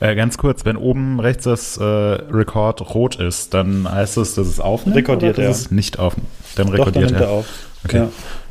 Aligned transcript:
Äh, 0.00 0.14
ganz 0.14 0.38
kurz, 0.38 0.64
wenn 0.64 0.76
oben 0.76 1.18
rechts 1.18 1.44
das 1.44 1.76
äh, 1.76 1.82
Record 1.82 2.94
rot 2.94 3.16
ist, 3.16 3.52
dann 3.54 3.90
heißt 3.90 4.16
es, 4.18 4.34
dass 4.36 4.46
es 4.46 4.60
aufnimmt 4.60 4.96
Rekordiert 4.96 5.38
er. 5.38 5.50
es 5.50 5.70
nicht 5.72 5.98
auf. 5.98 6.14
Dann 6.54 6.66
Doch, 6.68 6.74
rekordiert 6.74 7.06
dann 7.10 7.12
nimmt 7.12 7.20
er. 7.20 7.26
er 7.28 7.32
auf. 7.32 7.46
Okay, 7.84 7.96
Ja. 7.98 8.08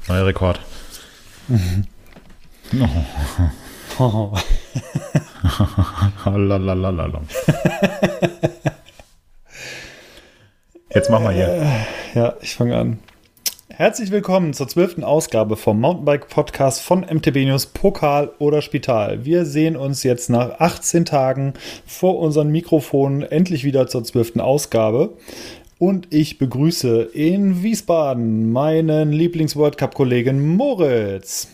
neuer 0.09 0.25
Rekord. 0.25 0.59
Oh. 3.99 4.33
Lalalala. 6.25 7.21
Jetzt 10.93 11.09
machen 11.09 11.23
wir 11.25 11.31
hier. 11.31 11.85
Ja, 12.13 12.33
ich 12.41 12.55
fange 12.55 12.75
an. 12.77 12.99
Herzlich 13.77 14.09
willkommen 14.09 14.55
zur 14.55 14.67
zwölften 14.67 15.03
Ausgabe 15.03 15.55
vom 15.55 15.79
Mountainbike-Podcast 15.79 16.81
von 16.81 17.01
MTB 17.01 17.45
News 17.45 17.67
Pokal 17.67 18.31
oder 18.39 18.63
Spital. 18.63 19.23
Wir 19.23 19.45
sehen 19.45 19.75
uns 19.77 20.01
jetzt 20.01 20.31
nach 20.31 20.59
18 20.59 21.05
Tagen 21.05 21.53
vor 21.85 22.17
unseren 22.17 22.49
Mikrofonen 22.49 23.21
endlich 23.21 23.63
wieder 23.63 23.85
zur 23.85 24.03
zwölften 24.03 24.41
Ausgabe. 24.41 25.11
Und 25.77 26.11
ich 26.11 26.39
begrüße 26.39 27.03
in 27.03 27.61
Wiesbaden 27.61 28.51
meinen 28.51 29.11
Lieblings-World 29.11 29.77
Cup-Kollegen 29.77 30.55
Moritz. 30.55 31.47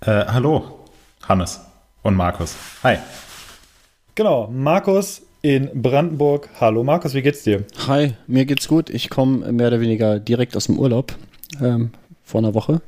Äh, 0.00 0.26
hallo, 0.26 0.78
Hannes 1.28 1.60
und 2.04 2.14
Markus. 2.14 2.54
Hi. 2.84 2.98
Genau, 4.14 4.46
Markus 4.46 5.22
in 5.42 5.70
Brandenburg. 5.74 6.48
Hallo 6.60 6.84
Markus, 6.84 7.14
wie 7.14 7.22
geht's 7.22 7.42
dir? 7.42 7.64
Hi, 7.88 8.12
mir 8.28 8.44
geht's 8.44 8.68
gut. 8.68 8.90
Ich 8.90 9.10
komme 9.10 9.50
mehr 9.50 9.66
oder 9.66 9.80
weniger 9.80 10.20
direkt 10.20 10.56
aus 10.56 10.66
dem 10.66 10.78
Urlaub 10.78 11.16
ähm, 11.60 11.90
vor 12.24 12.40
einer 12.40 12.54
Woche. 12.54 12.80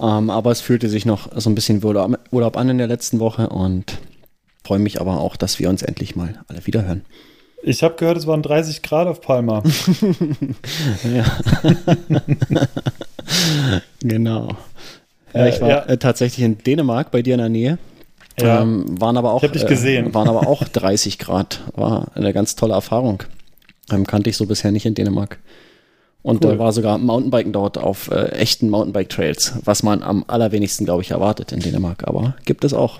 ähm, 0.00 0.30
aber 0.30 0.50
es 0.50 0.60
fühlte 0.60 0.88
sich 0.88 1.06
noch 1.06 1.28
so 1.36 1.50
ein 1.50 1.54
bisschen 1.54 1.82
Urlaub, 1.84 2.56
an 2.56 2.68
in 2.68 2.78
der 2.78 2.86
letzten 2.86 3.20
Woche 3.20 3.48
und 3.48 3.98
freue 4.64 4.78
mich 4.78 5.00
aber 5.00 5.20
auch, 5.20 5.36
dass 5.36 5.58
wir 5.58 5.68
uns 5.68 5.82
endlich 5.82 6.16
mal 6.16 6.40
alle 6.48 6.66
wieder 6.66 6.84
hören. 6.84 7.04
Ich 7.62 7.82
habe 7.82 7.94
gehört, 7.96 8.18
es 8.18 8.26
waren 8.26 8.42
30 8.42 8.82
Grad 8.82 9.06
auf 9.06 9.20
Palma. 9.20 9.62
Ja. 11.04 11.24
genau. 14.00 14.56
Ja, 15.32 15.46
ich 15.46 15.60
war 15.60 15.68
ja. 15.68 15.78
äh, 15.84 15.96
tatsächlich 15.96 16.44
in 16.44 16.58
Dänemark 16.58 17.10
bei 17.10 17.22
dir 17.22 17.34
in 17.34 17.40
der 17.40 17.48
Nähe. 17.48 17.78
Ja. 18.38 18.62
Ähm, 18.62 18.84
waren 19.00 19.16
aber 19.16 19.32
auch, 19.32 19.42
Ich 19.42 19.48
hab 19.48 19.52
dich 19.52 19.66
gesehen. 19.66 20.08
Äh, 20.08 20.14
waren 20.14 20.28
aber 20.28 20.46
auch 20.46 20.64
30 20.72 21.18
Grad. 21.18 21.60
War 21.74 22.08
eine 22.14 22.32
ganz 22.32 22.56
tolle 22.56 22.74
Erfahrung. 22.74 23.22
Ähm, 23.90 24.06
kannte 24.06 24.30
ich 24.30 24.36
so 24.36 24.46
bisher 24.46 24.70
nicht 24.70 24.86
in 24.86 24.94
Dänemark. 24.94 25.38
Und 26.24 26.42
Cool. 26.42 26.52
da 26.52 26.58
war 26.58 26.72
sogar 26.72 26.96
Mountainbiken 26.96 27.52
dort 27.52 27.76
auf 27.76 28.10
äh, 28.10 28.30
echten 28.30 28.70
Mountainbike-Trails, 28.70 29.58
was 29.64 29.82
man 29.82 30.02
am 30.02 30.24
allerwenigsten, 30.26 30.86
glaube 30.86 31.02
ich, 31.02 31.10
erwartet 31.10 31.52
in 31.52 31.60
Dänemark. 31.60 32.08
Aber 32.08 32.34
gibt 32.46 32.64
es 32.64 32.72
auch. 32.72 32.98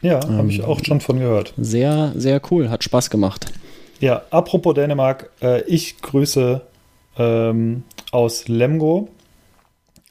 Ja, 0.00 0.26
habe 0.26 0.48
ich 0.48 0.64
auch 0.64 0.80
schon 0.82 1.00
von 1.02 1.18
gehört. 1.18 1.52
Sehr, 1.58 2.12
sehr 2.16 2.40
cool. 2.50 2.70
Hat 2.70 2.82
Spaß 2.82 3.10
gemacht. 3.10 3.52
Ja, 4.00 4.22
apropos 4.30 4.72
Dänemark, 4.74 5.28
äh, 5.42 5.62
ich 5.64 6.00
grüße 6.00 6.62
ähm, 7.18 7.82
aus 8.10 8.48
Lemgo, 8.48 9.08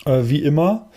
äh, 0.06 0.20
wie 0.26 0.44
immer. 0.44 0.88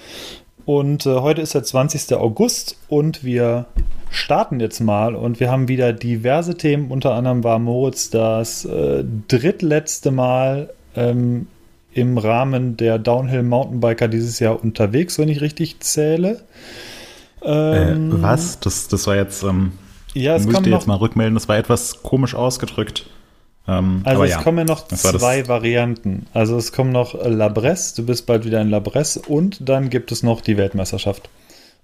Und 0.66 1.06
äh, 1.06 1.14
heute 1.16 1.40
ist 1.40 1.54
der 1.54 1.64
20. 1.64 2.14
August 2.14 2.76
und 2.88 3.24
wir 3.24 3.64
starten 4.10 4.60
jetzt 4.60 4.80
mal 4.80 5.14
und 5.16 5.40
wir 5.40 5.50
haben 5.50 5.68
wieder 5.68 5.94
diverse 5.94 6.56
Themen. 6.58 6.90
Unter 6.90 7.14
anderem 7.14 7.42
war 7.42 7.58
Moritz 7.58 8.10
das 8.10 8.66
äh, 8.66 9.02
drittletzte 9.28 10.10
Mal 10.10 10.68
ähm, 10.94 11.48
im 11.94 12.18
Rahmen 12.18 12.76
der 12.76 12.98
Downhill 12.98 13.42
Mountainbiker 13.42 14.08
dieses 14.08 14.38
Jahr 14.40 14.62
unterwegs, 14.62 15.18
wenn 15.18 15.28
ich 15.28 15.40
richtig 15.40 15.80
zähle. 15.80 16.42
Äh, 17.42 17.92
Ähm, 17.92 18.22
was? 18.22 18.58
Das, 18.60 18.88
das 18.88 19.06
war 19.06 19.16
jetzt. 19.16 19.42
Ähm, 19.42 19.72
Ja, 20.14 20.36
es 20.36 20.44
muss 20.46 20.54
ich 20.56 20.60
dir 20.62 20.70
jetzt 20.70 20.86
mal 20.86 20.96
rückmelden. 20.96 21.34
Das 21.34 21.48
war 21.48 21.56
etwas 21.56 22.02
komisch 22.02 22.34
ausgedrückt. 22.34 23.06
Ähm, 23.66 24.02
Also 24.04 24.24
es 24.24 24.30
ja. 24.30 24.42
kommen 24.42 24.58
ja 24.58 24.64
noch 24.64 24.86
zwei 24.88 25.48
Varianten. 25.48 26.26
Also 26.34 26.56
es 26.56 26.72
kommen 26.72 26.92
noch 26.92 27.14
äh, 27.14 27.28
La 27.28 27.48
Bresse, 27.48 27.96
du 27.96 28.06
bist 28.06 28.26
bald 28.26 28.44
wieder 28.44 28.60
in 28.60 28.68
La 28.70 28.78
Bresse 28.80 29.20
und 29.20 29.68
dann 29.68 29.88
gibt 29.90 30.12
es 30.12 30.22
noch 30.22 30.40
die 30.42 30.56
Weltmeisterschaft. 30.58 31.30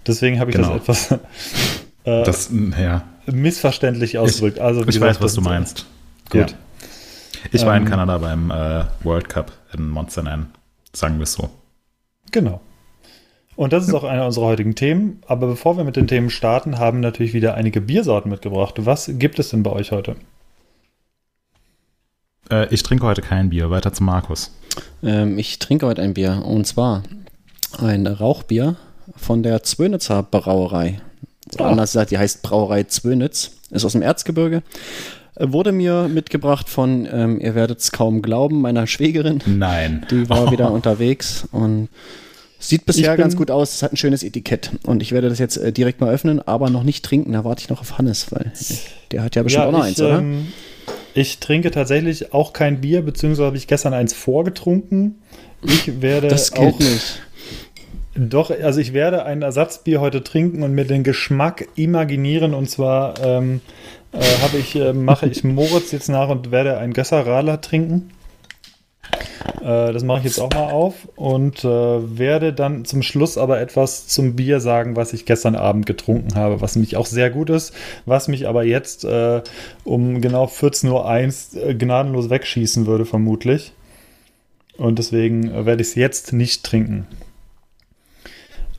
Deswegen 0.07 0.39
habe 0.41 0.51
ich 0.51 0.57
Genau. 0.57 0.79
das 0.79 1.11
etwas 1.11 1.11
äh, 2.05 2.25
Das, 2.25 2.51
ja. 2.81 3.03
missverständlich 3.27 4.19
ausgedrückt. 4.19 4.59
Also, 4.59 4.81
Ich 4.81 4.87
gesagt, 4.87 5.17
weiß, 5.17 5.23
was 5.23 5.35
du 5.35 5.41
meinst. 5.41 5.87
Gut. 6.31 6.51
Ja. 6.51 6.57
Ich 7.53 7.65
war 7.65 7.75
in 7.77 7.85
Ähm, 7.85 7.89
Kanada 7.89 8.19
beim 8.19 8.51
äh, 8.51 8.85
World 9.03 9.29
Cup 9.31 9.53
in 9.75 9.89
Monster 9.89 10.23
sagen 10.93 11.19
wir 11.19 11.23
es 11.25 11.33
so. 11.33 11.51
Genau. 12.33 12.61
Und 13.57 13.73
das 13.73 13.87
ist 13.87 13.95
auch 13.95 14.05
einer 14.05 14.27
unserer 14.27 14.47
heutigen 14.47 14.75
Themen. 14.75 15.23
Aber 15.27 15.47
bevor 15.47 15.77
wir 15.77 15.85
mit 15.85 15.97
den 15.97 16.09
Themen 16.09 16.31
starten, 16.31 16.79
haben 16.79 17.01
natürlich 17.01 17.35
wieder 17.35 17.55
einige 17.55 17.81
Biersorten 17.81 18.31
mitgebracht. 18.31 18.75
Was 18.79 19.11
gibt 19.15 19.39
es 19.39 19.51
denn 19.51 19.63
bei 19.63 19.71
euch 19.71 19.93
heute? 19.93 20.17
Äh, 22.51 22.73
ich 22.73 22.83
trinke 22.83 23.05
heute 23.07 23.23
kein 23.23 23.51
Bier. 23.51 23.71
Weiter 23.71 23.93
zu 23.93 24.03
Markus. 24.03 24.53
Ähm, 25.03 25.39
ich 25.39 25.59
trinke 25.59 25.87
heute 25.87 26.03
ein 26.03 26.15
Bier 26.15 26.43
und 26.45 26.67
zwar 26.67 27.03
ein 27.79 28.07
Rauchbier 28.07 28.77
von 29.17 29.43
der 29.43 29.63
Zwönitzer 29.63 30.23
Brauerei. 30.23 31.01
Oder 31.55 31.67
Ah. 31.67 31.71
anders 31.71 31.93
gesagt, 31.93 32.11
die 32.11 32.19
heißt 32.19 32.43
Brauerei 32.43 32.85
Zwönitz. 32.85 33.53
Ist 33.71 33.85
aus 33.85 33.93
dem 33.93 34.03
Erzgebirge. 34.03 34.63
Wurde 35.41 35.73
mir 35.73 36.09
mitgebracht 36.09 36.69
von, 36.69 37.09
ähm, 37.11 37.41
ihr 37.41 37.55
werdet 37.55 37.81
es 37.81 37.93
kaum 37.93 38.23
glauben, 38.23 38.61
meiner 38.61 38.87
Schwägerin. 38.87 39.41
Nein. 39.47 40.07
Die 40.11 40.29
war 40.29 40.51
wieder 40.53 40.71
unterwegs 40.73 41.49
und 41.53 41.89
sieht 42.59 42.85
bisher 42.87 43.17
ganz 43.17 43.37
gut 43.37 43.51
aus. 43.51 43.75
Es 43.75 43.83
hat 43.83 43.93
ein 43.93 43.97
schönes 43.97 44.23
Etikett. 44.23 44.71
Und 44.85 45.03
ich 45.03 45.13
werde 45.13 45.29
das 45.29 45.39
jetzt 45.39 45.57
äh, 45.57 45.73
direkt 45.73 46.01
mal 46.01 46.13
öffnen, 46.13 46.41
aber 46.47 46.71
noch 46.71 46.83
nicht 46.83 47.05
trinken. 47.05 47.33
Da 47.33 47.45
warte 47.45 47.63
ich 47.63 47.71
noch 47.71 47.81
auf 47.81 47.99
Hannes, 47.99 48.31
weil 48.31 48.53
der 49.13 49.23
hat 49.23 49.35
ja 49.35 49.43
bestimmt 49.43 49.67
auch 49.67 49.73
noch 49.73 49.81
ich, 49.81 49.87
eins, 49.87 50.01
oder? 50.01 50.19
ähm, 50.19 50.49
ich 51.15 51.39
trinke 51.39 51.71
tatsächlich 51.71 52.33
auch 52.33 52.53
kein 52.53 52.81
Bier, 52.81 53.03
beziehungsweise 53.03 53.47
habe 53.47 53.57
ich 53.57 53.67
gestern 53.67 53.95
eins 53.95 54.13
vorgetrunken. 54.13 55.17
Ich 55.63 56.01
werde 56.01 56.29
Das 56.29 56.53
auch 56.53 56.79
nicht. 56.79 57.21
Doch, 58.29 58.51
also 58.51 58.81
ich 58.81 58.93
werde 58.93 59.25
ein 59.25 59.41
Ersatzbier 59.41 60.03
heute 60.03 60.23
trinken 60.23 60.63
und 60.63 60.75
mir 60.75 60.85
den 60.85 61.05
Geschmack 61.05 61.67
imaginieren. 61.75 62.53
Und 62.53 62.69
zwar 62.69 63.15
ähm, 63.25 63.63
äh, 64.13 64.19
habe 64.43 64.59
ich, 64.59 64.77
äh, 64.77 64.93
mache 64.93 65.27
ich 65.27 65.43
Moritz 65.43 65.91
jetzt 65.91 66.11
nach 66.11 66.29
und 66.29 66.51
werde 66.51 66.77
ein 66.77 66.93
Gösser 66.93 67.27
Radler 67.27 67.63
trinken. 67.63 68.11
Äh, 69.63 69.95
das 69.95 70.05
mache 70.05 70.19
ich 70.19 70.25
jetzt 70.27 70.39
auch 70.39 70.51
mal 70.51 70.71
auf 70.71 71.09
und 71.17 71.65
äh, 71.65 71.69
werde 72.19 72.53
dann 72.53 72.85
zum 72.85 73.01
Schluss 73.01 73.39
aber 73.39 73.59
etwas 73.59 74.07
zum 74.07 74.37
Bier 74.37 74.61
sagen, 74.61 74.97
was 74.97 75.15
ich 75.15 75.25
gestern 75.25 75.55
Abend 75.55 75.87
getrunken 75.87 76.35
habe, 76.35 76.61
was 76.61 76.77
nämlich 76.77 76.99
auch 76.99 77.07
sehr 77.07 77.31
gut 77.31 77.49
ist, 77.49 77.73
was 78.05 78.29
mich 78.29 78.47
aber 78.47 78.65
jetzt 78.65 79.03
äh, 79.07 79.41
um 79.85 80.21
genau 80.21 80.45
14.01 80.45 81.57
Uhr 81.57 81.69
äh, 81.71 81.75
gnadenlos 81.75 82.29
wegschießen 82.29 82.85
würde, 82.85 83.07
vermutlich. 83.07 83.73
Und 84.77 84.99
deswegen 84.99 85.65
werde 85.65 85.81
ich 85.81 85.89
es 85.89 85.95
jetzt 85.95 86.35
nicht 86.35 86.65
trinken. 86.65 87.07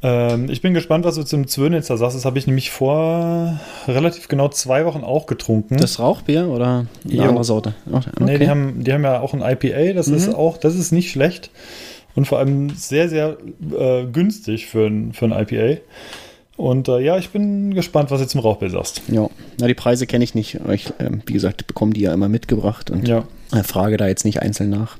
Ähm, 0.04 0.50
ich 0.50 0.62
bin 0.62 0.74
gespannt, 0.74 1.06
was 1.06 1.16
du 1.16 1.24
zum 1.24 1.48
Zwönitzer 1.48 1.96
sagst. 1.98 2.16
Das 2.18 2.26
habe 2.26 2.40
ich 2.40 2.48
nämlich 2.48 2.72
vor 2.72 3.60
relativ 3.88 4.28
genau 4.28 4.48
zwei 4.50 4.86
Wochen 4.86 5.04
auch 5.04 5.28
getrunken. 5.28 5.78
Das 5.78 6.00
Rauchbier 6.00 6.48
oder 6.48 6.88
eine 7.06 7.14
Jo. 7.14 7.24
andere 7.24 7.44
Sorte? 7.44 7.74
Okay. 7.92 8.10
Nee, 8.20 8.38
die 8.40 8.50
haben, 8.50 8.84
die 8.84 8.92
haben 8.94 9.04
ja 9.04 9.20
auch 9.22 9.34
ein 9.34 9.42
IPA, 9.42 9.94
das 9.94 10.08
ist 10.08 10.28
Mhm. 10.28 10.36
auch, 10.36 10.58
das 10.58 10.76
ist 10.76 10.92
nicht 10.92 11.12
schlecht. 11.12 11.52
Und 12.16 12.26
vor 12.28 12.40
allem 12.40 12.72
sehr, 12.72 13.08
sehr 13.10 13.38
äh, 13.78 14.04
günstig 14.06 14.66
für 14.68 14.88
ein, 14.88 15.14
für 15.14 15.26
ein 15.26 15.32
IPA. 15.32 15.80
Und 16.58 16.88
äh, 16.90 17.00
ja, 17.00 17.18
ich 17.18 17.30
bin 17.30 17.74
gespannt, 17.74 18.12
was 18.12 18.20
du 18.22 18.28
zum 18.28 18.42
Rauchbier 18.42 18.70
sagst. 18.70 19.02
Ja, 19.08 19.30
na 19.60 19.68
die 19.68 19.74
Preise 19.74 20.06
kenne 20.08 20.24
ich 20.24 20.36
nicht. 20.36 20.60
Ich, 20.74 20.92
ähm, 21.00 21.22
wie 21.26 21.34
gesagt, 21.34 21.66
bekomme 21.68 21.94
die 21.94 22.02
ja 22.02 22.14
immer 22.14 22.28
mitgebracht 22.28 22.92
und 22.92 23.08
Ja. 23.08 23.24
äh, 23.54 23.64
frage 23.64 23.98
da 23.98 24.08
jetzt 24.08 24.26
nicht 24.26 24.42
einzeln 24.42 24.70
nach. 24.70 24.98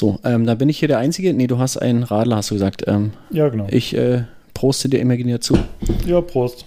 So, 0.00 0.18
ähm, 0.24 0.46
da 0.46 0.54
bin 0.54 0.70
ich 0.70 0.78
hier 0.78 0.88
der 0.88 0.96
Einzige. 0.96 1.34
Nee, 1.34 1.46
du 1.46 1.58
hast 1.58 1.76
einen 1.76 2.04
Radler, 2.04 2.36
hast 2.36 2.50
du 2.50 2.54
gesagt. 2.54 2.84
Ähm, 2.86 3.10
Ja, 3.28 3.50
genau. 3.50 3.66
ich 3.70 3.94
äh, 3.94 4.24
proste 4.54 4.88
dir 4.88 4.98
imaginiert 4.98 5.44
zu. 5.44 5.58
Ja, 6.06 6.22
Prost. 6.22 6.64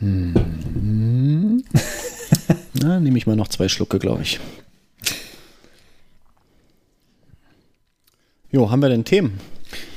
Na, 2.82 3.00
nehme 3.00 3.18
ich 3.18 3.26
mal 3.26 3.36
noch 3.36 3.48
zwei 3.48 3.68
Schlucke, 3.68 3.98
glaube 3.98 4.22
ich. 4.22 4.38
Jo, 8.50 8.70
haben 8.70 8.80
wir 8.80 8.88
denn 8.88 9.04
Themen? 9.04 9.38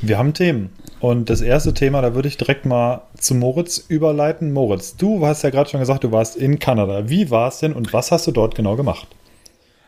Wir 0.02 0.18
haben 0.18 0.34
Themen. 0.34 0.70
Und 1.00 1.30
das 1.30 1.42
erste 1.42 1.74
Thema, 1.74 2.01
da 2.01 2.13
würde 2.13 2.28
ich 2.28 2.38
direkt 2.38 2.66
mal 2.66 3.04
zu 3.18 3.34
Moritz 3.34 3.78
überleiten. 3.88 4.51
Moritz, 4.51 4.98
du 4.98 5.25
hast 5.25 5.44
ja 5.44 5.50
gerade 5.50 5.69
schon 5.69 5.80
gesagt, 5.80 6.04
du 6.04 6.12
warst 6.12 6.36
in 6.36 6.60
Kanada. 6.60 7.10
Wie 7.10 7.31
war 7.31 7.48
es 7.48 7.60
denn 7.60 7.74
und 7.74 7.94
was 7.94 8.12
hast 8.12 8.28
du 8.28 8.31
dort 8.31 8.56
genau 8.56 8.75
gemacht? 8.75 9.07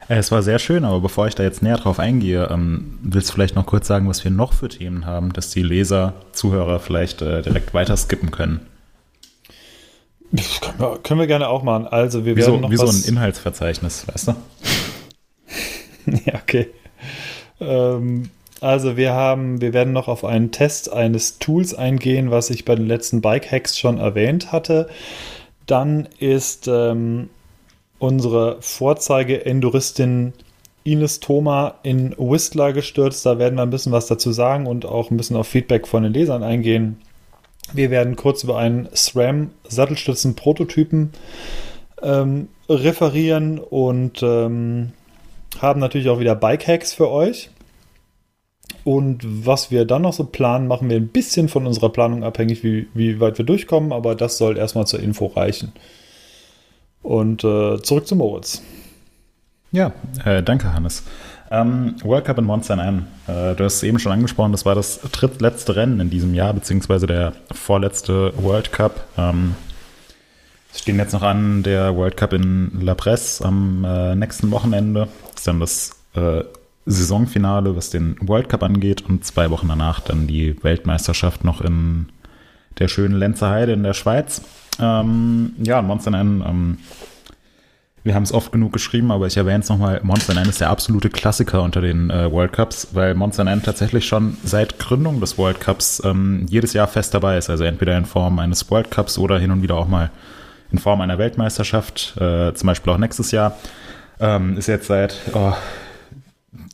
Äh, 0.08 0.18
Es 0.18 0.32
war 0.32 0.42
sehr 0.42 0.60
schön, 0.60 0.86
aber 0.86 1.02
bevor 1.02 1.28
ich 1.28 1.36
da 1.36 1.44
jetzt 1.44 1.62
näher 1.62 1.78
drauf 1.78 2.00
eingehe, 2.00 2.48
ähm, 2.50 2.98
willst 3.02 3.30
du 3.30 3.34
vielleicht 3.34 3.56
noch 3.56 3.66
kurz 3.66 3.88
sagen, 3.88 4.08
was 4.08 4.24
wir 4.24 4.32
noch 4.32 4.54
für 4.54 4.70
Themen 4.70 5.06
haben, 5.06 5.34
dass 5.34 5.50
die 5.50 5.64
Leser, 5.64 6.14
Zuhörer 6.32 6.80
vielleicht 6.80 7.22
äh, 7.22 7.42
direkt 7.42 7.74
weiter 7.74 7.98
skippen 7.98 8.32
können? 8.32 8.62
Können 10.32 10.80
wir, 10.80 11.00
können 11.04 11.20
wir 11.20 11.28
gerne 11.28 11.50
auch 11.50 11.62
machen. 11.62 11.88
Also, 11.88 12.24
wir 12.24 12.38
Wie 12.38 12.40
werden 12.40 12.54
so, 12.54 12.60
noch 12.62 12.72
wie 12.72 12.78
so 12.78 12.88
ein 12.88 13.04
Inhaltsverzeichnis, 13.06 14.08
weißt 14.08 14.30
du? 14.30 14.36
ja, 16.26 16.36
okay. 16.36 16.68
Ähm, 17.60 18.30
Also 18.62 18.96
wir 18.96 19.14
haben, 19.14 19.60
wir 19.60 19.74
werden 19.74 19.92
noch 19.92 20.08
auf 20.08 20.24
einen 20.24 20.52
Test 20.52 20.94
eines 20.94 21.40
Tools 21.40 21.74
eingehen, 21.74 22.30
was 22.30 22.52
ich 22.52 22.64
bei 22.64 22.76
den 22.76 22.86
letzten 22.86 23.20
Bike-Hacks 23.20 23.78
schon 23.78 23.98
erwähnt 23.98 24.52
hatte. 24.52 24.88
Dann 25.66 26.08
ist 26.20 26.68
ähm, 26.68 27.32
unsere 27.98 28.62
Vorzeige-Enduristin 28.62 30.34
Ines 30.84 31.20
Thoma 31.20 31.76
in 31.82 32.16
Whistler 32.18 32.72
gestürzt. 32.72 33.26
Da 33.26 33.40
werden 33.40 33.56
wir 33.56 33.64
ein 33.64 33.72
bisschen 33.72 33.94
was 33.94 34.06
dazu 34.06 34.32
sagen 34.32 34.68
und 34.68 34.86
auch 34.86 35.10
ein 35.10 35.18
bisschen 35.18 35.38
auf 35.38 35.48
Feedback 35.48 35.88
von 35.88 36.04
den 36.04 36.14
Lesern 36.14 36.44
eingehen. 36.44 37.02
Wir 37.74 37.90
werden 37.90 38.16
kurz 38.16 38.44
über 38.44 38.58
einen 38.58 38.90
SRAM-Sattelstützen-Prototypen 38.94 41.14
ähm, 42.04 42.48
referieren 42.70 43.58
und 43.58 44.22
ähm, 44.22 44.92
haben 45.60 45.80
natürlich 45.80 46.10
auch 46.10 46.20
wieder 46.20 46.36
Bike-Hacks 46.36 46.94
für 46.94 47.10
euch. 47.10 47.50
Und 48.84 49.24
was 49.24 49.70
wir 49.70 49.86
dann 49.86 50.02
noch 50.02 50.14
so 50.14 50.24
planen, 50.24 50.68
machen 50.68 50.90
wir 50.90 50.98
ein 50.98 51.10
bisschen 51.10 51.50
von 51.50 51.68
unserer 51.68 51.90
Planung 51.90 52.24
abhängig, 52.24 52.64
wie, 52.64 52.88
wie 52.94 53.20
weit 53.20 53.38
wir 53.38 53.46
durchkommen, 53.46 53.92
aber 53.92 54.16
das 54.16 54.38
soll 54.38 54.58
erstmal 54.58 54.88
zur 54.88 55.00
Info 55.00 55.28
reichen. 55.28 55.72
Und 57.04 57.44
äh, 57.44 57.82
zurück 57.82 58.08
zu 58.08 58.16
Moritz. 58.16 58.62
Ja, 59.72 59.94
äh, 60.26 60.44
danke, 60.44 60.74
Hannes. 60.74 61.04
Ähm, 61.50 61.96
World 62.04 62.26
Cup 62.26 62.38
in 62.38 62.46
Monster 62.46 62.78
N. 62.78 63.08
Äh, 63.28 63.56
du 63.56 63.64
hast 63.66 63.76
es 63.76 63.84
eben 63.84 64.00
schon 64.00 64.12
angesprochen, 64.12 64.52
das 64.52 64.66
war 64.66 64.74
das 64.74 65.00
drittletzte 65.12 65.76
Rennen 65.76 66.00
in 66.00 66.10
diesem 66.10 66.34
Jahr, 66.34 66.54
beziehungsweise 66.54 67.08
der 67.08 67.34
vorletzte 67.52 68.34
World 68.42 68.72
Cup. 68.72 69.06
Ähm, 69.18 69.56
es 70.74 70.80
stehen 70.80 70.98
jetzt 70.98 71.12
noch 71.12 71.24
an 71.24 71.64
der 71.64 71.96
World 71.96 72.16
Cup 72.16 72.34
in 72.34 72.80
La 72.82 72.96
Presse 72.96 73.44
am 73.44 73.84
äh, 73.84 74.16
nächsten 74.16 74.52
Wochenende. 74.52 75.10
Das 75.32 75.42
ist 75.42 75.48
dann 75.48 75.60
das 75.60 75.92
äh, 76.16 76.44
Saisonfinale, 76.86 77.76
was 77.76 77.90
den 77.90 78.16
World 78.22 78.50
Cup 78.50 78.64
angeht 78.64 79.04
und 79.08 79.24
zwei 79.26 79.50
Wochen 79.52 79.68
danach 79.68 80.00
dann 80.00 80.28
die 80.28 80.62
Weltmeisterschaft 80.64 81.44
noch 81.44 81.62
in 81.62 82.08
der 82.80 82.88
schönen 82.88 83.16
Lenzer 83.16 83.50
Heide 83.50 83.74
in 83.74 83.84
der 83.84 83.94
Schweiz. 83.94 84.42
Ähm, 84.80 85.54
ja, 85.62 85.82
Monster 85.82 86.14
N, 86.14 86.44
ähm, 86.46 86.78
wir 88.04 88.16
haben 88.16 88.24
es 88.24 88.34
oft 88.34 88.52
genug 88.52 88.74
geschrieben, 88.74 89.12
aber 89.12 89.28
ich 89.28 89.38
erwähne 89.38 89.60
es 89.60 89.70
nochmal, 89.70 90.00
Monster 90.04 90.36
N 90.36 90.50
ist 90.50 90.60
der 90.60 90.72
absolute 90.72 91.10
Klassiker 91.10 91.62
unter 91.62 91.82
den 91.82 92.10
äh, 92.10 92.32
World 92.32 92.54
Cups, 92.54 92.88
weil 92.94 93.14
Monster 93.14 93.46
N 93.46 93.62
tatsächlich 93.62 94.08
schon 94.08 94.38
seit 94.44 94.80
Gründung 94.80 95.20
des 95.20 95.38
World 95.38 95.60
Cups 95.60 96.02
ähm, 96.04 96.46
jedes 96.50 96.74
Jahr 96.74 96.88
fest 96.88 97.14
dabei 97.14 97.38
ist, 97.38 97.50
also 97.50 97.64
entweder 97.64 97.96
in 97.98 98.06
Form 98.06 98.40
eines 98.40 98.72
World 98.72 98.90
Cups 98.90 99.20
oder 99.20 99.38
hin 99.38 99.52
und 99.52 99.62
wieder 99.62 99.76
auch 99.76 99.88
mal 99.88 100.10
in 100.72 100.80
Form 100.80 101.02
einer 101.02 101.20
Weltmeisterschaft, 101.20 102.16
äh, 102.18 102.54
zum 102.54 102.68
Beispiel 102.68 102.92
auch 102.94 102.98
nächstes 102.98 103.32
Jahr. 103.32 103.58
Ähm, 104.20 104.58
ist 104.58 104.68
jetzt 104.68 104.88
seit 104.88 105.16
oh, 105.34 105.54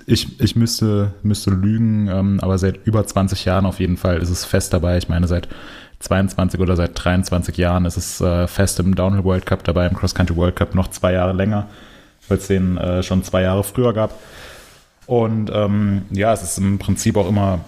ich, 0.08 0.40
ich 0.40 0.56
müsste, 0.56 1.12
müsste 1.22 1.52
lügen, 1.52 2.08
ähm, 2.08 2.40
aber 2.42 2.58
seit 2.58 2.88
über 2.88 3.06
20 3.06 3.44
Jahren 3.44 3.66
auf 3.66 3.82
jeden 3.82 3.98
Fall 3.98 4.18
ist 4.18 4.30
es 4.30 4.46
fest 4.46 4.74
dabei. 4.74 4.98
Ich 4.98 5.10
meine, 5.10 5.28
seit 5.28 5.50
22 6.00 6.62
oder 6.62 6.78
seit 6.78 6.92
23 6.94 7.58
Jahren 7.58 7.84
ist 7.84 7.98
es 7.98 8.22
äh, 8.22 8.48
fest 8.48 8.80
im 8.80 8.96
Downhill 8.96 9.26
World 9.26 9.46
Cup 9.46 9.66
dabei, 9.66 9.86
im 9.86 9.96
Cross 9.96 10.16
Country 10.16 10.38
World 10.38 10.56
Cup 10.56 10.76
noch 10.76 10.88
zwei 10.88 11.12
Jahre 11.12 11.34
länger, 11.34 11.68
weil 12.30 12.38
es 12.38 12.48
den 12.48 12.78
äh, 12.78 13.04
schon 13.04 13.22
zwei 13.24 13.42
Jahre 13.42 13.66
früher 13.66 13.94
gab. 13.94 14.18
Und 15.08 15.52
ähm, 15.54 16.04
ja, 16.10 16.32
es 16.32 16.42
ist 16.42 16.58
im 16.58 16.80
Prinzip 16.80 17.18
auch 17.18 17.28
immer 17.28 17.60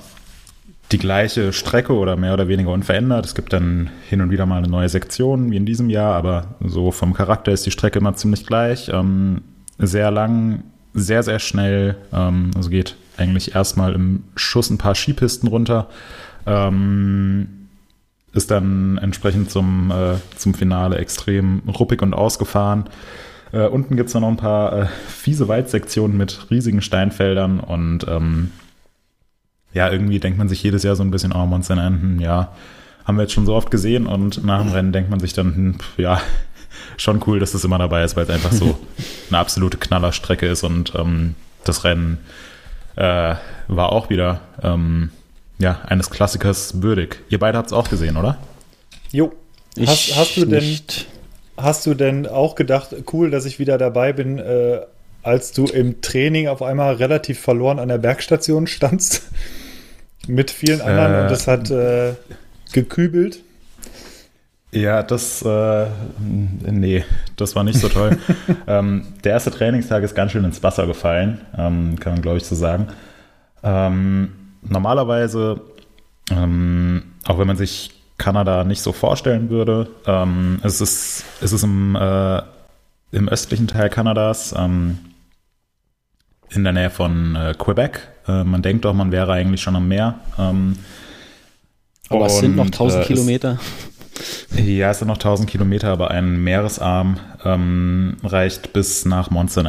die 0.93 0.97
gleiche 0.97 1.51
Strecke 1.51 1.93
oder 1.93 2.15
mehr 2.15 2.33
oder 2.33 2.47
weniger 2.47 2.71
unverändert. 2.71 3.25
Es 3.25 3.35
gibt 3.35 3.51
dann 3.51 3.89
hin 4.07 4.21
und 4.21 4.31
wieder 4.31 4.45
mal 4.45 4.59
eine 4.59 4.69
neue 4.69 4.89
Sektion, 4.89 5.51
wie 5.51 5.57
in 5.57 5.65
diesem 5.65 5.89
Jahr, 5.89 6.15
aber 6.15 6.55
so 6.61 6.91
vom 6.91 7.13
Charakter 7.13 7.51
ist 7.51 7.65
die 7.65 7.71
Strecke 7.71 7.99
immer 7.99 8.15
ziemlich 8.15 8.45
gleich. 8.45 8.89
Ähm, 8.93 9.41
sehr 9.77 10.09
lang, 10.09 10.63
sehr, 10.93 11.23
sehr 11.23 11.39
schnell. 11.39 11.97
Ähm, 12.11 12.51
also 12.55 12.69
geht 12.69 12.95
eigentlich 13.17 13.55
erstmal 13.55 13.93
im 13.93 14.23
Schuss 14.35 14.69
ein 14.69 14.77
paar 14.77 14.95
Skipisten 14.95 15.47
runter. 15.47 15.89
Ähm, 16.45 17.47
ist 18.33 18.51
dann 18.51 18.97
entsprechend 18.97 19.49
zum, 19.51 19.91
äh, 19.91 20.15
zum 20.37 20.53
Finale 20.53 20.97
extrem 20.97 21.61
ruppig 21.67 22.01
und 22.01 22.13
ausgefahren. 22.13 22.85
Äh, 23.51 23.67
unten 23.67 23.95
gibt 23.95 24.09
es 24.09 24.15
noch 24.15 24.27
ein 24.27 24.37
paar 24.37 24.73
äh, 24.73 24.85
fiese 25.07 25.47
Waldsektionen 25.47 26.15
mit 26.15 26.49
riesigen 26.51 26.81
Steinfeldern 26.81 27.59
und 27.59 28.05
ähm, 28.07 28.51
ja, 29.73 29.91
irgendwie 29.91 30.19
denkt 30.19 30.37
man 30.37 30.49
sich 30.49 30.61
jedes 30.63 30.83
Jahr 30.83 30.95
so 30.95 31.03
ein 31.03 31.11
bisschen, 31.11 31.31
oh, 31.31 31.45
Monster 31.45 31.77
Enten, 31.77 32.19
ja, 32.19 32.53
haben 33.05 33.17
wir 33.17 33.23
jetzt 33.23 33.33
schon 33.33 33.45
so 33.45 33.55
oft 33.55 33.71
gesehen 33.71 34.05
und 34.05 34.43
nach 34.43 34.61
dem 34.61 34.71
Rennen 34.71 34.91
denkt 34.91 35.09
man 35.09 35.19
sich 35.19 35.33
dann, 35.33 35.55
hm, 35.55 35.75
ja, 35.97 36.21
schon 36.97 37.21
cool, 37.27 37.39
dass 37.39 37.51
das 37.51 37.63
immer 37.63 37.77
dabei 37.77 38.03
ist, 38.03 38.15
weil 38.15 38.23
es 38.23 38.29
einfach 38.29 38.51
so 38.51 38.79
eine 39.29 39.37
absolute 39.37 39.77
Knallerstrecke 39.77 40.47
ist 40.47 40.63
und 40.63 40.93
ähm, 40.95 41.35
das 41.63 41.83
Rennen 41.83 42.19
äh, 42.95 43.35
war 43.67 43.91
auch 43.91 44.09
wieder 44.09 44.41
ähm, 44.63 45.11
ja, 45.59 45.81
eines 45.85 46.09
Klassikers 46.09 46.81
würdig. 46.81 47.21
Ihr 47.29 47.39
beide 47.39 47.57
habt 47.57 47.67
es 47.67 47.73
auch 47.73 47.89
gesehen, 47.89 48.17
oder? 48.17 48.37
Jo. 49.11 49.33
Hast, 49.85 50.15
hast, 50.15 50.37
du 50.37 50.45
denn, 50.45 50.79
hast 51.57 51.85
du 51.85 51.93
denn 51.93 52.27
auch 52.27 52.55
gedacht, 52.55 52.95
cool, 53.13 53.29
dass 53.29 53.45
ich 53.45 53.59
wieder 53.59 53.77
dabei 53.77 54.13
bin, 54.13 54.39
äh, 54.39 54.81
als 55.21 55.51
du 55.51 55.65
im 55.65 56.01
Training 56.01 56.47
auf 56.47 56.61
einmal 56.61 56.95
relativ 56.95 57.39
verloren 57.39 57.79
an 57.79 57.89
der 57.89 57.97
Bergstation 57.97 58.67
standst? 58.67 59.23
Mit 60.27 60.51
vielen 60.51 60.81
anderen 60.81 61.13
äh, 61.13 61.21
und 61.21 61.31
das 61.31 61.47
hat 61.47 61.71
äh, 61.71 62.13
gekübelt? 62.73 63.39
Ja, 64.71 65.01
das, 65.01 65.41
äh, 65.41 65.87
nee, 66.19 67.03
das 67.35 67.55
war 67.55 67.63
nicht 67.63 67.79
so 67.79 67.89
toll. 67.89 68.17
ähm, 68.67 69.07
der 69.23 69.33
erste 69.33 69.49
Trainingstag 69.49 70.03
ist 70.03 70.15
ganz 70.15 70.31
schön 70.31 70.43
ins 70.43 70.61
Wasser 70.61 70.85
gefallen, 70.85 71.41
ähm, 71.57 71.99
kann 71.99 72.13
man 72.13 72.21
glaube 72.21 72.37
ich 72.37 72.45
so 72.45 72.55
sagen. 72.55 72.87
Ähm, 73.63 74.31
normalerweise, 74.61 75.61
ähm, 76.31 77.03
auch 77.25 77.39
wenn 77.39 77.47
man 77.47 77.57
sich 77.57 77.91
Kanada 78.19 78.63
nicht 78.63 78.81
so 78.81 78.91
vorstellen 78.91 79.49
würde, 79.49 79.89
ähm, 80.05 80.59
es 80.63 80.81
ist, 80.81 81.23
es 81.41 81.51
ist 81.51 81.63
im, 81.63 81.95
äh, 81.95 82.41
im 83.11 83.27
östlichen 83.27 83.67
Teil 83.67 83.89
Kanadas, 83.89 84.53
ähm, 84.55 84.99
in 86.49 86.63
der 86.63 86.73
Nähe 86.73 86.89
von 86.89 87.35
äh, 87.35 87.55
Quebec. 87.57 88.07
Äh, 88.27 88.43
man 88.43 88.61
denkt 88.61 88.85
doch, 88.85 88.93
man 88.93 89.11
wäre 89.11 89.31
eigentlich 89.33 89.61
schon 89.61 89.75
am 89.75 89.87
Meer. 89.87 90.19
Ähm, 90.37 90.77
aber 92.09 92.25
es 92.25 92.39
sind 92.39 92.55
noch 92.55 92.65
1000 92.65 93.03
äh, 93.03 93.07
Kilometer. 93.07 93.59
Ja, 94.55 94.91
es 94.91 94.99
sind 94.99 95.07
noch 95.07 95.17
1000 95.17 95.49
Kilometer, 95.49 95.89
aber 95.89 96.11
ein 96.11 96.43
Meeresarm 96.43 97.17
ähm, 97.43 98.17
reicht 98.23 98.73
bis 98.73 99.05
nach 99.05 99.29
Monson 99.29 99.67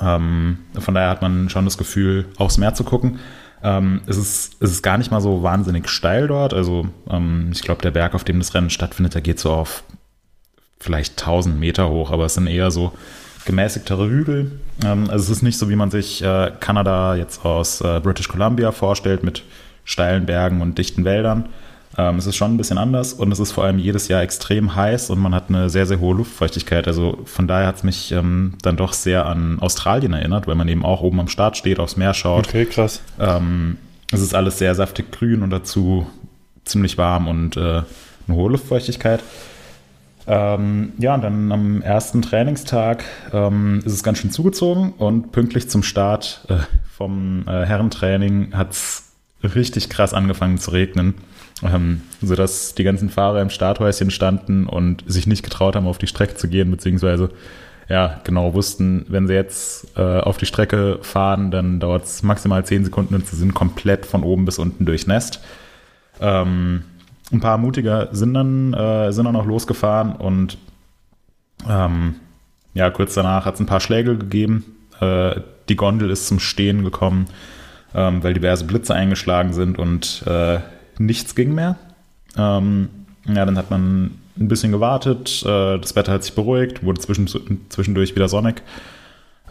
Ähm, 0.00 0.58
von 0.78 0.94
daher 0.94 1.10
hat 1.10 1.22
man 1.22 1.48
schon 1.48 1.64
das 1.64 1.78
Gefühl, 1.78 2.26
aufs 2.36 2.58
Meer 2.58 2.74
zu 2.74 2.84
gucken. 2.84 3.18
Ähm, 3.62 4.00
es, 4.06 4.16
ist, 4.16 4.62
es 4.62 4.70
ist 4.70 4.82
gar 4.82 4.98
nicht 4.98 5.10
mal 5.10 5.20
so 5.20 5.42
wahnsinnig 5.42 5.88
steil 5.88 6.28
dort. 6.28 6.54
Also 6.54 6.88
ähm, 7.10 7.50
ich 7.52 7.62
glaube, 7.62 7.82
der 7.82 7.90
Berg, 7.90 8.14
auf 8.14 8.24
dem 8.24 8.38
das 8.38 8.54
Rennen 8.54 8.70
stattfindet, 8.70 9.14
der 9.14 9.22
geht 9.22 9.38
so 9.38 9.50
auf 9.50 9.82
vielleicht 10.78 11.20
1000 11.20 11.58
Meter 11.58 11.88
hoch, 11.88 12.10
aber 12.10 12.26
es 12.26 12.34
sind 12.34 12.46
eher 12.46 12.70
so 12.70 12.92
gemäßigtere 13.44 14.08
Hügel. 14.08 14.60
Ähm, 14.84 15.08
also 15.10 15.24
es 15.24 15.38
ist 15.38 15.42
nicht 15.42 15.58
so, 15.58 15.70
wie 15.70 15.76
man 15.76 15.90
sich 15.90 16.22
äh, 16.22 16.52
Kanada 16.60 17.16
jetzt 17.16 17.44
aus 17.44 17.80
äh, 17.80 18.00
British 18.00 18.28
Columbia 18.28 18.72
vorstellt 18.72 19.22
mit 19.22 19.42
steilen 19.84 20.26
Bergen 20.26 20.60
und 20.60 20.78
dichten 20.78 21.04
Wäldern, 21.04 21.48
ähm, 21.98 22.16
es 22.16 22.26
ist 22.26 22.36
schon 22.36 22.54
ein 22.54 22.56
bisschen 22.56 22.78
anders 22.78 23.14
und 23.14 23.32
es 23.32 23.38
ist 23.38 23.52
vor 23.52 23.64
allem 23.64 23.78
jedes 23.78 24.08
Jahr 24.08 24.22
extrem 24.22 24.74
heiß 24.74 25.10
und 25.10 25.18
man 25.18 25.34
hat 25.34 25.48
eine 25.48 25.70
sehr, 25.70 25.86
sehr 25.86 25.98
hohe 25.98 26.14
Luftfeuchtigkeit. 26.14 26.86
Also 26.86 27.18
von 27.24 27.48
daher 27.48 27.66
hat 27.68 27.76
es 27.76 27.82
mich 27.84 28.12
ähm, 28.12 28.54
dann 28.62 28.76
doch 28.76 28.92
sehr 28.92 29.26
an 29.26 29.58
Australien 29.60 30.12
erinnert, 30.12 30.46
weil 30.46 30.56
man 30.56 30.68
eben 30.68 30.84
auch 30.84 31.00
oben 31.00 31.20
am 31.20 31.28
Start 31.28 31.56
steht, 31.56 31.78
aufs 31.78 31.96
Meer 31.96 32.12
schaut. 32.12 32.48
Okay, 32.48 32.66
krass. 32.66 33.00
Ähm, 33.18 33.78
es 34.12 34.20
ist 34.20 34.34
alles 34.34 34.58
sehr 34.58 34.74
saftig 34.74 35.10
grün 35.10 35.42
und 35.42 35.50
dazu 35.50 36.06
ziemlich 36.64 36.98
warm 36.98 37.28
und 37.28 37.56
äh, 37.56 37.60
eine 37.60 37.84
hohe 38.28 38.50
Luftfeuchtigkeit. 38.50 39.20
Ähm, 40.28 40.92
ja, 40.98 41.14
und 41.14 41.22
dann 41.22 41.52
am 41.52 41.82
ersten 41.82 42.20
Trainingstag 42.20 43.04
ähm, 43.32 43.80
ist 43.84 43.92
es 43.92 44.02
ganz 44.02 44.18
schön 44.18 44.32
zugezogen 44.32 44.92
und 44.98 45.30
pünktlich 45.32 45.70
zum 45.70 45.82
Start 45.82 46.44
äh, 46.48 46.58
vom 46.94 47.44
äh, 47.46 47.64
Herrentraining 47.64 48.52
hat 48.52 48.72
es 48.72 49.04
richtig 49.42 49.88
krass 49.88 50.12
angefangen 50.12 50.58
zu 50.58 50.72
regnen 50.72 51.14
ähm, 51.62 52.02
sodass 52.20 52.74
die 52.74 52.84
ganzen 52.84 53.08
Fahrer 53.08 53.40
im 53.40 53.50
Starthäuschen 53.50 54.10
standen 54.10 54.66
und 54.66 55.04
sich 55.06 55.26
nicht 55.26 55.42
getraut 55.42 55.76
haben, 55.76 55.86
auf 55.86 55.98
die 55.98 56.06
Strecke 56.06 56.34
zu 56.34 56.48
gehen, 56.48 56.70
beziehungsweise 56.70 57.30
ja, 57.88 58.20
genau 58.24 58.52
wussten, 58.54 59.06
wenn 59.08 59.28
sie 59.28 59.34
jetzt 59.34 59.96
äh, 59.96 60.20
auf 60.20 60.38
die 60.38 60.46
Strecke 60.46 60.98
fahren, 61.02 61.50
dann 61.50 61.78
dauert 61.78 62.04
es 62.04 62.22
maximal 62.22 62.64
zehn 62.64 62.84
Sekunden 62.84 63.14
und 63.14 63.26
sie 63.26 63.36
sind 63.36 63.54
komplett 63.54 64.06
von 64.06 64.24
oben 64.24 64.44
bis 64.44 64.58
unten 64.58 64.84
durchnässt. 64.84 65.40
Ähm, 66.20 66.82
ein 67.32 67.40
paar 67.40 67.58
Mutiger 67.58 68.08
sind 68.12 68.34
dann, 68.34 68.74
äh, 68.74 69.12
sind 69.12 69.24
dann 69.24 69.36
auch 69.36 69.46
losgefahren 69.46 70.16
und 70.16 70.58
ähm, 71.68 72.16
ja, 72.74 72.90
kurz 72.90 73.14
danach 73.14 73.46
hat 73.46 73.54
es 73.54 73.60
ein 73.60 73.66
paar 73.66 73.80
Schläge 73.80 74.18
gegeben. 74.18 74.64
Äh, 75.00 75.40
die 75.68 75.76
Gondel 75.76 76.10
ist 76.10 76.26
zum 76.26 76.40
Stehen 76.40 76.84
gekommen, 76.84 77.26
ähm, 77.94 78.22
weil 78.22 78.34
diverse 78.34 78.64
Blitze 78.64 78.94
eingeschlagen 78.94 79.52
sind 79.52 79.78
und 79.78 80.24
äh, 80.26 80.58
nichts 80.98 81.34
ging 81.34 81.54
mehr. 81.54 81.76
Ähm, 82.36 82.88
ja, 83.26 83.44
dann 83.44 83.56
hat 83.56 83.70
man 83.70 84.18
ein 84.38 84.48
bisschen 84.48 84.72
gewartet, 84.72 85.42
äh, 85.44 85.78
das 85.78 85.96
Wetter 85.96 86.12
hat 86.12 86.24
sich 86.24 86.34
beruhigt, 86.34 86.84
wurde 86.84 87.00
zwischen, 87.00 87.28
zwischendurch 87.68 88.14
wieder 88.14 88.28
sonnig. 88.28 88.62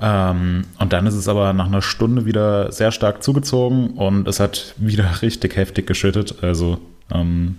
Ähm, 0.02 0.66
und 0.80 0.94
dann 0.94 1.08
ist 1.08 1.16
es 1.16 1.28
aber 1.28 1.54
nach 1.54 1.68
einer 1.68 1.82
Stunde 1.82 2.26
wieder 2.26 2.72
sehr 2.72 2.92
stark 2.92 3.24
zugezogen 3.24 3.92
und 3.92 4.28
es 4.28 4.40
hat 4.40 4.76
wieder 4.78 5.10
richtig 5.22 5.56
heftig 5.56 5.88
geschüttet. 5.88 6.44
Also 6.44 6.78
ähm, 7.12 7.58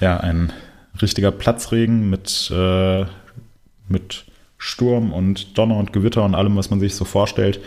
ja, 0.00 0.16
ein 0.18 0.52
richtiger 1.00 1.30
Platzregen 1.30 2.08
mit, 2.08 2.50
äh, 2.54 3.04
mit 3.88 4.24
Sturm 4.58 5.12
und 5.12 5.56
Donner 5.58 5.76
und 5.76 5.92
Gewitter 5.92 6.24
und 6.24 6.34
allem, 6.34 6.56
was 6.56 6.70
man 6.70 6.80
sich 6.80 6.94
so 6.94 7.04
vorstellt. 7.04 7.60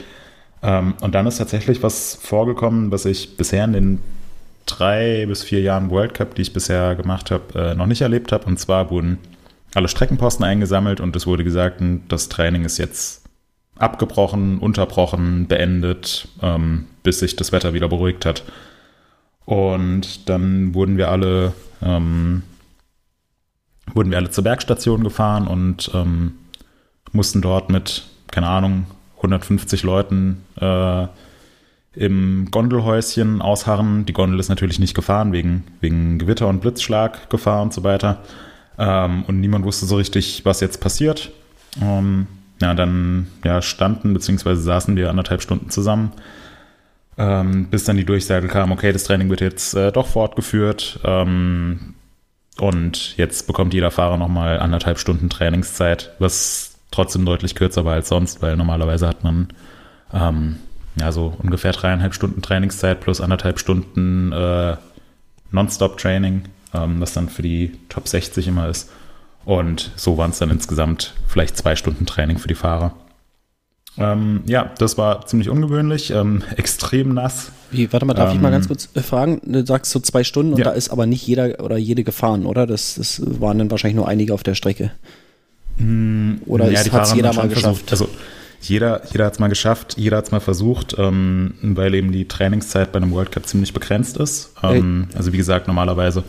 Ähm, 0.62 0.96
und 1.02 1.16
dann 1.16 1.28
ist 1.28 1.38
tatsächlich 1.38 1.84
was 1.84 2.16
vorgekommen, 2.16 2.92
was 2.92 3.06
ich 3.06 3.38
bisher 3.38 3.64
in 3.66 3.74
den 3.74 4.00
drei 4.70 5.26
bis 5.26 5.44
vier 5.44 5.62
Jahren 5.62 5.90
World 5.90 6.14
Cup, 6.14 6.36
die 6.36 6.42
ich 6.44 6.54
bisher 6.54 6.96
gemacht 6.96 7.32
habe, 7.32 7.60
äh, 7.60 7.76
noch 7.76 7.86
nicht 7.86 8.02
erlebt 8.02 8.32
habe. 8.32 8.46
Und 8.46 8.60
zwar 8.60 8.90
wurden 8.92 9.18
alle 9.76 9.88
Streckenposten 9.88 10.46
eingesammelt 10.46 11.00
und 11.00 11.16
es 11.16 11.28
wurde 11.28 11.44
gesagt, 11.44 11.82
das 12.08 12.30
Training 12.30 12.66
ist 12.66 12.78
jetzt 12.78 13.24
abgebrochen, 13.78 14.60
unterbrochen, 14.60 15.48
beendet, 15.48 16.28
ähm, 16.42 16.86
bis 17.04 17.20
sich 17.20 17.36
das 17.36 17.52
Wetter 17.52 17.74
wieder 17.74 17.88
beruhigt 17.88 18.26
hat. 18.26 18.44
Und 19.46 20.30
dann 20.30 20.74
wurden 20.76 20.98
wir 20.98 21.10
alle, 21.10 21.54
ähm, 21.82 22.44
wurden 23.94 24.12
wir 24.12 24.18
alle 24.18 24.30
zur 24.30 24.44
Bergstation 24.44 25.04
gefahren 25.04 25.48
und 25.48 25.90
ähm, 25.94 26.34
mussten 27.12 27.42
dort 27.42 27.70
mit, 27.70 28.06
keine 28.32 28.48
Ahnung, 28.48 28.86
150 29.18 29.84
Leuten 29.84 30.44
äh, 30.60 31.08
im 32.00 32.48
Gondelhäuschen 32.50 33.42
ausharren. 33.42 34.06
Die 34.06 34.14
Gondel 34.14 34.40
ist 34.40 34.48
natürlich 34.48 34.80
nicht 34.80 34.96
gefahren, 34.96 35.34
wegen, 35.34 35.66
wegen 35.82 36.18
Gewitter 36.18 36.48
und 36.48 36.62
Blitzschlag 36.62 37.30
Gefahr 37.30 37.62
und 37.62 37.74
so 37.74 37.84
weiter. 37.84 38.20
Ähm, 38.78 39.26
und 39.28 39.42
niemand 39.42 39.66
wusste 39.66 39.86
so 39.86 39.98
richtig, 39.98 40.46
was 40.46 40.62
jetzt 40.62 40.80
passiert. 40.80 41.30
Ähm, 41.82 42.28
ja, 42.62 42.74
dann 42.74 43.28
ja, 43.44 43.62
standen 43.62 44.14
bzw. 44.14 44.56
saßen 44.56 44.96
wir 44.96 45.10
anderthalb 45.10 45.42
Stunden 45.42 45.72
zusammen, 45.72 46.14
ähm, 47.18 47.68
bis 47.70 47.84
dann 47.84 47.98
die 47.98 48.06
Durchsage 48.06 48.48
kam, 48.48 48.72
okay, 48.72 48.94
das 48.94 49.04
Training 49.04 49.30
wird 49.30 49.42
jetzt 49.42 49.74
äh, 49.74 49.92
doch 49.92 50.08
fortgeführt. 50.08 51.02
Ähm, 51.04 51.96
und 52.60 53.18
jetzt 53.18 53.46
bekommt 53.46 53.74
jeder 53.74 53.92
Fahrer 53.92 54.16
nochmal 54.16 54.60
anderthalb 54.60 55.00
Stunden 55.00 55.30
Trainingszeit, 55.30 56.14
was 56.20 56.78
trotzdem 56.92 57.26
deutlich 57.26 57.56
kürzer 57.56 57.84
war 57.84 57.96
als 57.96 58.08
sonst, 58.08 58.42
weil 58.42 58.56
normalerweise 58.56 59.06
hat 59.06 59.26
man 59.26 59.50
ähm, 60.14 60.60
ja 60.96 61.12
so 61.12 61.34
ungefähr 61.42 61.72
dreieinhalb 61.72 62.14
Stunden 62.14 62.42
Trainingszeit 62.42 63.00
plus 63.00 63.22
anderthalb 63.22 63.60
Stunden 63.60 64.32
äh, 64.32 64.76
Nonstop-Training, 65.52 66.44
ähm, 66.74 67.02
was 67.02 67.14
dann 67.14 67.30
für 67.30 67.42
die 67.42 67.72
Top 67.90 68.08
60 68.08 68.48
immer 68.48 68.68
ist. 68.68 68.90
Und 69.46 69.92
so 69.96 70.18
waren 70.18 70.32
es 70.32 70.40
dann 70.40 70.50
insgesamt 70.50 71.14
vielleicht 71.28 71.58
zwei 71.58 71.76
Stunden 71.76 72.06
Training 72.06 72.38
für 72.38 72.48
die 72.48 72.56
Fahrer. 72.56 72.94
Ähm, 73.98 74.44
ja, 74.46 74.72
das 74.78 74.98
war 74.98 75.26
ziemlich 75.26 75.50
ungewöhnlich, 75.50 76.12
ähm, 76.12 76.44
extrem 76.56 77.14
nass. 77.14 77.52
Wie, 77.72 77.92
warte 77.92 78.06
mal, 78.06 78.14
darf 78.14 78.30
ähm, 78.30 78.38
ich 78.38 78.42
mal 78.42 78.52
ganz 78.52 78.68
kurz 78.68 78.90
äh, 78.94 79.02
fragen? 79.02 79.42
Du 79.44 79.66
sagst 79.66 79.92
so 79.92 80.00
zwei 80.00 80.24
Stunden 80.24 80.54
und 80.54 80.60
ja. 80.60 80.66
da 80.66 80.72
ist 80.72 80.90
aber 80.90 81.06
nicht 81.06 81.26
jeder 81.26 81.64
oder 81.64 81.78
jede 81.78 82.04
gefahren, 82.04 82.46
oder? 82.46 82.66
Das, 82.66 82.96
das 82.96 83.22
waren 83.42 83.58
dann 83.58 83.72
wahrscheinlich 83.72 83.96
nur 83.96 84.08
einige 84.08 84.34
auf 84.34 84.44
der 84.44 84.56
Strecke. 84.56 84.92
Hm, 85.78 86.42
oder 86.46 86.70
ja, 86.70 86.80
hat 86.92 87.04
es 87.04 87.14
jeder 87.14 87.34
mal 87.34 87.48
geschafft? 87.48 87.88
Versucht, 87.88 87.92
also 87.92 88.10
jeder, 88.62 89.02
jeder 89.12 89.26
hat 89.26 89.34
es 89.34 89.40
mal 89.40 89.48
geschafft, 89.48 89.96
jeder 89.98 90.18
hat 90.18 90.26
es 90.26 90.32
mal 90.32 90.40
versucht, 90.40 90.96
ähm, 90.98 91.54
weil 91.62 91.94
eben 91.96 92.12
die 92.12 92.28
Trainingszeit 92.28 92.92
bei 92.92 92.98
einem 92.98 93.12
World 93.12 93.32
Cup 93.32 93.46
ziemlich 93.46 93.74
begrenzt 93.74 94.18
ist. 94.18 94.54
Ähm, 94.64 95.08
also 95.16 95.32
wie 95.32 95.38
gesagt, 95.38 95.68
normalerweise, 95.68 96.24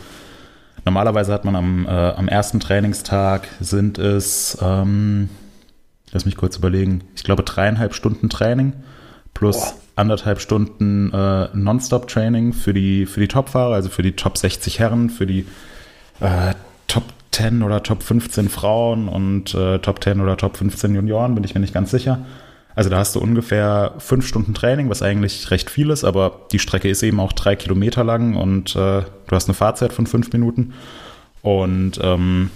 normalerweise 0.85 1.33
hat 1.33 1.45
man 1.45 1.55
am, 1.55 1.85
äh, 1.85 1.89
am 1.89 2.27
ersten 2.27 2.59
Trainingstag 2.59 3.47
sind 3.59 3.97
es, 3.97 4.57
ähm, 4.61 5.29
lass 6.11 6.25
mich 6.25 6.37
kurz 6.37 6.57
überlegen, 6.57 7.03
ich 7.15 7.23
glaube 7.23 7.43
dreieinhalb 7.43 7.93
Stunden 7.93 8.29
Training 8.29 8.73
plus 9.33 9.57
Boah. 9.57 9.73
anderthalb 9.95 10.39
Stunden 10.39 11.11
äh, 11.13 11.49
Nonstop-Training 11.53 12.53
für 12.53 12.73
die, 12.73 13.05
für 13.05 13.19
die 13.19 13.27
Topfahrer, 13.27 13.75
also 13.75 13.89
für 13.89 14.03
die 14.03 14.13
Top 14.13 14.37
60 14.37 14.79
Herren, 14.79 15.09
für 15.09 15.25
die 15.25 15.45
äh, 16.21 16.53
Top 16.87 17.03
10 17.31 17.63
oder 17.63 17.83
Top 17.83 18.03
15 18.03 18.49
Frauen 18.49 19.07
und 19.07 19.53
äh, 19.53 19.79
Top 19.79 20.03
10 20.03 20.21
oder 20.21 20.37
Top 20.37 20.57
15 20.57 20.93
Junioren, 20.93 21.35
bin 21.35 21.43
ich 21.43 21.53
mir 21.53 21.61
nicht 21.61 21.73
ganz 21.73 21.91
sicher. 21.91 22.25
Also 22.75 22.89
da 22.89 22.97
hast 22.97 23.15
du 23.15 23.19
ungefähr 23.19 23.93
fünf 23.97 24.25
Stunden 24.25 24.53
Training, 24.53 24.89
was 24.89 25.01
eigentlich 25.01 25.51
recht 25.51 25.69
viel 25.69 25.89
ist, 25.89 26.03
aber 26.03 26.47
die 26.51 26.59
Strecke 26.59 26.89
ist 26.89 27.03
eben 27.03 27.19
auch 27.19 27.33
drei 27.33 27.55
Kilometer 27.55 28.03
lang 28.03 28.35
und 28.35 28.75
äh, 28.75 29.01
du 29.01 29.31
hast 29.31 29.47
eine 29.47 29.55
Fahrzeit 29.55 29.91
von 29.91 30.07
fünf 30.07 30.31
Minuten. 30.31 30.73
Und 31.41 31.99
ähm, 32.01 32.49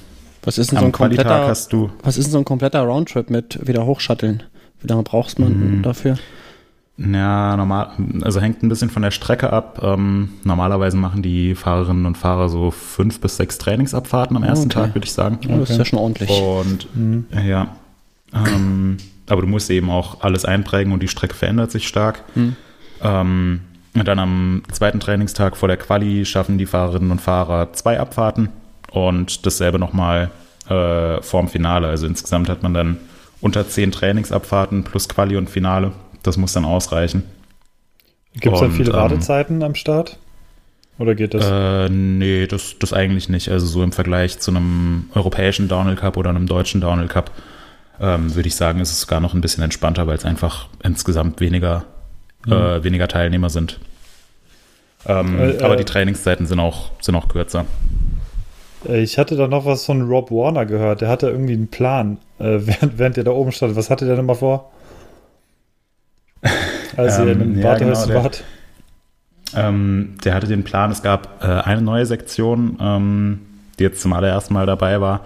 was 0.43 0.57
ist 0.57 0.71
denn 0.71 0.79
so 0.79 0.85
ein 0.85 0.91
kompletter, 0.91 1.47
hast 1.47 1.73
du, 1.73 1.89
was 2.03 2.17
ist 2.17 2.25
denn 2.25 2.33
so 2.33 2.37
ein 2.37 2.45
kompletter 2.45 2.81
Roundtrip 2.81 3.29
mit 3.29 3.65
wieder 3.67 3.85
hochschatteln? 3.85 4.43
Wie 4.81 4.87
lange 4.87 5.03
brauchst 5.03 5.39
man 5.39 5.77
mhm. 5.77 5.81
dafür? 5.81 6.17
Ja, 6.97 7.57
normal, 7.57 7.89
also 8.21 8.39
hängt 8.39 8.63
ein 8.63 8.69
bisschen 8.69 8.89
von 8.89 9.01
der 9.01 9.11
Strecke 9.11 9.51
ab. 9.51 9.81
Ähm, 9.83 10.29
normalerweise 10.45 10.95
machen 10.95 11.21
die 11.21 11.53
Fahrerinnen 11.53 12.05
und 12.05 12.17
Fahrer 12.17 12.47
so 12.47 12.71
fünf 12.71 13.19
bis 13.19 13.35
sechs 13.35 13.57
Trainingsabfahrten 13.57 14.37
am 14.37 14.43
ersten 14.43 14.67
okay. 14.67 14.79
Tag, 14.79 14.95
würde 14.95 15.05
ich 15.05 15.11
sagen. 15.11 15.39
Oh, 15.49 15.59
das 15.59 15.71
ist 15.71 15.77
ja 15.77 15.85
schon 15.85 15.99
ordentlich. 15.99 16.29
Und 16.29 16.87
mhm. 16.95 17.25
ja, 17.45 17.75
ähm, 18.33 18.97
aber 19.27 19.41
du 19.41 19.47
musst 19.47 19.69
eben 19.71 19.89
auch 19.89 20.21
alles 20.21 20.45
einprägen 20.45 20.93
und 20.93 21.03
die 21.03 21.07
Strecke 21.09 21.35
verändert 21.35 21.71
sich 21.71 21.87
stark. 21.87 22.23
Mhm. 22.35 22.55
Ähm, 23.01 23.59
und 23.93 24.07
dann 24.07 24.19
am 24.19 24.63
zweiten 24.71 24.99
Trainingstag 24.99 25.57
vor 25.57 25.67
der 25.67 25.77
Quali 25.77 26.25
schaffen 26.25 26.57
die 26.57 26.65
Fahrerinnen 26.65 27.11
und 27.11 27.21
Fahrer 27.21 27.73
zwei 27.73 27.99
Abfahrten 27.99 28.49
und 28.91 29.45
dasselbe 29.45 29.79
nochmal 29.79 30.31
äh, 30.69 31.21
vorm 31.21 31.47
Finale. 31.47 31.87
Also 31.87 32.07
insgesamt 32.07 32.49
hat 32.49 32.63
man 32.63 32.73
dann 32.73 32.97
unter 33.41 33.67
zehn 33.67 33.91
Trainingsabfahrten 33.91 34.83
plus 34.83 35.07
Quali 35.07 35.37
und 35.37 35.49
Finale. 35.49 35.91
Das 36.25 36.37
muss 36.37 36.53
dann 36.53 36.65
ausreichen. 36.65 37.23
Gibt 38.39 38.55
es 38.55 38.61
dann 38.61 38.71
viele 38.71 38.91
ähm, 38.91 38.97
Wartezeiten 38.97 39.63
am 39.63 39.75
Start? 39.75 40.17
Oder 40.97 41.15
geht 41.15 41.33
das? 41.33 41.45
Äh, 41.45 41.89
nee, 41.89 42.47
das, 42.47 42.77
das 42.79 42.93
eigentlich 42.93 43.29
nicht. 43.29 43.49
Also 43.49 43.65
so 43.65 43.83
im 43.83 43.91
Vergleich 43.91 44.39
zu 44.39 44.51
einem 44.51 45.09
europäischen 45.13 45.67
Downhill 45.67 45.95
Cup 45.95 46.17
oder 46.17 46.29
einem 46.29 46.47
deutschen 46.47 46.81
Downhill 46.81 47.07
Cup 47.07 47.31
ähm, 47.99 48.35
würde 48.35 48.47
ich 48.47 48.55
sagen, 48.55 48.79
ist 48.79 48.91
es 48.91 49.01
sogar 49.01 49.19
noch 49.19 49.33
ein 49.33 49.41
bisschen 49.41 49.63
entspannter, 49.63 50.07
weil 50.07 50.17
es 50.17 50.25
einfach 50.25 50.67
insgesamt 50.83 51.39
weniger, 51.39 51.85
mhm. 52.45 52.53
äh, 52.53 52.83
weniger 52.83 53.07
Teilnehmer 53.07 53.49
sind. 53.49 53.79
Ähm, 55.05 55.39
äh, 55.39 55.61
aber 55.61 55.75
die 55.75 55.85
Trainingszeiten 55.85 56.45
sind 56.45 56.59
auch, 56.59 56.91
sind 56.99 57.15
auch 57.15 57.27
kürzer. 57.27 57.65
Äh, 58.87 59.01
ich 59.01 59.17
hatte 59.17 59.35
da 59.35 59.47
noch 59.47 59.65
was 59.65 59.85
von 59.85 60.01
Rob 60.01 60.31
Warner 60.31 60.65
gehört. 60.65 61.01
Der 61.01 61.09
hatte 61.09 61.29
irgendwie 61.29 61.53
einen 61.53 61.67
Plan, 61.67 62.17
äh, 62.39 62.43
während, 62.59 62.97
während 62.97 63.17
der 63.17 63.23
da 63.23 63.31
oben 63.31 63.51
stand. 63.51 63.75
Was 63.75 63.89
hatte 63.89 64.05
der 64.05 64.15
denn 64.15 64.25
mal 64.25 64.35
vor? 64.35 64.71
Als 66.97 67.17
ähm, 67.19 67.27
ihr 67.27 67.33
in 67.33 67.41
einem 67.41 67.57
ja, 67.57 67.63
Wartehäuschen 67.63 68.07
genau, 68.07 68.23
wart? 68.23 68.43
Ähm, 69.55 70.15
der 70.23 70.33
hatte 70.33 70.47
den 70.47 70.63
Plan, 70.63 70.91
es 70.91 71.01
gab 71.01 71.43
äh, 71.43 71.47
eine 71.47 71.81
neue 71.81 72.05
Sektion, 72.05 72.77
ähm, 72.81 73.41
die 73.79 73.83
jetzt 73.83 74.01
zum 74.01 74.13
allerersten 74.13 74.53
Mal 74.53 74.65
dabei 74.65 75.01
war. 75.01 75.21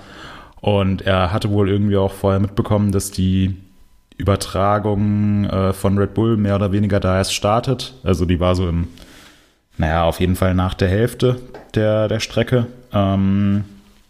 Und 0.62 1.02
er 1.04 1.32
hatte 1.32 1.52
wohl 1.52 1.70
irgendwie 1.70 1.98
auch 1.98 2.12
vorher 2.12 2.40
mitbekommen, 2.40 2.92
dass 2.92 3.12
die 3.12 3.56
Übertragung 4.18 5.46
äh, 5.46 5.74
von 5.74 5.98
Red 5.98 6.14
Bull 6.14 6.36
mehr 6.36 6.56
oder 6.56 6.72
weniger 6.72 7.00
da 7.00 7.18
erst 7.18 7.34
startet. 7.34 7.94
Also 8.04 8.26
die 8.26 8.40
war 8.40 8.56
so 8.56 8.68
im, 8.68 8.90
naja, 9.78 10.04
auf 10.04 10.20
jeden 10.20 10.36
Fall 10.36 10.54
nach 10.54 10.74
der 10.74 10.90
Hälfte 10.90 11.38
der, 11.76 12.08
der 12.10 12.20
Strecke. 12.20 12.68
Ähm, 12.92 13.64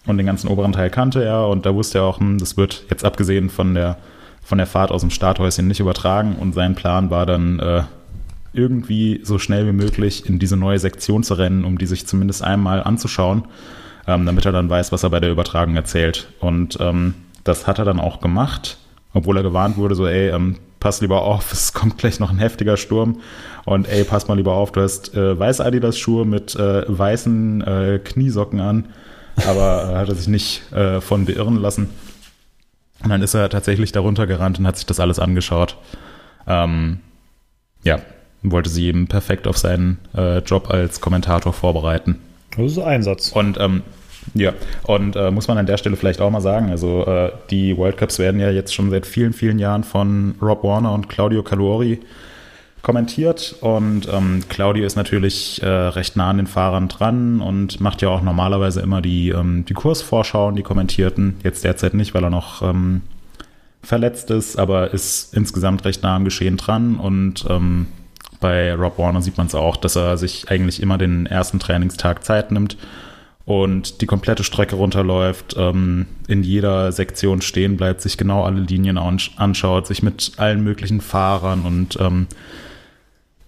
und 0.05 0.17
den 0.17 0.25
ganzen 0.25 0.47
oberen 0.47 0.71
Teil 0.71 0.89
kannte 0.89 1.23
er 1.23 1.47
und 1.47 1.65
da 1.65 1.75
wusste 1.75 1.99
er 1.99 2.05
auch, 2.05 2.19
hm, 2.19 2.39
das 2.39 2.57
wird 2.57 2.85
jetzt 2.89 3.05
abgesehen 3.05 3.49
von 3.49 3.75
der 3.75 3.97
von 4.49 4.57
der 4.57 4.67
Fahrt 4.67 4.89
aus 4.89 5.01
dem 5.01 5.11
Starthäuschen 5.11 5.67
nicht 5.67 5.79
übertragen 5.79 6.35
und 6.35 6.53
sein 6.53 6.73
Plan 6.73 7.11
war 7.11 7.27
dann 7.27 7.59
äh, 7.59 7.83
irgendwie 8.51 9.21
so 9.23 9.37
schnell 9.37 9.67
wie 9.67 9.73
möglich 9.73 10.27
in 10.27 10.39
diese 10.39 10.57
neue 10.57 10.79
Sektion 10.79 11.21
zu 11.21 11.35
rennen, 11.35 11.63
um 11.63 11.77
die 11.77 11.85
sich 11.85 12.07
zumindest 12.07 12.43
einmal 12.43 12.81
anzuschauen, 12.81 13.43
ähm, 14.07 14.25
damit 14.25 14.47
er 14.47 14.51
dann 14.51 14.67
weiß, 14.67 14.91
was 14.91 15.03
er 15.03 15.11
bei 15.11 15.19
der 15.19 15.29
Übertragung 15.29 15.75
erzählt. 15.75 16.29
Und 16.39 16.79
ähm, 16.81 17.13
das 17.43 17.67
hat 17.67 17.77
er 17.77 17.85
dann 17.85 17.99
auch 17.99 18.21
gemacht, 18.21 18.79
obwohl 19.13 19.37
er 19.37 19.43
gewarnt 19.43 19.77
wurde, 19.77 19.93
so 19.93 20.07
ey, 20.07 20.29
ähm, 20.29 20.55
pass 20.79 20.99
lieber 20.99 21.21
auf, 21.21 21.51
es 21.53 21.71
kommt 21.73 21.99
gleich 21.99 22.19
noch 22.19 22.31
ein 22.31 22.39
heftiger 22.39 22.75
Sturm 22.75 23.19
und 23.65 23.87
ey, 23.87 24.03
pass 24.03 24.27
mal 24.27 24.33
lieber 24.33 24.53
auf, 24.53 24.71
du 24.71 24.81
hast 24.81 25.13
äh, 25.13 25.37
weiße 25.37 25.63
Adidas-Schuhe 25.63 26.25
mit 26.25 26.55
äh, 26.55 26.85
weißen 26.87 27.61
äh, 27.61 27.99
Kniesocken 28.03 28.61
an, 28.61 28.85
aber 29.47 29.91
äh, 29.91 29.95
hat 29.97 30.09
er 30.09 30.15
sich 30.15 30.27
nicht 30.27 30.73
äh, 30.73 31.01
von 31.01 31.25
beirren 31.25 31.57
lassen. 31.57 31.89
Und 33.03 33.09
dann 33.09 33.21
ist 33.21 33.33
er 33.33 33.49
tatsächlich 33.49 33.91
darunter 33.91 34.27
gerannt 34.27 34.59
und 34.59 34.67
hat 34.67 34.77
sich 34.77 34.85
das 34.85 34.99
alles 34.99 35.19
angeschaut. 35.19 35.77
Ähm, 36.47 36.99
ja, 37.83 37.99
wollte 38.43 38.69
sie 38.69 38.87
eben 38.87 39.07
perfekt 39.07 39.47
auf 39.47 39.57
seinen 39.57 39.99
äh, 40.15 40.39
Job 40.39 40.69
als 40.69 41.01
Kommentator 41.01 41.53
vorbereiten. 41.53 42.19
Das 42.55 42.73
ist 42.73 42.79
Einsatz. 42.79 43.31
Und 43.31 43.57
ähm, 43.59 43.83
ja, 44.33 44.53
und 44.83 45.15
äh, 45.15 45.31
muss 45.31 45.47
man 45.47 45.57
an 45.57 45.65
der 45.65 45.77
Stelle 45.77 45.95
vielleicht 45.95 46.21
auch 46.21 46.29
mal 46.29 46.41
sagen, 46.41 46.69
also 46.69 47.05
äh, 47.05 47.31
die 47.49 47.77
World 47.77 47.97
Cups 47.97 48.19
werden 48.19 48.39
ja 48.39 48.51
jetzt 48.51 48.73
schon 48.73 48.89
seit 48.89 49.05
vielen, 49.05 49.33
vielen 49.33 49.59
Jahren 49.59 49.83
von 49.83 50.35
Rob 50.41 50.63
Warner 50.63 50.93
und 50.93 51.09
Claudio 51.09 51.41
Calori 51.41 51.99
kommentiert 52.81 53.55
und 53.61 54.07
ähm, 54.11 54.43
Claudio 54.49 54.85
ist 54.85 54.95
natürlich 54.95 55.61
äh, 55.61 55.67
recht 55.67 56.15
nah 56.15 56.29
an 56.29 56.37
den 56.37 56.47
Fahrern 56.47 56.87
dran 56.87 57.41
und 57.41 57.81
macht 57.81 58.01
ja 58.01 58.09
auch 58.09 58.21
normalerweise 58.21 58.81
immer 58.81 59.01
die, 59.01 59.29
ähm, 59.29 59.65
die 59.65 59.73
Kursvorschauen, 59.73 60.55
die 60.55 60.63
kommentierten. 60.63 61.37
Jetzt 61.43 61.63
derzeit 61.63 61.93
nicht, 61.93 62.13
weil 62.13 62.23
er 62.23 62.29
noch 62.29 62.61
ähm, 62.61 63.01
verletzt 63.81 64.31
ist, 64.31 64.57
aber 64.57 64.93
ist 64.93 65.33
insgesamt 65.33 65.83
recht 65.85 66.03
nah 66.03 66.15
am 66.15 66.25
Geschehen 66.25 66.57
dran. 66.57 66.95
Und 66.95 67.45
ähm, 67.49 67.87
bei 68.39 68.73
Rob 68.73 68.97
Warner 68.97 69.21
sieht 69.21 69.37
man 69.37 69.47
es 69.47 69.55
auch, 69.55 69.75
dass 69.75 69.95
er 69.95 70.17
sich 70.17 70.49
eigentlich 70.49 70.81
immer 70.81 70.97
den 70.97 71.25
ersten 71.25 71.59
Trainingstag 71.59 72.23
Zeit 72.23 72.51
nimmt 72.51 72.77
und 73.45 74.01
die 74.01 74.05
komplette 74.05 74.43
Strecke 74.43 74.75
runterläuft, 74.75 75.55
ähm, 75.57 76.05
in 76.27 76.43
jeder 76.43 76.91
Sektion 76.91 77.41
stehen 77.41 77.77
bleibt, 77.77 77.99
sich 78.01 78.15
genau 78.15 78.43
alle 78.43 78.61
Linien 78.61 78.97
anschaut, 78.97 79.87
sich 79.87 80.03
mit 80.03 80.33
allen 80.37 80.63
möglichen 80.63 81.01
Fahrern 81.01 81.61
und 81.61 81.97
ähm, 81.99 82.27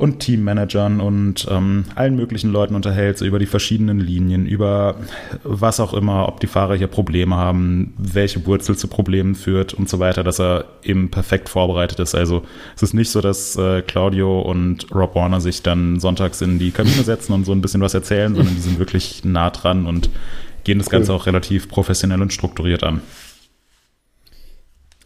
und 0.01 0.17
Teammanagern 0.17 0.99
und 0.99 1.47
ähm, 1.47 1.85
allen 1.93 2.15
möglichen 2.15 2.51
Leuten 2.51 2.73
unterhält, 2.73 3.19
so 3.19 3.25
über 3.25 3.37
die 3.37 3.45
verschiedenen 3.45 3.99
Linien, 3.99 4.47
über 4.47 4.95
was 5.43 5.79
auch 5.79 5.93
immer, 5.93 6.27
ob 6.27 6.39
die 6.39 6.47
Fahrer 6.47 6.75
hier 6.75 6.87
Probleme 6.87 7.35
haben, 7.35 7.93
welche 7.99 8.43
Wurzel 8.47 8.75
zu 8.75 8.87
Problemen 8.87 9.35
führt 9.35 9.75
und 9.75 9.87
so 9.89 9.99
weiter, 9.99 10.23
dass 10.23 10.39
er 10.39 10.65
eben 10.81 11.11
perfekt 11.11 11.49
vorbereitet 11.49 11.99
ist. 11.99 12.15
Also 12.15 12.41
es 12.75 12.81
ist 12.81 12.95
nicht 12.95 13.11
so, 13.11 13.21
dass 13.21 13.55
äh, 13.57 13.83
Claudio 13.83 14.41
und 14.41 14.87
Rob 14.91 15.13
Warner 15.13 15.39
sich 15.39 15.61
dann 15.61 15.99
sonntags 15.99 16.41
in 16.41 16.57
die 16.57 16.71
Kabine 16.71 17.03
setzen 17.03 17.33
und 17.33 17.45
so 17.45 17.51
ein 17.51 17.61
bisschen 17.61 17.81
was 17.81 17.93
erzählen, 17.93 18.33
sondern 18.33 18.55
die 18.55 18.61
sind 18.61 18.79
wirklich 18.79 19.23
nah 19.23 19.51
dran 19.51 19.85
und 19.85 20.09
gehen 20.63 20.79
das 20.79 20.87
cool. 20.87 20.93
Ganze 20.93 21.13
auch 21.13 21.27
relativ 21.27 21.69
professionell 21.69 22.23
und 22.23 22.33
strukturiert 22.33 22.83
an. 22.83 23.01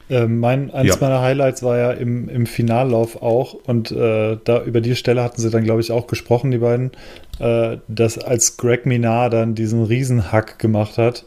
Äh, 0.10 0.28
mein, 0.28 0.72
eins 0.72 0.90
ja. 0.90 0.98
meiner 1.02 1.22
Highlights 1.22 1.64
war 1.64 1.78
ja 1.78 1.92
im, 1.92 2.30
im 2.30 2.46
Finallauf 2.46 3.22
auch 3.22 3.54
und 3.54 3.92
äh, 3.92 4.38
da 4.44 4.64
über 4.64 4.82
die 4.82 4.96
Stelle 4.96 5.24
hatten 5.24 5.42
sie 5.42 5.50
dann, 5.50 5.64
glaube 5.64 5.82
ich, 5.82 5.92
auch 5.92 6.06
gesprochen, 6.08 6.52
die 6.52 6.60
beiden, 6.60 6.92
äh, 7.40 7.78
dass 7.88 8.18
als 8.18 8.58
Greg 8.58 8.86
Minar 8.86 9.30
dann 9.30 9.56
diesen 9.56 9.84
Riesenhack 9.84 10.60
gemacht 10.60 10.98
hat, 10.98 11.26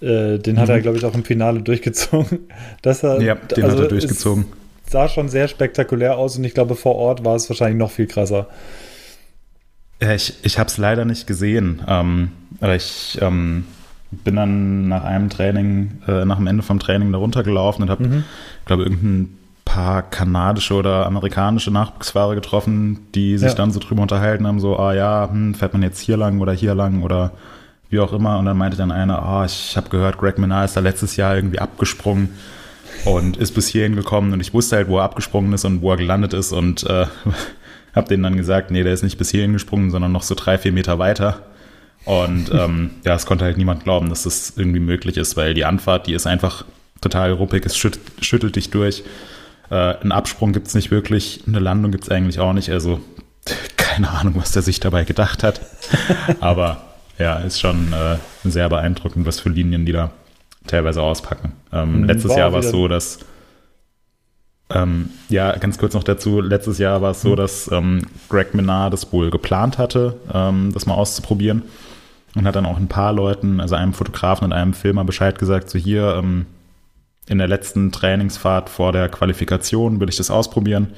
äh, 0.00 0.38
den 0.38 0.56
mhm. 0.56 0.60
hat 0.60 0.68
er, 0.70 0.78
mhm. 0.78 0.82
glaube 0.82 0.98
ich, 0.98 1.04
auch 1.04 1.14
im 1.14 1.24
Finale 1.24 1.62
durchgezogen. 1.62 2.48
dass 2.82 3.04
er, 3.04 3.20
ja, 3.20 3.36
den 3.36 3.64
also 3.64 3.76
hat 3.76 3.84
er 3.84 3.88
durchgezogen. 3.88 4.46
sah 4.88 5.08
schon 5.08 5.28
sehr 5.28 5.46
spektakulär 5.46 6.18
aus 6.18 6.36
und 6.36 6.44
ich 6.44 6.54
glaube, 6.54 6.74
vor 6.74 6.96
Ort 6.96 7.24
war 7.24 7.36
es 7.36 7.48
wahrscheinlich 7.48 7.78
noch 7.78 7.92
viel 7.92 8.06
krasser. 8.06 8.48
Ich, 10.00 10.34
ich 10.42 10.58
habe 10.58 10.68
es 10.68 10.76
leider 10.76 11.04
nicht 11.04 11.26
gesehen. 11.26 11.80
Ähm, 11.86 12.32
aber 12.60 12.74
ich 12.74 13.18
ähm, 13.20 13.64
bin 14.22 14.36
dann 14.36 14.88
nach 14.88 15.04
einem 15.04 15.30
Training, 15.30 15.98
äh, 16.06 16.24
nach 16.24 16.36
dem 16.36 16.46
Ende 16.46 16.62
vom 16.62 16.78
Training 16.78 17.12
da 17.12 17.18
runtergelaufen 17.18 17.82
und 17.82 17.90
habe, 17.90 18.04
mhm. 18.04 18.24
glaube 18.66 18.84
irgendein 18.84 19.38
paar 19.64 20.02
kanadische 20.02 20.74
oder 20.74 21.06
amerikanische 21.06 21.70
Nachwuchsfahrer 21.70 22.34
getroffen, 22.34 23.06
die 23.14 23.38
sich 23.38 23.48
ja. 23.48 23.54
dann 23.54 23.72
so 23.72 23.80
drüber 23.80 24.02
unterhalten 24.02 24.46
haben, 24.46 24.60
so, 24.60 24.78
ah 24.78 24.94
ja, 24.94 25.28
hm, 25.30 25.54
fährt 25.54 25.72
man 25.72 25.82
jetzt 25.82 26.00
hier 26.00 26.16
lang 26.16 26.40
oder 26.40 26.52
hier 26.52 26.74
lang 26.74 27.02
oder 27.02 27.32
wie 27.90 27.98
auch 27.98 28.12
immer. 28.12 28.38
Und 28.38 28.44
dann 28.44 28.56
meinte 28.56 28.76
dann 28.76 28.92
einer, 28.92 29.22
ah, 29.22 29.44
ich 29.44 29.76
habe 29.76 29.88
gehört, 29.88 30.18
Greg 30.18 30.38
Minard 30.38 30.66
ist 30.66 30.76
da 30.76 30.80
letztes 30.80 31.16
Jahr 31.16 31.34
irgendwie 31.34 31.58
abgesprungen 31.58 32.30
und 33.04 33.36
ist 33.36 33.52
bis 33.52 33.68
hierhin 33.68 33.96
gekommen 33.96 34.32
und 34.32 34.40
ich 34.40 34.54
wusste 34.54 34.76
halt, 34.76 34.88
wo 34.88 34.98
er 34.98 35.04
abgesprungen 35.04 35.52
ist 35.52 35.64
und 35.64 35.82
wo 35.82 35.90
er 35.90 35.96
gelandet 35.96 36.32
ist 36.32 36.52
und 36.52 36.84
äh, 36.84 37.06
habe 37.94 38.08
denen 38.08 38.22
dann 38.22 38.36
gesagt, 38.36 38.70
nee, 38.70 38.82
der 38.82 38.92
ist 38.92 39.02
nicht 39.02 39.18
bis 39.18 39.30
hierhin 39.30 39.52
gesprungen, 39.52 39.90
sondern 39.90 40.12
noch 40.12 40.22
so 40.22 40.34
drei, 40.34 40.58
vier 40.58 40.72
Meter 40.72 40.98
weiter. 40.98 41.40
Und 42.04 42.50
ähm, 42.52 42.90
ja, 43.04 43.14
es 43.14 43.26
konnte 43.26 43.44
halt 43.44 43.56
niemand 43.56 43.84
glauben, 43.84 44.08
dass 44.08 44.24
das 44.24 44.54
irgendwie 44.56 44.80
möglich 44.80 45.16
ist, 45.16 45.36
weil 45.36 45.54
die 45.54 45.64
Anfahrt, 45.64 46.06
die 46.06 46.12
ist 46.12 46.26
einfach 46.26 46.64
total 47.00 47.32
ruppig, 47.32 47.64
es 47.64 47.76
schütt, 47.76 47.98
schüttelt 48.20 48.56
dich 48.56 48.70
durch. 48.70 49.04
Äh, 49.70 49.74
einen 49.74 50.12
Absprung 50.12 50.52
gibt 50.52 50.68
es 50.68 50.74
nicht 50.74 50.90
wirklich, 50.90 51.42
eine 51.46 51.60
Landung 51.60 51.92
gibt 51.92 52.04
es 52.04 52.10
eigentlich 52.10 52.38
auch 52.40 52.52
nicht. 52.52 52.70
Also 52.70 53.00
keine 53.76 54.10
Ahnung, 54.10 54.34
was 54.36 54.52
der 54.52 54.62
sich 54.62 54.80
dabei 54.80 55.04
gedacht 55.04 55.42
hat. 55.42 55.60
Aber 56.40 56.82
ja, 57.18 57.36
ist 57.36 57.60
schon 57.60 57.92
äh, 57.92 58.16
sehr 58.44 58.68
beeindruckend, 58.68 59.26
was 59.26 59.40
für 59.40 59.48
Linien 59.48 59.86
die 59.86 59.92
da 59.92 60.10
teilweise 60.66 61.02
auspacken. 61.02 61.52
Ähm, 61.72 62.00
mhm, 62.00 62.04
letztes 62.04 62.34
Jahr 62.36 62.52
war 62.52 62.60
es 62.60 62.70
so, 62.70 62.88
dass 62.88 63.20
ähm, 64.70 65.10
ja, 65.28 65.56
ganz 65.56 65.78
kurz 65.78 65.94
noch 65.94 66.04
dazu. 66.04 66.40
Letztes 66.40 66.78
Jahr 66.78 67.00
war 67.02 67.12
es 67.12 67.22
so, 67.22 67.30
mhm. 67.30 67.36
dass 67.36 67.70
ähm, 67.70 68.02
Greg 68.28 68.54
Minard 68.54 68.92
das 68.92 69.10
wohl 69.12 69.30
geplant 69.30 69.78
hatte, 69.78 70.16
ähm, 70.32 70.72
das 70.72 70.86
mal 70.86 70.94
auszuprobieren 70.94 71.62
und 72.34 72.46
hat 72.46 72.56
dann 72.56 72.66
auch 72.66 72.76
ein 72.76 72.88
paar 72.88 73.12
Leuten, 73.12 73.60
also 73.60 73.74
einem 73.74 73.92
Fotografen 73.92 74.44
und 74.44 74.52
einem 74.52 74.74
Filmer 74.74 75.04
Bescheid 75.04 75.38
gesagt, 75.38 75.70
so 75.70 75.78
hier 75.78 76.16
ähm, 76.16 76.46
in 77.28 77.38
der 77.38 77.48
letzten 77.48 77.92
Trainingsfahrt 77.92 78.68
vor 78.68 78.92
der 78.92 79.08
Qualifikation 79.08 80.00
will 80.00 80.08
ich 80.08 80.16
das 80.16 80.30
ausprobieren. 80.30 80.88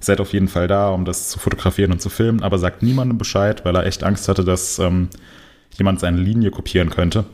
Seid 0.00 0.20
auf 0.20 0.32
jeden 0.32 0.48
Fall 0.48 0.68
da, 0.68 0.90
um 0.90 1.04
das 1.04 1.30
zu 1.30 1.38
fotografieren 1.38 1.92
und 1.92 2.00
zu 2.00 2.10
filmen, 2.10 2.42
aber 2.42 2.58
sagt 2.58 2.82
niemandem 2.82 3.18
Bescheid, 3.18 3.64
weil 3.64 3.74
er 3.74 3.86
echt 3.86 4.04
Angst 4.04 4.28
hatte, 4.28 4.44
dass 4.44 4.78
ähm, 4.78 5.08
jemand 5.76 6.00
seine 6.00 6.20
Linie 6.20 6.50
kopieren 6.50 6.90
könnte. 6.90 7.24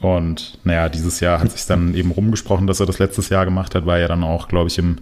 Und 0.00 0.58
naja, 0.64 0.88
dieses 0.88 1.20
Jahr 1.20 1.40
hat 1.40 1.50
sich 1.52 1.66
dann 1.66 1.94
eben 1.94 2.10
rumgesprochen, 2.10 2.66
dass 2.66 2.80
er 2.80 2.86
das 2.86 2.98
letztes 2.98 3.28
Jahr 3.28 3.44
gemacht 3.44 3.74
hat, 3.74 3.86
war 3.86 3.98
ja 3.98 4.08
dann 4.08 4.24
auch, 4.24 4.48
glaube 4.48 4.68
ich, 4.68 4.78
im 4.78 4.98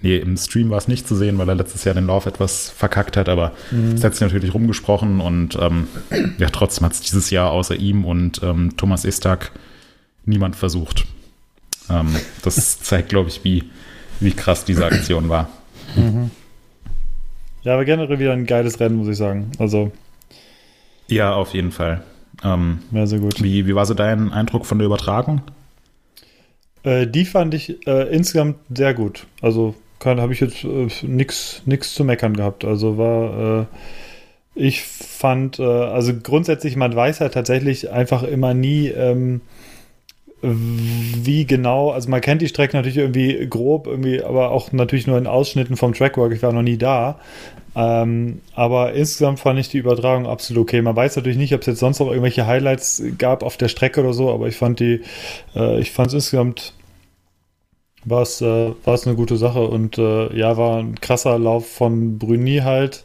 Nee, 0.00 0.16
im 0.18 0.36
Stream 0.36 0.70
war 0.70 0.78
es 0.78 0.86
nicht 0.86 1.08
zu 1.08 1.16
sehen, 1.16 1.38
weil 1.38 1.48
er 1.48 1.56
letztes 1.56 1.84
Jahr 1.84 1.94
den 1.94 2.06
Lauf 2.06 2.26
etwas 2.26 2.70
verkackt 2.70 3.16
hat, 3.16 3.28
aber 3.28 3.52
mhm. 3.72 3.92
es 3.92 4.04
hat 4.04 4.14
sich 4.14 4.20
natürlich 4.20 4.54
rumgesprochen 4.54 5.20
und 5.20 5.58
ähm, 5.60 5.88
ja, 6.38 6.48
trotzdem 6.50 6.84
hat 6.84 6.92
es 6.92 7.00
dieses 7.00 7.30
Jahr 7.30 7.50
außer 7.50 7.74
ihm 7.74 8.04
und 8.04 8.40
ähm, 8.44 8.76
Thomas 8.76 9.04
Estak 9.04 9.50
niemand 10.24 10.54
versucht. 10.54 11.04
Ähm, 11.90 12.14
das 12.42 12.80
zeigt, 12.80 13.08
glaube 13.08 13.28
ich, 13.28 13.42
wie, 13.42 13.64
wie 14.20 14.32
krass 14.32 14.64
diese 14.64 14.86
Aktion 14.86 15.28
war. 15.28 15.48
Mhm. 15.96 16.30
Ja, 17.62 17.74
aber 17.74 17.84
generell 17.84 18.20
wieder 18.20 18.32
ein 18.32 18.46
geiles 18.46 18.78
Rennen, 18.78 18.96
muss 18.96 19.08
ich 19.08 19.16
sagen. 19.16 19.50
Also. 19.58 19.90
Ja, 21.08 21.34
auf 21.34 21.54
jeden 21.54 21.72
Fall. 21.72 22.02
Ähm, 22.44 22.78
ja, 22.92 23.06
sehr 23.06 23.18
gut. 23.18 23.42
Wie, 23.42 23.66
wie 23.66 23.74
war 23.74 23.84
so 23.84 23.94
dein 23.94 24.32
Eindruck 24.32 24.64
von 24.64 24.78
der 24.78 24.86
Übertragung? 24.86 25.42
Äh, 26.84 27.08
die 27.08 27.24
fand 27.24 27.52
ich 27.54 27.84
äh, 27.86 28.14
insgesamt 28.14 28.58
sehr 28.72 28.94
gut. 28.94 29.26
Also 29.42 29.74
habe 30.04 30.32
ich 30.32 30.40
jetzt 30.40 30.64
äh, 30.64 30.88
nichts 31.02 31.94
zu 31.94 32.04
meckern 32.04 32.36
gehabt. 32.36 32.64
Also 32.64 32.98
war, 32.98 33.62
äh, 33.62 33.66
ich 34.54 34.82
fand, 34.82 35.58
äh, 35.58 35.62
also 35.62 36.12
grundsätzlich, 36.14 36.76
man 36.76 36.94
weiß 36.94 37.20
ja 37.20 37.28
tatsächlich 37.28 37.90
einfach 37.90 38.22
immer 38.22 38.54
nie, 38.54 38.88
ähm, 38.88 39.40
wie 40.40 41.46
genau, 41.46 41.90
also 41.90 42.08
man 42.10 42.20
kennt 42.20 42.42
die 42.42 42.48
Strecke 42.48 42.76
natürlich 42.76 42.98
irgendwie 42.98 43.46
grob, 43.48 43.88
irgendwie, 43.88 44.22
aber 44.22 44.50
auch 44.50 44.70
natürlich 44.70 45.08
nur 45.08 45.18
in 45.18 45.26
Ausschnitten 45.26 45.76
vom 45.76 45.94
Trackwork, 45.94 46.32
ich 46.32 46.42
war 46.42 46.52
noch 46.52 46.62
nie 46.62 46.78
da. 46.78 47.18
Ähm, 47.74 48.40
aber 48.54 48.92
insgesamt 48.92 49.40
fand 49.40 49.58
ich 49.58 49.68
die 49.68 49.78
Übertragung 49.78 50.26
absolut 50.26 50.62
okay. 50.62 50.82
Man 50.82 50.96
weiß 50.96 51.16
natürlich 51.16 51.38
nicht, 51.38 51.54
ob 51.54 51.60
es 51.60 51.66
jetzt 51.66 51.80
sonst 51.80 52.00
noch 52.00 52.08
irgendwelche 52.08 52.46
Highlights 52.46 53.02
gab 53.18 53.42
auf 53.42 53.56
der 53.56 53.68
Strecke 53.68 54.00
oder 54.00 54.12
so, 54.12 54.32
aber 54.32 54.48
ich 54.48 54.56
fand 54.56 54.80
die, 54.80 55.02
äh, 55.54 55.80
ich 55.80 55.90
fand 55.90 56.08
es 56.08 56.14
insgesamt 56.14 56.72
war 58.04 58.22
es 58.22 58.40
äh, 58.40 58.72
eine 58.84 59.14
gute 59.14 59.36
Sache 59.36 59.66
und 59.66 59.98
äh, 59.98 60.36
ja, 60.36 60.56
war 60.56 60.78
ein 60.78 61.00
krasser 61.00 61.38
Lauf 61.38 61.68
von 61.68 62.18
Bruni 62.18 62.58
halt. 62.58 63.04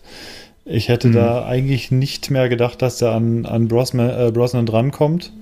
Ich 0.65 0.87
hätte 0.87 1.09
mhm. 1.09 1.13
da 1.13 1.45
eigentlich 1.45 1.91
nicht 1.91 2.31
mehr 2.31 2.47
gedacht, 2.49 2.81
dass 2.81 2.97
der 2.97 3.11
an, 3.11 3.45
an 3.45 3.67
Brosman, 3.67 4.09
äh, 4.09 4.31
Brosnan 4.31 4.65
drankommt. 4.65 5.33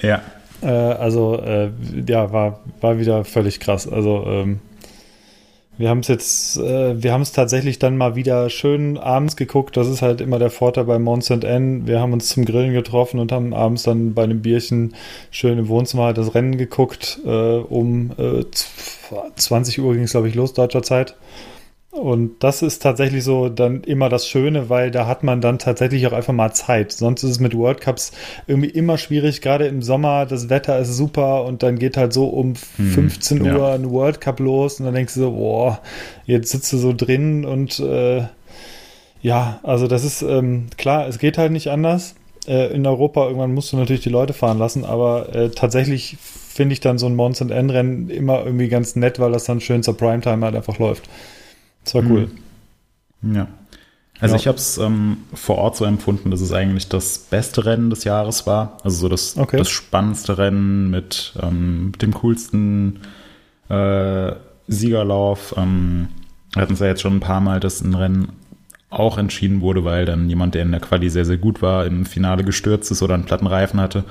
Ja. 0.00 0.22
Äh, 0.62 0.68
also, 0.68 1.38
äh, 1.40 1.70
ja, 2.08 2.32
war, 2.32 2.60
war 2.80 2.98
wieder 2.98 3.24
völlig 3.24 3.60
krass. 3.60 3.86
Also, 3.86 4.24
ähm, 4.26 4.60
wir 5.76 5.88
haben 5.88 6.00
es 6.00 6.08
jetzt, 6.08 6.56
äh, 6.56 7.02
wir 7.02 7.12
haben 7.12 7.22
es 7.22 7.32
tatsächlich 7.32 7.78
dann 7.78 7.96
mal 7.96 8.14
wieder 8.14 8.48
schön 8.50 8.96
abends 8.96 9.36
geguckt. 9.36 9.76
Das 9.76 9.88
ist 9.88 10.02
halt 10.02 10.20
immer 10.20 10.38
der 10.38 10.50
Vorteil 10.50 10.84
bei 10.84 10.98
Mons 10.98 11.30
N. 11.30 11.86
Wir 11.86 12.00
haben 12.00 12.12
uns 12.12 12.28
zum 12.28 12.44
Grillen 12.44 12.72
getroffen 12.72 13.18
und 13.18 13.32
haben 13.32 13.52
abends 13.52 13.82
dann 13.82 14.14
bei 14.14 14.22
einem 14.22 14.42
Bierchen 14.42 14.94
schön 15.30 15.58
im 15.58 15.68
Wohnzimmer 15.68 16.04
halt 16.04 16.18
das 16.18 16.34
Rennen 16.34 16.58
geguckt. 16.58 17.18
Äh, 17.24 17.28
um 17.28 18.12
äh, 18.18 18.44
20 19.36 19.80
Uhr 19.80 19.94
ging 19.94 20.04
es, 20.04 20.12
glaube 20.12 20.28
ich, 20.28 20.34
los, 20.34 20.52
deutscher 20.52 20.82
Zeit. 20.82 21.16
Und 21.94 22.42
das 22.42 22.62
ist 22.62 22.82
tatsächlich 22.82 23.22
so 23.22 23.48
dann 23.48 23.82
immer 23.84 24.08
das 24.08 24.26
Schöne, 24.26 24.68
weil 24.68 24.90
da 24.90 25.06
hat 25.06 25.22
man 25.22 25.40
dann 25.40 25.60
tatsächlich 25.60 26.04
auch 26.08 26.12
einfach 26.12 26.32
mal 26.32 26.52
Zeit. 26.52 26.90
Sonst 26.90 27.22
ist 27.22 27.30
es 27.30 27.40
mit 27.40 27.56
World 27.56 27.80
Cups 27.80 28.10
irgendwie 28.48 28.70
immer 28.70 28.98
schwierig, 28.98 29.40
gerade 29.40 29.68
im 29.68 29.80
Sommer, 29.80 30.26
das 30.26 30.48
Wetter 30.48 30.76
ist 30.80 30.96
super 30.96 31.44
und 31.44 31.62
dann 31.62 31.78
geht 31.78 31.96
halt 31.96 32.12
so 32.12 32.26
um 32.26 32.56
15 32.56 33.38
hm, 33.38 33.46
Uhr 33.46 33.68
ja. 33.68 33.74
ein 33.74 33.90
World 33.90 34.20
Cup 34.20 34.40
los 34.40 34.80
und 34.80 34.86
dann 34.86 34.94
denkst 34.94 35.14
du 35.14 35.20
so, 35.20 35.30
boah, 35.30 35.80
jetzt 36.26 36.50
sitzt 36.50 36.72
du 36.72 36.78
so 36.78 36.92
drin 36.92 37.44
und 37.44 37.78
äh, 37.78 38.24
ja, 39.22 39.60
also 39.62 39.86
das 39.86 40.02
ist 40.04 40.22
ähm, 40.22 40.66
klar, 40.76 41.06
es 41.06 41.20
geht 41.20 41.38
halt 41.38 41.52
nicht 41.52 41.68
anders. 41.68 42.16
Äh, 42.48 42.74
in 42.74 42.84
Europa 42.88 43.24
irgendwann 43.24 43.54
musst 43.54 43.72
du 43.72 43.76
natürlich 43.76 44.02
die 44.02 44.10
Leute 44.10 44.32
fahren 44.32 44.58
lassen, 44.58 44.84
aber 44.84 45.32
äh, 45.32 45.50
tatsächlich 45.50 46.16
finde 46.20 46.72
ich 46.72 46.80
dann 46.80 46.98
so 46.98 47.06
ein 47.06 47.14
Mons 47.14 47.40
N-Rennen 47.40 48.10
immer 48.10 48.44
irgendwie 48.44 48.68
ganz 48.68 48.96
nett, 48.96 49.20
weil 49.20 49.30
das 49.30 49.44
dann 49.44 49.60
schön 49.60 49.84
zur 49.84 49.96
Primetime 49.96 50.44
halt 50.44 50.56
einfach 50.56 50.80
läuft. 50.80 51.08
Das 51.84 51.94
war 51.94 52.02
cool. 52.04 52.30
Hm. 53.22 53.34
Ja. 53.34 53.48
Also 54.20 54.36
ja. 54.36 54.40
ich 54.40 54.46
habe 54.46 54.58
es 54.58 54.78
ähm, 54.78 55.18
vor 55.34 55.58
Ort 55.58 55.76
so 55.76 55.84
empfunden, 55.84 56.30
dass 56.30 56.40
es 56.40 56.52
eigentlich 56.52 56.88
das 56.88 57.18
beste 57.18 57.66
Rennen 57.66 57.90
des 57.90 58.04
Jahres 58.04 58.46
war. 58.46 58.78
Also 58.84 58.98
so 58.98 59.08
das, 59.08 59.36
okay. 59.36 59.56
das 59.56 59.68
spannendste 59.68 60.38
Rennen 60.38 60.90
mit, 60.90 61.34
ähm, 61.42 61.92
dem 62.00 62.14
coolsten 62.14 63.00
äh, 63.68 64.32
Siegerlauf. 64.68 65.54
Ähm, 65.56 66.08
wir 66.52 66.62
hatten 66.62 66.74
es 66.74 66.80
ja 66.80 66.86
jetzt 66.86 67.02
schon 67.02 67.16
ein 67.16 67.20
paar 67.20 67.40
Mal, 67.40 67.60
dass 67.60 67.80
ein 67.80 67.94
Rennen 67.94 68.32
auch 68.88 69.18
entschieden 69.18 69.60
wurde, 69.60 69.84
weil 69.84 70.04
dann 70.04 70.28
jemand, 70.28 70.54
der 70.54 70.62
in 70.62 70.70
der 70.70 70.80
Quali 70.80 71.10
sehr, 71.10 71.24
sehr 71.24 71.36
gut 71.36 71.60
war, 71.62 71.84
im 71.84 72.06
Finale 72.06 72.44
gestürzt 72.44 72.90
ist 72.92 73.02
oder 73.02 73.14
einen 73.14 73.24
platten 73.24 73.48
Reifen 73.48 73.80
hatte. 73.80 74.04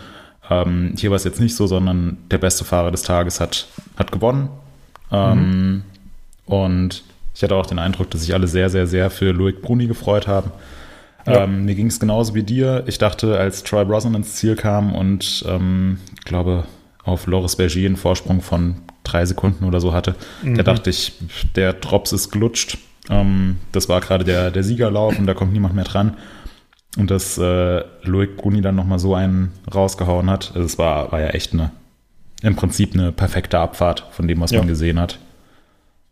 Ähm, 0.49 0.93
hier 0.97 1.09
war 1.09 1.15
es 1.15 1.23
jetzt 1.23 1.39
nicht 1.39 1.55
so, 1.55 1.67
sondern 1.67 2.17
der 2.29 2.37
beste 2.37 2.65
Fahrer 2.65 2.91
des 2.91 3.03
Tages 3.03 3.39
hat, 3.39 3.67
hat 3.95 4.11
gewonnen. 4.11 4.49
Ähm, 5.11 5.71
mhm. 5.71 5.83
Und 6.45 7.03
ich 7.35 7.43
hatte 7.43 7.55
auch 7.55 7.65
den 7.65 7.79
Eindruck, 7.79 8.11
dass 8.11 8.21
sich 8.21 8.33
alle 8.33 8.47
sehr, 8.47 8.69
sehr, 8.69 8.87
sehr 8.87 9.09
für 9.09 9.31
Loic 9.31 9.61
Bruni 9.61 9.87
gefreut 9.87 10.27
haben. 10.27 10.51
Ja. 11.25 11.43
Ähm, 11.43 11.65
mir 11.65 11.75
ging 11.75 11.87
es 11.87 11.99
genauso 11.99 12.35
wie 12.35 12.43
dir. 12.43 12.83
Ich 12.87 12.97
dachte, 12.97 13.37
als 13.37 13.63
Troy 13.63 13.85
Brosnan 13.85 14.15
ins 14.15 14.35
Ziel 14.35 14.55
kam 14.55 14.93
und 14.93 15.43
ähm, 15.47 15.97
glaube 16.25 16.65
auf 17.03 17.27
Loris 17.27 17.55
Bergier 17.55 17.87
einen 17.87 17.97
Vorsprung 17.97 18.41
von 18.41 18.75
drei 19.03 19.25
Sekunden 19.25 19.65
oder 19.65 19.81
so 19.81 19.93
hatte, 19.93 20.15
mhm. 20.41 20.55
da 20.55 20.63
dachte 20.63 20.89
ich, 20.89 21.13
der 21.55 21.73
Drops 21.73 22.11
ist 22.11 22.29
glutscht. 22.31 22.77
Ähm, 23.09 23.57
das 23.71 23.89
war 23.89 23.99
gerade 24.01 24.23
der, 24.23 24.51
der 24.51 24.63
Siegerlauf 24.63 25.17
und 25.17 25.25
da 25.25 25.33
kommt 25.33 25.53
niemand 25.53 25.75
mehr 25.75 25.83
dran. 25.83 26.17
Und 26.97 27.09
dass 27.09 27.37
äh, 27.37 27.83
Loic 28.03 28.37
Bruni 28.37 28.61
dann 28.61 28.75
nochmal 28.75 28.99
so 28.99 29.15
einen 29.15 29.51
rausgehauen 29.73 30.29
hat, 30.29 30.51
also 30.53 30.65
es 30.65 30.77
war, 30.77 31.11
war 31.11 31.19
ja 31.19 31.29
echt 31.29 31.53
eine, 31.53 31.71
im 32.43 32.55
Prinzip 32.55 32.93
eine 32.93 33.11
perfekte 33.11 33.57
Abfahrt 33.57 34.05
von 34.11 34.27
dem, 34.27 34.39
was 34.41 34.51
ja. 34.51 34.59
man 34.59 34.67
gesehen 34.67 34.99
hat. 34.99 35.17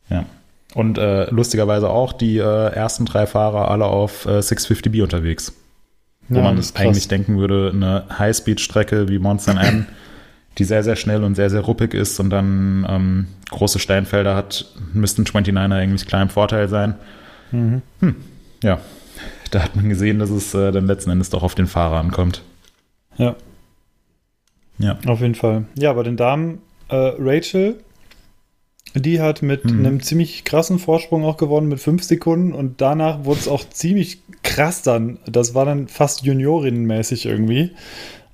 Ja. 0.10 0.25
Und 0.73 0.97
äh, 0.97 1.29
lustigerweise 1.29 1.89
auch 1.89 2.13
die 2.13 2.38
äh, 2.38 2.73
ersten 2.73 3.05
drei 3.05 3.27
Fahrer 3.27 3.69
alle 3.69 3.86
auf 3.86 4.25
äh, 4.25 4.39
650B 4.39 5.03
unterwegs. 5.03 5.53
Wo 6.29 6.38
ja, 6.38 6.43
man 6.43 6.63
eigentlich 6.75 7.10
denken 7.10 7.38
würde, 7.38 7.71
eine 7.73 8.05
Highspeed-Strecke 8.17 9.10
wie 9.10 9.19
Monster 9.19 9.60
N, 9.60 9.88
die 10.57 10.63
sehr, 10.63 10.84
sehr 10.84 10.95
schnell 10.95 11.23
und 11.23 11.36
sehr, 11.36 11.49
sehr 11.49 11.62
ruppig 11.62 11.93
ist 11.93 12.19
und 12.19 12.29
dann 12.29 12.86
ähm, 12.89 13.27
große 13.49 13.79
Steinfelder 13.79 14.36
hat, 14.36 14.65
müssten 14.93 15.23
29er 15.23 15.73
eigentlich 15.73 16.07
klar 16.07 16.21
im 16.21 16.29
Vorteil 16.29 16.69
sein. 16.69 16.95
Mhm. 17.51 17.81
Hm, 17.99 18.15
ja, 18.63 18.79
da 19.51 19.63
hat 19.63 19.75
man 19.75 19.89
gesehen, 19.89 20.19
dass 20.19 20.29
es 20.29 20.53
äh, 20.53 20.71
dann 20.71 20.88
letzten 20.88 21.10
Endes 21.10 21.29
doch 21.29 21.43
auf 21.43 21.55
den 21.55 21.67
Fahrer 21.67 21.99
ankommt. 21.99 22.43
Ja. 23.17 23.36
Ja. 24.77 24.97
Auf 25.05 25.19
jeden 25.19 25.36
Fall. 25.36 25.65
Ja, 25.77 25.93
bei 25.93 26.03
den 26.03 26.17
Damen, 26.17 26.60
äh, 26.89 27.13
Rachel, 27.19 27.75
die 28.95 29.21
hat 29.21 29.41
mit 29.41 29.65
mhm. 29.65 29.86
einem 29.86 30.01
ziemlich 30.01 30.43
krassen 30.43 30.80
Vorsprung 30.80 31.23
auch 31.23 31.38
gewonnen, 31.38 31.67
mit 31.67 31.80
fünf 31.80 32.04
Sekunden. 32.04 32.54
Und 32.54 32.82
danach 32.82 33.25
wurde 33.25 33.39
es 33.39 33.47
auch 33.47 33.67
ziemlich 33.69 34.19
krass 34.43 34.82
dann. 34.82 35.19
Das 35.25 35.56
war 35.56 35.65
dann 35.65 35.88
fast 35.88 36.23
Juniorinnenmäßig 36.23 37.25
irgendwie. 37.25 37.71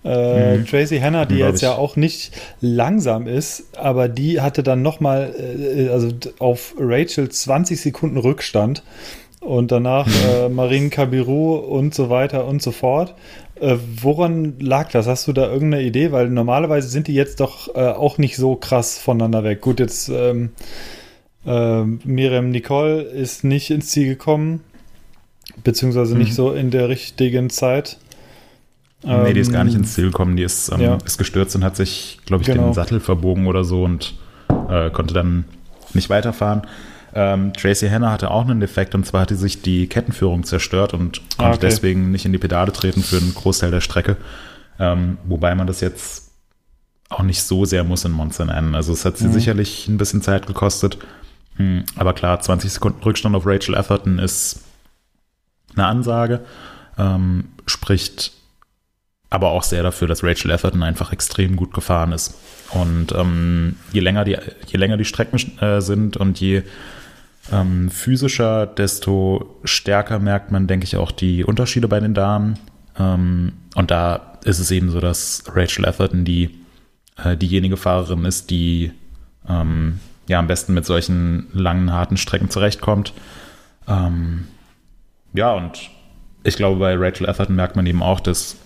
Äh, 0.04 0.58
mhm. 0.58 0.66
Tracy 0.66 1.00
Hanna, 1.00 1.26
die 1.26 1.38
jetzt 1.38 1.62
ja 1.62 1.76
auch 1.76 1.96
nicht 1.96 2.32
langsam 2.62 3.28
ist, 3.28 3.78
aber 3.78 4.08
die 4.08 4.40
hatte 4.42 4.64
dann 4.64 4.82
nochmal, 4.82 5.34
äh, 5.38 5.90
also 5.90 6.10
auf 6.40 6.76
Rachel 6.80 7.30
20 7.30 7.82
Sekunden 7.82 8.18
Rückstand 8.18 8.84
und 9.42 9.72
danach 9.72 10.08
mhm. 10.08 10.14
äh, 10.30 10.50
Marine 10.50 10.90
Kabiru 10.90 11.56
und 11.56 11.94
so 11.94 12.10
weiter 12.10 12.46
und 12.46 12.62
so 12.62 12.72
fort. 12.72 13.16
Äh, 13.62 13.78
woran 14.02 14.60
lag 14.60 14.92
das? 14.92 15.08
Hast 15.08 15.28
du 15.28 15.34
da 15.34 15.52
irgendeine 15.52 15.84
Idee? 15.84 16.12
Weil 16.12 16.30
normalerweise 16.30 16.88
sind 16.88 17.08
die 17.08 17.14
jetzt 17.14 17.40
doch 17.40 17.76
äh, 17.76 17.90
auch 17.90 18.18
nicht 18.18 18.38
so 18.38 18.56
krass 18.56 18.98
voneinander 18.98 19.44
weg. 19.44 19.62
Gut, 19.62 19.80
jetzt 19.80 20.10
ähm, 20.10 20.52
äh, 21.46 21.84
Miriam 21.84 22.50
Nicole 22.50 23.02
ist 23.02 23.44
nicht 23.44 23.72
ins 23.72 23.88
Ziel 23.88 24.08
gekommen, 24.08 24.62
beziehungsweise 25.64 26.14
mhm. 26.14 26.22
nicht 26.22 26.34
so 26.34 26.52
in 26.52 26.72
der 26.72 26.90
richtigen 26.90 27.50
Zeit. 27.50 27.98
Nee, 29.04 29.34
die 29.34 29.40
ist 29.40 29.52
gar 29.52 29.64
nicht 29.64 29.76
ähm, 29.76 29.82
ins 29.82 29.94
Ziel 29.94 30.06
gekommen. 30.06 30.36
Die 30.36 30.44
ist, 30.44 30.72
ähm, 30.72 30.82
ja. 30.82 30.98
ist 31.06 31.18
gestürzt 31.18 31.56
und 31.56 31.64
hat 31.64 31.76
sich, 31.76 32.20
glaube 32.26 32.42
ich, 32.42 32.48
genau. 32.48 32.66
den 32.66 32.74
Sattel 32.74 33.00
verbogen 33.00 33.48
oder 33.48 33.64
so 33.64 33.84
und 33.84 34.16
äh, 34.70 34.90
konnte 34.90 35.14
dann 35.14 35.46
nicht 35.94 36.10
weiterfahren. 36.10 36.64
Ähm, 37.20 37.52
Tracy 37.52 37.90
Hanna 37.90 38.12
hatte 38.12 38.30
auch 38.30 38.44
einen 38.48 38.60
Defekt 38.60 38.94
und 38.94 39.04
zwar 39.04 39.22
hatte 39.22 39.36
sich 39.36 39.64
die 39.64 39.88
Kettenführung 39.88 40.44
zerstört 40.44 40.94
und 40.94 41.18
konnte 41.36 41.44
ah, 41.44 41.50
okay. 41.50 41.58
deswegen 41.62 42.12
nicht 42.12 42.26
in 42.26 42.32
die 42.32 42.38
Pedale 42.38 42.72
treten 42.72 43.02
für 43.02 43.18
einen 43.18 43.34
Großteil 43.34 43.72
der 43.72 43.82
Strecke. 43.82 44.18
Ähm, 44.78 45.18
wobei 45.24 45.56
man 45.56 45.66
das 45.66 45.82
jetzt 45.82 46.30
auch 47.10 47.24
nicht 47.24 47.42
so 47.42 47.66
sehr 47.66 47.84
muss 47.84 48.06
in 48.06 48.12
Monster 48.12 48.46
nennen. 48.46 48.76
Also 48.76 48.94
es 48.94 49.04
hat 49.04 49.18
sie 49.18 49.30
mhm. 49.30 49.34
sicherlich 49.34 49.88
ein 49.88 49.98
bisschen 49.98 50.22
Zeit 50.22 50.46
gekostet. 50.46 51.00
Hm, 51.56 51.86
aber 51.96 52.14
klar, 52.14 52.40
20 52.40 52.72
Sekunden 52.72 53.02
Rückstand 53.02 53.36
auf 53.36 53.48
Rachel 53.48 53.74
Atherton 53.74 54.20
ist 54.20 54.62
eine 55.76 55.88
Ansage. 55.88 56.42
Ähm, 57.00 57.46
spricht 57.66 58.32
aber 59.32 59.50
auch 59.50 59.64
sehr 59.64 59.82
dafür, 59.82 60.08
dass 60.08 60.24
Rachel 60.24 60.52
Atherton 60.52 60.84
einfach 60.84 61.12
extrem 61.12 61.56
gut 61.56 61.74
gefahren 61.74 62.12
ist. 62.12 62.36
Und 62.70 63.12
ähm, 63.14 63.78
je 63.92 64.02
länger 64.02 64.24
die, 64.24 64.38
je 64.68 64.78
länger 64.78 64.98
die 64.98 65.06
Strecken 65.06 65.40
äh, 65.62 65.82
sind 65.82 66.16
und 66.16 66.40
je 66.40 66.62
ähm, 67.52 67.90
physischer, 67.90 68.66
desto 68.66 69.60
stärker 69.64 70.20
merkt 70.20 70.52
man, 70.52 70.68
denke 70.68 70.86
ich, 70.86 70.98
auch 70.98 71.12
die 71.12 71.44
Unterschiede 71.44 71.88
bei 71.88 72.00
den 72.00 72.14
Damen. 72.14 72.60
Ähm, 72.98 73.54
und 73.76 73.92
da 73.92 74.38
ist 74.44 74.60
es 74.60 74.72
eben 74.72 74.90
so, 74.90 75.00
dass 75.00 75.44
Rachel 75.54 75.86
Atherton 75.86 76.26
die 76.26 76.58
äh, 77.24 77.38
diejenige 77.38 77.78
Fahrerin 77.78 78.26
ist, 78.26 78.50
die 78.50 78.92
ähm, 79.48 80.00
ja 80.28 80.40
am 80.40 80.48
besten 80.48 80.74
mit 80.74 80.86
solchen 80.86 81.48
langen, 81.54 81.92
harten 81.94 82.18
Strecken 82.18 82.50
zurechtkommt. 82.50 83.14
Ähm, 83.88 84.46
ja, 85.34 85.54
und 85.54 85.90
ich 86.44 86.56
glaube, 86.56 86.80
bei 86.80 86.96
Rachel 86.96 87.30
Atherton 87.30 87.56
merkt 87.56 87.76
man 87.76 87.86
eben 87.86 88.02
auch, 88.02 88.20
dass 88.20 88.58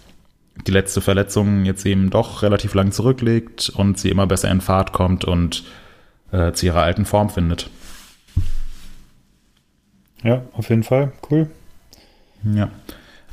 die 0.68 0.72
letzte 0.72 1.02
Verletzung 1.02 1.66
jetzt 1.66 1.86
eben 1.86 2.10
doch 2.10 2.44
relativ 2.44 2.74
lang 2.74 2.92
zurücklegt 2.92 3.70
und 3.70 3.98
sie 3.98 4.10
immer 4.10 4.28
besser 4.28 4.52
in 4.52 4.62
Fahrt 4.62 4.92
kommt 4.92 5.26
und 5.26 5.64
äh, 6.32 6.52
zu 6.52 6.66
ihrer 6.66 6.84
alten 6.84 7.06
Form 7.06 7.30
findet. 7.30 7.70
Ja, 10.24 10.44
auf 10.54 10.70
jeden 10.70 10.84
Fall. 10.84 11.12
Cool. 11.30 11.48
Ja. 12.44 12.70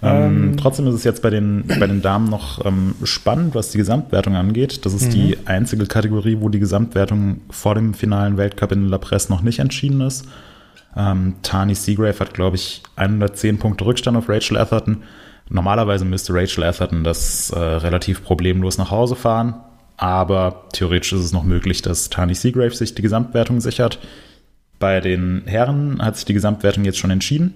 Ähm, 0.01 0.51
ähm, 0.51 0.57
trotzdem 0.57 0.87
ist 0.87 0.95
es 0.95 1.05
jetzt 1.05 1.23
bei 1.23 1.31
den, 1.31 1.65
bei 1.67 1.87
den 1.87 2.03
Damen 2.03 2.31
noch 2.31 2.65
ähm, 2.65 2.95
spannend, 3.03 3.55
was 3.55 3.73
die 3.73 3.79
Gesamtwertung 3.79 4.37
angeht. 4.37 4.85
Das 4.87 4.95
ist 4.95 5.07
mhm. 5.07 5.11
die 5.11 5.39
einzige 5.47 5.87
Kategorie, 5.87 6.39
wo 6.41 6.49
die 6.49 6.61
Gesamtwertung 6.61 7.41
vor 7.51 7.75
dem 7.75 7.95
finalen 7.95 8.37
Weltcup 8.37 8.73
in 8.73 8.89
La 8.89 8.99
Presse 8.99 9.33
noch 9.33 9.43
nicht 9.43 9.59
entschieden 9.59 10.01
ist. 10.01 10.27
Ähm, 10.97 11.35
Tani 11.43 11.75
Seagrave 11.75 12.19
hat, 12.21 12.35
glaube 12.35 12.57
ich, 12.57 12.83
110 12.97 13.59
Punkte 13.59 13.87
Rückstand 13.87 14.17
auf 14.17 14.29
Rachel 14.29 14.57
Atherton. 14.57 15.03
Normalerweise 15.49 16.05
müsste 16.05 16.35
Rachel 16.35 16.65
Atherton 16.65 17.05
das 17.05 17.51
äh, 17.51 17.59
relativ 17.59 18.23
problemlos 18.23 18.79
nach 18.79 18.91
Hause 18.91 19.17
fahren, 19.17 19.55
aber 19.97 20.65
theoretisch 20.73 21.13
ist 21.13 21.25
es 21.25 21.33
noch 21.33 21.45
möglich, 21.45 21.83
dass 21.83 22.11
Tani 22.11 22.35
Seagrave 22.35 22.75
sich 22.75 22.95
die 22.95 23.03
Gesamtwertung 23.03 23.61
sichert. 23.61 23.99
Bei 24.79 25.01
den 25.01 25.43
Herren 25.47 26.01
hat 26.01 26.17
sich 26.17 26.25
die 26.25 26.35
Gesamtwertung 26.35 26.85
jetzt 26.85 26.99
schon 26.99 27.11
entschieden. 27.11 27.55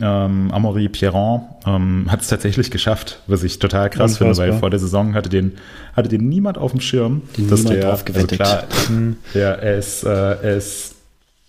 Ähm, 0.00 0.52
Amaury 0.52 0.88
Pierron 0.88 1.42
ähm, 1.66 2.06
hat 2.08 2.20
es 2.20 2.28
tatsächlich 2.28 2.70
geschafft, 2.70 3.20
was 3.26 3.42
ich 3.42 3.58
total 3.58 3.90
krass 3.90 4.12
Unfassbar. 4.12 4.34
finde, 4.34 4.52
weil 4.52 4.60
vor 4.60 4.70
der 4.70 4.78
Saison 4.78 5.14
hatte 5.14 5.28
den, 5.28 5.52
hatte 5.94 6.08
den 6.08 6.28
niemand 6.28 6.56
auf 6.56 6.70
dem 6.70 6.80
Schirm. 6.80 7.22
Den 7.36 7.48
dass 7.48 7.64
niemand 7.64 8.08
der, 8.08 8.14
Also 8.14 8.26
klar, 8.28 8.64
ja, 9.34 9.52
er 9.52 9.76
ist, 9.76 10.04
äh, 10.04 10.08
er 10.08 10.56
ist, 10.56 10.94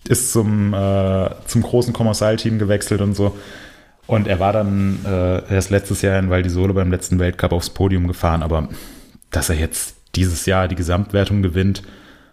ist 0.08 0.32
zum, 0.32 0.74
äh, 0.74 1.30
zum 1.46 1.62
großen 1.62 1.92
Kommersalteam 1.92 2.58
gewechselt 2.58 3.00
und 3.00 3.14
so. 3.14 3.36
Und 4.06 4.26
er 4.26 4.40
war 4.40 4.52
dann 4.52 4.98
äh, 5.06 5.54
erst 5.54 5.70
letztes 5.70 6.02
Jahr 6.02 6.18
in 6.18 6.30
Val 6.30 6.42
di 6.42 6.48
Sole 6.48 6.74
beim 6.74 6.90
letzten 6.90 7.20
Weltcup 7.20 7.52
aufs 7.52 7.70
Podium 7.70 8.08
gefahren, 8.08 8.42
aber 8.42 8.68
dass 9.30 9.48
er 9.48 9.56
jetzt 9.56 9.94
dieses 10.16 10.46
Jahr 10.46 10.66
die 10.66 10.74
Gesamtwertung 10.74 11.42
gewinnt, 11.42 11.84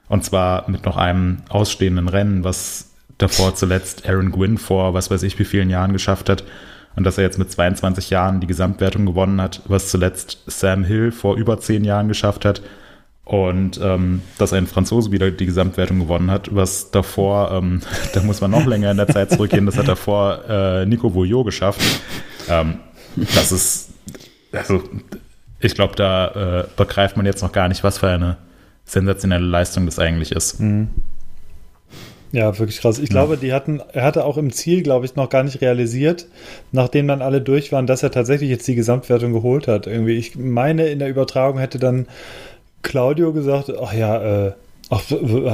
und 0.09 0.23
zwar 0.23 0.69
mit 0.69 0.85
noch 0.85 0.97
einem 0.97 1.37
ausstehenden 1.49 2.07
Rennen, 2.07 2.43
was 2.43 2.91
davor 3.17 3.55
zuletzt 3.55 4.07
Aaron 4.07 4.31
Gwynn 4.31 4.57
vor 4.57 4.93
was 4.93 5.09
weiß 5.09 5.23
ich 5.23 5.37
wie 5.39 5.45
vielen 5.45 5.69
Jahren 5.69 5.93
geschafft 5.93 6.29
hat. 6.29 6.43
Und 6.95 7.03
dass 7.03 7.19
er 7.19 7.25
jetzt 7.25 7.37
mit 7.37 7.51
22 7.51 8.09
Jahren 8.09 8.39
die 8.39 8.47
Gesamtwertung 8.47 9.05
gewonnen 9.05 9.39
hat, 9.39 9.61
was 9.65 9.89
zuletzt 9.89 10.39
Sam 10.47 10.83
Hill 10.83 11.11
vor 11.11 11.35
über 11.35 11.59
zehn 11.59 11.83
Jahren 11.83 12.07
geschafft 12.07 12.43
hat. 12.43 12.63
Und 13.23 13.79
ähm, 13.83 14.21
dass 14.39 14.51
ein 14.53 14.65
Franzose 14.65 15.11
wieder 15.11 15.29
die 15.29 15.45
Gesamtwertung 15.45 15.99
gewonnen 15.99 16.31
hat, 16.31 16.55
was 16.55 16.89
davor, 16.89 17.51
ähm, 17.51 17.81
da 18.13 18.23
muss 18.23 18.41
man 18.41 18.49
noch 18.49 18.65
länger 18.65 18.89
in 18.89 18.97
der 18.97 19.07
Zeit 19.07 19.29
zurückgehen, 19.31 19.65
das 19.67 19.77
hat 19.77 19.87
davor 19.87 20.45
äh, 20.49 20.85
Nico 20.87 21.13
Vouillot 21.13 21.45
geschafft. 21.45 21.81
Ähm, 22.49 22.79
das 23.15 23.51
ist, 23.51 23.89
also 24.51 24.81
ich 25.59 25.75
glaube, 25.75 25.95
da 25.95 26.61
äh, 26.61 26.65
begreift 26.77 27.17
man 27.17 27.25
jetzt 27.25 27.43
noch 27.43 27.51
gar 27.51 27.67
nicht, 27.67 27.83
was 27.83 27.99
für 27.99 28.07
eine 28.07 28.37
sensationelle 28.87 29.45
Leistung 29.45 29.85
das 29.85 29.99
eigentlich 29.99 30.31
ist. 30.31 30.59
Mhm. 30.59 30.87
Ja, 32.31 32.57
wirklich 32.57 32.81
krass. 32.81 32.99
Ich 32.99 33.09
ja. 33.09 33.13
glaube, 33.13 33.37
die 33.37 33.53
hatten, 33.53 33.81
er 33.93 34.03
hatte 34.03 34.25
auch 34.25 34.37
im 34.37 34.51
Ziel, 34.51 34.83
glaube 34.83 35.05
ich, 35.05 35.15
noch 35.15 35.29
gar 35.29 35.43
nicht 35.43 35.61
realisiert, 35.61 36.27
nachdem 36.71 37.07
dann 37.07 37.21
alle 37.21 37.41
durch 37.41 37.71
waren, 37.71 37.87
dass 37.87 38.03
er 38.03 38.11
tatsächlich 38.11 38.49
jetzt 38.49 38.67
die 38.67 38.75
Gesamtwertung 38.75 39.31
geholt 39.31 39.67
hat. 39.67 39.87
Irgendwie, 39.87 40.13
ich 40.13 40.35
meine, 40.35 40.87
in 40.87 40.99
der 40.99 41.09
Übertragung 41.09 41.59
hätte 41.59 41.79
dann 41.79 42.07
Claudio 42.81 43.31
gesagt, 43.31 43.71
ach 43.81 43.93
ja, 43.93 44.47
äh, 44.47 44.51
ach, 44.89 45.03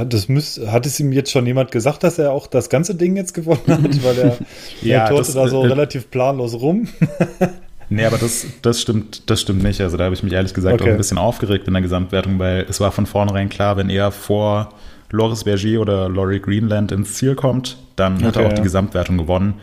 das 0.08 0.28
müß, 0.28 0.62
hat 0.66 0.86
es 0.86 0.98
ihm 0.98 1.12
jetzt 1.12 1.30
schon 1.30 1.46
jemand 1.46 1.70
gesagt, 1.70 2.02
dass 2.02 2.18
er 2.18 2.32
auch 2.32 2.48
das 2.48 2.68
ganze 2.68 2.94
Ding 2.96 3.16
jetzt 3.16 3.34
gewonnen 3.34 3.62
hat, 3.66 4.04
weil 4.04 4.18
er, 4.18 4.38
ja, 4.82 5.04
er 5.04 5.10
torte 5.10 5.32
da 5.32 5.48
so 5.48 5.62
äh, 5.62 5.68
relativ 5.68 6.10
planlos 6.10 6.54
rum. 6.60 6.88
Nee, 7.88 8.04
aber 8.04 8.18
das, 8.18 8.46
das 8.62 8.80
stimmt, 8.80 9.28
das 9.30 9.40
stimmt 9.40 9.62
nicht. 9.62 9.80
Also 9.80 9.96
da 9.96 10.04
habe 10.04 10.14
ich 10.14 10.22
mich 10.22 10.32
ehrlich 10.32 10.54
gesagt 10.54 10.74
okay. 10.74 10.84
auch 10.84 10.92
ein 10.92 10.96
bisschen 10.96 11.18
aufgeregt 11.18 11.66
in 11.66 11.74
der 11.74 11.82
Gesamtwertung, 11.82 12.38
weil 12.38 12.66
es 12.68 12.80
war 12.80 12.92
von 12.92 13.06
vornherein 13.06 13.48
klar, 13.48 13.76
wenn 13.76 13.90
er 13.90 14.10
vor 14.10 14.70
Loris 15.10 15.44
Berger 15.44 15.80
oder 15.80 16.08
Laurie 16.08 16.40
Greenland 16.40 16.92
ins 16.92 17.14
Ziel 17.14 17.34
kommt, 17.34 17.76
dann 17.96 18.22
hat 18.24 18.36
okay, 18.36 18.40
er 18.40 18.46
auch 18.46 18.50
ja. 18.50 18.56
die 18.56 18.62
Gesamtwertung 18.62 19.18
gewonnen. 19.18 19.54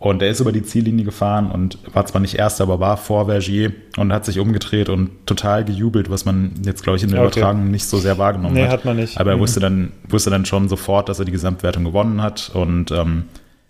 Und 0.00 0.22
er 0.22 0.30
ist 0.30 0.38
über 0.38 0.52
die 0.52 0.62
Ziellinie 0.62 1.04
gefahren 1.04 1.50
und 1.50 1.78
war 1.92 2.06
zwar 2.06 2.20
nicht 2.20 2.36
Erster, 2.36 2.62
aber 2.62 2.78
war 2.78 2.96
vor 2.96 3.26
Vergier 3.26 3.72
und 3.96 4.12
hat 4.12 4.24
sich 4.24 4.38
umgedreht 4.38 4.88
und 4.88 5.26
total 5.26 5.64
gejubelt, 5.64 6.08
was 6.08 6.24
man 6.24 6.52
jetzt, 6.64 6.84
glaube 6.84 6.98
ich, 6.98 7.02
in 7.02 7.10
der 7.10 7.20
okay. 7.20 7.40
Übertragung 7.40 7.68
nicht 7.72 7.84
so 7.84 7.98
sehr 7.98 8.16
wahrgenommen 8.16 8.54
nee, 8.54 8.62
hat. 8.62 8.70
hat 8.70 8.84
man 8.84 8.96
nicht. 8.96 9.18
Aber 9.18 9.32
er 9.32 9.36
mhm. 9.36 9.40
wusste, 9.40 9.58
dann, 9.58 9.92
wusste 10.08 10.30
dann 10.30 10.44
schon 10.44 10.68
sofort, 10.68 11.08
dass 11.08 11.18
er 11.18 11.24
die 11.24 11.32
Gesamtwertung 11.32 11.82
gewonnen 11.82 12.22
hat. 12.22 12.52
Und 12.54 12.92
ähm, 12.92 13.24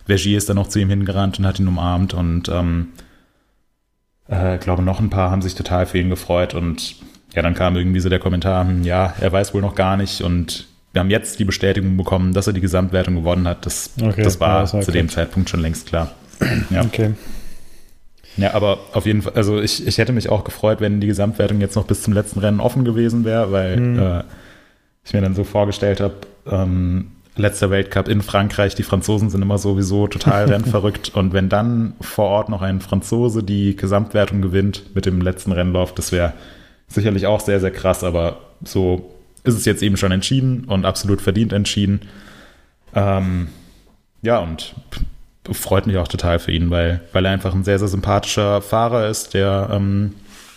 Vergier 0.05 0.37
ist 0.37 0.47
dann 0.49 0.57
noch 0.57 0.67
zu 0.67 0.79
ihm 0.79 0.89
hingerannt 0.89 1.39
und 1.39 1.47
hat 1.47 1.59
ihn 1.59 1.67
umarmt. 1.67 2.13
Und 2.13 2.47
ähm, 2.47 2.89
äh, 4.29 4.57
glaube, 4.57 4.81
noch 4.81 4.99
ein 4.99 5.09
paar 5.09 5.31
haben 5.31 5.41
sich 5.41 5.55
total 5.55 5.85
für 5.85 5.97
ihn 5.97 6.09
gefreut. 6.09 6.53
Und 6.53 6.95
ja, 7.33 7.41
dann 7.41 7.53
kam 7.53 7.75
irgendwie 7.75 7.99
so 7.99 8.09
der 8.09 8.19
Kommentar, 8.19 8.67
hm, 8.67 8.83
ja, 8.83 9.13
er 9.19 9.31
weiß 9.31 9.53
wohl 9.53 9.61
noch 9.61 9.75
gar 9.75 9.97
nicht 9.97 10.21
und 10.21 10.67
wir 10.91 11.01
haben 11.01 11.09
jetzt 11.11 11.39
die 11.39 11.45
Bestätigung 11.45 11.97
bekommen, 11.97 12.33
dass 12.33 12.47
er 12.47 12.53
die 12.53 12.61
Gesamtwertung 12.61 13.15
gewonnen 13.15 13.47
hat. 13.47 13.65
Das, 13.65 13.91
okay, 14.01 14.23
das 14.23 14.39
war, 14.39 14.55
ja, 14.55 14.61
das 14.61 14.73
war 14.73 14.81
zu 14.81 14.91
dem 14.91 15.07
Zeitpunkt 15.09 15.49
schon 15.49 15.59
längst 15.59 15.87
klar. 15.87 16.11
Ja. 16.69 16.81
Okay. 16.81 17.13
Ja, 18.37 18.53
aber 18.53 18.79
auf 18.93 19.05
jeden 19.05 19.21
Fall, 19.21 19.33
also 19.33 19.59
ich, 19.59 19.85
ich 19.85 19.97
hätte 19.97 20.13
mich 20.13 20.29
auch 20.29 20.45
gefreut, 20.45 20.79
wenn 20.79 21.01
die 21.01 21.07
Gesamtwertung 21.07 21.59
jetzt 21.59 21.75
noch 21.75 21.85
bis 21.85 22.03
zum 22.03 22.13
letzten 22.13 22.39
Rennen 22.39 22.61
offen 22.61 22.85
gewesen 22.85 23.25
wäre, 23.25 23.51
weil 23.51 23.77
mhm. 23.77 23.99
äh, 23.99 24.23
ich 25.03 25.13
mir 25.13 25.21
dann 25.21 25.35
so 25.35 25.43
vorgestellt 25.43 25.99
habe, 25.99 26.15
ähm, 26.49 27.11
letzter 27.39 27.69
Weltcup 27.69 28.07
in 28.07 28.21
Frankreich, 28.21 28.75
die 28.75 28.83
Franzosen 28.83 29.29
sind 29.29 29.41
immer 29.41 29.57
sowieso 29.57 30.07
total 30.07 30.45
rennverrückt 30.51 31.15
und 31.15 31.33
wenn 31.33 31.49
dann 31.49 31.93
vor 32.01 32.25
Ort 32.25 32.49
noch 32.49 32.61
ein 32.61 32.81
Franzose 32.81 33.43
die 33.43 33.75
Gesamtwertung 33.75 34.41
gewinnt 34.41 34.95
mit 34.95 35.05
dem 35.05 35.21
letzten 35.21 35.51
Rennlauf, 35.51 35.93
das 35.93 36.11
wäre 36.11 36.33
sicherlich 36.87 37.27
auch 37.27 37.39
sehr, 37.39 37.59
sehr 37.59 37.71
krass, 37.71 38.03
aber 38.03 38.41
so 38.63 39.11
ist 39.43 39.55
es 39.55 39.65
jetzt 39.65 39.83
eben 39.83 39.97
schon 39.97 40.11
entschieden 40.11 40.65
und 40.65 40.85
absolut 40.85 41.21
verdient 41.21 41.53
entschieden. 41.53 42.01
Ähm, 42.93 43.47
ja, 44.21 44.39
und 44.39 44.75
freut 45.51 45.87
mich 45.87 45.97
auch 45.97 46.07
total 46.07 46.39
für 46.39 46.51
ihn, 46.51 46.69
weil, 46.69 47.01
weil 47.13 47.25
er 47.25 47.31
einfach 47.31 47.53
ein 47.53 47.63
sehr, 47.63 47.79
sehr 47.79 47.87
sympathischer 47.87 48.61
Fahrer 48.61 49.07
ist, 49.07 49.33
der 49.33 49.69
ähm, 49.71 50.13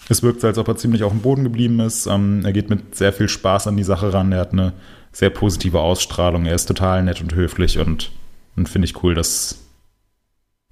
es 0.09 0.23
wirkt 0.23 0.41
so, 0.41 0.47
als 0.47 0.59
ob 0.59 0.69
er 0.69 0.77
ziemlich 0.77 1.05
auf 1.05 1.13
dem 1.13 1.23
Boden 1.23 1.45
geblieben 1.45 1.81
ist. 1.81 2.07
Ähm, 2.07 2.43
er 2.45 2.53
geht 2.53 2.71
mit 2.71 2.95
sehr 2.97 3.13
viel 3.13 3.29
Spaß 3.29 3.67
an 3.67 3.77
die 3.77 3.85
Sache 3.85 4.13
ran. 4.13 4.33
Er 4.33 4.41
hat 4.41 4.53
eine 4.53 4.73
sehr 5.13 5.31
positive 5.31 5.81
Ausstrahlung. 5.81 6.47
Er 6.47 6.55
ist 6.55 6.67
total 6.67 7.03
nett 7.03 7.21
und 7.21 7.35
höflich 7.35 7.79
und, 7.79 8.11
und 8.57 8.69
finde 8.69 8.87
ich 8.87 9.03
cool, 9.03 9.15
dass, 9.15 9.59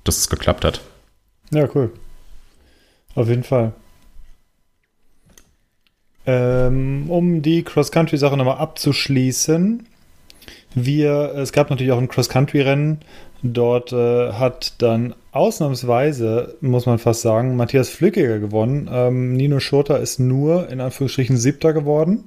dass 0.04 0.18
es 0.18 0.28
geklappt 0.28 0.64
hat. 0.64 0.80
Ja, 1.50 1.68
cool. 1.74 1.92
Auf 3.14 3.28
jeden 3.28 3.44
Fall. 3.44 3.72
Ähm, 6.26 7.06
um 7.08 7.42
die 7.42 7.62
Cross-Country-Sache 7.62 8.36
nochmal 8.36 8.58
abzuschließen. 8.58 9.86
Wir, 10.74 11.34
es 11.36 11.52
gab 11.52 11.70
natürlich 11.70 11.92
auch 11.92 11.98
ein 11.98 12.08
Cross-Country-Rennen. 12.08 13.00
Dort 13.42 13.92
äh, 13.92 14.32
hat 14.32 14.74
dann 14.78 15.14
ausnahmsweise, 15.32 16.56
muss 16.60 16.86
man 16.86 16.98
fast 16.98 17.22
sagen, 17.22 17.56
Matthias 17.56 17.88
Flückiger 17.88 18.38
gewonnen. 18.38 18.88
Ähm, 18.92 19.32
Nino 19.32 19.60
Schurter 19.60 19.98
ist 19.98 20.20
nur 20.20 20.68
in 20.68 20.80
Anführungsstrichen 20.80 21.36
Siebter 21.36 21.72
geworden. 21.72 22.24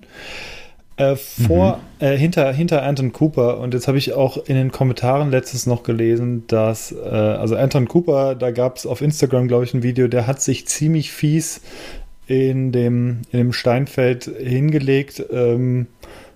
Äh, 0.95 1.15
vor, 1.15 1.79
mhm. 1.99 2.05
äh, 2.05 2.17
hinter, 2.17 2.53
hinter 2.53 2.83
Anton 2.83 3.13
Cooper. 3.13 3.59
Und 3.59 3.73
jetzt 3.73 3.87
habe 3.87 3.97
ich 3.97 4.13
auch 4.13 4.37
in 4.37 4.55
den 4.55 4.71
Kommentaren 4.71 5.31
letztens 5.31 5.65
noch 5.65 5.81
gelesen, 5.81 6.45
dass, 6.47 6.91
äh, 6.91 7.07
also 7.07 7.55
Anton 7.55 7.87
Cooper, 7.87 8.35
da 8.35 8.51
gab 8.51 8.77
es 8.77 8.85
auf 8.85 9.01
Instagram, 9.01 9.47
glaube 9.47 9.63
ich, 9.63 9.73
ein 9.73 9.81
Video, 9.81 10.07
der 10.07 10.27
hat 10.27 10.41
sich 10.41 10.67
ziemlich 10.67 11.11
fies 11.11 11.61
in 12.27 12.71
dem, 12.71 13.21
in 13.31 13.39
dem 13.39 13.53
Steinfeld 13.53 14.25
hingelegt. 14.25 15.25
Ähm, 15.31 15.87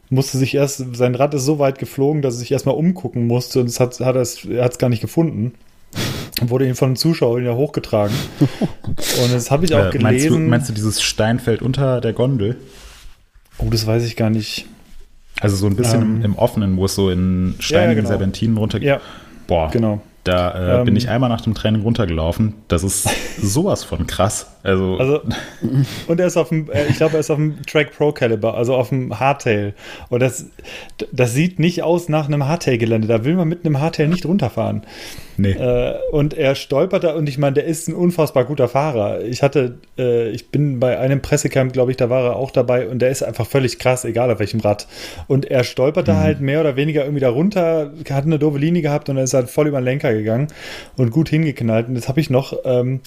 musste 0.09 0.37
sich 0.39 0.55
erst, 0.55 0.95
sein 0.95 1.15
Rad 1.15 1.35
ist 1.35 1.45
so 1.45 1.59
weit 1.59 1.77
geflogen, 1.77 2.21
dass 2.23 2.35
er 2.35 2.39
sich 2.39 2.51
erstmal 2.51 2.75
umgucken 2.75 3.27
musste 3.27 3.59
und 3.59 3.67
es 3.67 3.79
hat, 3.79 3.99
hat 3.99 4.15
es, 4.15 4.45
er 4.45 4.63
hat 4.63 4.71
es 4.71 4.77
gar 4.79 4.89
nicht 4.89 5.01
gefunden. 5.01 5.53
Wurde 6.41 6.67
ihm 6.67 6.75
von 6.75 6.91
den 6.91 6.95
Zuschauern 6.95 7.41
wieder 7.41 7.55
hochgetragen. 7.55 8.15
und 8.59 9.33
das 9.33 9.51
habe 9.51 9.65
ich 9.65 9.75
auch 9.75 9.87
äh, 9.87 9.89
gelesen. 9.89 10.03
Meinst 10.03 10.29
du, 10.29 10.37
meinst 10.37 10.69
du 10.69 10.73
dieses 10.73 11.01
Steinfeld 11.01 11.61
unter 11.61 12.01
der 12.01 12.13
Gondel? 12.13 12.57
Oh, 13.59 13.69
das 13.69 13.85
weiß 13.87 14.05
ich 14.05 14.15
gar 14.15 14.29
nicht. 14.29 14.65
Also 15.39 15.55
so 15.55 15.67
ein 15.67 15.75
bisschen 15.75 16.01
ähm, 16.01 16.15
im, 16.17 16.25
im, 16.25 16.35
Offenen, 16.35 16.77
wo 16.77 16.85
es 16.85 16.95
so 16.95 17.09
in 17.09 17.55
steinigen 17.59 17.89
ja, 17.89 17.95
genau. 17.95 18.09
Serpentinen 18.09 18.57
runtergeht. 18.57 18.87
Ja, 18.87 19.01
Boah, 19.45 19.69
genau. 19.71 20.01
Da 20.27 20.51
äh, 20.51 20.79
ähm, 20.79 20.85
bin 20.85 20.95
ich 20.95 21.09
einmal 21.09 21.29
nach 21.29 21.41
dem 21.41 21.53
Training 21.53 21.81
runtergelaufen. 21.81 22.55
Das 22.67 22.83
ist 22.83 23.09
sowas 23.41 23.83
von 23.83 24.07
krass. 24.07 24.57
Also, 24.63 24.97
also 24.97 25.21
und 26.07 26.19
er 26.19 26.27
ist 26.27 26.37
auf 26.37 26.49
dem, 26.49 26.69
äh, 26.69 26.87
ich 26.87 26.97
glaube, 26.97 27.13
er 27.13 27.21
ist 27.21 27.29
auf 27.29 27.37
dem 27.37 27.65
Track 27.65 27.95
Pro 27.95 28.11
Caliber, 28.11 28.55
also 28.55 28.75
auf 28.75 28.89
dem 28.89 29.19
Hardtail. 29.19 29.73
Und 30.09 30.21
das, 30.21 30.47
das 31.11 31.33
sieht 31.33 31.59
nicht 31.59 31.83
aus 31.83 32.09
nach 32.09 32.27
einem 32.27 32.47
Hardtail-Gelände. 32.47 33.07
Da 33.07 33.23
will 33.23 33.35
man 33.35 33.47
mit 33.47 33.65
einem 33.65 33.79
Hardtail 33.79 34.07
nicht 34.07 34.25
runterfahren. 34.25 34.83
Nee. 35.37 35.51
Äh, 35.51 35.95
und 36.11 36.33
er 36.33 36.55
stolpert 36.55 37.03
da 37.03 37.13
und 37.13 37.29
ich 37.29 37.37
meine, 37.37 37.53
der 37.53 37.65
ist 37.65 37.87
ein 37.87 37.93
unfassbar 37.93 38.45
guter 38.45 38.67
Fahrer. 38.67 39.21
Ich 39.21 39.43
hatte, 39.43 39.77
äh, 39.97 40.29
ich 40.29 40.49
bin 40.49 40.79
bei 40.79 40.97
einem 40.97 41.21
Pressecamp, 41.21 41.73
glaube 41.73 41.91
ich, 41.91 41.97
da 41.97 42.09
war 42.09 42.23
er 42.23 42.35
auch 42.35 42.49
dabei 42.49 42.87
und 42.87 42.99
der 42.99 43.09
ist 43.09 43.21
einfach 43.21 43.45
völlig 43.45 43.77
krass, 43.77 44.03
egal 44.03 44.31
auf 44.31 44.39
welchem 44.39 44.59
Rad. 44.59 44.87
Und 45.27 45.45
er 45.45 45.63
stolperte 45.63 46.13
mhm. 46.13 46.17
halt 46.17 46.41
mehr 46.41 46.59
oder 46.59 46.75
weniger 46.75 47.03
irgendwie 47.03 47.21
da 47.21 47.29
runter, 47.29 47.93
hat 48.09 48.25
eine 48.25 48.39
doofe 48.39 48.57
Linie 48.57 48.81
gehabt 48.81 49.09
und 49.09 49.15
dann 49.15 49.25
ist 49.25 49.35
halt 49.35 49.49
voll 49.49 49.67
über 49.67 49.79
den 49.79 49.85
Lenker 49.85 50.11
gegangen 50.17 50.47
und 50.97 51.11
gut 51.11 51.29
hingeknallt. 51.29 51.87
Und 51.87 51.95
das 51.95 52.07
habe 52.07 52.19
ich 52.19 52.29
noch 52.29 52.53
ähm, 52.65 53.01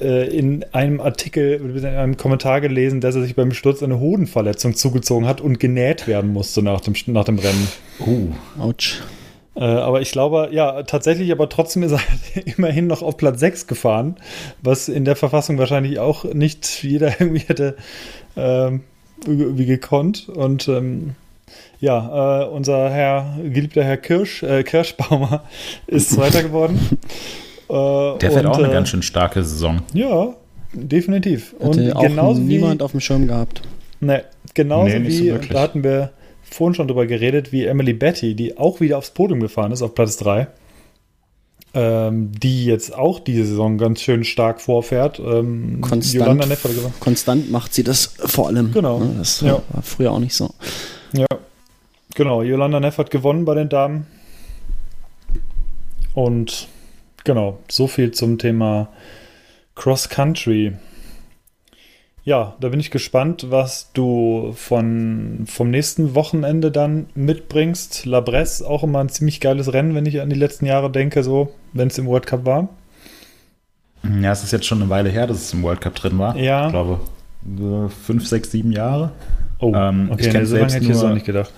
äh, 0.00 0.26
in 0.34 0.64
einem 0.72 1.00
Artikel, 1.00 1.60
in 1.76 1.84
einem 1.84 2.16
Kommentar 2.16 2.60
gelesen, 2.60 3.00
dass 3.00 3.14
er 3.14 3.22
sich 3.22 3.36
beim 3.36 3.52
Sturz 3.52 3.82
eine 3.82 4.00
Hodenverletzung 4.00 4.74
zugezogen 4.74 5.26
hat 5.26 5.40
und 5.40 5.60
genäht 5.60 6.06
werden 6.06 6.32
musste 6.32 6.62
nach 6.62 6.80
dem, 6.80 6.94
nach 7.06 7.24
dem 7.24 7.38
Rennen. 7.38 7.68
Oh, 8.00 8.62
ouch. 8.62 9.00
Äh, 9.56 9.64
aber 9.64 10.00
ich 10.00 10.10
glaube, 10.12 10.48
ja, 10.52 10.84
tatsächlich, 10.84 11.30
aber 11.32 11.48
trotzdem 11.48 11.82
ist 11.82 11.92
er 11.92 12.00
immerhin 12.56 12.86
noch 12.86 13.02
auf 13.02 13.16
Platz 13.16 13.40
6 13.40 13.66
gefahren, 13.66 14.16
was 14.62 14.88
in 14.88 15.04
der 15.04 15.16
Verfassung 15.16 15.58
wahrscheinlich 15.58 15.98
auch 15.98 16.24
nicht 16.24 16.82
jeder 16.82 17.08
irgendwie 17.20 17.40
hätte 17.46 17.76
ähm, 18.36 18.82
wie 19.26 19.66
gekonnt. 19.66 20.28
Und 20.28 20.66
ähm, 20.68 21.14
ja, 21.80 22.42
äh, 22.42 22.46
unser 22.46 22.90
Herr, 22.90 23.38
geliebter 23.42 23.82
Herr 23.82 23.96
Kirsch, 23.96 24.42
äh, 24.42 24.62
Kirschbaumer 24.62 25.44
ist 25.86 26.10
Zweiter 26.10 26.42
geworden. 26.42 26.78
Äh, 27.68 28.18
Der 28.18 28.32
fährt 28.32 28.46
auch 28.46 28.58
eine 28.58 28.68
äh, 28.68 28.72
ganz 28.72 28.90
schön 28.90 29.02
starke 29.02 29.42
Saison. 29.42 29.80
Ja, 29.94 30.34
definitiv. 30.72 31.54
Hatte 31.54 31.66
und 31.68 31.92
auch 31.96 32.02
genauso 32.02 32.40
niemand 32.40 32.80
wie, 32.80 32.84
auf 32.84 32.90
dem 32.90 33.00
Schirm 33.00 33.26
gehabt. 33.26 33.62
Ne, 34.00 34.24
genauso 34.54 34.98
nee, 34.98 35.06
wie, 35.06 35.30
so 35.30 35.38
da 35.38 35.60
hatten 35.60 35.82
wir 35.82 36.10
vorhin 36.42 36.74
schon 36.74 36.88
drüber 36.88 37.06
geredet, 37.06 37.52
wie 37.52 37.64
Emily 37.64 37.94
Betty, 37.94 38.34
die 38.34 38.58
auch 38.58 38.80
wieder 38.80 38.98
aufs 38.98 39.10
Podium 39.10 39.40
gefahren 39.40 39.72
ist, 39.72 39.82
auf 39.82 39.94
Platz 39.94 40.16
3. 40.18 40.48
Ähm, 41.72 42.32
die 42.32 42.64
jetzt 42.64 42.92
auch 42.92 43.20
diese 43.20 43.44
Saison 43.44 43.78
ganz 43.78 44.00
schön 44.00 44.24
stark 44.24 44.60
vorfährt. 44.60 45.20
Ähm, 45.20 45.80
konstant, 45.80 46.44
konstant 46.98 47.50
macht 47.52 47.72
sie 47.72 47.84
das 47.84 48.14
vor 48.18 48.48
allem. 48.48 48.72
Genau. 48.72 48.98
Ne? 48.98 49.14
Das 49.18 49.40
ja. 49.40 49.62
war 49.70 49.82
früher 49.82 50.10
auch 50.10 50.18
nicht 50.18 50.34
so. 50.34 50.50
Ja, 51.12 51.26
genau. 52.14 52.42
Yolanda 52.42 52.80
Neff 52.80 52.98
hat 52.98 53.10
gewonnen 53.10 53.44
bei 53.44 53.54
den 53.54 53.68
Damen. 53.68 54.06
Und 56.14 56.68
genau, 57.24 57.58
so 57.68 57.86
viel 57.86 58.10
zum 58.10 58.38
Thema 58.38 58.88
Cross 59.74 60.08
Country. 60.08 60.74
Ja, 62.22 62.54
da 62.60 62.68
bin 62.68 62.80
ich 62.80 62.90
gespannt, 62.90 63.46
was 63.48 63.92
du 63.92 64.52
von, 64.54 65.44
vom 65.46 65.70
nächsten 65.70 66.14
Wochenende 66.14 66.70
dann 66.70 67.06
mitbringst. 67.14 68.04
La 68.04 68.20
Bresse, 68.20 68.68
auch 68.68 68.82
immer 68.82 69.00
ein 69.00 69.08
ziemlich 69.08 69.40
geiles 69.40 69.72
Rennen, 69.72 69.94
wenn 69.94 70.04
ich 70.04 70.20
an 70.20 70.28
die 70.28 70.36
letzten 70.36 70.66
Jahre 70.66 70.90
denke, 70.90 71.22
so, 71.22 71.54
wenn 71.72 71.88
es 71.88 71.96
im 71.96 72.06
World 72.06 72.26
Cup 72.26 72.44
war. 72.44 72.68
Ja, 74.20 74.32
es 74.32 74.44
ist 74.44 74.52
jetzt 74.52 74.66
schon 74.66 74.82
eine 74.82 74.90
Weile 74.90 75.08
her, 75.10 75.26
dass 75.26 75.38
es 75.38 75.52
im 75.52 75.62
World 75.62 75.80
Cup 75.80 75.94
drin 75.94 76.18
war. 76.18 76.36
Ja. 76.36 76.66
Ich 76.66 76.72
glaube, 76.72 77.00
fünf, 78.04 78.26
sechs, 78.26 78.50
sieben 78.50 78.72
Jahre. 78.72 79.12
Oh, 79.58 79.72
ähm, 79.74 80.10
okay, 80.12 80.28
ich 80.28 80.32
nee, 80.34 80.44
so 80.44 80.56
lange 80.56 80.72
hätte 80.72 80.84
ich 80.84 80.90
es 80.90 81.02
auch 81.02 81.12
nicht 81.12 81.26
gedacht. 81.26 81.52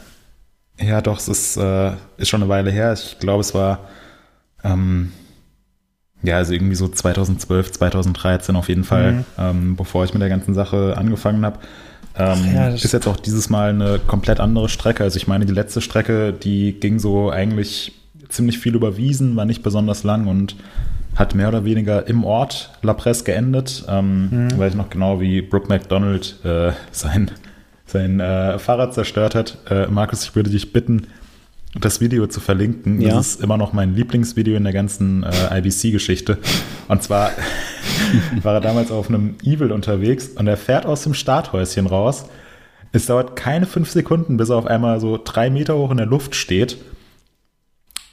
Ja, 0.78 1.00
doch, 1.00 1.18
es 1.18 1.28
ist, 1.28 1.56
äh, 1.56 1.92
ist 2.16 2.28
schon 2.28 2.42
eine 2.42 2.48
Weile 2.48 2.70
her. 2.70 2.92
Ich 2.92 3.18
glaube, 3.18 3.40
es 3.40 3.54
war 3.54 3.80
ähm, 4.64 5.12
ja, 6.22 6.36
also 6.36 6.52
irgendwie 6.52 6.76
so 6.76 6.88
2012, 6.88 7.72
2013 7.72 8.56
auf 8.56 8.68
jeden 8.68 8.84
Fall, 8.84 9.12
mhm. 9.12 9.24
ähm, 9.38 9.76
bevor 9.76 10.04
ich 10.04 10.12
mit 10.12 10.22
der 10.22 10.28
ganzen 10.28 10.54
Sache 10.54 10.96
angefangen 10.96 11.44
habe. 11.44 11.58
Ähm, 12.16 12.54
ja, 12.54 12.68
ist 12.68 12.92
jetzt 12.92 13.08
auch 13.08 13.16
dieses 13.16 13.48
Mal 13.50 13.70
eine 13.70 13.98
komplett 13.98 14.38
andere 14.38 14.68
Strecke. 14.68 15.02
Also 15.02 15.16
ich 15.16 15.26
meine, 15.26 15.46
die 15.46 15.52
letzte 15.52 15.80
Strecke, 15.80 16.32
die 16.32 16.74
ging 16.78 16.98
so 16.98 17.30
eigentlich 17.30 17.92
ziemlich 18.28 18.58
viel 18.58 18.74
über 18.74 18.96
Wiesen, 18.96 19.34
war 19.36 19.44
nicht 19.44 19.62
besonders 19.62 20.04
lang 20.04 20.26
und 20.26 20.56
hat 21.16 21.34
mehr 21.34 21.48
oder 21.48 21.64
weniger 21.64 22.06
im 22.06 22.24
Ort 22.24 22.70
La 22.82 22.94
Presse 22.94 23.24
geendet. 23.24 23.84
Ähm, 23.88 24.28
mhm. 24.30 24.58
Weiß 24.58 24.72
ich 24.72 24.76
noch 24.76 24.90
genau, 24.90 25.20
wie 25.20 25.42
Brooke 25.42 25.68
McDonald 25.68 26.36
äh, 26.44 26.72
sein, 26.92 27.30
sein 27.92 28.20
äh, 28.20 28.58
Fahrrad 28.58 28.94
zerstört 28.94 29.34
hat. 29.34 29.58
Äh, 29.70 29.86
Markus, 29.86 30.24
ich 30.24 30.34
würde 30.34 30.50
dich 30.50 30.72
bitten, 30.72 31.06
das 31.80 32.00
Video 32.00 32.26
zu 32.26 32.40
verlinken. 32.40 33.00
Ja. 33.00 33.14
Das 33.14 33.28
ist 33.28 33.40
immer 33.42 33.56
noch 33.56 33.72
mein 33.72 33.94
Lieblingsvideo 33.94 34.56
in 34.56 34.64
der 34.64 34.72
ganzen 34.74 35.22
äh, 35.22 35.58
IBC-Geschichte. 35.58 36.38
Und 36.88 37.02
zwar 37.02 37.30
war 38.42 38.54
er 38.54 38.60
damals 38.60 38.90
auf 38.90 39.08
einem 39.08 39.36
Evil 39.42 39.72
unterwegs 39.72 40.28
und 40.28 40.46
er 40.46 40.56
fährt 40.56 40.84
aus 40.84 41.02
dem 41.02 41.14
Starthäuschen 41.14 41.86
raus. 41.86 42.26
Es 42.92 43.06
dauert 43.06 43.36
keine 43.36 43.64
fünf 43.66 43.90
Sekunden, 43.90 44.36
bis 44.36 44.50
er 44.50 44.56
auf 44.56 44.66
einmal 44.66 45.00
so 45.00 45.18
drei 45.22 45.48
Meter 45.48 45.76
hoch 45.78 45.90
in 45.90 45.96
der 45.96 46.06
Luft 46.06 46.34
steht. 46.34 46.76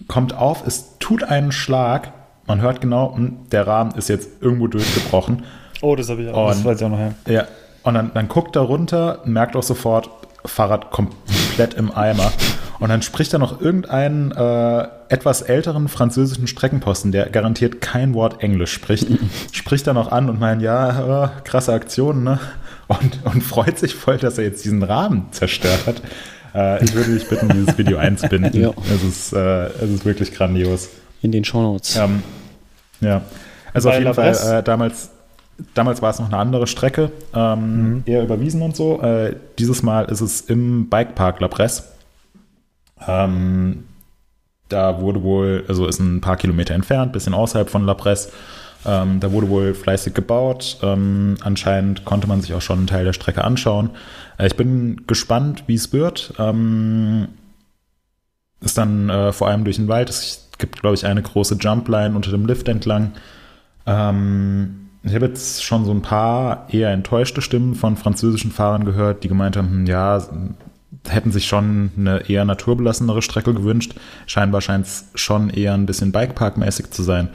Kommt 0.08 0.34
auf, 0.34 0.66
es 0.66 0.98
tut 1.00 1.24
einen 1.24 1.52
Schlag, 1.52 2.14
man 2.48 2.62
hört 2.62 2.80
genau, 2.80 3.14
hm, 3.16 3.50
der 3.52 3.68
Rahmen 3.68 3.92
ist 3.96 4.08
jetzt 4.08 4.42
irgendwo 4.42 4.68
durchgebrochen. 4.68 5.44
Oh, 5.82 5.96
das 5.98 6.10
habe 6.10 6.24
ich 6.24 6.30
auch. 6.30 6.46
Und- 6.46 6.52
das 6.52 6.64
weiß 6.64 6.80
ich 6.80 6.86
auch 6.86 6.90
noch. 6.90 7.00
Ja. 7.00 7.14
Ja, 7.28 7.48
und 7.84 7.94
dann, 7.94 8.12
dann 8.14 8.28
guckt 8.28 8.56
er 8.56 8.64
runter, 8.64 9.22
merkt 9.26 9.56
auch 9.56 9.64
sofort, 9.64 10.10
Fahrrad 10.46 10.92
komplett 10.92 11.74
im 11.74 11.92
Eimer. 11.92 12.32
Und 12.80 12.90
dann 12.90 13.02
spricht 13.02 13.34
er 13.34 13.40
noch 13.40 13.60
irgendeinen 13.60 14.32
äh, 14.32 14.88
etwas 15.10 15.42
älteren 15.42 15.90
französischen 15.90 16.48
Streckenposten, 16.48 17.12
der 17.12 17.30
garantiert 17.30 17.82
kein 17.82 18.14
Wort 18.14 18.42
Englisch 18.42 18.72
spricht, 18.72 19.08
spricht 19.52 19.86
er 19.88 19.94
noch 19.94 20.12
an 20.12 20.30
und 20.30 20.40
meint, 20.40 20.62
ja, 20.62 21.26
äh, 21.26 21.30
krasse 21.44 21.74
Aktion, 21.74 22.24
ne? 22.24 22.40
Und, 22.88 23.20
und 23.24 23.44
freut 23.44 23.78
sich 23.78 23.94
voll, 23.94 24.18
dass 24.18 24.38
er 24.38 24.46
jetzt 24.46 24.66
diesen 24.66 24.82
Rahmen 24.82 25.28
zerstört 25.32 25.86
hat. 25.86 26.02
Äh, 26.56 26.84
ich 26.84 26.94
würde 26.94 27.14
dich 27.14 27.28
bitten, 27.28 27.50
dieses 27.50 27.78
Video 27.78 27.98
einzubinden. 27.98 28.50
Ja. 28.60 28.72
Es, 28.92 29.04
ist, 29.04 29.34
äh, 29.34 29.68
es 29.68 29.90
ist 29.90 30.06
wirklich 30.06 30.34
grandios. 30.34 30.90
In 31.22 31.32
den 31.32 31.44
Shownotes. 31.44 31.98
Ähm, 31.98 32.24
ja, 33.02 33.22
also 33.74 33.90
Bei 33.90 33.96
auf 33.96 34.02
jeden 34.02 34.14
Fall, 34.14 34.60
äh, 34.60 34.64
damals, 34.64 35.12
damals 35.74 36.02
war 36.02 36.10
es 36.10 36.20
noch 36.20 36.28
eine 36.28 36.38
andere 36.38 36.68
Strecke, 36.68 37.12
ähm, 37.34 38.04
eher 38.06 38.24
überwiesen 38.24 38.62
und 38.62 38.76
so. 38.76 39.02
Äh, 39.02 39.36
dieses 39.58 39.84
Mal 39.84 40.06
ist 40.06 40.22
es 40.22 40.42
im 40.42 40.90
Bikepark 40.90 41.40
La 41.40 41.48
Bresse. 41.48 41.84
Ähm, 43.08 43.86
da 44.68 45.02
wurde 45.02 45.24
wohl, 45.24 45.66
also 45.68 45.88
ist 45.88 46.00
ein 46.00 46.22
paar 46.22 46.38
Kilometer 46.38 46.76
entfernt, 46.76 47.14
bisschen 47.14 47.34
außerhalb 47.34 47.70
von 47.70 47.86
La 47.86 47.94
Bresse. 47.94 48.32
Ähm, 48.86 49.20
da 49.20 49.32
wurde 49.32 49.50
wohl 49.50 49.74
fleißig 49.74 50.14
gebaut. 50.14 50.78
Ähm, 50.82 51.38
anscheinend 51.42 52.06
konnte 52.06 52.28
man 52.28 52.42
sich 52.42 52.54
auch 52.54 52.62
schon 52.62 52.80
einen 52.80 52.88
Teil 52.88 53.04
der 53.04 53.14
Strecke 53.14 53.44
anschauen. 53.44 53.90
Äh, 54.38 54.48
ich 54.48 54.56
bin 54.56 55.04
gespannt, 55.06 55.64
wie 55.68 55.76
es 55.76 55.92
wird. 55.92 56.34
Ähm, 56.40 57.28
ist 58.62 58.78
dann 58.78 59.10
äh, 59.10 59.32
vor 59.34 59.48
allem 59.48 59.64
durch 59.64 59.78
den 59.78 59.88
Wald. 59.88 60.10
Es 60.10 60.50
gibt, 60.58 60.82
glaube 60.82 60.96
ich, 60.96 61.06
eine 61.06 61.22
große 61.22 61.56
Jumpline 61.56 62.16
unter 62.16 62.32
dem 62.32 62.46
Lift 62.46 62.68
entlang. 62.68 63.14
Ähm, 63.86 64.89
ich 65.04 65.16
habe 65.16 65.28
jetzt 65.28 65.64
schon 65.64 65.86
so 65.86 65.92
ein 65.92 66.02
paar 66.02 66.68
eher 66.70 66.92
enttäuschte 66.92 67.42
Stimmen 67.42 67.76
von 67.76 67.96
französischen 67.96 68.52
Fahrern 68.52 68.86
gehört, 68.86 69.24
die 69.24 69.30
gemeint 69.30 69.56
haben, 69.56 69.70
hm, 69.70 69.86
ja, 69.86 70.22
hätten 71.08 71.32
sich 71.32 71.48
schon 71.48 71.92
eine 71.98 72.30
eher 72.30 72.44
naturbelassenere 72.46 73.22
Strecke 73.22 73.54
gewünscht. 73.54 73.96
Scheinbar 74.26 74.62
scheint 74.62 74.86
es 74.86 75.06
schon 75.16 75.50
eher 75.50 75.74
ein 75.74 75.86
bisschen 75.86 76.12
Bikepark-mäßig 76.12 76.92
zu 76.92 77.04
sein. 77.04 77.30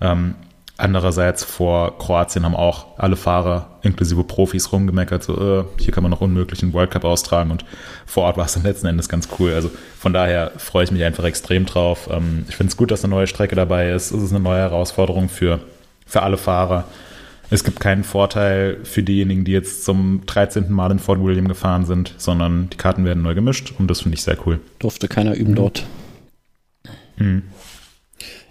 Ähm, 0.00 0.36
andererseits 0.76 1.42
vor 1.42 1.98
Kroatien 1.98 2.44
haben 2.44 2.54
auch 2.54 2.98
alle 2.98 3.16
Fahrer 3.16 3.78
inklusive 3.82 4.22
Profis 4.22 4.70
rumgemeckert, 4.70 5.24
so 5.24 5.60
äh, 5.60 5.64
hier 5.82 5.92
kann 5.92 6.04
man 6.04 6.10
noch 6.10 6.20
unmöglich 6.20 6.62
einen 6.62 6.72
World 6.72 6.92
Cup 6.92 7.04
austragen 7.04 7.50
und 7.50 7.64
vor 8.06 8.24
Ort 8.24 8.36
war 8.36 8.46
es 8.46 8.54
dann 8.54 8.62
letzten 8.62 8.86
Endes 8.86 9.08
ganz 9.08 9.28
cool. 9.38 9.52
Also 9.52 9.70
von 9.98 10.12
daher 10.12 10.52
freue 10.56 10.84
ich 10.84 10.92
mich 10.92 11.02
einfach 11.02 11.24
extrem 11.24 11.66
drauf. 11.66 12.08
Ähm, 12.10 12.46
ich 12.48 12.56
finde 12.56 12.70
es 12.70 12.76
gut, 12.76 12.92
dass 12.92 13.02
eine 13.02 13.12
neue 13.12 13.26
Strecke 13.26 13.56
dabei 13.56 13.90
ist. 13.90 14.12
Es 14.12 14.22
ist 14.22 14.30
eine 14.30 14.40
neue 14.40 14.60
Herausforderung 14.60 15.28
für, 15.28 15.58
für 16.06 16.22
alle 16.22 16.36
Fahrer. 16.36 16.84
Es 17.50 17.64
gibt 17.64 17.80
keinen 17.80 18.04
Vorteil 18.04 18.78
für 18.84 19.02
diejenigen, 19.02 19.44
die 19.44 19.52
jetzt 19.52 19.84
zum 19.84 20.22
13. 20.26 20.70
Mal 20.70 20.90
in 20.90 20.98
Fort 20.98 21.22
William 21.22 21.48
gefahren 21.48 21.86
sind, 21.86 22.14
sondern 22.18 22.68
die 22.70 22.76
Karten 22.76 23.04
werden 23.04 23.22
neu 23.22 23.34
gemischt 23.34 23.72
und 23.78 23.90
das 23.90 24.02
finde 24.02 24.16
ich 24.16 24.22
sehr 24.22 24.36
cool. 24.46 24.60
Durfte 24.78 25.08
keiner 25.08 25.34
üben 25.34 25.54
dort. 25.54 25.86
Mhm. 27.16 27.44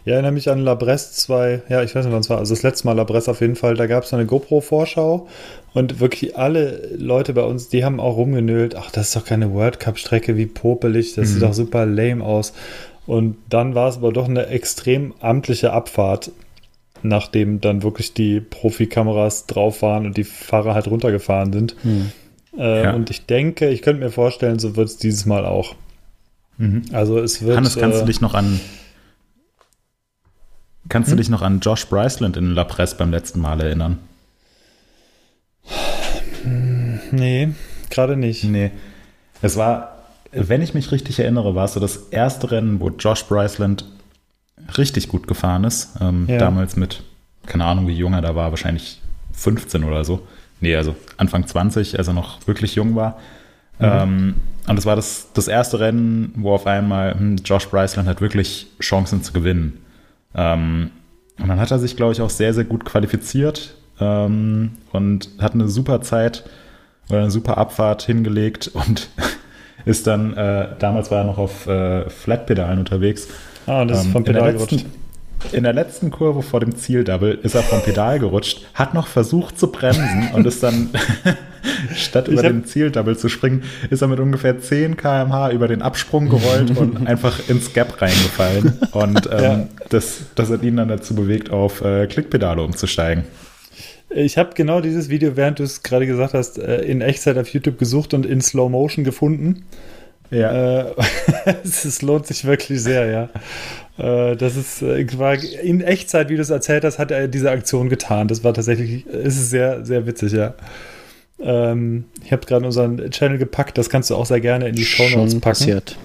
Ja, 0.04 0.14
erinnere 0.14 0.32
mich 0.32 0.50
an 0.50 0.60
La 0.60 0.74
Bresse 0.74 1.12
2, 1.14 1.64
ja, 1.68 1.84
ich 1.84 1.94
weiß 1.94 2.06
nicht, 2.06 2.14
wann 2.14 2.22
es 2.22 2.30
war, 2.30 2.38
also 2.38 2.56
das 2.56 2.64
letzte 2.64 2.88
Mal 2.88 2.94
La 2.94 3.04
Bresse 3.04 3.30
auf 3.30 3.42
jeden 3.42 3.58
Fall, 3.58 3.76
da 3.76 3.88
gab 3.88 4.06
es 4.06 4.14
eine 4.14 4.26
GoPro-Vorschau 4.26 5.28
und 5.74 6.00
wirklich 6.00 6.38
alle 6.38 6.96
Leute 6.98 7.34
bei 7.34 7.44
uns, 7.44 7.68
die 7.68 7.84
haben 7.84 8.00
auch 8.00 8.16
rumgenölt, 8.16 8.76
ach, 8.76 8.90
das 8.90 9.08
ist 9.08 9.16
doch 9.18 9.26
keine 9.26 9.54
World 9.54 9.82
Cup-Strecke, 9.82 10.38
wie 10.38 10.46
popelig, 10.46 11.14
das 11.16 11.28
sieht 11.28 11.38
Mhm. 11.38 11.42
doch 11.42 11.54
super 11.54 11.86
lame 11.86 12.24
aus. 12.24 12.54
Und 13.06 13.36
dann 13.50 13.76
war 13.76 13.90
es 13.90 13.98
aber 13.98 14.14
doch 14.14 14.30
eine 14.30 14.48
extrem 14.48 15.14
amtliche 15.20 15.74
Abfahrt, 15.74 16.32
nachdem 17.04 17.62
dann 17.62 17.84
wirklich 17.84 18.14
die 18.14 18.40
Profikameras 18.40 19.46
drauf 19.48 19.82
waren 19.82 20.06
und 20.06 20.18
die 20.18 20.24
Fahrer 20.24 20.74
halt 20.74 20.88
runtergefahren 20.88 21.54
sind. 21.54 21.76
Hm. 21.84 22.12
Äh, 22.58 22.84
Ja. 22.84 22.94
Und 22.94 23.10
ich 23.10 23.26
denke, 23.26 23.70
ich 23.70 23.82
könnte 23.82 24.04
mir 24.04 24.12
vorstellen, 24.12 24.60
so 24.60 24.76
wird 24.76 24.88
es 24.88 24.98
dieses 24.98 25.26
Mal 25.26 25.46
auch. 25.46 25.76
Mhm. 26.58 26.84
Also 26.92 27.20
es 27.20 27.44
wird. 27.44 27.58
Hannes, 27.58 27.78
kannst 27.78 27.98
äh, 27.98 28.02
du 28.02 28.08
dich 28.08 28.22
noch 28.22 28.34
an 28.34 28.60
kannst 30.90 31.10
Hm? 31.10 31.18
du 31.18 31.22
dich 31.22 31.30
noch 31.30 31.42
an 31.42 31.60
Josh 31.60 31.86
Bryceland 31.88 32.38
in 32.38 32.54
La 32.54 32.64
Presse 32.64 32.96
beim 32.98 33.12
letzten 33.12 33.40
Mal 33.42 33.60
erinnern? 33.62 34.00
Nee, 37.12 37.50
gerade 37.90 38.16
nicht. 38.16 38.44
Nee. 38.44 38.72
Es 39.42 39.58
war, 39.58 39.98
wenn 40.32 40.62
ich 40.62 40.74
mich 40.74 40.92
richtig 40.92 41.20
erinnere, 41.20 41.56
war 41.56 41.66
es 41.66 41.74
so 41.74 41.80
das 41.80 41.98
erste 42.12 42.52
Rennen, 42.52 42.80
wo 42.80 42.90
Josh 42.90 43.24
Bryceland 43.26 43.86
richtig 44.78 45.08
gut 45.08 45.28
gefahren 45.28 45.64
ist. 45.64 45.96
Ähm, 46.02 46.26
Ja. 46.28 46.38
Damals 46.38 46.76
mit, 46.76 47.04
keine 47.46 47.66
Ahnung, 47.66 47.88
wie 47.88 47.94
jung 47.94 48.14
er 48.14 48.22
da 48.22 48.36
war, 48.36 48.52
wahrscheinlich 48.52 49.02
15 49.34 49.84
oder 49.84 50.04
so. 50.04 50.26
Nee, 50.60 50.76
also 50.76 50.96
Anfang 51.18 51.46
20, 51.46 51.98
als 51.98 52.08
er 52.08 52.14
noch 52.14 52.46
wirklich 52.48 52.76
jung 52.76 52.96
war. 52.96 53.18
Ähm, 53.80 54.36
und 54.68 54.76
das 54.76 54.86
war 54.88 54.96
das, 54.96 55.30
das 55.34 55.48
erste 55.48 55.80
Rennen, 55.80 56.34
wo 56.36 56.52
auf 56.54 56.66
einmal 56.66 57.14
hm, 57.14 57.38
Josh 57.46 57.68
Bryceland 57.68 58.10
hat 58.10 58.22
wirklich 58.22 58.68
Chancen 58.82 59.22
zu 59.22 59.34
gewinnen. 59.34 59.80
Ähm, 60.36 60.90
und 61.40 61.48
dann 61.48 61.60
hat 61.60 61.70
er 61.70 61.78
sich, 61.80 61.96
glaube 61.96 62.14
ich, 62.14 62.22
auch 62.22 62.32
sehr, 62.32 62.54
sehr 62.56 62.64
gut 62.64 62.84
qualifiziert 62.86 63.76
ähm, 64.00 64.72
und 64.92 65.30
hat 65.40 65.54
eine 65.54 65.68
super 65.68 66.02
Zeit 66.02 66.44
oder 67.10 67.20
eine 67.20 67.32
super 67.32 67.58
Abfahrt 67.60 68.02
hingelegt 68.02 68.68
und 68.74 69.10
ist 69.86 70.08
dann, 70.08 70.34
äh, 70.34 70.70
damals 70.80 71.12
war 71.12 71.20
er 71.20 71.24
noch 71.26 71.38
auf 71.38 71.68
äh, 71.68 72.10
Flatpedalen 72.10 72.80
unterwegs. 72.80 73.28
Ah, 73.68 73.86
das 73.86 74.00
ist 74.00 74.06
Ähm, 74.08 74.12
vom 74.14 74.26
in, 74.26 74.34
der 74.34 74.40
Pedal 74.42 74.54
letzten, 74.54 74.78
gerutscht. 74.78 74.86
in 75.54 75.64
der 75.64 75.74
letzten 75.74 76.10
Kurve 76.12 76.42
vor 76.42 76.60
dem 76.62 76.76
Zieldouble 76.76 77.34
ist 77.44 77.54
er 77.56 77.62
vom 77.64 77.82
Pedal 77.82 78.18
gerutscht, 78.20 78.66
hat 78.74 78.94
noch 78.94 79.08
versucht 79.08 79.60
zu 79.60 79.72
bremsen 79.72 80.30
und 80.34 80.48
ist 80.48 80.64
dann, 80.64 80.90
statt 81.96 82.28
über 82.28 82.42
den 82.44 82.66
Zieldouble 82.66 83.18
zu 83.18 83.30
springen, 83.30 83.64
ist 83.90 84.02
er 84.02 84.08
mit 84.08 84.20
ungefähr 84.20 84.60
10 84.60 84.98
km/h 84.98 85.52
über 85.52 85.68
den 85.68 85.82
Absprung 85.82 86.30
gerollt 86.30 86.76
und 86.78 87.06
einfach 87.08 87.48
ins 87.50 87.74
Gap 87.74 88.02
reingefallen. 88.02 88.80
Und 88.92 89.28
ähm, 89.32 89.42
Ja. 89.44 89.68
das, 89.90 90.22
das 90.36 90.50
hat 90.50 90.64
ihn 90.64 90.78
dann 90.78 90.88
dazu 90.88 91.14
bewegt, 91.16 91.50
auf 91.52 91.82
äh, 91.82 92.08
Klickpedale 92.08 92.62
umzusteigen. 92.62 93.24
Ich 94.10 94.38
habe 94.38 94.52
genau 94.56 94.80
dieses 94.80 95.10
Video, 95.10 95.36
während 95.36 95.60
du 95.60 95.64
es 95.64 95.84
gerade 95.84 96.08
gesagt 96.08 96.34
hast, 96.34 96.58
äh, 96.58 96.82
in 96.84 97.02
Echtzeit 97.02 97.38
auf 97.38 97.50
YouTube 97.50 97.78
gesucht 97.78 98.14
und 98.14 98.26
in 98.26 98.40
Slow 98.42 98.70
Motion 98.70 99.04
gefunden. 99.04 99.66
Ja. 100.30 100.82
Äh, 100.90 100.94
es 101.64 102.02
lohnt 102.02 102.28
sich 102.28 102.46
wirklich 102.46 102.82
sehr, 102.82 103.06
ja. 103.98 104.32
Äh, 104.32 104.36
das 104.36 104.56
ist, 104.56 104.82
äh, 104.82 105.06
war 105.18 105.36
in 105.36 105.82
Echtzeit, 105.82 106.30
wie 106.30 106.36
du 106.36 106.42
es 106.42 106.50
erzählt 106.50 106.84
hast, 106.84 107.00
hat 107.00 107.12
er 107.12 107.28
diese 107.28 107.50
Aktion 107.52 107.90
getan. 107.90 108.28
Das 108.28 108.44
war 108.44 108.54
tatsächlich, 108.54 109.06
es 109.08 109.38
ist 109.38 109.50
sehr, 109.50 109.86
sehr 109.86 110.06
witzig, 110.06 110.34
ja. 110.34 110.54
Ähm, 111.40 112.06
ich 112.26 112.32
habe 112.32 112.46
gerade 112.46 112.66
unseren 112.66 113.10
Channel 113.12 113.38
gepackt, 113.38 113.78
das 113.78 113.90
kannst 113.90 114.10
du 114.10 114.16
auch 114.16 114.26
sehr 114.26 114.42
gerne 114.42 114.68
in 114.70 114.76
die 114.76 114.86
Show 114.86 115.04
Notes 115.16 115.34
packen. 115.36 115.42
passiert. 115.42 115.98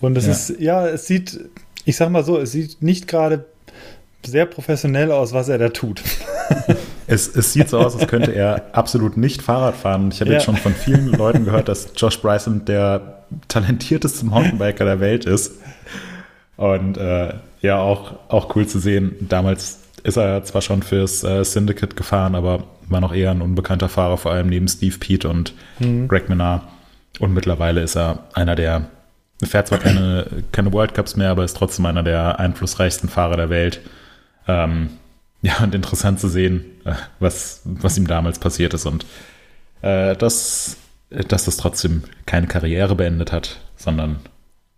Und 0.00 0.16
es 0.16 0.26
Ja. 0.26 0.32
ist, 0.32 0.54
ja, 0.60 0.86
es 0.88 1.06
sieht, 1.06 1.40
ich 1.84 1.96
sag 1.96 2.10
mal 2.10 2.24
so, 2.24 2.38
es 2.38 2.52
sieht 2.52 2.82
nicht 2.82 3.08
gerade 3.08 3.44
sehr 4.24 4.46
professionell 4.46 5.10
aus, 5.10 5.32
was 5.32 5.48
er 5.48 5.58
da 5.58 5.70
tut. 5.70 6.02
Es, 7.08 7.34
es 7.34 7.52
sieht 7.54 7.68
so 7.70 7.78
aus, 7.78 7.96
als 7.96 8.06
könnte 8.06 8.32
er 8.32 8.66
absolut 8.72 9.16
nicht 9.16 9.42
Fahrrad 9.42 9.74
fahren. 9.76 10.04
Und 10.04 10.14
Ich 10.14 10.20
habe 10.20 10.30
Ja. 10.30 10.36
jetzt 10.36 10.44
schon 10.44 10.56
von 10.56 10.74
vielen 10.74 11.12
Leuten 11.12 11.44
gehört, 11.46 11.68
dass 11.68 11.90
Josh 11.96 12.20
Bryson 12.20 12.64
der 12.66 13.24
talentierteste 13.48 14.26
Mountainbiker 14.26 14.84
der 14.84 15.00
Welt 15.00 15.24
ist. 15.24 15.54
Und 16.56 16.96
äh, 16.98 17.34
ja, 17.62 17.78
auch, 17.78 18.12
auch 18.28 18.54
cool 18.54 18.66
zu 18.66 18.78
sehen. 18.78 19.16
Damals 19.20 19.78
ist 20.04 20.16
er 20.16 20.44
zwar 20.44 20.62
schon 20.62 20.82
fürs 20.82 21.24
äh, 21.24 21.44
Syndicate 21.44 21.96
gefahren, 21.96 22.34
aber 22.34 22.64
war 22.88 23.00
noch 23.00 23.14
eher 23.14 23.30
ein 23.30 23.42
unbekannter 23.42 23.88
Fahrer, 23.88 24.16
vor 24.16 24.32
allem 24.32 24.48
neben 24.48 24.68
Steve 24.68 24.96
Pete 24.98 25.28
und 25.28 25.54
Greg 26.08 26.28
Minard. 26.28 26.62
Und 27.20 27.34
mittlerweile 27.34 27.82
ist 27.82 27.96
er 27.96 28.20
einer 28.34 28.54
der, 28.54 28.86
fährt 29.42 29.68
zwar 29.68 29.78
keine, 29.78 30.26
keine 30.52 30.72
World 30.72 30.94
Cups 30.94 31.16
mehr, 31.16 31.30
aber 31.30 31.44
ist 31.44 31.56
trotzdem 31.56 31.84
einer 31.86 32.02
der 32.02 32.38
einflussreichsten 32.38 33.08
Fahrer 33.08 33.36
der 33.36 33.50
Welt. 33.50 33.80
Ähm, 34.46 34.90
ja, 35.42 35.58
und 35.62 35.74
interessant 35.74 36.20
zu 36.20 36.28
sehen, 36.28 36.64
äh, 36.84 36.94
was, 37.20 37.62
was 37.64 37.96
ihm 37.98 38.06
damals 38.06 38.38
passiert 38.38 38.74
ist 38.74 38.86
und 38.86 39.06
äh, 39.82 40.16
dass, 40.16 40.76
dass 41.10 41.44
das 41.44 41.56
trotzdem 41.56 42.04
keine 42.26 42.46
Karriere 42.46 42.94
beendet 42.94 43.32
hat, 43.32 43.60
sondern 43.76 44.20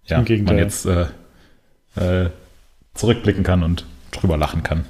ja, 0.04 0.18
man 0.18 0.58
jetzt 0.58 0.86
äh, 0.86 1.06
äh, 1.96 2.30
zurückblicken 2.94 3.44
kann 3.44 3.62
und 3.62 3.86
drüber 4.10 4.36
lachen 4.36 4.62
kann. 4.62 4.84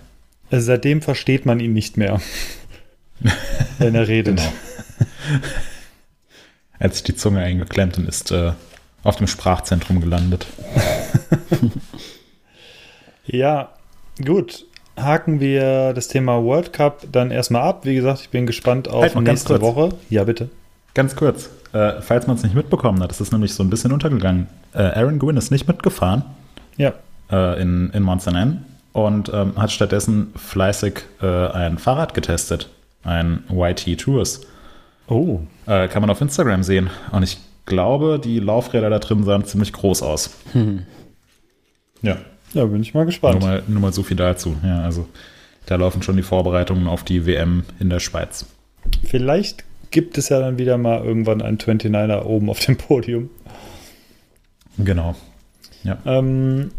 Also 0.50 0.66
seitdem 0.66 1.02
versteht 1.02 1.46
man 1.46 1.60
ihn 1.60 1.72
nicht 1.72 1.96
mehr, 1.96 2.20
wenn 3.78 3.94
er 3.94 4.08
redet. 4.08 4.38
Genau. 4.38 4.52
Hat 6.80 6.94
sich 6.94 7.02
die 7.04 7.14
Zunge 7.14 7.40
eingeklemmt 7.40 7.98
und 7.98 8.08
ist 8.08 8.30
äh, 8.32 8.52
auf 9.02 9.16
dem 9.16 9.26
Sprachzentrum 9.26 10.00
gelandet. 10.00 10.46
Ja, 13.32 13.74
gut. 14.24 14.66
Haken 15.03 15.40
wir 15.40 15.92
das 15.94 16.09
Thema 16.09 16.42
World 16.42 16.72
Cup 16.72 17.07
dann 17.12 17.30
erstmal 17.30 17.62
ab. 17.62 17.84
Wie 17.84 17.94
gesagt, 17.94 18.20
ich 18.22 18.28
bin 18.30 18.46
gespannt 18.46 18.88
auf 18.88 19.03
Halt 19.03 19.16
nächste. 19.20 19.61
Woche. 19.61 19.90
Ja, 20.09 20.24
bitte. 20.24 20.48
Ganz 20.94 21.14
kurz, 21.16 21.51
äh, 21.72 22.01
falls 22.01 22.26
man 22.26 22.36
es 22.36 22.42
nicht 22.42 22.55
mitbekommen 22.55 23.01
hat, 23.03 23.12
es 23.12 23.20
ist 23.20 23.32
nämlich 23.32 23.55
so 23.55 23.62
ein 23.62 23.70
bisschen 23.70 23.92
untergegangen. 23.92 24.48
Äh, 24.74 24.82
Aaron 24.82 25.18
Gwynn 25.18 25.36
ist 25.36 25.51
nicht 25.51 25.68
mitgefahren 25.68 26.24
Ja. 26.76 26.92
äh, 27.30 27.61
in, 27.62 27.90
in 27.90 28.03
Monster 28.03 28.34
N. 28.34 28.64
und 28.92 29.30
ähm, 29.32 29.53
hat 29.57 29.70
stattdessen 29.70 30.32
fleißig 30.36 31.01
äh, 31.22 31.26
ein 31.26 31.78
Fahrrad 31.78 32.12
getestet, 32.14 32.68
ein 33.05 33.44
YT 33.53 34.01
Tours. 34.01 34.40
Oh. 35.09 35.40
Äh, 35.66 35.86
kann 35.88 36.01
man 36.03 36.11
auf 36.11 36.20
Instagram 36.20 36.62
sehen. 36.64 36.90
Und 37.12 37.22
ich 37.22 37.38
glaube, 37.66 38.20
die 38.22 38.40
Laufräder 38.40 38.90
da 38.90 38.98
drin 38.98 39.22
sahen 39.24 39.44
ziemlich 39.44 39.72
groß 39.72 40.03
aus. 40.03 40.30
Hm. 40.53 40.86
Ja. 42.03 42.16
Ja, 42.53 42.64
bin 42.64 42.82
ich 42.82 42.94
mal 42.94 43.01
Nur 43.01 43.07
gespannt. 43.07 43.40
mal, 43.40 43.62
nur 43.68 43.80
mal 43.80 43.92
so 43.92 44.03
viel 44.03 44.16
dazu. 44.16 44.57
Ja, 44.64 44.82
also 44.82 45.07
da 45.66 45.76
laufen 45.76 46.03
schon 46.03 46.16
die 46.16 46.22
Vorbereitungen 46.22 46.86
auf 46.88 47.05
die 47.05 47.26
WM 47.26 47.64
in 47.78 47.90
der 47.90 48.01
Schweiz. 48.01 48.46
Vielleicht 49.05 49.64
gibt 49.90 50.18
es 50.18 50.28
ja 50.28 50.40
dann 50.40 50.59
wieder 50.59 50.78
mal 50.78 51.05
irgendwann 51.05 51.42
einen 51.42 51.59
29er 51.59 52.24
oben 52.24 52.51
auf 52.51 52.61
dem 52.61 52.76
Podium. 52.76 53.30
Genau. 54.78 55.14
Ähm, 56.07 56.70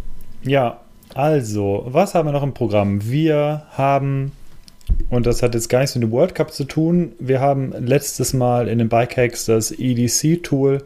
ja, 0.44 0.80
also, 1.14 1.84
was 1.88 2.16
haben 2.16 2.28
wir 2.28 2.32
noch 2.34 2.44
im 2.44 2.54
Programm? 2.54 3.10
Wir 3.10 3.64
haben, 3.72 4.32
und 5.10 5.26
das 5.26 5.44
hat 5.44 5.56
jetzt 5.56 5.70
gar 5.70 5.80
nichts 5.80 5.96
mit 5.96 6.04
dem 6.04 6.12
World 6.12 6.36
Cup 6.36 6.54
zu 6.54 6.64
tun, 6.64 7.14
wir 7.20 7.40
haben 7.42 7.74
letztes 7.86 8.34
Mal 8.34 8.68
in 8.68 8.78
den 8.80 8.90
Bike 8.90 9.18
Hacks 9.18 9.46
das 9.46 9.72
EDC-Tool 9.72 10.84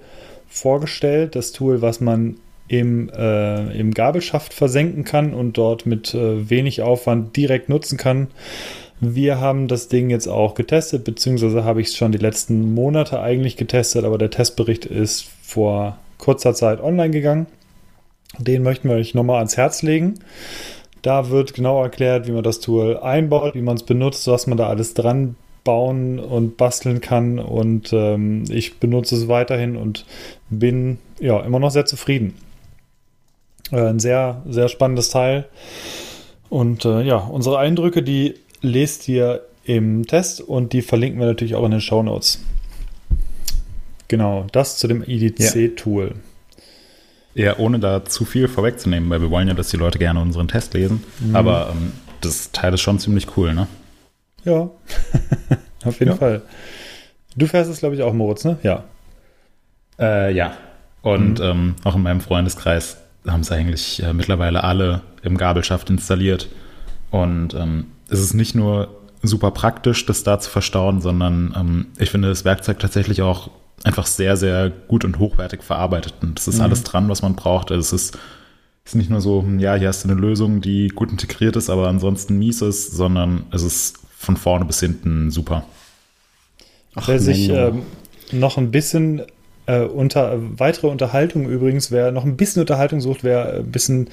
vorgestellt. 0.47 1.35
Das 1.35 1.51
Tool, 1.51 1.81
was 1.81 1.99
man 2.01 2.37
im, 2.67 3.09
äh, 3.09 3.77
im 3.77 3.93
Gabelschaft 3.93 4.53
versenken 4.53 5.03
kann 5.03 5.33
und 5.33 5.57
dort 5.57 5.85
mit 5.85 6.13
äh, 6.13 6.49
wenig 6.49 6.81
Aufwand 6.81 7.35
direkt 7.35 7.69
nutzen 7.69 7.97
kann. 7.97 8.27
Wir 8.99 9.39
haben 9.39 9.67
das 9.67 9.87
Ding 9.87 10.09
jetzt 10.09 10.27
auch 10.27 10.55
getestet, 10.55 11.03
beziehungsweise 11.03 11.63
habe 11.63 11.81
ich 11.81 11.87
es 11.87 11.95
schon 11.95 12.11
die 12.11 12.17
letzten 12.17 12.73
Monate 12.73 13.19
eigentlich 13.19 13.57
getestet, 13.57 14.05
aber 14.05 14.17
der 14.17 14.29
Testbericht 14.29 14.85
ist 14.85 15.27
vor 15.41 15.97
kurzer 16.17 16.53
Zeit 16.53 16.81
online 16.81 17.11
gegangen. 17.11 17.47
Den 18.39 18.63
möchten 18.63 18.89
wir 18.89 18.95
euch 18.95 19.13
nochmal 19.13 19.37
ans 19.37 19.57
Herz 19.57 19.81
legen. 19.81 20.15
Da 21.01 21.29
wird 21.29 21.53
genau 21.53 21.83
erklärt, 21.83 22.27
wie 22.27 22.31
man 22.31 22.43
das 22.43 22.61
Tool 22.61 22.97
einbaut, 22.97 23.53
wie 23.53 23.61
man 23.61 23.75
es 23.75 23.83
benutzt, 23.83 24.27
was 24.27 24.47
man 24.47 24.57
da 24.57 24.67
alles 24.67 24.93
dran 24.93 25.35
bauen 25.63 26.19
und 26.19 26.57
basteln 26.57 27.01
kann. 27.01 27.37
Und 27.37 27.93
ähm, 27.93 28.45
ich 28.49 28.79
benutze 28.79 29.15
es 29.15 29.27
weiterhin 29.27 29.75
und 29.75 30.05
bin 30.49 30.97
ja 31.19 31.41
immer 31.41 31.59
noch 31.59 31.71
sehr 31.71 31.85
zufrieden. 31.85 32.33
Äh, 33.71 33.81
ein 33.89 33.99
sehr, 33.99 34.41
sehr 34.47 34.67
spannendes 34.69 35.09
Teil. 35.09 35.45
Und 36.49 36.85
äh, 36.85 37.01
ja, 37.01 37.17
unsere 37.17 37.57
Eindrücke, 37.57 38.03
die 38.03 38.35
lest 38.61 39.07
ihr 39.07 39.41
im 39.63 40.05
Test 40.05 40.41
und 40.41 40.73
die 40.73 40.81
verlinken 40.81 41.19
wir 41.19 41.27
natürlich 41.27 41.55
auch 41.55 41.65
in 41.65 41.71
den 41.71 41.81
Show 41.81 42.03
Notes. 42.03 42.39
Genau, 44.07 44.45
das 44.51 44.77
zu 44.77 44.87
dem 44.87 45.03
IDC-Tool. 45.03 46.13
Ja, 47.33 47.57
ohne 47.57 47.79
da 47.79 48.05
zu 48.05 48.23
viel 48.23 48.47
vorwegzunehmen, 48.47 49.09
weil 49.09 49.21
wir 49.21 49.29
wollen 49.31 49.47
ja, 49.47 49.53
dass 49.55 49.69
die 49.69 49.77
Leute 49.77 49.99
gerne 49.99 50.21
unseren 50.21 50.47
Test 50.47 50.73
lesen. 50.73 51.03
Aber 51.33 51.71
ähm, 51.71 51.91
das 52.21 52.51
Teil 52.51 52.73
ist 52.73 52.81
schon 52.81 52.99
ziemlich 52.99 53.35
cool, 53.35 53.53
ne? 53.53 53.67
Ja, 54.45 54.69
auf 55.83 55.99
jeden 55.99 56.11
Ja. 56.11 56.17
Fall. 56.17 56.41
Du 57.35 57.47
fährst 57.47 57.69
es, 57.69 57.79
glaube 57.79 57.95
ich, 57.95 58.03
auch, 58.03 58.13
Moritz, 58.13 58.45
ne? 58.45 58.57
Ja. 58.63 58.83
Äh, 59.99 60.33
ja. 60.33 60.55
Und 61.01 61.39
ähm, 61.41 61.75
auch 61.83 61.95
in 61.95 62.03
meinem 62.03 62.21
Freundeskreis 62.21 62.97
haben 63.27 63.41
es 63.41 63.51
eigentlich 63.51 64.01
äh, 64.03 64.13
mittlerweile 64.13 64.63
alle 64.63 65.01
im 65.23 65.37
Gabelschaft 65.37 65.89
installiert. 65.89 66.47
Und 67.11 67.53
ähm, 67.53 67.87
es 68.09 68.19
ist 68.19 68.33
nicht 68.33 68.55
nur 68.55 68.89
super 69.21 69.51
praktisch, 69.51 70.05
das 70.05 70.23
da 70.23 70.39
zu 70.39 70.49
verstauen, 70.49 71.01
sondern 71.01 71.55
ähm, 71.57 71.85
ich 71.97 72.11
finde 72.11 72.29
das 72.29 72.45
Werkzeug 72.45 72.79
tatsächlich 72.79 73.21
auch 73.21 73.49
einfach 73.83 74.05
sehr, 74.05 74.37
sehr 74.37 74.69
gut 74.69 75.05
und 75.05 75.19
hochwertig 75.19 75.63
verarbeitet. 75.63 76.15
Und 76.21 76.39
es 76.39 76.47
ist 76.47 76.59
alles 76.59 76.83
dran, 76.83 77.09
was 77.09 77.21
man 77.21 77.35
braucht. 77.35 77.71
Also 77.71 77.81
es 77.81 77.93
ist, 77.93 78.17
ist 78.83 78.95
nicht 78.95 79.09
nur 79.09 79.21
so, 79.21 79.41
hm, 79.41 79.59
ja, 79.59 79.75
hier 79.75 79.87
hast 79.87 80.03
du 80.03 80.09
eine 80.09 80.19
Lösung, 80.19 80.61
die 80.61 80.87
gut 80.87 81.11
integriert 81.11 81.55
ist, 81.55 81.69
aber 81.69 81.87
ansonsten 81.87 82.37
mies 82.37 82.61
ist, 82.61 82.93
sondern 82.93 83.45
es 83.51 83.63
ist 83.63 83.99
von 84.17 84.37
vorne 84.37 84.65
bis 84.65 84.79
hinten 84.79 85.29
super. 85.29 85.65
Ach, 86.95 87.07
Wer 87.07 87.19
sich 87.19 87.49
ähm, 87.49 87.83
noch 88.31 88.57
ein 88.57 88.71
bisschen 88.71 89.21
äh, 89.65 89.81
unter 89.81 90.37
weitere 90.59 90.87
Unterhaltung 90.87 91.47
übrigens, 91.49 91.91
wer 91.91 92.11
noch 92.11 92.25
ein 92.25 92.37
bisschen 92.37 92.61
Unterhaltung 92.61 93.01
sucht, 93.01 93.23
wer 93.23 93.55
ein 93.55 93.71
bisschen 93.71 94.09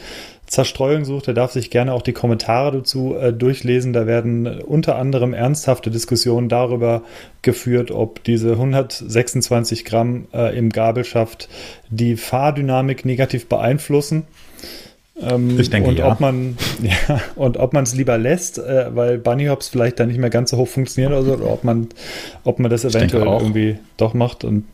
Zerstreuung 0.46 1.04
sucht, 1.04 1.28
der 1.28 1.34
darf 1.34 1.52
sich 1.52 1.70
gerne 1.70 1.94
auch 1.94 2.02
die 2.02 2.12
Kommentare 2.12 2.72
dazu 2.72 3.14
äh, 3.14 3.32
durchlesen. 3.32 3.92
Da 3.92 4.06
werden 4.06 4.46
äh, 4.46 4.62
unter 4.62 4.96
anderem 4.96 5.32
ernsthafte 5.32 5.90
Diskussionen 5.90 6.48
darüber 6.48 7.02
geführt, 7.40 7.90
ob 7.90 8.22
diese 8.24 8.52
126 8.52 9.84
Gramm 9.84 10.26
äh, 10.34 10.56
im 10.56 10.70
Gabelschaft 10.70 11.48
die 11.88 12.16
Fahrdynamik 12.16 13.04
negativ 13.04 13.48
beeinflussen. 13.48 14.24
Ähm, 15.22 15.58
Ich 15.58 15.70
denke, 15.70 15.88
und 15.90 15.98
ja. 15.98 16.10
ob 16.10 16.20
man 16.20 16.56
ja, 16.82 17.20
und 17.36 17.56
ob 17.56 17.72
man 17.72 17.84
es 17.84 17.94
lieber 17.94 18.18
lässt, 18.18 18.58
äh, 18.58 18.94
weil 18.94 19.18
Bunny 19.18 19.46
Hops 19.46 19.68
vielleicht 19.68 20.00
dann 20.00 20.08
nicht 20.08 20.18
mehr 20.18 20.30
ganz 20.30 20.50
so 20.50 20.56
hoch 20.56 20.68
funktionieren 20.68 21.12
oder 21.12 21.22
so, 21.22 21.32
oder 21.34 21.50
ob 21.50 21.64
man, 21.64 21.88
ob 22.44 22.58
man 22.58 22.70
das 22.70 22.84
eventuell 22.84 23.26
irgendwie 23.26 23.78
doch 23.96 24.14
macht. 24.14 24.44
Und 24.44 24.64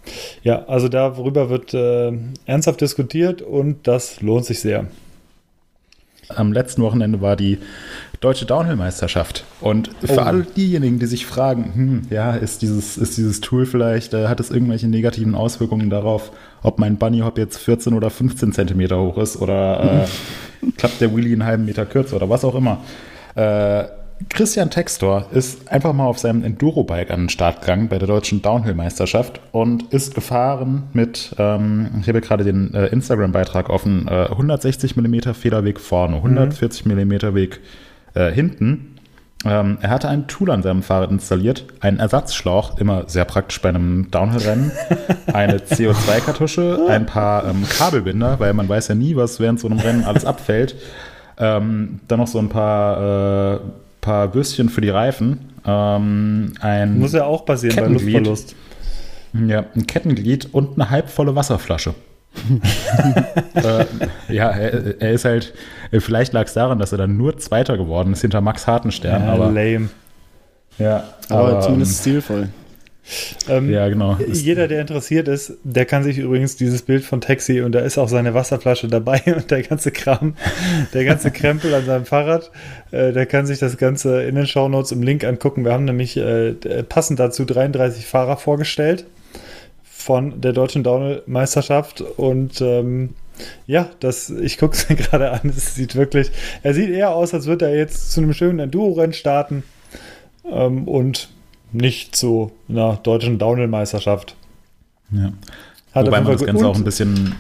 ja, 0.43 0.65
also 0.67 0.89
darüber 0.89 1.51
wird 1.51 1.75
äh, 1.75 2.13
ernsthaft 2.47 2.81
diskutiert 2.81 3.43
und 3.43 3.87
das 3.87 4.21
lohnt 4.21 4.45
sich 4.47 4.61
sehr. 4.61 4.87
Am 6.29 6.53
letzten 6.53 6.83
Wochenende 6.83 7.23
war 7.23 7.37
die 7.37 7.57
Deutsche 8.21 8.45
Downhill-Meisterschaft. 8.45 9.45
Und 9.63 9.91
für 10.05 10.19
Oh. 10.19 10.25
alle 10.25 10.43
diejenigen, 10.43 10.99
die 10.99 11.07
sich 11.07 11.25
fragen, 11.25 11.73
hm, 11.75 12.03
ja, 12.11 12.33
ist 12.35 12.61
dieses, 12.61 12.99
ist 12.99 13.17
dieses 13.17 13.41
Tool 13.41 13.65
vielleicht, 13.65 14.13
äh, 14.13 14.27
hat 14.29 14.39
es 14.41 14.51
irgendwelche 14.51 14.89
negativen 14.89 15.35
Auswirkungen 15.35 15.89
darauf, 15.89 16.31
ob 16.63 16.79
mein 16.79 16.97
Bunny 16.97 17.21
Hop 17.21 17.39
jetzt 17.39 17.59
14 17.59 17.95
oder 17.95 18.11
15 18.11 18.53
Zentimeter 18.53 19.01
hoch 19.01 19.19
ist 19.19 19.41
oder 19.41 20.05
äh, 20.05 20.71
klappt 20.77 21.01
der 21.01 21.15
Wheelie 21.15 21.33
einen 21.33 21.45
halben 21.45 21.65
Meter 21.65 21.87
kürzer 21.87 22.17
oder 22.17 22.29
was 22.29 22.45
auch 22.45 22.55
immer. 22.55 22.79
Äh, 23.35 23.85
Christian 24.29 24.69
Textor 24.71 25.27
ist 25.33 25.71
einfach 25.71 25.93
mal 25.93 26.07
auf 26.07 26.19
seinem 26.19 26.43
Enduro-Bike 26.43 27.11
an 27.11 27.23
den 27.23 27.29
Start 27.29 27.61
gegangen 27.61 27.89
bei 27.89 27.99
der 27.99 28.09
deutschen 28.09 28.43
Downhill-Meisterschaft 28.43 29.41
und 29.53 29.93
ist 29.93 30.15
gefahren 30.15 30.85
mit, 30.93 31.35
ähm, 31.39 31.91
ich 32.01 32.09
habe 32.09 32.21
gerade 32.21 32.45
den 32.45 32.75
äh, 32.75 32.87
Instagram-Beitrag 32.87 33.71
offen, 33.71 34.09
äh, 34.09 34.27
160 34.29 34.97
mm 34.97 35.35
Federweg 35.35 35.79
vorne, 35.79 36.17
140 36.17 36.85
mm 36.85 37.35
Weg 37.35 37.61
äh, 38.15 38.33
hinten. 38.33 38.98
Ähm, 39.45 39.79
er 39.81 39.91
hatte 39.91 40.09
ein 40.09 40.27
Tool 40.27 40.51
an 40.51 40.63
seinem 40.63 40.83
Fahrrad 40.83 41.13
installiert, 41.13 41.65
einen 41.81 42.01
Ersatzschlauch, 42.01 42.79
immer 42.79 43.05
sehr 43.09 43.25
praktisch 43.25 43.63
bei 43.63 43.69
einem 43.69 44.11
Downhill-Rennen, 44.11 44.73
eine 45.33 45.59
CO2-Kartusche, 45.59 46.89
ein 46.89 47.07
paar 47.07 47.47
ähm, 47.47 47.65
Kabelbinder, 47.69 48.41
weil 48.41 48.53
man 48.53 48.69
weiß 48.69 48.89
ja 48.89 48.95
nie, 48.97 49.15
was 49.15 49.39
während 49.39 49.61
so 49.61 49.69
einem 49.69 49.79
Rennen 49.79 50.05
alles 50.05 50.25
abfällt. 50.25 50.75
Ähm, 51.39 52.01
dann 52.09 52.19
noch 52.19 52.27
so 52.27 52.41
ein 52.41 52.49
paar, 52.49 53.55
äh, 53.55 53.61
paar 54.01 54.35
Würstchen 54.35 54.71
für 54.71 54.81
die 54.81 54.91
Reifen. 54.91 55.39
Ähm, 55.65 56.55
ein, 56.61 56.99
Muss 56.99 57.13
ja 57.13 57.25
auch 57.25 57.45
passieren 57.45 57.77
bei. 57.77 57.87
Luftverlust. 57.87 58.57
ja, 59.47 59.67
ein 59.77 59.87
Kettenglied 59.87 60.53
und 60.53 60.81
eine 60.81 60.91
halbvolle 60.91 61.37
Wasserflasche. 61.37 61.95
Äh, 63.55 63.85
ja, 64.33 64.51
er, 64.51 65.01
er 65.01 65.13
ist 65.13 65.25
halt, 65.25 65.55
vielleicht 65.93 66.33
lag 66.33 66.47
es 66.47 66.55
daran, 66.55 66.79
dass 66.79 66.93
er 66.93 66.99
dann 66.99 67.17
nur 67.17 67.39
Zweiter 67.39 67.77
geworden 67.77 68.13
ist 68.13 68.21
hinter 68.23 68.41
Max 68.41 68.67
Hartenstern, 68.67 69.25
Ja, 69.25 69.33
aber, 69.33 69.47
lame. 69.47 69.89
ja, 70.79 71.05
Aber 71.29 71.61
zumindest 71.61 72.01
stilvoll. 72.01 72.49
Ähm, 73.49 73.71
ja, 73.71 73.89
genau. 73.89 74.19
Jeder, 74.31 74.69
der 74.69 74.83
interessiert 74.83 75.29
ist, 75.29 75.55
der 75.65 75.87
kann 75.87 76.03
sich 76.03 76.19
übrigens 76.19 76.57
dieses 76.57 76.83
Bild 76.83 77.05
von 77.05 77.23
Taxi 77.23 77.63
und 77.63 77.73
da 77.73 77.81
ist 77.81 77.97
auch 77.97 78.09
seine 78.09 78.35
Wasserflasche 78.35 78.87
dabei 78.89 79.23
und 79.35 79.51
der 79.51 79.63
ganze 79.63 79.91
Kram, 79.93 80.35
der 80.93 81.05
ganze 81.07 81.31
Krempel 81.31 81.73
an 81.75 81.87
seinem 81.87 82.05
Fahrrad, 82.05 82.51
äh, 82.91 83.13
der 83.13 83.25
kann 83.25 83.47
sich 83.47 83.59
das 83.59 83.79
Ganze 83.79 84.25
in 84.25 84.35
den 84.35 84.47
Shownotes 84.47 84.93
im 84.93 85.03
Link 85.03 85.25
angucken. 85.25 85.65
Wir 85.65 85.73
haben 85.73 85.87
nämlich 85.87 86.19
äh, 86.19 86.53
passend 86.87 87.19
dazu 87.19 87.47
33 87.47 88.05
Fahrer 88.05 88.37
vorgestellt 88.37 89.07
von 89.99 90.41
der 90.41 90.53
deutschen 90.53 90.85
Downhill-Meisterschaft 90.85 92.01
und 92.01 92.61
ähm, 92.61 93.11
ja, 93.67 93.91
das, 93.99 94.31
ich 94.31 94.57
gucke 94.57 94.77
es 94.77 94.89
mir 94.89 94.95
gerade 94.95 95.33
an. 95.33 95.53
Es 95.57 95.75
sieht 95.75 95.97
wirklich, 95.97 96.31
er 96.63 96.73
sieht 96.73 96.89
eher 96.89 97.11
aus, 97.11 97.35
als 97.35 97.47
würde 97.47 97.67
er 97.67 97.77
jetzt 97.77 98.13
zu 98.13 98.21
einem 98.21 98.33
schönen 98.33 98.61
Enduro-Rennen 98.61 99.13
starten 99.13 99.65
ähm, 100.49 100.87
und 100.87 101.31
nicht 101.73 102.15
zu 102.15 102.53
einer 102.69 102.97
deutschen 103.03 103.39
Downhill-Meisterschaft. 103.39 104.37
ja. 105.11 105.33
Hat 105.93 106.07
Wobei 106.07 106.21
man 106.21 106.33
das 106.33 106.45
Ganze 106.45 106.67
auch 106.67 106.77
ein 106.77 106.85
bisschen 106.85 107.35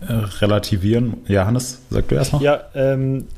äh, 0.00 0.12
relativieren. 0.12 1.14
Ja, 1.26 1.46
Hannes, 1.46 1.80
sag 1.90 2.08
du 2.08 2.16
erst 2.16 2.34
noch? 2.34 2.42
Ja, 2.42 2.64
ähm, 2.74 3.28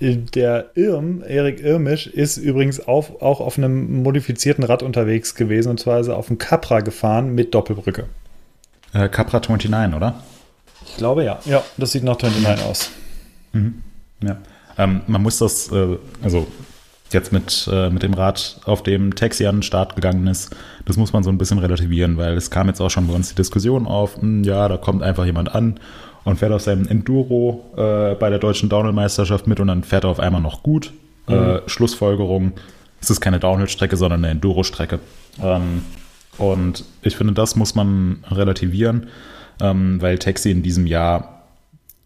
der 0.00 0.70
Irm, 0.74 1.22
Erik 1.26 1.60
Irmisch, 1.60 2.06
ist 2.06 2.36
übrigens 2.36 2.80
auf, 2.80 3.20
auch 3.20 3.40
auf 3.40 3.58
einem 3.58 4.02
modifizierten 4.02 4.64
Rad 4.64 4.82
unterwegs 4.82 5.34
gewesen 5.34 5.70
und 5.70 5.80
zwar 5.80 6.00
ist 6.00 6.08
er 6.08 6.16
auf 6.16 6.28
dem 6.28 6.38
Capra 6.38 6.80
gefahren 6.80 7.34
mit 7.34 7.54
Doppelbrücke. 7.54 8.04
Äh, 8.92 9.08
Capra 9.08 9.40
29, 9.40 9.94
oder? 9.94 10.22
Ich 10.86 10.96
glaube 10.96 11.24
ja. 11.24 11.38
Ja, 11.44 11.62
das 11.76 11.92
sieht 11.92 12.04
nach 12.04 12.20
29 12.20 12.64
aus. 12.64 12.90
Ja. 14.22 14.36
Ähm, 14.76 15.02
man 15.06 15.22
muss 15.22 15.38
das, 15.38 15.70
äh, 15.72 15.98
also 16.22 16.46
jetzt 17.12 17.32
mit, 17.32 17.68
äh, 17.72 17.90
mit 17.90 18.02
dem 18.02 18.14
Rad, 18.14 18.60
auf 18.64 18.82
dem 18.82 19.14
Taxi 19.14 19.46
an 19.46 19.56
den 19.56 19.62
Start 19.62 19.96
gegangen 19.96 20.26
ist, 20.26 20.54
das 20.84 20.96
muss 20.96 21.12
man 21.12 21.22
so 21.22 21.30
ein 21.30 21.38
bisschen 21.38 21.58
relativieren, 21.58 22.16
weil 22.16 22.36
es 22.36 22.50
kam 22.50 22.68
jetzt 22.68 22.80
auch 22.80 22.90
schon 22.90 23.06
bei 23.08 23.14
uns 23.14 23.30
die 23.30 23.34
Diskussion 23.34 23.86
auf, 23.86 24.20
hm, 24.20 24.44
ja, 24.44 24.68
da 24.68 24.76
kommt 24.76 25.02
einfach 25.02 25.24
jemand 25.24 25.54
an 25.54 25.80
und 26.28 26.36
fährt 26.36 26.52
auf 26.52 26.60
seinem 26.60 26.86
Enduro 26.86 27.64
äh, 27.74 28.14
bei 28.14 28.28
der 28.28 28.38
deutschen 28.38 28.68
Downhill-Meisterschaft 28.68 29.46
mit 29.46 29.60
und 29.60 29.68
dann 29.68 29.82
fährt 29.82 30.04
er 30.04 30.10
auf 30.10 30.20
einmal 30.20 30.42
noch 30.42 30.62
gut. 30.62 30.92
Mhm. 31.26 31.34
Äh, 31.34 31.60
Schlussfolgerung, 31.66 32.52
es 33.00 33.08
ist 33.08 33.22
keine 33.22 33.38
Downhill-Strecke, 33.38 33.96
sondern 33.96 34.22
eine 34.22 34.32
Enduro-Strecke. 34.32 34.98
Ähm, 35.42 35.82
und 36.36 36.84
ich 37.00 37.16
finde, 37.16 37.32
das 37.32 37.56
muss 37.56 37.74
man 37.74 38.24
relativieren, 38.30 39.06
ähm, 39.62 40.02
weil 40.02 40.18
Taxi 40.18 40.50
in 40.50 40.62
diesem 40.62 40.86
Jahr, 40.86 41.44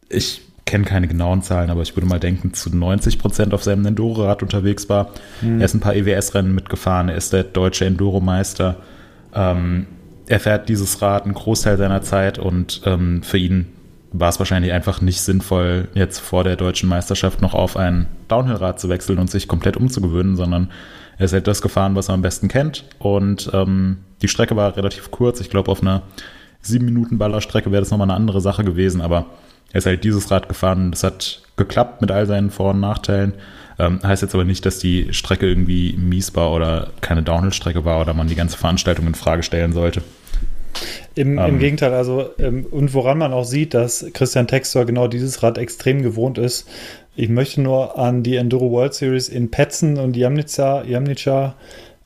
ich 0.08 0.42
kenne 0.66 0.84
keine 0.84 1.08
genauen 1.08 1.42
Zahlen, 1.42 1.70
aber 1.70 1.82
ich 1.82 1.96
würde 1.96 2.06
mal 2.06 2.20
denken, 2.20 2.54
zu 2.54 2.74
90 2.74 3.18
Prozent 3.18 3.52
auf 3.52 3.64
seinem 3.64 3.84
Enduro-Rad 3.86 4.44
unterwegs 4.44 4.88
war. 4.88 5.10
Mhm. 5.40 5.58
Er 5.58 5.64
ist 5.64 5.74
ein 5.74 5.80
paar 5.80 5.96
EWS-Rennen 5.96 6.54
mitgefahren, 6.54 7.08
er 7.08 7.16
ist 7.16 7.32
der 7.32 7.42
deutsche 7.42 7.86
Enduro-Meister. 7.86 8.76
Ähm, 9.34 9.88
er 10.28 10.38
fährt 10.38 10.68
dieses 10.68 11.02
Rad 11.02 11.24
einen 11.24 11.34
Großteil 11.34 11.76
seiner 11.76 12.02
Zeit 12.02 12.38
und 12.38 12.82
ähm, 12.86 13.24
für 13.24 13.38
ihn 13.38 13.66
war 14.12 14.28
es 14.28 14.38
wahrscheinlich 14.38 14.72
einfach 14.72 15.00
nicht 15.00 15.20
sinnvoll, 15.20 15.88
jetzt 15.94 16.20
vor 16.20 16.44
der 16.44 16.56
deutschen 16.56 16.88
Meisterschaft 16.88 17.40
noch 17.40 17.54
auf 17.54 17.76
ein 17.76 18.06
Downhill-Rad 18.28 18.78
zu 18.78 18.88
wechseln 18.88 19.18
und 19.18 19.30
sich 19.30 19.48
komplett 19.48 19.76
umzugewöhnen, 19.76 20.36
sondern 20.36 20.70
er 21.18 21.26
ist 21.26 21.32
halt 21.32 21.46
das 21.46 21.62
gefahren, 21.62 21.94
was 21.94 22.08
er 22.08 22.14
am 22.14 22.22
besten 22.22 22.48
kennt. 22.48 22.84
Und 22.98 23.50
ähm, 23.52 23.98
die 24.20 24.28
Strecke 24.28 24.56
war 24.56 24.76
relativ 24.76 25.10
kurz. 25.10 25.40
Ich 25.40 25.50
glaube, 25.50 25.70
auf 25.70 25.82
einer 25.82 26.02
sieben 26.60 26.84
Minuten 26.84 27.18
Ballerstrecke 27.18 27.70
wäre 27.72 27.82
das 27.82 27.90
nochmal 27.90 28.08
eine 28.08 28.16
andere 28.16 28.40
Sache 28.40 28.64
gewesen, 28.64 29.00
aber 29.00 29.26
er 29.72 29.78
ist 29.78 29.86
halt 29.86 30.04
dieses 30.04 30.30
Rad 30.30 30.48
gefahren. 30.48 30.90
Das 30.90 31.02
hat 31.02 31.42
geklappt 31.56 32.00
mit 32.00 32.10
all 32.10 32.26
seinen 32.26 32.50
Vor- 32.50 32.70
und 32.70 32.80
Nachteilen. 32.80 33.34
Ähm, 33.78 34.00
heißt 34.02 34.22
jetzt 34.22 34.34
aber 34.34 34.44
nicht, 34.44 34.66
dass 34.66 34.78
die 34.78 35.12
Strecke 35.12 35.48
irgendwie 35.48 35.94
mies 35.96 36.36
war 36.36 36.52
oder 36.52 36.90
keine 37.00 37.22
Downhill-Strecke 37.22 37.84
war 37.84 38.00
oder 38.00 38.14
man 38.14 38.28
die 38.28 38.34
ganze 38.34 38.58
Veranstaltung 38.58 39.06
in 39.06 39.14
Frage 39.14 39.42
stellen 39.42 39.72
sollte. 39.72 40.02
Im, 41.14 41.38
ähm, 41.38 41.46
Im, 41.46 41.58
Gegenteil, 41.58 41.92
also 41.92 42.30
ähm, 42.38 42.66
und 42.70 42.94
woran 42.94 43.18
man 43.18 43.32
auch 43.32 43.44
sieht, 43.44 43.74
dass 43.74 44.06
Christian 44.12 44.46
Textor 44.46 44.84
genau 44.84 45.08
dieses 45.08 45.42
Rad 45.42 45.58
extrem 45.58 46.02
gewohnt 46.02 46.38
ist. 46.38 46.68
Ich 47.14 47.28
möchte 47.28 47.60
nur 47.60 47.98
an 47.98 48.22
die 48.22 48.36
Enduro 48.36 48.70
World 48.70 48.94
Series 48.94 49.28
in 49.28 49.50
Petzen 49.50 49.98
und 49.98 50.16
Jamnica, 50.16 50.82
Jamnica 50.84 51.54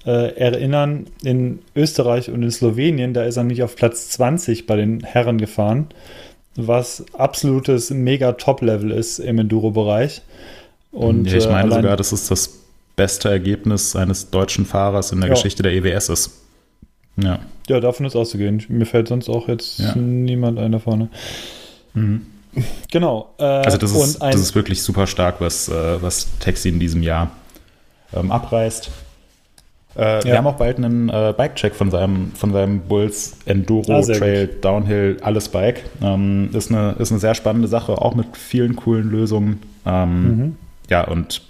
äh, 0.05 0.37
erinnern. 0.37 1.07
In 1.23 1.61
Österreich 1.75 2.31
und 2.31 2.43
in 2.43 2.51
Slowenien, 2.51 3.15
da 3.15 3.25
ist 3.25 3.37
er 3.37 3.45
nämlich 3.45 3.63
auf 3.63 3.77
Platz 3.77 4.11
20 4.11 4.67
bei 4.67 4.77
den 4.77 5.01
Herren 5.01 5.39
gefahren, 5.39 5.89
was 6.57 7.05
absolutes 7.13 7.91
mega 7.91 8.33
Top-Level 8.33 8.91
ist 8.91 9.19
im 9.19 9.39
Enduro-Bereich. 9.39 10.23
Und, 10.91 11.31
ja, 11.31 11.37
ich 11.37 11.49
meine 11.49 11.71
äh, 11.71 11.75
sogar, 11.75 11.97
dass 11.97 12.13
es 12.13 12.29
das 12.29 12.51
beste 12.97 13.29
Ergebnis 13.29 13.95
eines 13.95 14.31
deutschen 14.31 14.65
Fahrers 14.65 15.13
in 15.13 15.21
der 15.21 15.29
ja. 15.29 15.35
Geschichte 15.35 15.63
der 15.63 15.73
EWS 15.73 16.09
ist. 16.09 16.31
Ja. 17.17 17.39
Ja, 17.69 17.81
davon 17.81 18.07
ist 18.07 18.15
auszugehen. 18.15 18.63
Mir 18.69 18.87
fällt 18.87 19.09
sonst 19.09 19.29
auch 19.29 19.49
jetzt 19.49 19.79
ja. 19.79 19.95
niemand 19.97 20.59
ein 20.59 20.73
da 20.73 20.79
vorne. 20.79 21.09
Mhm. 21.95 22.27
Genau. 22.91 23.35
Äh, 23.39 23.45
also 23.45 23.79
das 23.79 23.93
ist, 23.93 24.23
das 24.23 24.41
ist 24.41 24.55
wirklich 24.55 24.83
super 24.83 25.07
stark, 25.07 25.41
was, 25.41 25.69
äh, 25.69 26.03
was 26.03 26.29
Taxi 26.39 26.69
in 26.69 26.79
diesem 26.79 27.03
Jahr 27.03 27.31
ähm, 28.15 28.31
abreißt. 28.31 28.91
Äh, 29.97 30.19
ja. 30.19 30.25
Wir 30.25 30.37
haben 30.39 30.47
auch 30.47 30.57
bald 30.57 30.77
einen 30.77 31.09
äh, 31.09 31.35
Bike-Check 31.37 31.75
von 31.75 31.91
seinem, 31.91 32.33
von 32.33 32.53
seinem 32.53 32.81
Bulls 32.81 33.37
Enduro, 33.47 33.99
ah, 33.99 34.03
Trail, 34.03 34.47
gut. 34.47 34.65
Downhill, 34.65 35.17
alles 35.23 35.49
Bike. 35.49 35.85
Ähm, 36.03 36.51
ist, 36.53 36.71
eine, 36.71 36.93
ist 36.99 37.11
eine 37.11 37.21
sehr 37.21 37.35
spannende 37.35 37.69
Sache, 37.69 37.93
auch 38.01 38.15
mit 38.15 38.37
vielen 38.37 38.77
coolen 38.77 39.11
Lösungen. 39.11 39.63
Ähm, 39.85 40.23
mhm. 40.23 40.57
Ja, 40.89 41.03
und 41.05 41.43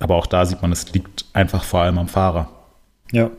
aber 0.00 0.16
auch 0.16 0.26
da 0.26 0.44
sieht 0.44 0.60
man, 0.60 0.72
es 0.72 0.92
liegt 0.92 1.24
einfach 1.32 1.64
vor 1.64 1.80
allem 1.80 1.98
am 1.98 2.08
Fahrer. 2.08 2.48
Ja, 3.12 3.30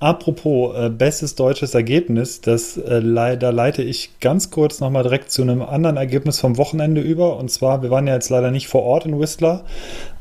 Apropos 0.00 0.74
äh, 0.74 0.88
bestes 0.88 1.34
deutsches 1.34 1.74
Ergebnis, 1.74 2.40
das 2.40 2.78
äh, 2.78 3.36
da 3.36 3.50
leite 3.50 3.82
ich 3.82 4.18
ganz 4.20 4.50
kurz 4.50 4.80
nochmal 4.80 5.02
direkt 5.02 5.30
zu 5.30 5.42
einem 5.42 5.60
anderen 5.60 5.98
Ergebnis 5.98 6.40
vom 6.40 6.56
Wochenende 6.56 7.02
über. 7.02 7.36
Und 7.36 7.50
zwar, 7.50 7.82
wir 7.82 7.90
waren 7.90 8.06
ja 8.06 8.14
jetzt 8.14 8.30
leider 8.30 8.50
nicht 8.50 8.66
vor 8.66 8.82
Ort 8.82 9.04
in 9.04 9.20
Whistler, 9.20 9.62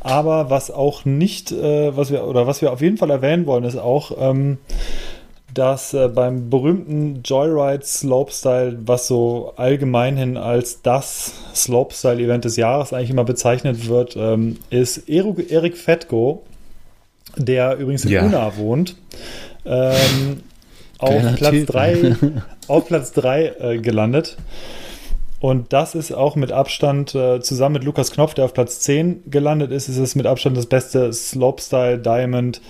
aber 0.02 0.50
was 0.50 0.70
auch 0.70 1.06
nicht, 1.06 1.54
äh, 1.54 1.96
was 1.96 2.12
wir 2.12 2.26
oder 2.26 2.46
was 2.46 2.62
wir 2.62 2.74
auf 2.74 2.82
jeden 2.82 2.98
Fall 2.98 3.10
erwähnen 3.10 3.46
wollen, 3.46 3.64
ist 3.64 3.78
auch, 3.78 4.12
ähm, 4.20 4.58
dass 5.54 5.94
äh, 5.94 6.10
beim 6.10 6.50
berühmten 6.50 7.22
Joyride 7.24 7.86
Slopestyle, 7.86 8.80
was 8.86 9.08
so 9.08 9.54
allgemeinhin 9.56 10.36
als 10.36 10.82
das 10.82 11.32
Slopestyle-Event 11.56 12.44
des 12.44 12.58
Jahres 12.58 12.92
eigentlich 12.92 13.12
immer 13.12 13.24
bezeichnet 13.24 13.88
wird, 13.88 14.18
ähm, 14.18 14.58
ist 14.70 15.08
Erik 15.08 15.78
Fetko, 15.78 16.44
der 17.38 17.78
übrigens 17.78 18.04
in 18.04 18.12
ja. 18.12 18.26
Una 18.26 18.58
wohnt 18.58 18.98
ähm, 19.70 20.44
auf, 20.98 21.36
Platz 21.36 21.66
drei, 21.66 22.16
auf, 22.68 22.88
Platz 22.88 23.14
3, 23.14 23.46
äh, 23.46 23.78
gelandet. 23.78 24.38
Und 25.40 25.72
das 25.72 25.96
ist 25.96 26.12
auch 26.12 26.36
mit 26.36 26.52
Abstand, 26.52 27.16
äh, 27.16 27.40
zusammen 27.40 27.74
mit 27.74 27.86
Lukas 27.86 28.12
Knopf, 28.12 28.34
der 28.34 28.46
auf 28.46 28.54
Platz 28.54 28.82
10 28.82 29.24
gelandet 29.32 29.72
ist, 29.72 29.88
ist 29.88 29.98
es 29.98 30.16
mit 30.16 30.26
Abstand 30.26 30.58
das 30.58 30.66
beste 30.66 31.14
Slopestyle 31.14 31.98
Diamond 31.98 32.62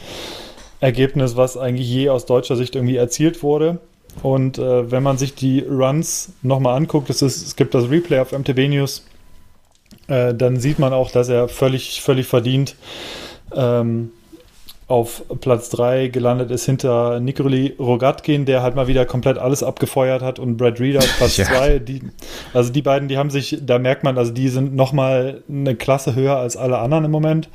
Ergebnis, 0.79 1.35
was 1.35 1.57
eigentlich 1.57 1.89
je 1.89 2.09
aus 2.09 2.25
deutscher 2.25 2.55
Sicht 2.55 2.75
irgendwie 2.75 2.97
erzielt 2.97 3.41
wurde. 3.41 3.79
Und 4.21 4.59
äh, 4.59 4.91
wenn 4.91 5.03
man 5.03 5.17
sich 5.17 5.33
die 5.33 5.61
Runs 5.61 6.33
nochmal 6.41 6.75
anguckt, 6.75 7.09
es, 7.09 7.21
ist, 7.21 7.45
es 7.45 7.55
gibt 7.55 7.73
das 7.73 7.89
Replay 7.89 8.19
auf 8.19 8.31
MTB 8.31 8.67
News, 8.69 9.05
äh, 10.07 10.33
dann 10.33 10.59
sieht 10.59 10.79
man 10.79 10.93
auch, 10.93 11.11
dass 11.11 11.29
er 11.29 11.47
völlig, 11.47 12.01
völlig 12.01 12.27
verdient 12.27 12.75
ähm, 13.55 14.11
auf 14.89 15.23
Platz 15.39 15.69
3 15.69 16.07
gelandet 16.07 16.49
ist 16.49 16.65
hinter 16.65 17.19
Nikoli 17.19 17.75
Rogatkin, 17.79 18.45
der 18.45 18.63
halt 18.63 18.75
mal 18.75 18.87
wieder 18.87 19.05
komplett 19.05 19.37
alles 19.37 19.61
abgefeuert 19.61 20.23
hat 20.23 20.39
und 20.39 20.57
Brad 20.57 20.79
Reed 20.79 20.97
auf 20.97 21.17
Platz 21.17 21.35
2. 21.35 21.81
ja. 21.87 21.99
also 22.55 22.71
die 22.71 22.81
beiden, 22.81 23.07
die 23.07 23.17
haben 23.17 23.29
sich, 23.29 23.59
da 23.61 23.77
merkt 23.77 24.03
man, 24.03 24.17
also 24.17 24.31
die 24.33 24.49
sind 24.49 24.75
nochmal 24.75 25.43
eine 25.47 25.75
Klasse 25.75 26.15
höher 26.15 26.37
als 26.37 26.57
alle 26.57 26.79
anderen 26.79 27.05
im 27.05 27.11
Moment. 27.11 27.49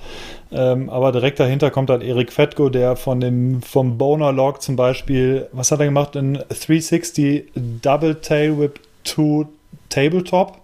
Ähm, 0.53 0.89
aber 0.89 1.11
direkt 1.11 1.41
dahinter 1.41 1.73
kommt 1.73 1.91
dann 1.91 2.03
Erik 2.03 2.33
Fetko, 2.33 2.69
der 2.69 2.95
von 2.95 3.21
dem, 3.21 3.63
vom 3.63 3.99
Boner 3.99 4.31
Log 4.31 4.63
zum 4.63 4.77
Beispiel, 4.77 5.49
was 5.51 5.73
hat 5.73 5.81
er 5.81 5.87
gemacht? 5.87 6.17
Ein 6.17 6.35
360 6.35 7.51
Double 7.83 8.15
Tail 8.21 8.61
Whip 8.61 8.79
2 9.03 9.47
Tabletop 9.89 10.59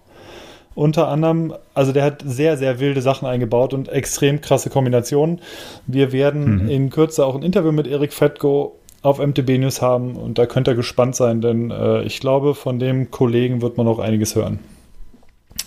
unter 0.73 1.07
anderem, 1.07 1.53
also 1.73 1.91
der 1.91 2.03
hat 2.03 2.23
sehr, 2.25 2.57
sehr 2.57 2.79
wilde 2.79 3.01
Sachen 3.01 3.27
eingebaut 3.27 3.73
und 3.73 3.89
extrem 3.89 4.41
krasse 4.41 4.69
Kombinationen. 4.69 5.41
Wir 5.85 6.11
werden 6.11 6.63
mhm. 6.63 6.69
in 6.69 6.89
Kürze 6.89 7.25
auch 7.25 7.35
ein 7.35 7.43
Interview 7.43 7.71
mit 7.71 7.87
Erik 7.87 8.13
Fetko 8.13 8.77
auf 9.01 9.19
MTB 9.19 9.57
News 9.57 9.81
haben 9.81 10.15
und 10.15 10.37
da 10.37 10.45
könnt 10.45 10.67
ihr 10.67 10.75
gespannt 10.75 11.15
sein, 11.15 11.41
denn 11.41 11.71
äh, 11.71 12.03
ich 12.03 12.19
glaube, 12.19 12.55
von 12.55 12.79
dem 12.79 13.11
Kollegen 13.11 13.61
wird 13.61 13.77
man 13.77 13.85
noch 13.85 13.99
einiges 13.99 14.35
hören. 14.35 14.59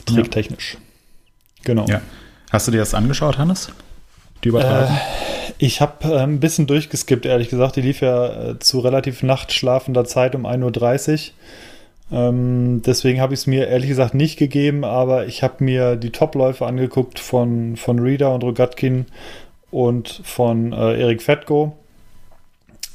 Tricktechnisch. 0.06 0.74
Ja. 0.74 0.80
Genau. 1.64 1.86
Ja. 1.86 2.00
Hast 2.50 2.68
du 2.68 2.72
dir 2.72 2.78
das 2.78 2.94
angeschaut, 2.94 3.38
Hannes? 3.38 3.72
Die 4.44 4.48
Übertragung? 4.48 4.94
Äh, 4.94 5.00
ich 5.58 5.80
habe 5.80 6.08
äh, 6.08 6.20
ein 6.20 6.40
bisschen 6.40 6.66
durchgeskippt, 6.66 7.26
ehrlich 7.26 7.48
gesagt. 7.48 7.76
Die 7.76 7.80
lief 7.80 8.00
ja 8.00 8.50
äh, 8.50 8.58
zu 8.58 8.80
relativ 8.80 9.22
nachtschlafender 9.22 10.04
Zeit 10.04 10.34
um 10.34 10.46
1.30 10.46 11.12
Uhr. 11.12 11.32
Ähm, 12.12 12.82
deswegen 12.84 13.20
habe 13.20 13.34
ich 13.34 13.40
es 13.40 13.46
mir 13.46 13.68
ehrlich 13.68 13.88
gesagt 13.88 14.14
nicht 14.14 14.38
gegeben, 14.38 14.84
aber 14.84 15.26
ich 15.26 15.42
habe 15.42 15.64
mir 15.64 15.96
die 15.96 16.10
Topläufe 16.10 16.66
angeguckt 16.66 17.18
von, 17.18 17.76
von 17.76 17.98
Reader 17.98 18.34
und 18.34 18.44
Rogatkin 18.44 19.06
und 19.70 20.20
von 20.24 20.72
äh, 20.72 21.00
Erik 21.00 21.22
Fetko. 21.22 21.76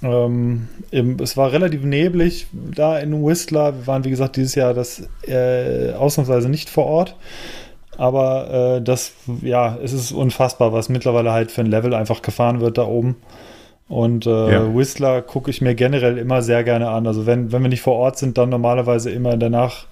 Ähm, 0.01 0.69
im, 0.91 1.17
es 1.19 1.35
war 1.35 1.51
relativ 1.51 1.83
neblig 1.83 2.47
da 2.53 2.99
in 2.99 3.25
Whistler. 3.25 3.75
Wir 3.79 3.87
waren, 3.87 4.05
wie 4.05 4.09
gesagt, 4.09 4.37
dieses 4.37 4.55
Jahr 4.55 4.73
das 4.73 5.03
äh, 5.27 5.91
ausnahmsweise 5.93 6.47
nicht 6.47 6.69
vor 6.69 6.85
Ort. 6.85 7.15
Aber 7.97 8.77
äh, 8.77 8.81
das, 8.81 9.11
ja, 9.41 9.77
es 9.83 9.91
ist 9.91 10.13
unfassbar, 10.13 10.71
was 10.71 10.87
mittlerweile 10.87 11.33
halt 11.33 11.51
für 11.51 11.61
ein 11.61 11.67
Level 11.67 11.93
einfach 11.93 12.21
gefahren 12.21 12.61
wird 12.61 12.77
da 12.77 12.85
oben. 12.85 13.17
Und 13.89 14.27
äh, 14.27 14.51
ja. 14.51 14.75
Whistler 14.75 15.23
gucke 15.23 15.49
ich 15.49 15.61
mir 15.61 15.73
generell 15.73 16.17
immer 16.19 16.43
sehr 16.43 16.63
gerne 16.63 16.89
an. 16.89 17.07
Also 17.07 17.25
wenn, 17.25 17.51
wenn 17.51 17.63
wir 17.63 17.69
nicht 17.69 17.81
vor 17.81 17.95
Ort 17.95 18.19
sind, 18.19 18.37
dann 18.37 18.49
normalerweise 18.49 19.09
immer 19.09 19.35
danach 19.35 19.87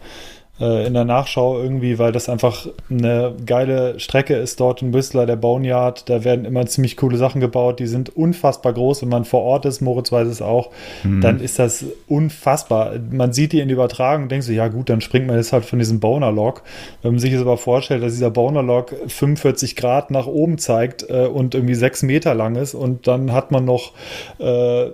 in 0.60 0.94
der 0.96 1.06
Nachschau 1.06 1.62
irgendwie, 1.62 2.00
weil 2.00 2.12
das 2.12 2.30
einfach 2.30 2.68
eine 2.90 3.36
geile 3.46 4.00
Strecke 4.00 4.36
ist 4.36 4.60
dort 4.60 4.82
in 4.82 4.92
Whistler, 4.92 5.28
der 5.28 5.36
Boneyard. 5.36 6.10
Da 6.10 6.24
werden 6.24 6.46
immer 6.46 6.66
ziemlich 6.66 6.98
coole 6.98 7.18
Sachen 7.18 7.42
gebaut. 7.42 7.80
Die 7.80 7.86
sind 7.86 8.16
unfassbar 8.16 8.74
groß. 8.74 9.04
Wenn 9.04 9.10
man 9.10 9.26
vor 9.26 9.42
Ort 9.44 9.66
ist, 9.66 9.82
Moritz 9.82 10.12
weiß 10.12 10.28
es 10.28 10.42
auch, 10.42 10.72
mhm. 11.04 11.22
dann 11.22 11.40
ist 11.40 11.60
das 11.60 11.86
unfassbar. 12.08 12.94
Man 13.12 13.34
sieht 13.34 13.52
die 13.52 13.60
in 13.60 13.68
der 13.68 13.76
Übertragung 13.76 14.24
und 14.24 14.32
denkt 14.32 14.46
so, 14.46 14.52
ja 14.52 14.68
gut, 14.68 14.90
dann 14.90 15.02
springt 15.02 15.28
man 15.28 15.36
jetzt 15.36 15.54
halt 15.54 15.64
von 15.64 15.78
diesem 15.78 16.00
Boner-Log. 16.00 16.64
Wenn 17.04 17.12
man 17.12 17.20
sich 17.20 17.32
jetzt 17.32 17.42
aber 17.42 17.58
vorstellt, 17.58 18.02
dass 18.02 18.14
dieser 18.14 18.32
Boner-Log 18.32 18.96
45 19.08 19.76
Grad 19.76 20.10
nach 20.10 20.26
oben 20.26 20.58
zeigt 20.58 21.08
äh, 21.08 21.28
und 21.28 21.54
irgendwie 21.54 21.76
sechs 21.76 22.02
Meter 22.02 22.34
lang 22.34 22.56
ist 22.56 22.74
und 22.74 23.06
dann 23.06 23.32
hat 23.32 23.52
man 23.52 23.64
noch, 23.64 23.92
äh, 24.40 24.88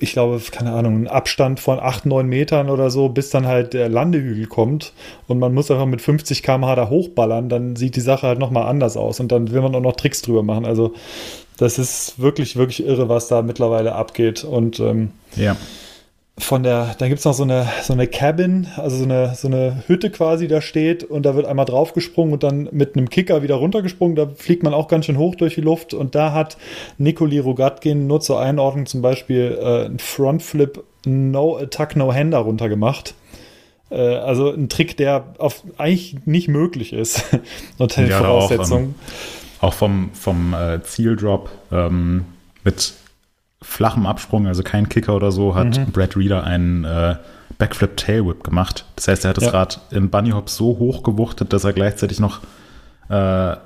ich 0.00 0.12
glaube, 0.12 0.40
keine 0.50 0.72
Ahnung, 0.72 0.94
einen 0.94 1.06
Abstand 1.06 1.60
von 1.60 1.78
acht, 1.78 2.06
neun 2.06 2.26
Metern 2.26 2.70
oder 2.70 2.90
so, 2.90 3.08
bis 3.08 3.30
dann 3.30 3.46
halt 3.46 3.72
der 3.72 3.88
Landehügel 3.88 4.46
kommt 4.46 4.79
kommt 4.80 4.92
und 5.28 5.38
man 5.38 5.54
muss 5.54 5.70
einfach 5.70 5.86
mit 5.86 6.00
50 6.00 6.42
km/h 6.42 6.74
da 6.74 6.88
hochballern, 6.88 7.48
dann 7.48 7.76
sieht 7.76 7.96
die 7.96 8.00
Sache 8.00 8.26
halt 8.26 8.38
nochmal 8.38 8.66
anders 8.66 8.96
aus 8.96 9.20
und 9.20 9.30
dann 9.32 9.50
will 9.52 9.60
man 9.60 9.74
auch 9.74 9.80
noch 9.80 9.96
Tricks 9.96 10.22
drüber 10.22 10.42
machen. 10.42 10.64
Also 10.64 10.94
das 11.58 11.78
ist 11.78 12.18
wirklich, 12.18 12.56
wirklich 12.56 12.86
irre, 12.86 13.08
was 13.08 13.28
da 13.28 13.42
mittlerweile 13.42 13.94
abgeht 13.94 14.44
und 14.44 14.80
ähm, 14.80 15.10
ja. 15.36 15.56
von 16.38 16.62
der, 16.62 16.94
da 16.98 17.06
gibt 17.06 17.18
es 17.18 17.24
noch 17.26 17.34
so 17.34 17.42
eine, 17.42 17.68
so 17.82 17.92
eine 17.92 18.06
Cabin, 18.06 18.66
also 18.76 18.96
so 18.96 19.04
eine, 19.04 19.34
so 19.34 19.46
eine 19.46 19.82
Hütte 19.86 20.10
quasi 20.10 20.48
da 20.48 20.62
steht 20.62 21.04
und 21.04 21.24
da 21.24 21.34
wird 21.34 21.46
einmal 21.46 21.66
draufgesprungen 21.66 22.32
und 22.32 22.42
dann 22.42 22.68
mit 22.72 22.96
einem 22.96 23.10
Kicker 23.10 23.42
wieder 23.42 23.56
runtergesprungen. 23.56 24.16
Da 24.16 24.26
fliegt 24.34 24.62
man 24.62 24.72
auch 24.72 24.88
ganz 24.88 25.04
schön 25.04 25.18
hoch 25.18 25.34
durch 25.34 25.54
die 25.54 25.60
Luft 25.60 25.92
und 25.92 26.14
da 26.14 26.32
hat 26.32 26.56
Nikoli 26.96 27.38
Rogatkin 27.38 28.06
nur 28.06 28.20
zur 28.20 28.40
Einordnung 28.40 28.86
zum 28.86 29.02
Beispiel 29.02 29.58
äh, 29.60 29.84
ein 29.84 29.98
Frontflip 29.98 30.82
No 31.04 31.58
Attack 31.58 31.96
No 31.96 32.12
Hander 32.12 32.38
runtergemacht. 32.38 33.14
Äh, 33.90 34.16
also 34.16 34.52
ein 34.52 34.68
Trick, 34.68 34.96
der 34.96 35.24
auf, 35.38 35.62
eigentlich 35.78 36.16
nicht 36.24 36.48
möglich 36.48 36.92
ist 36.92 37.24
unter 37.78 38.02
den 38.02 38.10
Ja, 38.10 38.18
Voraussetzungen. 38.18 38.94
Auch, 38.98 39.64
ähm, 39.64 39.68
auch 39.68 39.74
vom, 39.74 40.10
vom 40.14 40.54
äh, 40.54 40.82
Zieldrop 40.82 41.50
ähm, 41.72 42.24
mit 42.64 42.92
flachem 43.62 44.06
Absprung, 44.06 44.46
also 44.46 44.62
kein 44.62 44.88
Kicker 44.88 45.14
oder 45.14 45.32
so, 45.32 45.54
hat 45.54 45.78
Mhm. 45.78 45.92
Brad 45.92 46.16
Reader 46.16 46.44
einen 46.44 46.84
äh, 46.84 47.16
Backflip 47.58 47.96
Tailwhip 47.98 48.42
gemacht. 48.42 48.86
Das 48.96 49.08
heißt, 49.08 49.24
er 49.24 49.30
hat 49.30 49.36
das 49.36 49.44
Ja. 49.44 49.50
Rad 49.50 49.80
in 49.90 50.08
Bunny 50.08 50.30
Hop 50.30 50.48
so 50.48 50.78
hoch 50.78 51.02
gewuchtet, 51.02 51.52
dass 51.52 51.64
er 51.64 51.74
gleichzeitig 51.74 52.20
noch 52.20 52.40
äh, 53.10 53.56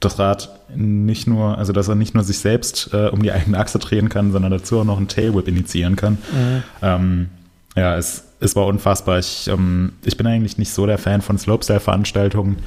das 0.00 0.18
Rad 0.18 0.48
nicht 0.74 1.26
nur, 1.26 1.58
also 1.58 1.72
dass 1.72 1.88
er 1.88 1.94
nicht 1.94 2.14
nur 2.14 2.22
sich 2.24 2.38
selbst 2.38 2.90
äh, 2.94 3.08
um 3.08 3.22
die 3.22 3.32
eigene 3.32 3.58
Achse 3.58 3.78
drehen 3.78 4.08
kann, 4.08 4.32
sondern 4.32 4.50
dazu 4.52 4.78
auch 4.80 4.84
noch 4.84 4.96
einen 4.98 5.08
Tailwhip 5.08 5.48
initiieren 5.48 5.96
kann. 5.96 6.18
Ähm, 6.80 7.28
ja, 7.76 7.96
es, 7.96 8.24
es 8.40 8.54
war 8.56 8.66
unfassbar. 8.66 9.18
Ich, 9.18 9.48
ähm, 9.48 9.92
ich 10.04 10.16
bin 10.16 10.26
eigentlich 10.26 10.58
nicht 10.58 10.72
so 10.72 10.86
der 10.86 10.98
Fan 10.98 11.22
von 11.22 11.38
Slopestyle-Veranstaltungen. 11.38 12.58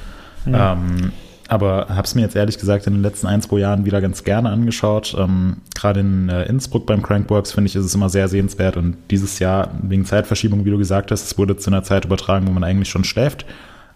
Ähm, 0.46 1.12
aber 1.48 1.88
habe 1.88 2.02
es 2.02 2.14
mir 2.14 2.20
jetzt 2.20 2.36
ehrlich 2.36 2.58
gesagt 2.58 2.86
in 2.86 2.92
den 2.92 3.02
letzten 3.02 3.26
ein, 3.26 3.40
zwei 3.40 3.58
Jahren 3.58 3.86
wieder 3.86 4.02
ganz 4.02 4.22
gerne 4.22 4.50
angeschaut. 4.50 5.16
Ähm, 5.18 5.58
Gerade 5.74 6.00
in 6.00 6.28
äh, 6.28 6.44
Innsbruck 6.44 6.84
beim 6.86 7.02
Crankworks 7.02 7.52
finde 7.52 7.68
ich, 7.68 7.76
ist 7.76 7.86
es 7.86 7.94
immer 7.94 8.10
sehr 8.10 8.28
sehenswert. 8.28 8.76
Und 8.76 8.96
dieses 9.10 9.38
Jahr, 9.38 9.70
wegen 9.82 10.04
Zeitverschiebung, 10.04 10.66
wie 10.66 10.70
du 10.70 10.78
gesagt 10.78 11.10
hast, 11.10 11.24
es 11.24 11.38
wurde 11.38 11.56
zu 11.56 11.70
einer 11.70 11.82
Zeit 11.82 12.04
übertragen, 12.04 12.46
wo 12.46 12.52
man 12.52 12.64
eigentlich 12.64 12.90
schon 12.90 13.04
schläft. 13.04 13.46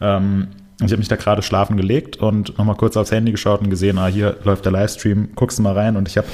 Ähm, 0.01 0.49
ich 0.79 0.91
habe 0.91 0.97
mich 0.97 1.09
da 1.09 1.17
gerade 1.17 1.43
schlafen 1.43 1.77
gelegt 1.77 2.17
und 2.17 2.57
nochmal 2.57 2.77
kurz 2.77 2.97
aufs 2.97 3.13
Handy 3.13 3.33
geschaut 3.33 3.61
und 3.61 3.69
gesehen, 3.69 3.99
ah, 3.99 4.07
hier 4.07 4.39
läuft 4.45 4.65
der 4.65 4.73
Livestream, 4.73 5.31
guckst 5.35 5.59
du 5.59 5.63
mal 5.63 5.75
rein. 5.75 5.97
Und 5.97 6.09
ich 6.09 6.17
habe 6.17 6.27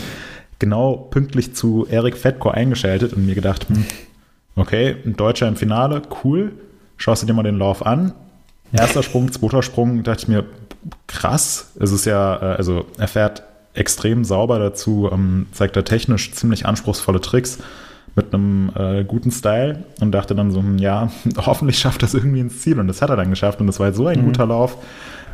genau 0.61 0.95
pünktlich 0.97 1.55
zu 1.55 1.85
Erik 1.91 2.16
Fettko 2.16 2.51
eingeschaltet 2.51 3.12
und 3.12 3.26
mir 3.26 3.35
gedacht, 3.35 3.68
hm, 3.68 3.85
okay, 4.59 4.96
ein 5.04 5.16
Deutscher 5.16 5.48
im 5.48 5.56
Finale, 5.56 6.02
cool. 6.24 6.52
Schaust 6.96 7.22
du 7.22 7.26
dir 7.26 7.32
mal 7.32 7.42
den 7.42 7.59
Lauf 7.59 7.84
an. 7.84 8.12
Erster 8.72 9.02
Sprung, 9.02 9.32
zweiter 9.32 9.62
Sprung, 9.62 10.02
dachte 10.02 10.22
ich 10.22 10.28
mir, 10.28 10.44
krass. 11.06 11.72
Es 11.80 11.92
ist 11.92 12.04
ja, 12.04 12.36
äh, 12.36 12.56
also 12.56 12.86
er 12.98 13.09
fährt 13.09 13.42
extrem 13.74 14.24
sauber 14.24 14.59
dazu, 14.59 15.09
ähm, 15.12 15.46
zeigt 15.52 15.76
er 15.76 15.84
technisch 15.84 16.32
ziemlich 16.32 16.66
anspruchsvolle 16.66 17.20
Tricks 17.20 17.59
mit 18.16 18.34
einem 18.34 18.72
äh, 18.74 19.04
guten 19.04 19.30
Style 19.30 19.84
und 20.00 20.12
dachte 20.12 20.34
dann 20.34 20.50
so, 20.50 20.61
hm, 20.61 20.78
ja, 20.78 21.11
hoffentlich 21.38 21.78
schafft 21.78 22.02
das 22.02 22.14
irgendwie 22.14 22.40
ins 22.40 22.61
Ziel. 22.61 22.78
Und 22.78 22.88
das 22.88 23.00
hat 23.00 23.11
er 23.11 23.16
dann 23.16 23.30
geschafft 23.30 23.61
und 23.61 23.66
das 23.66 23.78
war 23.78 23.86
halt 23.86 23.96
so 23.96 24.06
ein 24.06 24.24
guter 24.24 24.46
Lauf. 24.46 24.76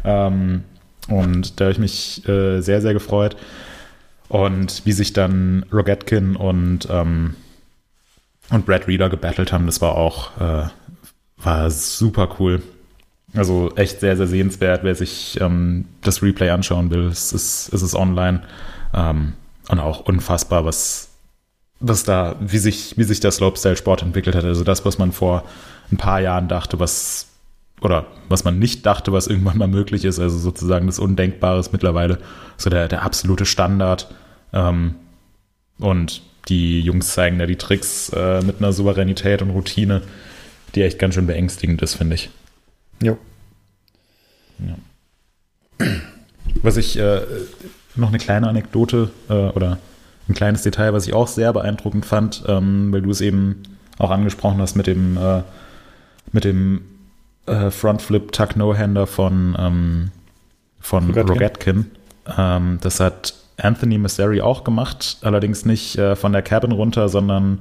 Ähm, 0.05 0.63
und 1.09 1.61
da 1.61 1.65
habe 1.65 1.73
ich 1.73 1.79
mich 1.79 2.29
äh, 2.29 2.61
sehr, 2.61 2.81
sehr 2.81 2.93
gefreut. 2.93 3.37
Und 4.29 4.83
wie 4.85 4.93
sich 4.93 5.13
dann 5.13 5.65
Rogatkin 5.73 6.37
und, 6.37 6.89
ähm, 6.91 7.35
und 8.51 8.67
Brad 8.67 8.87
Reader 8.87 9.09
gebattelt 9.09 9.53
haben, 9.53 9.67
das 9.67 9.81
war 9.81 9.97
auch 9.97 10.39
äh, 10.39 10.69
war 11.45 11.71
super 11.71 12.37
cool. 12.39 12.63
Also 13.35 13.73
echt 13.75 14.01
sehr, 14.01 14.17
sehr 14.17 14.27
sehenswert, 14.27 14.85
wer 14.85 14.95
sich 14.95 15.39
ähm, 15.41 15.87
das 16.03 16.23
Replay 16.23 16.51
anschauen 16.51 16.91
will. 16.91 17.07
Es 17.07 17.33
ist, 17.33 17.73
es 17.73 17.83
ist 17.83 17.95
online. 17.95 18.43
Ähm, 18.93 19.35
und 19.69 19.81
auch 19.81 20.01
unfassbar, 20.01 20.65
was, 20.65 21.09
was 21.81 22.05
da, 22.05 22.37
wie 22.41 22.59
sich, 22.59 22.97
wie 22.97 23.05
sich 23.05 23.21
der 23.21 23.33
Slopestyle-Sport 23.33 24.03
entwickelt 24.03 24.37
hat. 24.37 24.45
Also 24.45 24.63
das, 24.63 24.85
was 24.85 24.99
man 24.99 25.11
vor 25.11 25.45
ein 25.91 25.97
paar 25.97 26.21
Jahren 26.21 26.49
dachte, 26.49 26.79
was, 26.79 27.29
oder 27.81 28.07
was 28.29 28.45
man 28.45 28.59
nicht 28.59 28.87
dachte, 28.87 29.13
was 29.13 29.27
irgendwann 29.27 29.59
mal 29.59 29.69
möglich 29.69 30.05
ist, 30.05 30.21
also 30.21 30.39
sozusagen 30.39 30.87
das 30.87 31.01
Undenkbare 31.01 31.59
ist 31.59 31.73
mittlerweile 31.73 32.19
so 32.57 32.71
der, 32.71 32.87
der 32.87 33.03
absolute 33.03 33.47
Standard. 33.47 34.15
Ähm, 34.53 34.95
und 35.79 36.23
die 36.49 36.81
Jungs 36.81 37.13
zeigen 37.13 37.39
da 37.39 37.47
die 37.47 37.57
Tricks 37.57 38.11
äh, 38.11 38.43
mit 38.43 38.59
einer 38.59 38.73
Souveränität 38.73 39.43
und 39.43 39.51
Routine, 39.51 40.03
die 40.75 40.83
echt 40.83 40.99
ganz 40.99 41.15
schön 41.15 41.27
beängstigend 41.27 41.83
ist, 41.83 41.95
finde 41.95 42.17
ich. 42.17 42.31
Jo. 43.01 43.19
Was 46.63 46.77
ich, 46.77 46.99
äh, 46.99 47.21
noch 47.97 48.09
eine 48.09 48.19
kleine 48.19 48.49
Anekdote 48.49 49.11
äh, 49.29 49.33
oder 49.33 49.79
ein 50.29 50.35
kleines 50.35 50.63
Detail, 50.63 50.93
was 50.93 51.07
ich 51.07 51.15
auch 51.15 51.29
sehr 51.29 51.53
beeindruckend 51.53 52.07
fand, 52.07 52.45
ähm, 52.47 52.93
weil 52.93 53.03
du 53.03 53.11
es 53.11 53.21
eben 53.21 53.63
auch 53.99 54.11
angesprochen 54.11 54.61
hast 54.61 54.75
mit 54.75 54.87
dem, 54.87 55.17
äh, 55.17 55.43
mit 56.33 56.45
dem 56.45 56.83
äh, 57.47 57.71
Frontflip 57.71 58.33
Tuck 58.33 58.57
No-Hander 58.57 59.07
von, 59.07 59.57
ähm, 59.59 60.11
von 60.81 61.09
Rogatkin. 61.09 61.29
Rogatkin. 61.29 61.91
Ähm, 62.39 62.79
das 62.81 63.01
hat 63.01 63.35
Anthony 63.57 63.99
Messeri 63.99 64.41
auch 64.41 64.65
gemacht, 64.65 65.19
allerdings 65.23 65.65
nicht 65.65 65.97
äh, 65.97 66.17
von 66.17 66.33
der 66.33 66.43
Cabin 66.43 66.73
runter, 66.73 67.09
sondern 67.09 67.61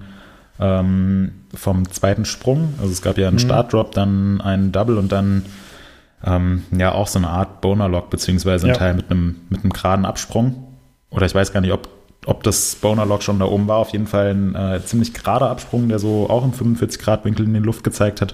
ähm, 0.59 1.31
vom 1.53 1.89
zweiten 1.91 2.25
Sprung. 2.25 2.73
Also 2.79 2.91
es 2.91 3.01
gab 3.01 3.17
ja 3.17 3.27
einen 3.27 3.39
Startdrop, 3.39 3.91
dann 3.91 4.41
einen 4.41 4.71
Double 4.71 4.97
und 4.97 5.11
dann 5.11 5.45
ähm, 6.25 6.63
ja 6.75 6.93
auch 6.93 7.07
so 7.07 7.19
eine 7.19 7.29
Art 7.29 7.61
Boner-Lock, 7.61 8.09
beziehungsweise 8.09 8.67
ein 8.67 8.69
Ja. 8.73 8.75
Teil 8.75 8.93
mit 8.93 9.11
einem, 9.11 9.41
mit 9.49 9.63
einem 9.63 9.73
geraden 9.73 10.05
Absprung. 10.05 10.67
Oder 11.09 11.25
ich 11.25 11.35
weiß 11.35 11.51
gar 11.51 11.61
nicht, 11.61 11.73
ob, 11.73 11.89
ob 12.25 12.43
das 12.43 12.75
Boner-Lock 12.75 13.23
schon 13.23 13.39
da 13.39 13.45
oben 13.45 13.67
war. 13.67 13.77
Auf 13.77 13.89
jeden 13.89 14.07
Fall 14.07 14.33
ein 14.33 14.55
äh, 14.55 14.81
ziemlich 14.85 15.13
gerader 15.13 15.49
Absprung, 15.49 15.89
der 15.89 15.99
so 15.99 16.29
auch 16.29 16.43
im 16.43 16.53
45-Grad-Winkel 16.53 17.45
in 17.45 17.53
die 17.53 17.59
Luft 17.59 17.83
gezeigt 17.83 18.21
hat. 18.21 18.33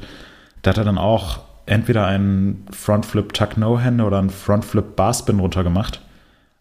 Da 0.62 0.72
hat 0.72 0.78
er 0.78 0.84
dann 0.86 0.98
auch 0.98 1.40
entweder 1.66 2.06
einen 2.06 2.66
Frontflip 2.72 3.34
Tuck 3.34 3.58
No-Hand 3.58 4.02
oder 4.02 4.20
einen 4.20 4.30
Frontflip 4.30 4.96
Barspin 4.96 5.40
runtergemacht. 5.40 6.02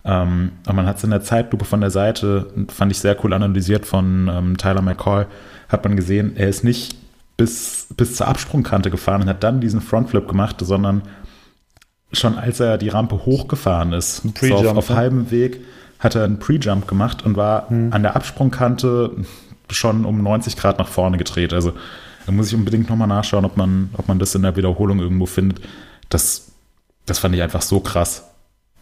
Ähm, 0.04 0.52
aber 0.64 0.74
man 0.74 0.86
hat 0.86 0.98
es 0.98 1.04
in 1.04 1.10
der 1.10 1.22
Zeitlupe 1.22 1.64
von 1.64 1.80
der 1.80 1.90
Seite, 1.90 2.52
fand 2.68 2.92
ich 2.92 2.98
sehr 2.98 3.16
cool 3.24 3.32
analysiert 3.32 3.84
von 3.84 4.30
ähm, 4.32 4.56
Tyler 4.56 4.82
McCall, 4.82 5.26
hat 5.68 5.84
man 5.84 5.96
gesehen, 5.96 6.36
er 6.36 6.48
ist 6.48 6.64
nicht 6.64 6.96
bis, 7.36 7.88
bis 7.96 8.16
zur 8.16 8.28
Absprungkante 8.28 8.90
gefahren 8.90 9.22
und 9.22 9.28
hat 9.28 9.42
dann 9.42 9.60
diesen 9.60 9.80
Frontflip 9.80 10.28
gemacht, 10.28 10.56
sondern 10.60 11.02
schon 12.12 12.38
als 12.38 12.60
er 12.60 12.78
die 12.78 12.88
Rampe 12.88 13.26
hochgefahren 13.26 13.92
ist, 13.92 14.22
so 14.40 14.54
auf, 14.54 14.76
auf 14.76 14.90
ne? 14.90 14.96
halbem 14.96 15.30
Weg, 15.30 15.60
hat 15.98 16.14
er 16.14 16.24
einen 16.24 16.38
Pre-Jump 16.38 16.86
gemacht 16.86 17.24
und 17.24 17.36
war 17.36 17.68
an 17.70 18.02
der 18.02 18.14
Absprungkante 18.14 19.10
schon 19.70 20.04
um 20.04 20.22
90 20.22 20.56
Grad 20.56 20.78
nach 20.78 20.88
vorne 20.88 21.18
gedreht. 21.18 21.52
Also 21.52 21.72
da 22.24 22.32
muss 22.32 22.48
ich 22.48 22.54
unbedingt 22.54 22.88
nochmal 22.88 23.08
nachschauen, 23.08 23.44
ob 23.44 23.56
man, 23.56 23.90
ob 23.94 24.08
man 24.08 24.18
das 24.18 24.34
in 24.34 24.42
der 24.42 24.56
Wiederholung 24.56 25.00
irgendwo 25.00 25.26
findet. 25.26 25.60
Das, 26.08 26.52
das 27.06 27.18
fand 27.18 27.34
ich 27.34 27.42
einfach 27.42 27.62
so 27.62 27.80
krass. 27.80 28.27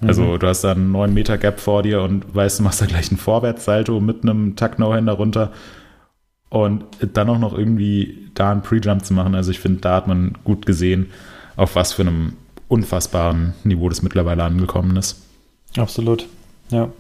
Also 0.01 0.37
du 0.37 0.47
hast 0.47 0.63
da 0.63 0.73
einen 0.73 0.93
9 0.93 1.15
Meter 1.15 1.39
Gap 1.39 1.59
vor 1.59 1.83
dir 1.83 2.03
und 2.03 2.35
weißt, 2.35 2.59
du 2.59 2.63
machst 2.63 2.83
da 2.83 2.87
gleich 2.87 3.09
einen 3.09 3.19
Vorwärtssalto 3.19 3.99
mit 4.01 4.23
einem 4.23 4.55
Tuck 4.57 4.79
No-Hander 4.79 5.15
runter 5.15 5.53
und 6.51 6.85
dann 7.01 7.31
auch 7.31 7.39
noch 7.39 7.57
irgendwie 7.57 8.29
da 8.35 8.53
einen 8.53 8.63
Pre-Jump 8.63 9.05
zu 9.05 9.15
machen. 9.15 9.35
Also 9.35 9.51
ich 9.51 9.59
finde, 9.59 9.81
da 9.81 9.97
hat 9.97 10.07
man 10.07 10.35
gut 10.45 10.67
gesehen, 10.67 11.11
auf 11.57 11.77
was 11.77 11.95
für 11.95 12.03
einem 12.03 12.35
unfassbaren 12.69 13.55
Niveau 13.65 13.89
das 13.89 14.03
mittlerweile 14.03 14.45
angekommen 14.45 14.97
ist. 14.97 15.23
Absolut. 15.77 16.27
Ja. 16.69 16.91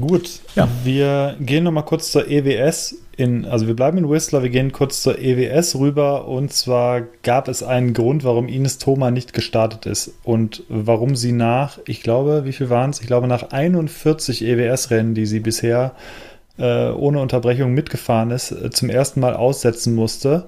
Gut, 0.00 0.40
Ja. 0.56 0.68
wir 0.82 1.36
gehen 1.40 1.64
nochmal 1.64 1.84
kurz 1.84 2.10
zur 2.10 2.28
EWS. 2.28 2.96
In, 3.16 3.44
also 3.44 3.68
wir 3.68 3.76
bleiben 3.76 3.96
in 3.98 4.10
Whistler, 4.10 4.42
wir 4.42 4.50
gehen 4.50 4.72
kurz 4.72 5.02
zur 5.02 5.20
EWS 5.20 5.76
rüber. 5.76 6.26
Und 6.26 6.52
zwar 6.52 7.02
gab 7.22 7.46
es 7.46 7.62
einen 7.62 7.94
Grund, 7.94 8.24
warum 8.24 8.48
Ines 8.48 8.78
Thoma 8.78 9.12
nicht 9.12 9.32
gestartet 9.32 9.86
ist. 9.86 10.10
Und 10.24 10.64
warum 10.68 11.14
sie 11.14 11.30
nach, 11.30 11.78
ich 11.86 12.02
glaube, 12.02 12.44
wie 12.44 12.52
viel 12.52 12.70
waren 12.70 12.90
es? 12.90 13.00
Ich 13.00 13.06
glaube, 13.06 13.28
nach 13.28 13.50
41 13.50 14.42
EWS-Rennen, 14.44 15.14
die 15.14 15.26
sie 15.26 15.38
bisher 15.40 15.92
äh, 16.58 16.88
ohne 16.90 17.20
Unterbrechung 17.20 17.72
mitgefahren 17.72 18.32
ist, 18.32 18.50
äh, 18.50 18.70
zum 18.70 18.90
ersten 18.90 19.20
Mal 19.20 19.34
aussetzen 19.34 19.94
musste. 19.94 20.46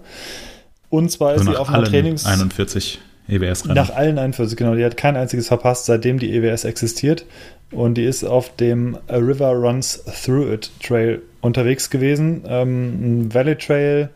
Und 0.91 1.11
zwar 1.13 1.35
ist 1.35 1.41
Also 1.41 1.53
sie 1.53 1.55
nach 1.55 1.61
auf 1.61 1.69
einer 1.69 1.85
Trainings... 1.85 2.27
41 2.27 2.99
EWS-Rennen. 3.29 3.75
Nach 3.75 3.91
allen 3.91 4.19
41, 4.19 4.57
genau. 4.57 4.75
Die 4.75 4.85
hat 4.85 4.97
kein 4.97 5.17
einziges 5.17 5.49
verpasst, 5.49 5.87
seitdem 5.87 6.19
die 6.19 6.35
EWS 6.35 6.65
existiert. 6.65 7.27
Und 7.73 7.95
die 7.95 8.05
ist 8.05 8.25
auf 8.25 8.55
dem 8.57 8.97
A 9.09 9.17
River 9.17 9.53
Runs 9.53 10.05
Through 10.25 10.53
It 10.53 10.71
Trail 10.83 11.23
unterwegs 11.41 11.91
gewesen. 11.91 12.45
Ähm, 12.47 13.25
ein 13.25 13.35
Valley 13.35 13.57
Trail 13.57 14.11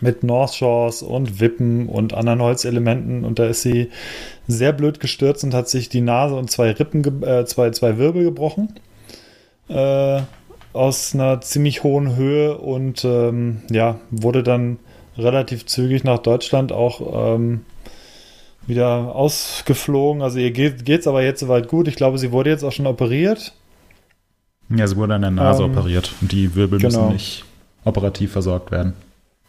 mit 0.00 0.22
North 0.22 0.54
Shores 0.54 1.02
und 1.02 1.40
Wippen 1.40 1.88
und 1.88 2.14
anderen 2.14 2.42
Holzelementen. 2.42 3.24
Und 3.24 3.38
da 3.38 3.46
ist 3.46 3.62
sie 3.62 3.88
sehr 4.46 4.72
blöd 4.72 5.00
gestürzt 5.00 5.44
und 5.44 5.54
hat 5.54 5.68
sich 5.68 5.88
die 5.88 6.02
Nase 6.02 6.34
und 6.34 6.50
zwei 6.50 6.70
Rippen, 6.72 7.22
äh, 7.22 7.46
zwei, 7.46 7.70
zwei 7.70 7.98
Wirbel 7.98 8.24
gebrochen. 8.24 8.74
Äh, 9.68 10.20
aus 10.72 11.14
einer 11.14 11.40
ziemlich 11.40 11.82
hohen 11.82 12.16
Höhe 12.16 12.56
und 12.58 13.04
ähm, 13.04 13.62
ja, 13.70 13.98
wurde 14.10 14.42
dann 14.42 14.78
relativ 15.16 15.66
zügig 15.66 16.04
nach 16.04 16.18
Deutschland 16.18 16.72
auch 16.72 17.34
ähm, 17.34 17.64
wieder 18.68 19.14
ausgeflogen. 19.14 20.22
Also 20.22 20.38
ihr 20.38 20.50
geht 20.52 20.88
es 20.88 21.06
aber 21.06 21.22
jetzt 21.22 21.40
soweit 21.40 21.68
gut. 21.68 21.88
Ich 21.88 21.96
glaube, 21.96 22.18
sie 22.18 22.32
wurde 22.32 22.50
jetzt 22.50 22.62
auch 22.62 22.72
schon 22.72 22.86
operiert. 22.86 23.52
Ja, 24.68 24.86
sie 24.86 24.96
wurde 24.96 25.14
an 25.14 25.22
der 25.22 25.30
Nase 25.30 25.64
ähm, 25.64 25.72
operiert 25.72 26.12
und 26.20 26.30
die 26.30 26.54
Wirbel 26.54 26.78
genau. 26.78 27.04
müssen 27.04 27.12
nicht 27.14 27.44
operativ 27.84 28.32
versorgt 28.32 28.70
werden. 28.70 28.92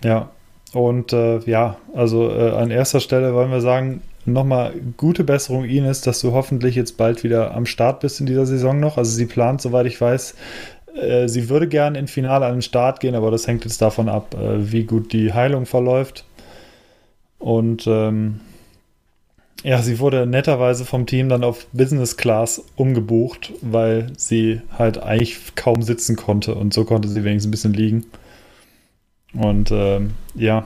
Ja, 0.04 0.30
und 0.74 1.14
äh, 1.14 1.40
ja, 1.40 1.78
also 1.94 2.30
äh, 2.30 2.52
an 2.52 2.72
erster 2.72 3.02
Stelle 3.02 3.34
wollen 3.34 3.52
wir 3.52 3.60
sagen, 3.60 4.02
nochmal 4.26 4.74
gute 4.96 5.26
Besserung 5.26 5.66
Ines, 5.66 6.02
dass 6.02 6.22
du 6.22 6.32
hoffentlich 6.32 6.76
jetzt 6.76 6.96
bald 6.96 7.24
wieder 7.24 7.54
am 7.54 7.66
Start 7.66 8.00
bist 8.00 8.22
in 8.22 8.28
dieser 8.28 8.46
Saison 8.46 8.80
noch. 8.80 8.98
Also 8.98 9.12
sie 9.12 9.26
plant, 9.26 9.62
soweit 9.62 9.88
ich 9.88 10.00
weiß, 10.00 10.36
äh, 10.96 11.28
sie 11.28 11.50
würde 11.50 11.68
gerne 11.68 12.00
in 12.00 12.08
Finale 12.08 12.46
an 12.46 12.54
den 12.54 12.62
Start 12.62 13.02
gehen, 13.02 13.16
aber 13.16 13.32
das 13.32 13.48
hängt 13.48 13.66
jetzt 13.66 13.82
davon 13.82 14.08
ab, 14.08 14.36
äh, 14.36 14.72
wie 14.72 14.86
gut 14.86 15.12
die 15.12 15.34
Heilung 15.34 15.66
verläuft. 15.66 16.24
Und 17.40 17.88
ähm, 17.88 18.40
ja, 19.64 19.82
sie 19.82 20.00
wurde 20.00 20.26
netterweise 20.26 20.86
vom 20.86 21.06
Team 21.06 21.30
dann 21.30 21.44
auf 21.44 21.68
Business 21.74 22.18
Class 22.18 22.64
umgebucht, 22.76 23.54
weil 23.62 24.12
sie 24.18 24.62
halt 24.78 25.02
eigentlich 25.02 25.56
kaum 25.56 25.82
sitzen 25.82 26.16
konnte 26.16 26.56
und 26.56 26.74
so 26.74 26.86
konnte 26.86 27.08
sie 27.10 27.24
wenigstens 27.24 27.50
ein 27.50 27.52
bisschen 27.52 27.74
liegen. 27.74 28.06
Und 29.34 29.72
ähm, 29.72 30.12
ja, 30.36 30.66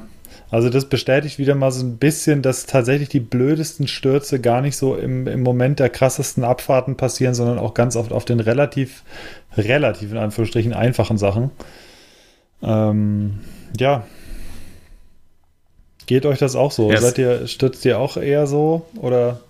also 0.51 0.69
das 0.69 0.85
bestätigt 0.85 1.39
wieder 1.39 1.55
mal 1.55 1.71
so 1.71 1.83
ein 1.83 1.97
bisschen, 1.97 2.43
dass 2.43 2.67
tatsächlich 2.67 3.09
die 3.09 3.19
blödesten 3.19 3.87
Stürze 3.87 4.39
gar 4.39 4.61
nicht 4.61 4.77
so 4.77 4.95
im, 4.95 5.25
im 5.27 5.41
Moment 5.41 5.79
der 5.79 5.89
krassesten 5.89 6.43
Abfahrten 6.43 6.95
passieren, 6.95 7.33
sondern 7.33 7.57
auch 7.57 7.73
ganz 7.73 7.95
oft 7.95 8.13
auf 8.13 8.25
den 8.25 8.39
relativ, 8.39 9.03
relativ 9.57 10.11
in 10.11 10.17
Anführungsstrichen 10.19 10.73
einfachen 10.73 11.17
Sachen. 11.17 11.49
Ähm, 12.61 13.39
ja. 13.79 14.05
Geht 16.05 16.25
euch 16.25 16.39
das 16.39 16.55
auch 16.55 16.71
so? 16.71 16.91
Yes. 16.91 17.01
Seid 17.01 17.17
ihr, 17.17 17.47
stürzt 17.47 17.85
ihr 17.85 17.99
auch 17.99 18.17
eher 18.17 18.47
so? 18.47 18.85
Oder 18.95 19.41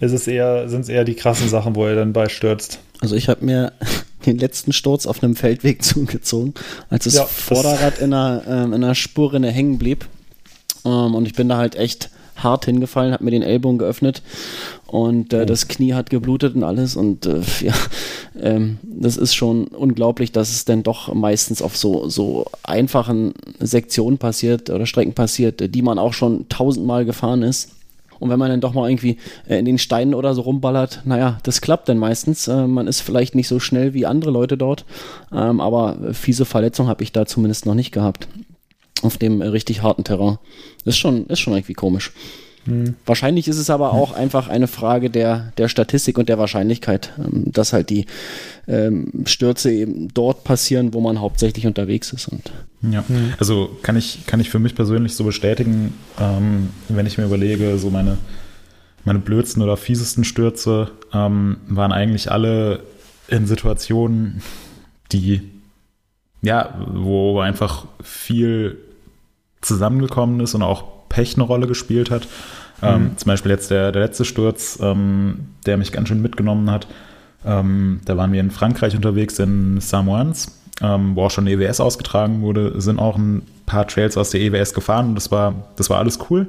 ist 0.00 0.12
es 0.12 0.26
eher, 0.26 0.68
sind 0.68 0.82
es 0.82 0.88
eher 0.88 1.04
die 1.04 1.14
krassen 1.14 1.48
Sachen, 1.48 1.74
wo 1.74 1.86
ihr 1.86 1.94
dann 1.94 2.12
beistürzt? 2.12 2.78
Also 3.00 3.16
ich 3.16 3.28
habe 3.28 3.44
mir 3.44 3.72
den 4.26 4.38
letzten 4.38 4.72
Sturz 4.72 5.06
auf 5.06 5.22
einem 5.22 5.36
Feldweg 5.36 5.82
zugezogen, 5.82 6.54
als 6.90 7.04
das 7.04 7.14
ja, 7.14 7.24
Vorderrad 7.24 7.98
in 7.98 8.12
einer, 8.12 8.42
ähm, 8.46 8.72
in 8.72 8.84
einer 8.84 8.94
Spurrinne 8.94 9.50
hängen 9.50 9.78
blieb. 9.78 10.06
Ähm, 10.84 11.14
und 11.14 11.26
ich 11.26 11.34
bin 11.34 11.48
da 11.48 11.56
halt 11.56 11.76
echt 11.76 12.10
hart 12.36 12.64
hingefallen, 12.64 13.12
habe 13.12 13.24
mir 13.24 13.30
den 13.30 13.42
Ellbogen 13.42 13.78
geöffnet 13.78 14.22
und 14.94 15.32
äh, 15.32 15.40
oh. 15.42 15.44
das 15.44 15.66
Knie 15.66 15.94
hat 15.94 16.08
geblutet 16.08 16.54
und 16.54 16.62
alles 16.62 16.94
und 16.94 17.26
äh, 17.26 17.40
ja, 17.60 17.74
ähm, 18.40 18.78
das 18.84 19.16
ist 19.16 19.34
schon 19.34 19.64
unglaublich, 19.66 20.30
dass 20.30 20.50
es 20.50 20.66
dann 20.66 20.84
doch 20.84 21.12
meistens 21.12 21.62
auf 21.62 21.76
so, 21.76 22.08
so 22.08 22.46
einfachen 22.62 23.34
Sektionen 23.58 24.18
passiert 24.18 24.70
oder 24.70 24.86
Strecken 24.86 25.12
passiert, 25.12 25.74
die 25.74 25.82
man 25.82 25.98
auch 25.98 26.12
schon 26.12 26.48
tausendmal 26.48 27.04
gefahren 27.04 27.42
ist. 27.42 27.72
Und 28.20 28.30
wenn 28.30 28.38
man 28.38 28.50
dann 28.50 28.60
doch 28.60 28.72
mal 28.72 28.88
irgendwie 28.88 29.16
äh, 29.48 29.58
in 29.58 29.64
den 29.64 29.78
Steinen 29.78 30.14
oder 30.14 30.32
so 30.32 30.42
rumballert, 30.42 31.00
naja, 31.04 31.38
das 31.42 31.60
klappt 31.60 31.88
dann 31.88 31.98
meistens. 31.98 32.46
Äh, 32.46 32.68
man 32.68 32.86
ist 32.86 33.00
vielleicht 33.00 33.34
nicht 33.34 33.48
so 33.48 33.58
schnell 33.58 33.94
wie 33.94 34.06
andere 34.06 34.30
Leute 34.30 34.56
dort, 34.56 34.84
ähm, 35.32 35.60
aber 35.60 35.96
fiese 36.12 36.44
Verletzung 36.44 36.86
habe 36.86 37.02
ich 37.02 37.10
da 37.10 37.26
zumindest 37.26 37.66
noch 37.66 37.74
nicht 37.74 37.90
gehabt. 37.90 38.28
Auf 39.02 39.18
dem 39.18 39.42
äh, 39.42 39.46
richtig 39.46 39.82
harten 39.82 40.04
Terrain. 40.04 40.38
Ist 40.84 40.98
schon, 40.98 41.26
ist 41.26 41.40
schon 41.40 41.54
irgendwie 41.54 41.74
komisch. 41.74 42.12
Wahrscheinlich 43.04 43.48
ist 43.48 43.58
es 43.58 43.70
aber 43.70 43.92
auch 43.92 44.12
einfach 44.12 44.48
eine 44.48 44.68
Frage 44.68 45.10
der, 45.10 45.52
der 45.58 45.68
Statistik 45.68 46.18
und 46.18 46.28
der 46.28 46.38
Wahrscheinlichkeit, 46.38 47.12
ähm, 47.18 47.44
dass 47.52 47.72
halt 47.72 47.90
die 47.90 48.06
ähm, 48.66 49.24
Stürze 49.26 49.70
eben 49.70 50.08
dort 50.14 50.44
passieren, 50.44 50.94
wo 50.94 51.00
man 51.00 51.20
hauptsächlich 51.20 51.66
unterwegs 51.66 52.12
ist. 52.12 52.28
Und 52.28 52.52
ja, 52.82 53.04
hm. 53.06 53.34
also 53.38 53.76
kann 53.82 53.96
ich, 53.96 54.26
kann 54.26 54.40
ich 54.40 54.50
für 54.50 54.58
mich 54.58 54.74
persönlich 54.74 55.14
so 55.14 55.24
bestätigen, 55.24 55.94
ähm, 56.18 56.70
wenn 56.88 57.06
ich 57.06 57.18
mir 57.18 57.24
überlege, 57.24 57.76
so 57.78 57.90
meine, 57.90 58.18
meine 59.04 59.18
blödsten 59.18 59.62
oder 59.62 59.76
fiesesten 59.76 60.24
Stürze 60.24 60.90
ähm, 61.12 61.58
waren 61.68 61.92
eigentlich 61.92 62.30
alle 62.30 62.80
in 63.28 63.46
Situationen, 63.46 64.42
die 65.12 65.42
ja, 66.44 66.74
wo 66.92 67.40
einfach 67.40 67.86
viel 68.02 68.78
zusammengekommen 69.62 70.40
ist 70.40 70.54
und 70.54 70.62
auch 70.62 70.84
Pech 71.14 71.36
eine 71.36 71.44
Rolle 71.44 71.68
gespielt 71.68 72.10
hat. 72.10 72.26
Ähm, 72.82 73.02
mhm. 73.02 73.16
zum 73.18 73.28
Beispiel 73.28 73.52
jetzt 73.52 73.70
der, 73.70 73.92
der 73.92 74.02
letzte 74.02 74.24
Sturz, 74.24 74.78
ähm, 74.82 75.46
der 75.64 75.76
mich 75.76 75.92
ganz 75.92 76.08
schön 76.08 76.20
mitgenommen 76.20 76.70
hat. 76.70 76.88
Ähm, 77.46 78.00
da 78.04 78.16
waren 78.16 78.32
wir 78.32 78.40
in 78.40 78.50
Frankreich 78.50 78.96
unterwegs, 78.96 79.38
in 79.38 79.80
Samoans, 79.80 80.58
ähm, 80.82 81.14
wo 81.14 81.22
auch 81.22 81.30
schon 81.30 81.46
EWS 81.46 81.78
ausgetragen 81.78 82.42
wurde, 82.42 82.80
sind 82.80 82.98
auch 82.98 83.16
ein 83.16 83.42
paar 83.64 83.86
Trails 83.86 84.16
aus 84.16 84.30
der 84.30 84.40
EWS 84.40 84.74
gefahren 84.74 85.10
und 85.10 85.14
das 85.14 85.30
war, 85.30 85.54
das 85.76 85.88
war 85.88 85.98
alles 85.98 86.18
cool. 86.30 86.48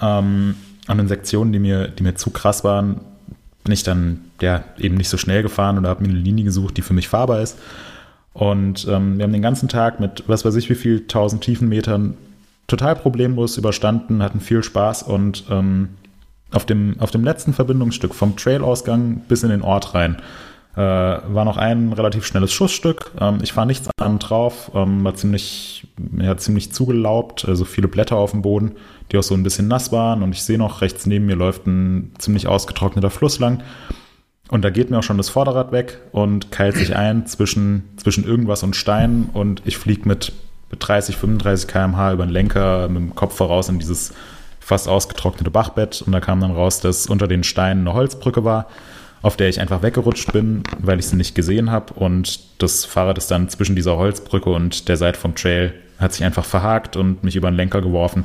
Ähm, 0.00 0.54
an 0.86 0.98
den 0.98 1.08
Sektionen, 1.08 1.52
die 1.52 1.58
mir, 1.58 1.88
die 1.88 2.04
mir 2.04 2.14
zu 2.14 2.30
krass 2.30 2.62
waren, 2.62 3.00
bin 3.64 3.72
ich 3.72 3.82
dann 3.82 4.20
ja 4.40 4.62
eben 4.78 4.96
nicht 4.96 5.08
so 5.08 5.16
schnell 5.16 5.42
gefahren 5.42 5.76
oder 5.76 5.88
habe 5.88 6.02
mir 6.02 6.10
eine 6.10 6.18
Linie 6.18 6.44
gesucht, 6.44 6.76
die 6.76 6.82
für 6.82 6.94
mich 6.94 7.08
fahrbar 7.08 7.40
ist. 7.40 7.58
Und 8.32 8.86
ähm, 8.88 9.16
wir 9.16 9.24
haben 9.24 9.32
den 9.32 9.42
ganzen 9.42 9.68
Tag 9.68 9.98
mit 9.98 10.24
was 10.28 10.44
weiß 10.44 10.54
ich 10.54 10.70
wie 10.70 10.74
viel 10.74 11.06
tausend 11.08 11.42
Tiefenmetern 11.42 12.14
total 12.66 12.96
problemlos 12.96 13.56
überstanden, 13.56 14.22
hatten 14.22 14.40
viel 14.40 14.62
Spaß 14.62 15.02
und 15.04 15.44
ähm, 15.50 15.90
auf, 16.52 16.64
dem, 16.66 16.96
auf 17.00 17.10
dem 17.10 17.24
letzten 17.24 17.52
Verbindungsstück 17.52 18.14
vom 18.14 18.36
Trailausgang 18.36 19.22
bis 19.28 19.42
in 19.42 19.50
den 19.50 19.62
Ort 19.62 19.94
rein 19.94 20.22
äh, 20.76 20.80
war 20.80 21.44
noch 21.44 21.56
ein 21.56 21.92
relativ 21.92 22.26
schnelles 22.26 22.52
Schussstück. 22.52 23.12
Ähm, 23.20 23.38
ich 23.42 23.52
fahre 23.52 23.66
nichts 23.66 23.88
an 24.00 24.18
drauf, 24.18 24.72
ähm, 24.74 25.04
war 25.04 25.14
ziemlich, 25.14 25.86
ja, 26.18 26.36
ziemlich 26.36 26.72
zugelaubt, 26.72 27.44
also 27.46 27.64
viele 27.64 27.88
Blätter 27.88 28.16
auf 28.16 28.32
dem 28.32 28.42
Boden, 28.42 28.72
die 29.10 29.18
auch 29.18 29.22
so 29.22 29.34
ein 29.34 29.42
bisschen 29.42 29.68
nass 29.68 29.92
waren 29.92 30.22
und 30.22 30.32
ich 30.32 30.42
sehe 30.42 30.58
noch, 30.58 30.80
rechts 30.80 31.06
neben 31.06 31.26
mir 31.26 31.36
läuft 31.36 31.66
ein 31.66 32.12
ziemlich 32.18 32.48
ausgetrockneter 32.48 33.10
Fluss 33.10 33.38
lang. 33.38 33.62
Und 34.48 34.62
da 34.62 34.70
geht 34.70 34.90
mir 34.90 34.98
auch 34.98 35.02
schon 35.02 35.16
das 35.16 35.30
Vorderrad 35.30 35.72
weg 35.72 36.00
und 36.12 36.52
keilt 36.52 36.76
sich 36.76 36.94
ein 36.94 37.26
zwischen, 37.26 37.84
zwischen 37.96 38.24
irgendwas 38.24 38.62
und 38.62 38.76
Stein 38.76 39.30
und 39.32 39.62
ich 39.64 39.78
fliege 39.78 40.06
mit 40.06 40.32
mit 40.74 40.88
30, 40.88 41.16
35 41.16 41.68
km/h 41.68 42.12
über 42.12 42.26
den 42.26 42.32
Lenker 42.32 42.88
mit 42.88 42.96
dem 42.96 43.14
Kopf 43.14 43.36
voraus 43.36 43.68
in 43.68 43.78
dieses 43.78 44.12
fast 44.58 44.88
ausgetrocknete 44.88 45.50
Bachbett 45.50 46.02
und 46.02 46.12
da 46.12 46.20
kam 46.20 46.40
dann 46.40 46.50
raus, 46.50 46.80
dass 46.80 47.06
unter 47.06 47.28
den 47.28 47.44
Steinen 47.44 47.86
eine 47.86 47.96
Holzbrücke 47.96 48.44
war, 48.44 48.66
auf 49.22 49.36
der 49.36 49.48
ich 49.48 49.60
einfach 49.60 49.82
weggerutscht 49.82 50.32
bin, 50.32 50.64
weil 50.78 50.98
ich 50.98 51.06
sie 51.06 51.16
nicht 51.16 51.34
gesehen 51.34 51.70
habe 51.70 51.94
und 51.94 52.40
das 52.60 52.84
Fahrrad 52.84 53.18
ist 53.18 53.30
dann 53.30 53.48
zwischen 53.48 53.76
dieser 53.76 53.96
Holzbrücke 53.96 54.50
und 54.50 54.88
der 54.88 54.96
Seite 54.96 55.18
vom 55.18 55.36
Trail 55.36 55.74
hat 55.98 56.12
sich 56.12 56.24
einfach 56.24 56.44
verhakt 56.44 56.96
und 56.96 57.22
mich 57.22 57.36
über 57.36 57.50
den 57.50 57.56
Lenker 57.56 57.80
geworfen. 57.80 58.24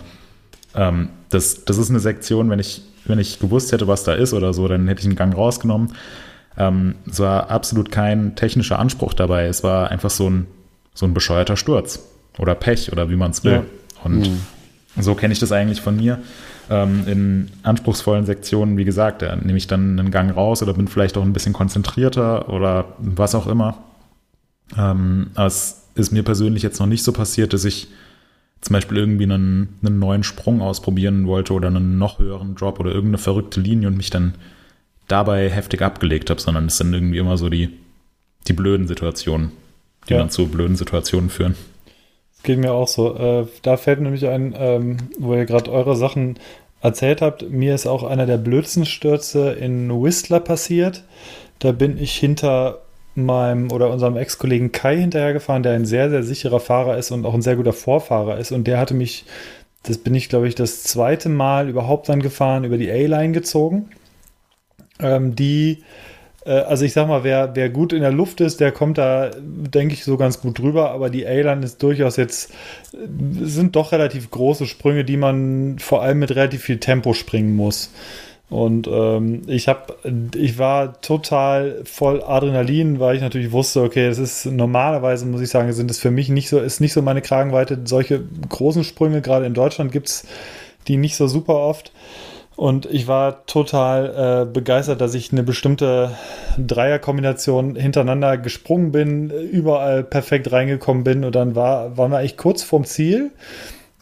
Ähm, 0.74 1.10
das, 1.30 1.66
das 1.66 1.78
ist 1.78 1.92
eine 1.92 2.00
Sektion, 2.00 2.50
wenn 2.50 2.60
ich, 2.60 2.82
wenn 3.06 3.20
ich 3.20 3.40
gewusst 3.40 3.72
hätte, 3.72 3.88
was 3.88 4.06
da 4.06 4.14
ist 4.14 4.34
oder 4.34 4.54
so, 4.54 4.68
dann 4.68 4.88
hätte 4.88 5.02
ich 5.02 5.06
einen 5.06 5.16
Gang 5.16 5.36
rausgenommen. 5.36 5.94
Ähm, 6.58 6.96
es 7.08 7.20
war 7.20 7.52
absolut 7.52 7.92
kein 7.92 8.36
technischer 8.36 8.80
Anspruch 8.80 9.14
dabei. 9.14 9.46
Es 9.46 9.64
war 9.64 9.92
einfach 9.92 10.10
so 10.10 10.28
ein, 10.28 10.48
so 10.96 11.06
ein 11.06 11.14
bescheuerter 11.14 11.56
Sturz 11.58 12.00
oder 12.40 12.56
Pech 12.56 12.92
oder 12.92 13.10
wie 13.10 13.16
man 13.16 13.32
es 13.32 13.44
will. 13.44 13.52
Ja. 13.52 13.66
Und 14.04 14.20
mhm. 14.20 14.40
so 15.00 15.14
kenne 15.14 15.34
ich 15.34 15.40
das 15.40 15.52
eigentlich 15.52 15.82
von 15.82 15.96
mir. 15.96 16.20
Ähm, 16.70 17.04
in 17.08 17.50
anspruchsvollen 17.64 18.26
Sektionen, 18.26 18.78
wie 18.78 18.86
gesagt, 18.86 19.22
da 19.22 19.36
nehme 19.36 19.58
ich 19.58 19.68
dann 19.68 20.00
einen 20.00 20.12
Gang 20.12 20.36
raus 20.36 20.64
oder 20.64 20.74
bin 20.74 20.88
vielleicht 20.88 21.18
auch 21.18 21.24
ein 21.24 21.34
bisschen 21.34 21.54
konzentrierter 21.54 22.50
oder 22.50 22.94
was 23.00 23.36
auch 23.36 23.48
immer. 23.48 23.78
Ähm, 24.78 25.32
es 25.36 25.84
ist 25.96 26.12
mir 26.12 26.24
persönlich 26.24 26.64
jetzt 26.64 26.80
noch 26.80 26.88
nicht 26.88 27.04
so 27.04 27.12
passiert, 27.12 27.54
dass 27.54 27.66
ich 27.66 27.90
zum 28.62 28.74
Beispiel 28.74 28.98
irgendwie 28.98 29.24
einen, 29.24 29.80
einen 29.84 30.00
neuen 30.00 30.24
Sprung 30.24 30.62
ausprobieren 30.62 31.28
wollte 31.28 31.54
oder 31.54 31.68
einen 31.68 31.98
noch 31.98 32.20
höheren 32.20 32.56
Drop 32.56 32.80
oder 32.80 32.92
irgendeine 32.92 33.18
verrückte 33.18 33.62
Linie 33.62 33.88
und 33.88 33.98
mich 33.98 34.10
dann 34.10 34.36
dabei 35.08 35.50
heftig 35.50 35.82
abgelegt 35.82 36.30
habe, 36.30 36.42
sondern 36.42 36.66
es 36.66 36.78
sind 36.78 36.94
irgendwie 36.94 37.18
immer 37.18 37.38
so 37.38 37.50
die, 37.50 37.70
die 38.48 38.54
blöden 38.54 38.88
Situationen, 38.88 39.52
die 40.08 40.14
ja. 40.14 40.20
dann 40.20 40.30
zu 40.30 40.48
blöden 40.48 40.76
Situationen 40.76 41.30
führen. 41.30 41.56
Geht 42.44 42.60
mir 42.60 42.74
auch 42.74 42.88
so. 42.88 43.16
Äh, 43.16 43.48
da 43.62 43.78
fällt 43.78 44.02
nämlich 44.02 44.28
ein, 44.28 44.56
ähm, 44.58 44.98
wo 45.20 45.36
ihr 45.36 45.46
gerade 45.46 45.72
eure 45.72 45.96
Sachen 45.96 46.40
erzählt 46.82 47.22
habt, 47.22 47.50
mir 47.50 47.76
ist 47.76 47.88
auch 47.88 48.04
einer 48.04 48.26
der 48.26 48.38
blödsten 48.38 48.86
Stürze 48.86 49.52
in 49.52 49.90
Whistler 49.90 50.40
passiert. 50.40 51.04
Da 51.60 51.74
bin 51.74 52.02
ich 52.02 52.16
hinter 52.16 52.82
meinem 53.16 53.72
oder 53.72 53.90
unserem 53.90 54.16
Ex-Kollegen 54.16 54.72
Kai 54.72 54.98
hinterhergefahren, 54.98 55.64
der 55.64 55.74
ein 55.74 55.86
sehr, 55.86 56.10
sehr 56.10 56.24
sicherer 56.24 56.60
Fahrer 56.60 56.98
ist 56.98 57.12
und 57.12 57.26
auch 57.26 57.34
ein 57.34 57.42
sehr 57.42 57.58
guter 57.58 57.74
Vorfahrer 57.74 58.38
ist. 58.38 58.52
Und 58.52 58.66
der 58.66 58.80
hatte 58.80 58.94
mich, 58.94 59.26
das 59.84 59.98
bin 59.98 60.16
ich, 60.16 60.30
glaube 60.30 60.48
ich, 60.48 60.56
das 60.56 60.84
zweite 60.84 61.28
Mal 61.28 61.68
überhaupt 61.68 62.08
dann 62.08 62.22
gefahren, 62.22 62.64
über 62.64 62.78
die 62.78 62.90
A-Line 62.90 63.34
gezogen. 63.34 63.90
Ähm, 65.02 65.36
die 65.36 65.84
also 66.52 66.86
ich 66.86 66.94
sag 66.94 67.08
mal, 67.08 67.24
wer, 67.24 67.56
wer 67.56 67.70
gut 67.70 67.94
in 67.94 68.02
der 68.02 68.12
Luft 68.12 68.42
ist, 68.42 68.60
der 68.60 68.72
kommt 68.72 68.98
da, 68.98 69.32
denke 69.40 69.94
ich, 69.94 70.04
so 70.04 70.18
ganz 70.18 70.42
gut 70.42 70.60
drüber. 70.60 70.92
Aber 70.92 71.10
die 71.10 71.26
A-Line 71.26 71.64
ist 71.64 71.82
durchaus 71.84 72.18
jetzt, 72.18 72.52
sind 73.42 73.76
doch 73.76 73.92
relativ 73.92 74.32
große 74.32 74.66
Sprünge, 74.66 75.06
die 75.06 75.18
man 75.18 75.80
vor 75.80 76.02
allem 76.02 76.20
mit 76.20 76.32
relativ 76.32 76.64
viel 76.64 76.80
Tempo 76.80 77.14
springen 77.14 77.56
muss. 77.56 77.92
Und 78.50 78.88
ähm, 78.88 79.44
ich 79.46 79.68
habe, 79.68 79.96
ich 80.36 80.58
war 80.58 81.00
total 81.02 81.82
voll 81.84 82.24
Adrenalin, 82.24 83.00
weil 83.00 83.16
ich 83.16 83.22
natürlich 83.22 83.52
wusste, 83.52 83.84
okay, 83.84 84.08
es 84.08 84.18
ist 84.18 84.48
normalerweise, 84.48 85.28
muss 85.28 85.42
ich 85.42 85.50
sagen, 85.50 85.72
sind 85.72 85.92
es 85.92 86.00
für 86.00 86.10
mich 86.10 86.30
nicht 86.30 86.50
so, 86.50 86.60
ist 86.60 86.82
nicht 86.82 86.94
so 86.94 87.04
meine 87.04 87.22
Kragenweite. 87.22 87.80
Solche 87.86 88.24
großen 88.50 88.84
Sprünge, 88.84 89.22
gerade 89.22 89.46
in 89.46 89.54
Deutschland, 89.54 89.92
gibt 89.92 90.08
es 90.08 90.26
die 90.88 90.98
nicht 90.98 91.16
so 91.16 91.28
super 91.28 91.56
oft. 91.56 91.92
Und 92.60 92.88
ich 92.88 93.08
war 93.08 93.46
total 93.46 94.42
äh, 94.42 94.46
begeistert, 94.46 95.00
dass 95.00 95.14
ich 95.14 95.32
eine 95.32 95.44
bestimmte 95.44 96.12
Dreierkombination 96.58 97.78
hintereinander 97.78 98.38
gesprungen 98.38 98.92
bin, 98.92 99.30
überall 99.30 100.04
perfekt 100.04 100.52
reingekommen 100.52 101.06
bin. 101.06 101.24
Und 101.24 101.36
dann 101.36 101.56
war, 101.56 101.96
waren 101.96 102.12
wir 102.12 102.18
eigentlich 102.18 102.36
kurz 102.36 102.62
vorm 102.62 102.84
Ziel. 102.84 103.32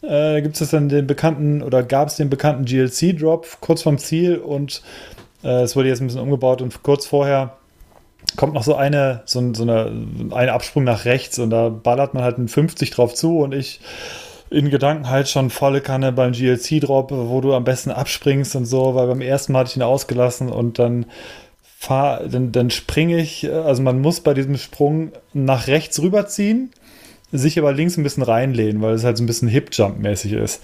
Äh, 0.02 0.42
gibt 0.42 0.60
es 0.60 0.70
dann 0.70 0.88
den 0.88 1.06
bekannten 1.06 1.62
oder 1.62 1.84
gab 1.84 2.08
es 2.08 2.16
den 2.16 2.30
bekannten 2.30 2.64
GLC-Drop 2.64 3.58
kurz 3.60 3.82
vorm 3.82 3.98
Ziel? 3.98 4.38
Und 4.38 4.82
äh, 5.44 5.62
es 5.62 5.76
wurde 5.76 5.90
jetzt 5.90 6.00
ein 6.00 6.08
bisschen 6.08 6.22
umgebaut 6.22 6.60
und 6.60 6.82
kurz 6.82 7.06
vorher 7.06 7.52
kommt 8.34 8.54
noch 8.54 8.64
so 8.64 8.74
eine, 8.74 9.22
so, 9.24 9.54
so 9.54 9.62
eine, 9.62 9.92
ein 10.32 10.48
Absprung 10.48 10.82
nach 10.82 11.04
rechts. 11.04 11.38
Und 11.38 11.50
da 11.50 11.68
ballert 11.68 12.12
man 12.12 12.24
halt 12.24 12.38
einen 12.38 12.48
50 12.48 12.90
drauf 12.90 13.14
zu. 13.14 13.38
Und 13.38 13.54
ich 13.54 13.78
in 14.50 14.70
Gedanken 14.70 15.10
halt 15.10 15.28
schon 15.28 15.50
volle 15.50 15.80
Kanne 15.80 16.12
beim 16.12 16.32
GLC-Drop, 16.32 17.10
wo 17.10 17.40
du 17.40 17.54
am 17.54 17.64
besten 17.64 17.90
abspringst 17.90 18.56
und 18.56 18.64
so, 18.64 18.94
weil 18.94 19.06
beim 19.06 19.20
ersten 19.20 19.52
Mal 19.52 19.60
hatte 19.60 19.70
ich 19.70 19.76
ihn 19.76 19.82
ausgelassen 19.82 20.48
und 20.48 20.78
dann 20.78 21.06
fahr, 21.62 22.22
dann, 22.28 22.50
dann 22.52 22.70
springe 22.70 23.18
ich, 23.18 23.50
also 23.50 23.82
man 23.82 24.00
muss 24.00 24.20
bei 24.20 24.34
diesem 24.34 24.56
Sprung 24.56 25.12
nach 25.32 25.68
rechts 25.68 26.00
rüberziehen, 26.00 26.70
sich 27.30 27.58
aber 27.58 27.72
links 27.72 27.96
ein 27.96 28.02
bisschen 28.02 28.22
reinlehnen, 28.22 28.82
weil 28.82 28.94
es 28.94 29.04
halt 29.04 29.16
so 29.16 29.22
ein 29.22 29.26
bisschen 29.26 29.48
Hip-Jump-mäßig 29.48 30.32
ist. 30.32 30.62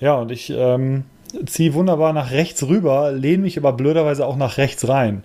Ja, 0.00 0.14
und 0.14 0.30
ich 0.30 0.50
ähm, 0.50 1.04
ziehe 1.46 1.74
wunderbar 1.74 2.12
nach 2.12 2.30
rechts 2.30 2.62
rüber, 2.66 3.12
lehne 3.12 3.42
mich 3.42 3.58
aber 3.58 3.72
blöderweise 3.72 4.26
auch 4.26 4.36
nach 4.36 4.56
rechts 4.56 4.88
rein 4.88 5.24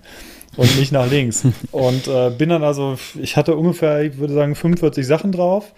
und 0.57 0.78
nicht 0.78 0.91
nach 0.91 1.10
links. 1.10 1.45
Und 1.72 2.07
äh, 2.07 2.32
bin 2.32 2.49
dann 2.49 2.64
also, 2.64 2.97
ich 3.22 3.38
hatte 3.38 3.55
ungefähr, 3.55 4.01
ich 4.01 4.18
würde 4.18 4.34
sagen, 4.34 4.55
45 4.55 5.05
Sachen 5.05 5.32
drauf. 5.32 5.72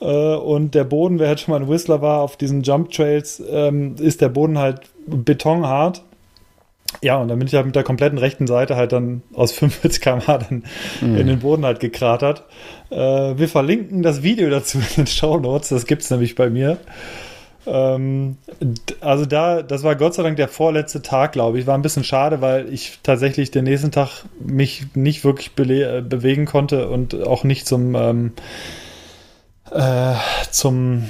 Äh, 0.00 0.04
und 0.04 0.74
der 0.74 0.84
Boden, 0.84 1.18
wer 1.18 1.28
halt 1.28 1.40
schon 1.40 1.52
mal 1.52 1.60
ein 1.60 1.68
Whistler 1.68 2.00
war, 2.00 2.20
auf 2.20 2.36
diesen 2.36 2.62
Jump 2.62 2.90
Trails, 2.90 3.42
ähm, 3.50 3.96
ist 3.98 4.20
der 4.20 4.28
Boden 4.28 4.58
halt 4.58 4.80
betonhart. 5.06 6.02
Ja, 7.02 7.18
und 7.18 7.28
dann 7.28 7.38
bin 7.38 7.46
ich 7.46 7.54
halt 7.54 7.66
mit 7.66 7.76
der 7.76 7.82
kompletten 7.82 8.18
rechten 8.18 8.46
Seite 8.46 8.76
halt 8.76 8.92
dann 8.92 9.22
aus 9.34 9.52
45 9.58 10.00
km/h 10.00 10.38
dann 10.38 10.64
mhm. 11.00 11.16
in 11.16 11.26
den 11.26 11.38
Boden 11.40 11.64
halt 11.64 11.80
gekratert. 11.80 12.44
Äh, 12.90 12.96
wir 12.96 13.48
verlinken 13.48 14.02
das 14.02 14.22
Video 14.22 14.48
dazu 14.50 14.78
in 14.78 15.04
den 15.04 15.06
Show 15.06 15.38
Notes, 15.38 15.68
das 15.68 15.86
gibt 15.86 16.02
es 16.02 16.10
nämlich 16.10 16.34
bei 16.34 16.48
mir. 16.48 16.78
Ähm, 17.66 18.38
also 19.00 19.26
da, 19.26 19.62
das 19.62 19.82
war 19.82 19.94
Gott 19.96 20.14
sei 20.14 20.22
Dank 20.22 20.36
der 20.36 20.48
vorletzte 20.48 21.02
Tag, 21.02 21.32
glaube 21.32 21.58
ich. 21.58 21.66
War 21.66 21.76
ein 21.76 21.82
bisschen 21.82 22.04
schade, 22.04 22.40
weil 22.40 22.72
ich 22.72 23.00
tatsächlich 23.02 23.50
den 23.50 23.64
nächsten 23.64 23.90
Tag 23.90 24.24
mich 24.40 24.86
nicht 24.94 25.24
wirklich 25.24 25.52
bewegen 25.52 26.46
konnte 26.46 26.88
und 26.88 27.14
auch 27.26 27.44
nicht 27.44 27.66
zum 27.66 27.94
ähm, 27.94 28.32
äh, 29.72 30.14
zum 30.50 31.04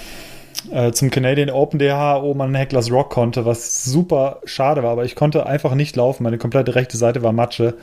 äh, 0.71 0.93
zum 0.93 1.11
Canadian 1.11 1.51
Open 1.51 1.79
DH 1.79 2.23
oben 2.23 2.41
an 2.43 2.55
Hecklers 2.55 2.91
Rock 2.91 3.11
konnte, 3.11 3.47
was 3.47 3.85
super 3.85 4.41
schade 4.45 4.83
war, 4.83 4.91
aber 4.91 5.05
ich 5.05 5.15
konnte 5.15 5.47
einfach 5.47 5.75
nicht 5.75 5.97
laufen. 5.97 6.25
Meine 6.25 6.37
komplette 6.37 6.75
rechte 6.75 6.97
Seite 6.97 7.23
war 7.23 7.33
Matsche. 7.33 7.75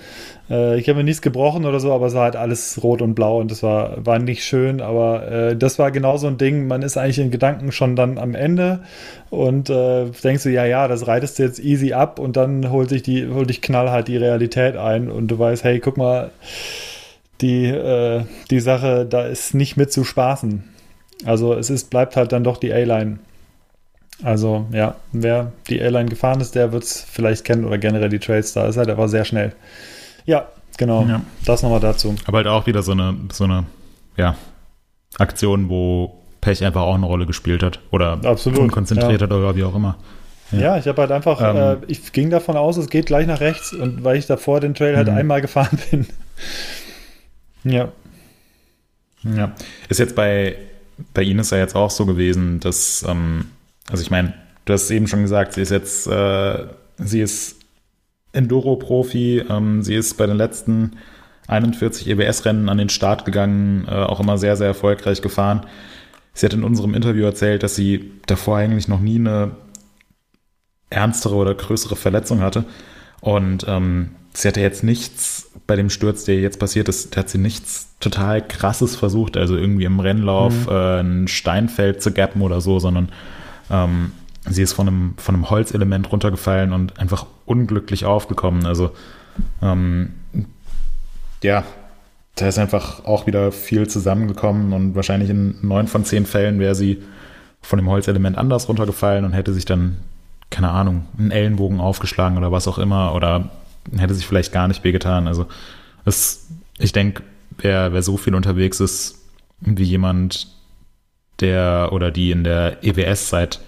Äh, 0.50 0.78
ich 0.78 0.88
habe 0.88 0.98
mir 0.98 1.04
nichts 1.04 1.22
gebrochen 1.22 1.66
oder 1.66 1.80
so, 1.80 1.94
aber 1.94 2.08
es 2.08 2.14
war 2.14 2.24
halt 2.24 2.36
alles 2.36 2.84
rot 2.84 3.02
und 3.02 3.16
blau 3.16 3.40
und 3.40 3.50
das 3.50 3.64
war, 3.64 4.06
war 4.06 4.20
nicht 4.20 4.44
schön, 4.44 4.82
aber 4.82 5.32
äh, 5.32 5.56
das 5.56 5.80
war 5.80 5.92
genau 5.92 6.18
so 6.18 6.28
ein 6.28 6.38
Ding. 6.38 6.68
Man 6.68 6.82
ist 6.82 6.98
eigentlich 6.98 7.20
in 7.20 7.32
Gedanken 7.32 7.72
schon 7.72 7.96
dann 7.96 8.18
am 8.18 8.36
Ende 8.36 8.82
und 9.30 9.70
äh, 9.70 10.06
denkst 10.24 10.44
du, 10.44 10.50
ja, 10.50 10.66
ja, 10.66 10.88
das 10.88 11.08
reitest 11.08 11.40
du 11.40 11.44
jetzt 11.44 11.60
easy 11.60 11.94
ab 11.94 12.20
und 12.20 12.38
dann 12.38 12.70
holt 12.72 12.90
sich 12.90 13.04
die, 13.04 13.28
holt 13.28 13.50
dich 13.50 13.62
knallhart 13.62 14.08
die 14.08 14.18
Realität 14.18 14.78
ein 14.78 15.10
und 15.10 15.28
du 15.28 15.40
weißt, 15.40 15.64
hey, 15.64 15.80
guck 15.80 15.98
mal, 15.98 16.30
die, 17.42 17.66
äh, 17.66 18.24
die 18.50 18.60
Sache, 18.60 19.06
da 19.06 19.24
ist 19.26 19.54
nicht 19.54 19.78
mit 19.78 19.92
zu 19.92 20.04
spaßen. 20.04 20.64
Also 21.26 21.54
es 21.54 21.70
ist, 21.70 21.90
bleibt 21.90 22.16
halt 22.16 22.32
dann 22.32 22.44
doch 22.44 22.58
die 22.58 22.74
A-Line. 22.74 23.20
Also 24.24 24.66
ja, 24.72 24.96
wer 25.12 25.52
die 25.70 25.82
A-Line 25.82 26.10
gefahren 26.10 26.40
ist, 26.40 26.56
der 26.56 26.72
wird 26.72 26.84
es 26.84 27.02
vielleicht 27.02 27.44
kennen 27.44 27.66
oder 27.66 27.78
generell 27.78 28.10
die 28.10 28.20
Trails, 28.20 28.54
da 28.54 28.68
ist 28.68 28.78
halt 28.78 28.90
einfach 28.90 29.10
sehr 29.10 29.26
schnell. 29.26 29.54
Ja, 30.26 30.48
genau. 30.78 31.04
Ja. 31.06 31.22
Das 31.46 31.64
nochmal 31.64 31.82
dazu. 31.82 32.16
Aber 32.26 32.38
halt 32.38 32.48
auch 32.48 32.66
wieder 32.66 32.82
so 32.82 32.94
eine, 32.94 33.16
so 33.32 33.44
eine, 33.44 33.66
ja, 34.18 34.36
Aktion, 35.18 35.70
wo 35.70 36.22
Pech 36.42 36.64
einfach 36.64 36.82
auch 36.82 36.96
eine 36.96 37.06
Rolle 37.06 37.26
gespielt 37.26 37.64
hat. 37.64 37.80
Oder 37.92 38.20
Absolut, 38.24 38.60
unkonzentriert 38.60 39.22
ja. 39.22 39.28
hat 39.28 39.34
oder 39.34 39.56
wie 39.56 39.64
auch 39.64 39.76
immer. 39.76 39.98
Ja, 40.52 40.60
ja 40.60 40.78
ich 40.78 40.88
habe 40.88 41.02
halt 41.02 41.12
einfach, 41.12 41.42
ähm, 41.42 41.56
äh, 41.58 41.78
ich 41.88 42.12
ging 42.12 42.30
davon 42.30 42.56
aus, 42.58 42.78
es 42.78 42.90
geht 42.90 43.08
gleich 43.08 43.28
nach 43.28 43.40
rechts 43.40 43.74
und 43.74 44.04
weil 44.04 44.18
ich 44.18 44.28
davor 44.28 44.60
den 44.60 44.76
Trail 44.76 44.96
halt 44.96 45.08
mhm. 45.08 45.18
einmal 45.18 45.42
gefahren 45.42 45.80
bin. 45.92 46.06
Ja. 47.66 47.92
Ja. 49.24 49.54
Ist 49.90 50.00
jetzt 50.00 50.16
bei 50.16 50.56
bei 51.14 51.24
Ihnen 51.24 51.40
ist 51.40 51.52
ja 51.52 51.58
jetzt 51.58 51.76
auch 51.76 51.90
so 51.90 52.06
gewesen, 52.06 52.60
dass, 52.60 53.06
ähm, 53.08 53.46
also 53.90 54.02
ich 54.02 54.12
meine, 54.12 54.34
du 54.66 54.74
hast 54.74 54.90
eben 54.92 55.08
schon 55.08 55.22
gesagt, 55.22 55.54
sie 55.54 55.62
ist 55.62 55.72
jetzt, 55.72 56.08
äh, 56.08 56.68
sie 56.98 57.22
ist 57.22 57.58
Enduro-Profi, 58.34 59.44
ähm, 59.50 59.82
sie 59.82 59.96
ist 59.96 60.16
bei 60.16 60.26
den 60.26 60.38
letzten 60.38 60.98
41 61.48 62.08
EBS-Rennen 62.08 62.70
an 62.70 62.78
den 62.78 62.90
Start 62.90 63.26
gegangen, 63.26 63.86
äh, 63.88 63.92
auch 63.92 64.20
immer 64.20 64.38
sehr, 64.38 64.56
sehr 64.56 64.68
erfolgreich 64.68 65.22
gefahren. 65.22 65.66
Sie 66.34 66.46
hat 66.46 66.54
in 66.54 66.64
unserem 66.64 66.94
Interview 66.94 67.26
erzählt, 67.26 67.64
dass 67.64 67.76
sie 67.76 68.12
davor 68.26 68.58
eigentlich 68.58 68.88
noch 68.88 69.00
nie 69.00 69.20
eine 69.20 69.52
ernstere 70.90 71.36
oder 71.36 71.54
größere 71.54 71.96
Verletzung 71.96 72.42
hatte. 72.42 72.66
Und 73.22 73.66
ähm, 73.68 74.12
sie 74.38 74.48
hatte 74.48 74.62
jetzt 74.62 74.84
nichts 74.84 75.50
bei 75.68 75.76
dem 75.76 75.90
Sturz, 75.90 76.26
der 76.26 76.40
jetzt 76.40 76.60
passiert 76.60 76.90
ist, 76.90 77.16
hat 77.18 77.30
sie 77.30 77.38
nichts 77.38 77.90
total 78.00 78.46
krasses 78.46 78.96
versucht, 78.96 79.38
also 79.38 79.56
irgendwie 79.56 79.86
im 79.86 80.00
Rennlauf 80.00 80.68
mhm. 80.68 80.72
äh, 80.72 81.00
ein 81.00 81.28
Steinfeld 81.28 82.02
zu 82.02 82.12
gappen 82.12 82.42
oder 82.42 82.62
so, 82.62 82.80
sondern 82.80 83.10
ähm, 83.72 84.12
sie 84.48 84.62
ist 84.62 84.74
von 84.74 84.88
einem, 84.88 85.14
von 85.18 85.36
einem 85.36 85.50
Holzelement 85.50 86.12
runtergefallen 86.12 86.74
und 86.74 87.00
einfach 87.00 87.26
unglücklich 87.46 88.06
aufgekommen. 88.06 88.66
Also 88.66 88.92
ähm, 89.62 90.14
ja, 91.42 91.64
da 92.36 92.48
ist 92.48 92.60
einfach 92.60 93.06
auch 93.06 93.28
wieder 93.28 93.52
viel 93.52 93.88
zusammengekommen 93.88 94.74
und 94.74 94.96
wahrscheinlich 94.96 95.30
in 95.30 95.56
neun 95.62 95.88
von 95.88 96.04
zehn 96.04 96.26
Fällen 96.26 96.60
wäre 96.60 96.76
sie 96.76 97.02
von 97.62 97.78
dem 97.78 97.90
Holzelement 97.90 98.38
anders 98.38 98.70
runtergefallen 98.70 99.26
und 99.26 99.34
hätte 99.34 99.54
sich 99.54 99.66
dann, 99.66 99.98
keine 100.52 100.70
Ahnung, 100.70 101.06
einen 101.18 101.32
Ellenbogen 101.32 101.80
aufgeschlagen 101.80 102.38
oder 102.38 102.52
was 102.52 102.68
auch 102.68 102.78
immer 102.78 103.16
oder 103.16 103.50
hätte 103.98 104.14
sich 104.14 104.26
vielleicht 104.26 104.52
gar 104.52 104.68
nicht 104.68 104.84
wehgetan. 104.84 105.28
Also 105.28 105.48
es, 106.06 106.48
ich 106.78 106.92
denke, 106.92 107.24
wer, 107.58 107.94
wer 107.94 108.04
so 108.04 108.18
viel 108.18 108.36
unterwegs 108.36 108.80
ist 108.80 109.20
wie 109.60 109.84
jemand, 109.84 110.48
der 111.40 111.90
oder 111.92 112.12
die 112.12 112.32
in 112.32 112.44
der 112.44 112.84
EWS 112.84 113.30
seit 113.30 113.60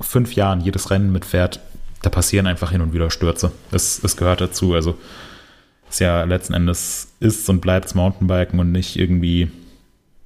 fünf 0.00 0.34
Jahren 0.34 0.60
jedes 0.60 0.90
Rennen 0.90 1.12
mitfährt, 1.12 1.60
da 2.02 2.10
passieren 2.10 2.46
einfach 2.46 2.70
hin 2.70 2.80
und 2.80 2.92
wieder 2.92 3.10
Stürze. 3.10 3.52
Es, 3.70 4.02
es 4.02 4.16
gehört 4.16 4.40
dazu. 4.40 4.74
Also 4.74 4.96
es 5.88 5.98
ja 5.98 6.24
letzten 6.24 6.54
Endes 6.54 7.12
ist 7.20 7.48
und 7.48 7.60
bleibt 7.60 7.94
Mountainbiken 7.94 8.58
und 8.58 8.72
nicht 8.72 8.96
irgendwie 8.96 9.50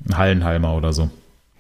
ein 0.07 0.17
Hallenhalmer 0.17 0.75
oder 0.75 0.93
so. 0.93 1.11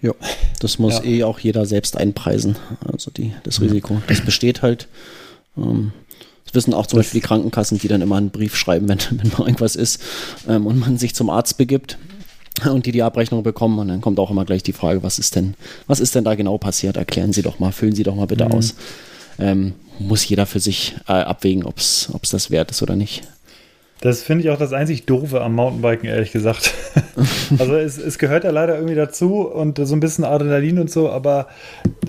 Ja, 0.00 0.12
das 0.60 0.78
muss 0.78 0.98
ja. 0.98 1.04
eh 1.04 1.24
auch 1.24 1.38
jeder 1.38 1.66
selbst 1.66 1.96
einpreisen. 1.96 2.56
Also 2.90 3.10
die, 3.10 3.32
das 3.42 3.60
Risiko. 3.60 4.00
Das 4.06 4.20
besteht 4.20 4.62
halt. 4.62 4.88
Ähm, 5.56 5.92
das 6.48 6.54
wissen 6.54 6.74
auch 6.74 6.86
zum 6.86 6.98
Beispiel 6.98 7.20
die 7.20 7.26
Krankenkassen, 7.26 7.78
die 7.78 7.88
dann 7.88 8.00
immer 8.00 8.16
einen 8.16 8.30
Brief 8.30 8.56
schreiben, 8.56 8.88
wenn, 8.88 8.98
wenn 9.10 9.30
mal 9.32 9.40
irgendwas 9.40 9.76
ist 9.76 10.00
ähm, 10.48 10.66
und 10.66 10.78
man 10.78 10.98
sich 10.98 11.14
zum 11.14 11.30
Arzt 11.30 11.58
begibt 11.58 11.98
und 12.64 12.86
die 12.86 12.92
die 12.92 13.02
Abrechnung 13.02 13.42
bekommen 13.42 13.78
und 13.78 13.88
dann 13.88 14.00
kommt 14.00 14.18
auch 14.18 14.30
immer 14.30 14.44
gleich 14.44 14.62
die 14.62 14.72
Frage, 14.72 15.02
was 15.02 15.18
ist 15.18 15.36
denn, 15.36 15.54
was 15.86 16.00
ist 16.00 16.14
denn 16.14 16.24
da 16.24 16.34
genau 16.34 16.58
passiert? 16.58 16.96
Erklären 16.96 17.32
Sie 17.32 17.42
doch 17.42 17.58
mal, 17.58 17.72
füllen 17.72 17.94
Sie 17.94 18.02
doch 18.02 18.14
mal 18.14 18.26
bitte 18.26 18.46
mhm. 18.46 18.52
aus. 18.52 18.74
Ähm, 19.38 19.74
muss 20.00 20.28
jeder 20.28 20.46
für 20.46 20.60
sich 20.60 20.96
äh, 21.06 21.12
abwägen, 21.12 21.64
ob 21.64 21.78
es 21.78 22.10
das 22.30 22.50
wert 22.50 22.70
ist 22.70 22.82
oder 22.82 22.96
nicht. 22.96 23.22
Das 24.00 24.22
finde 24.22 24.44
ich 24.44 24.50
auch 24.50 24.58
das 24.58 24.72
einzig 24.72 25.06
Doofe 25.06 25.40
am 25.40 25.56
Mountainbiken, 25.56 26.08
ehrlich 26.08 26.30
gesagt. 26.30 26.72
also 27.58 27.74
es, 27.74 27.98
es, 27.98 28.18
gehört 28.18 28.44
ja 28.44 28.50
leider 28.50 28.76
irgendwie 28.76 28.94
dazu 28.94 29.40
und 29.40 29.84
so 29.84 29.96
ein 29.96 29.98
bisschen 29.98 30.24
Adrenalin 30.24 30.78
und 30.78 30.88
so, 30.88 31.10
aber 31.10 31.48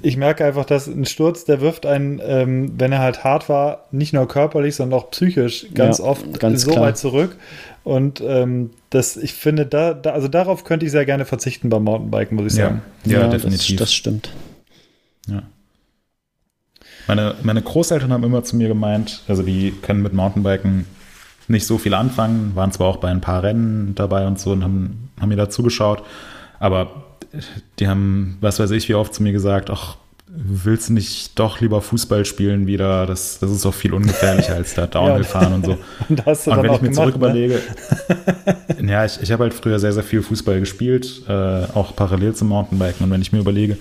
ich 0.03 0.15
merke 0.15 0.45
einfach, 0.45 0.65
dass 0.65 0.85
ein 0.85 1.05
Sturz, 1.05 1.45
der 1.45 1.61
wirft 1.61 1.87
einen, 1.87 2.21
ähm, 2.23 2.73
wenn 2.77 2.91
er 2.91 2.99
halt 2.99 3.23
hart 3.23 3.49
war, 3.49 3.85
nicht 3.91 4.13
nur 4.13 4.27
körperlich, 4.27 4.75
sondern 4.75 4.99
auch 4.99 5.09
psychisch 5.09 5.65
ganz 5.73 5.97
ja, 5.97 6.05
oft 6.05 6.39
ganz 6.39 6.61
so 6.61 6.71
klar. 6.71 6.85
weit 6.85 6.97
zurück. 6.97 7.37
Und 7.83 8.21
ähm, 8.21 8.69
das, 8.91 9.17
ich 9.17 9.33
finde, 9.33 9.65
da, 9.65 9.95
da, 9.95 10.11
also 10.11 10.27
darauf 10.27 10.65
könnte 10.65 10.85
ich 10.85 10.91
sehr 10.91 11.05
gerne 11.05 11.25
verzichten 11.25 11.69
beim 11.69 11.85
Mountainbiken, 11.85 12.35
muss 12.35 12.53
ich 12.53 12.53
sagen. 12.53 12.83
Ja, 13.05 13.13
ja, 13.13 13.19
ja 13.21 13.27
definitiv. 13.29 13.77
Das, 13.77 13.87
das 13.87 13.93
stimmt. 13.95 14.29
Ja. 15.27 15.41
Meine, 17.07 17.33
meine 17.41 17.63
Großeltern 17.63 18.13
haben 18.13 18.23
immer 18.23 18.43
zu 18.43 18.55
mir 18.55 18.67
gemeint, 18.67 19.23
also 19.27 19.41
die 19.41 19.71
können 19.81 20.03
mit 20.03 20.13
Mountainbiken 20.13 20.85
nicht 21.49 21.65
so 21.65 21.77
viel 21.77 21.93
anfangen, 21.93 22.55
waren 22.55 22.71
zwar 22.71 22.87
auch 22.87 22.97
bei 22.97 23.09
ein 23.09 23.21
paar 23.21 23.43
Rennen 23.43 23.95
dabei 23.95 24.27
und 24.27 24.39
so 24.39 24.51
und 24.51 24.63
haben, 24.63 25.09
haben 25.19 25.29
mir 25.29 25.35
da 25.35 25.49
zugeschaut, 25.49 26.03
aber 26.59 27.03
die 27.79 27.87
haben, 27.87 28.37
was 28.41 28.59
weiß 28.59 28.71
ich, 28.71 28.89
wie 28.89 28.95
oft 28.95 29.13
zu 29.13 29.23
mir 29.23 29.31
gesagt, 29.31 29.69
ach, 29.69 29.97
willst 30.31 30.89
du 30.89 30.93
nicht 30.93 31.39
doch 31.39 31.59
lieber 31.59 31.81
Fußball 31.81 32.23
spielen 32.23 32.67
wieder? 32.67 33.05
Das, 33.05 33.39
das 33.39 33.51
ist 33.51 33.65
doch 33.65 33.73
viel 33.73 33.93
ungefährlicher 33.93 34.55
als 34.55 34.75
da 34.75 34.85
Downhill 34.87 35.23
fahren 35.23 35.53
und 35.53 35.65
so. 35.65 35.71
und, 36.09 36.27
und 36.27 36.63
wenn 36.63 36.73
ich 36.73 36.81
mir 36.81 36.89
gemacht, 36.89 36.95
zurück 36.95 37.15
ne? 37.15 37.15
überlege, 37.15 37.61
ja, 38.85 39.05
ich, 39.05 39.21
ich 39.21 39.31
habe 39.31 39.43
halt 39.43 39.53
früher 39.53 39.79
sehr, 39.79 39.93
sehr 39.93 40.03
viel 40.03 40.21
Fußball 40.21 40.59
gespielt, 40.59 41.23
äh, 41.27 41.31
auch 41.73 41.95
parallel 41.95 42.35
zum 42.35 42.49
Mountainbiken. 42.49 43.05
Und 43.05 43.11
wenn 43.11 43.21
ich 43.21 43.31
mir 43.31 43.39
überlege, 43.39 43.77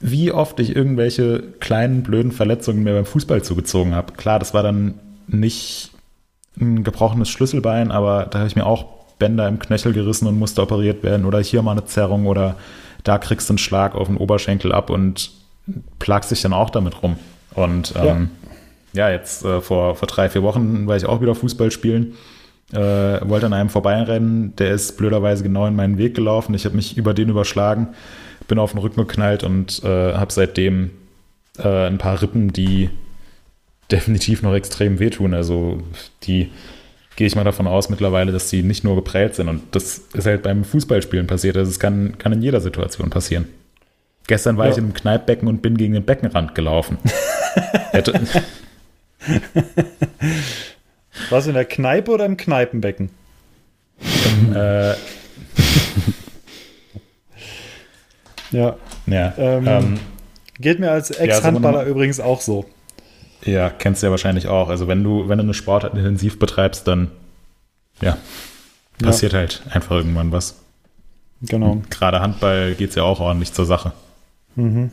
wie 0.00 0.32
oft 0.32 0.58
ich 0.60 0.74
irgendwelche 0.74 1.42
kleinen, 1.60 2.02
blöden 2.02 2.32
Verletzungen 2.32 2.82
mir 2.82 2.94
beim 2.94 3.04
Fußball 3.04 3.42
zugezogen 3.42 3.94
habe. 3.94 4.14
Klar, 4.14 4.38
das 4.38 4.52
war 4.52 4.62
dann 4.62 4.94
nicht 5.28 5.91
ein 6.60 6.84
gebrochenes 6.84 7.28
Schlüsselbein, 7.28 7.90
aber 7.90 8.26
da 8.26 8.38
habe 8.38 8.48
ich 8.48 8.56
mir 8.56 8.66
auch 8.66 8.86
Bänder 9.18 9.48
im 9.48 9.58
Knöchel 9.58 9.92
gerissen 9.92 10.26
und 10.26 10.38
musste 10.38 10.62
operiert 10.62 11.02
werden 11.02 11.24
oder 11.26 11.40
hier 11.40 11.62
mal 11.62 11.72
eine 11.72 11.84
Zerrung 11.84 12.26
oder 12.26 12.56
da 13.04 13.18
kriegst 13.18 13.48
du 13.48 13.52
einen 13.52 13.58
Schlag 13.58 13.94
auf 13.94 14.08
den 14.08 14.16
Oberschenkel 14.16 14.72
ab 14.72 14.90
und 14.90 15.30
plagst 15.98 16.30
dich 16.30 16.42
dann 16.42 16.52
auch 16.52 16.70
damit 16.70 17.02
rum. 17.02 17.16
Und 17.54 17.94
ähm, 17.96 18.30
ja. 18.92 19.08
ja, 19.08 19.10
jetzt 19.12 19.44
äh, 19.44 19.60
vor, 19.60 19.94
vor 19.96 20.08
drei, 20.08 20.28
vier 20.28 20.42
Wochen 20.42 20.86
war 20.86 20.96
ich 20.96 21.06
auch 21.06 21.20
wieder 21.20 21.34
Fußball 21.34 21.70
spielen. 21.70 22.14
Äh, 22.72 23.28
wollte 23.28 23.46
an 23.46 23.52
einem 23.52 23.68
vorbeirennen, 23.68 24.56
der 24.56 24.70
ist 24.70 24.96
blöderweise 24.96 25.42
genau 25.42 25.66
in 25.66 25.76
meinen 25.76 25.98
Weg 25.98 26.14
gelaufen. 26.14 26.54
Ich 26.54 26.64
habe 26.64 26.74
mich 26.74 26.96
über 26.96 27.12
den 27.12 27.28
überschlagen, 27.28 27.88
bin 28.48 28.58
auf 28.58 28.72
den 28.72 28.80
Rücken 28.80 29.00
geknallt 29.00 29.44
und 29.44 29.84
äh, 29.84 30.14
habe 30.14 30.32
seitdem 30.32 30.90
äh, 31.58 31.86
ein 31.86 31.98
paar 31.98 32.22
Rippen, 32.22 32.52
die 32.52 32.88
definitiv 33.92 34.42
noch 34.42 34.54
extrem 34.54 34.98
wehtun. 34.98 35.34
Also 35.34 35.82
die 36.24 36.50
gehe 37.16 37.26
ich 37.26 37.36
mal 37.36 37.44
davon 37.44 37.66
aus 37.66 37.90
mittlerweile, 37.90 38.32
dass 38.32 38.48
die 38.48 38.62
nicht 38.62 38.84
nur 38.84 38.96
geprellt 38.96 39.34
sind. 39.34 39.48
Und 39.48 39.62
das 39.72 39.98
ist 40.14 40.26
halt 40.26 40.42
beim 40.42 40.64
Fußballspielen 40.64 41.26
passiert. 41.26 41.56
Also 41.56 41.70
es 41.70 41.78
kann, 41.78 42.16
kann 42.18 42.32
in 42.32 42.42
jeder 42.42 42.60
Situation 42.60 43.10
passieren. 43.10 43.46
Gestern 44.26 44.56
war 44.56 44.66
ja. 44.66 44.72
ich 44.72 44.78
im 44.78 44.94
Kneippbecken 44.94 45.46
und 45.48 45.62
bin 45.62 45.76
gegen 45.76 45.94
den 45.94 46.04
Beckenrand 46.04 46.54
gelaufen. 46.54 46.98
Warst 51.30 51.46
du 51.46 51.50
in 51.50 51.54
der 51.54 51.64
Kneipe 51.64 52.10
oder 52.10 52.24
im 52.24 52.36
Kneipenbecken? 52.36 53.10
äh, 54.54 54.94
ja. 58.50 58.76
ja 59.06 59.34
ähm, 59.36 59.64
ähm, 59.66 60.00
geht 60.58 60.80
mir 60.80 60.90
als 60.90 61.10
Ex-Handballer 61.10 61.82
ja, 61.82 61.88
übrigens 61.88 62.20
auch 62.20 62.40
so. 62.40 62.66
Ja, 63.44 63.70
kennst 63.70 64.02
du 64.02 64.06
ja 64.06 64.10
wahrscheinlich 64.10 64.48
auch. 64.48 64.68
Also 64.68 64.88
wenn 64.88 65.02
du, 65.02 65.28
wenn 65.28 65.38
du 65.38 65.44
eine 65.44 65.54
Sportart 65.54 65.94
intensiv 65.94 66.38
betreibst, 66.38 66.86
dann 66.86 67.10
ja, 68.00 68.16
passiert 69.02 69.32
ja. 69.32 69.40
halt 69.40 69.62
einfach 69.70 69.96
irgendwann 69.96 70.32
was. 70.32 70.60
Genau. 71.42 71.72
Und 71.72 71.90
gerade 71.90 72.20
Handball 72.20 72.74
geht 72.74 72.90
es 72.90 72.96
ja 72.96 73.02
auch 73.02 73.20
ordentlich 73.20 73.52
zur 73.52 73.66
Sache. 73.66 73.92
Mhm. 74.54 74.90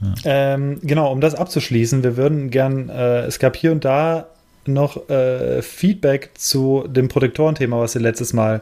Ja. 0.00 0.14
Ähm, 0.24 0.80
genau, 0.82 1.12
um 1.12 1.20
das 1.20 1.34
abzuschließen, 1.34 2.02
wir 2.02 2.16
würden 2.16 2.50
gern, 2.50 2.88
äh, 2.88 3.22
es 3.22 3.38
gab 3.38 3.56
hier 3.56 3.72
und 3.72 3.84
da 3.84 4.26
noch 4.66 5.08
äh, 5.08 5.62
Feedback 5.62 6.30
zu 6.34 6.86
dem 6.88 7.08
Protektorenthema, 7.08 7.80
was 7.80 7.94
wir 7.94 8.02
letztes 8.02 8.32
Mal 8.32 8.60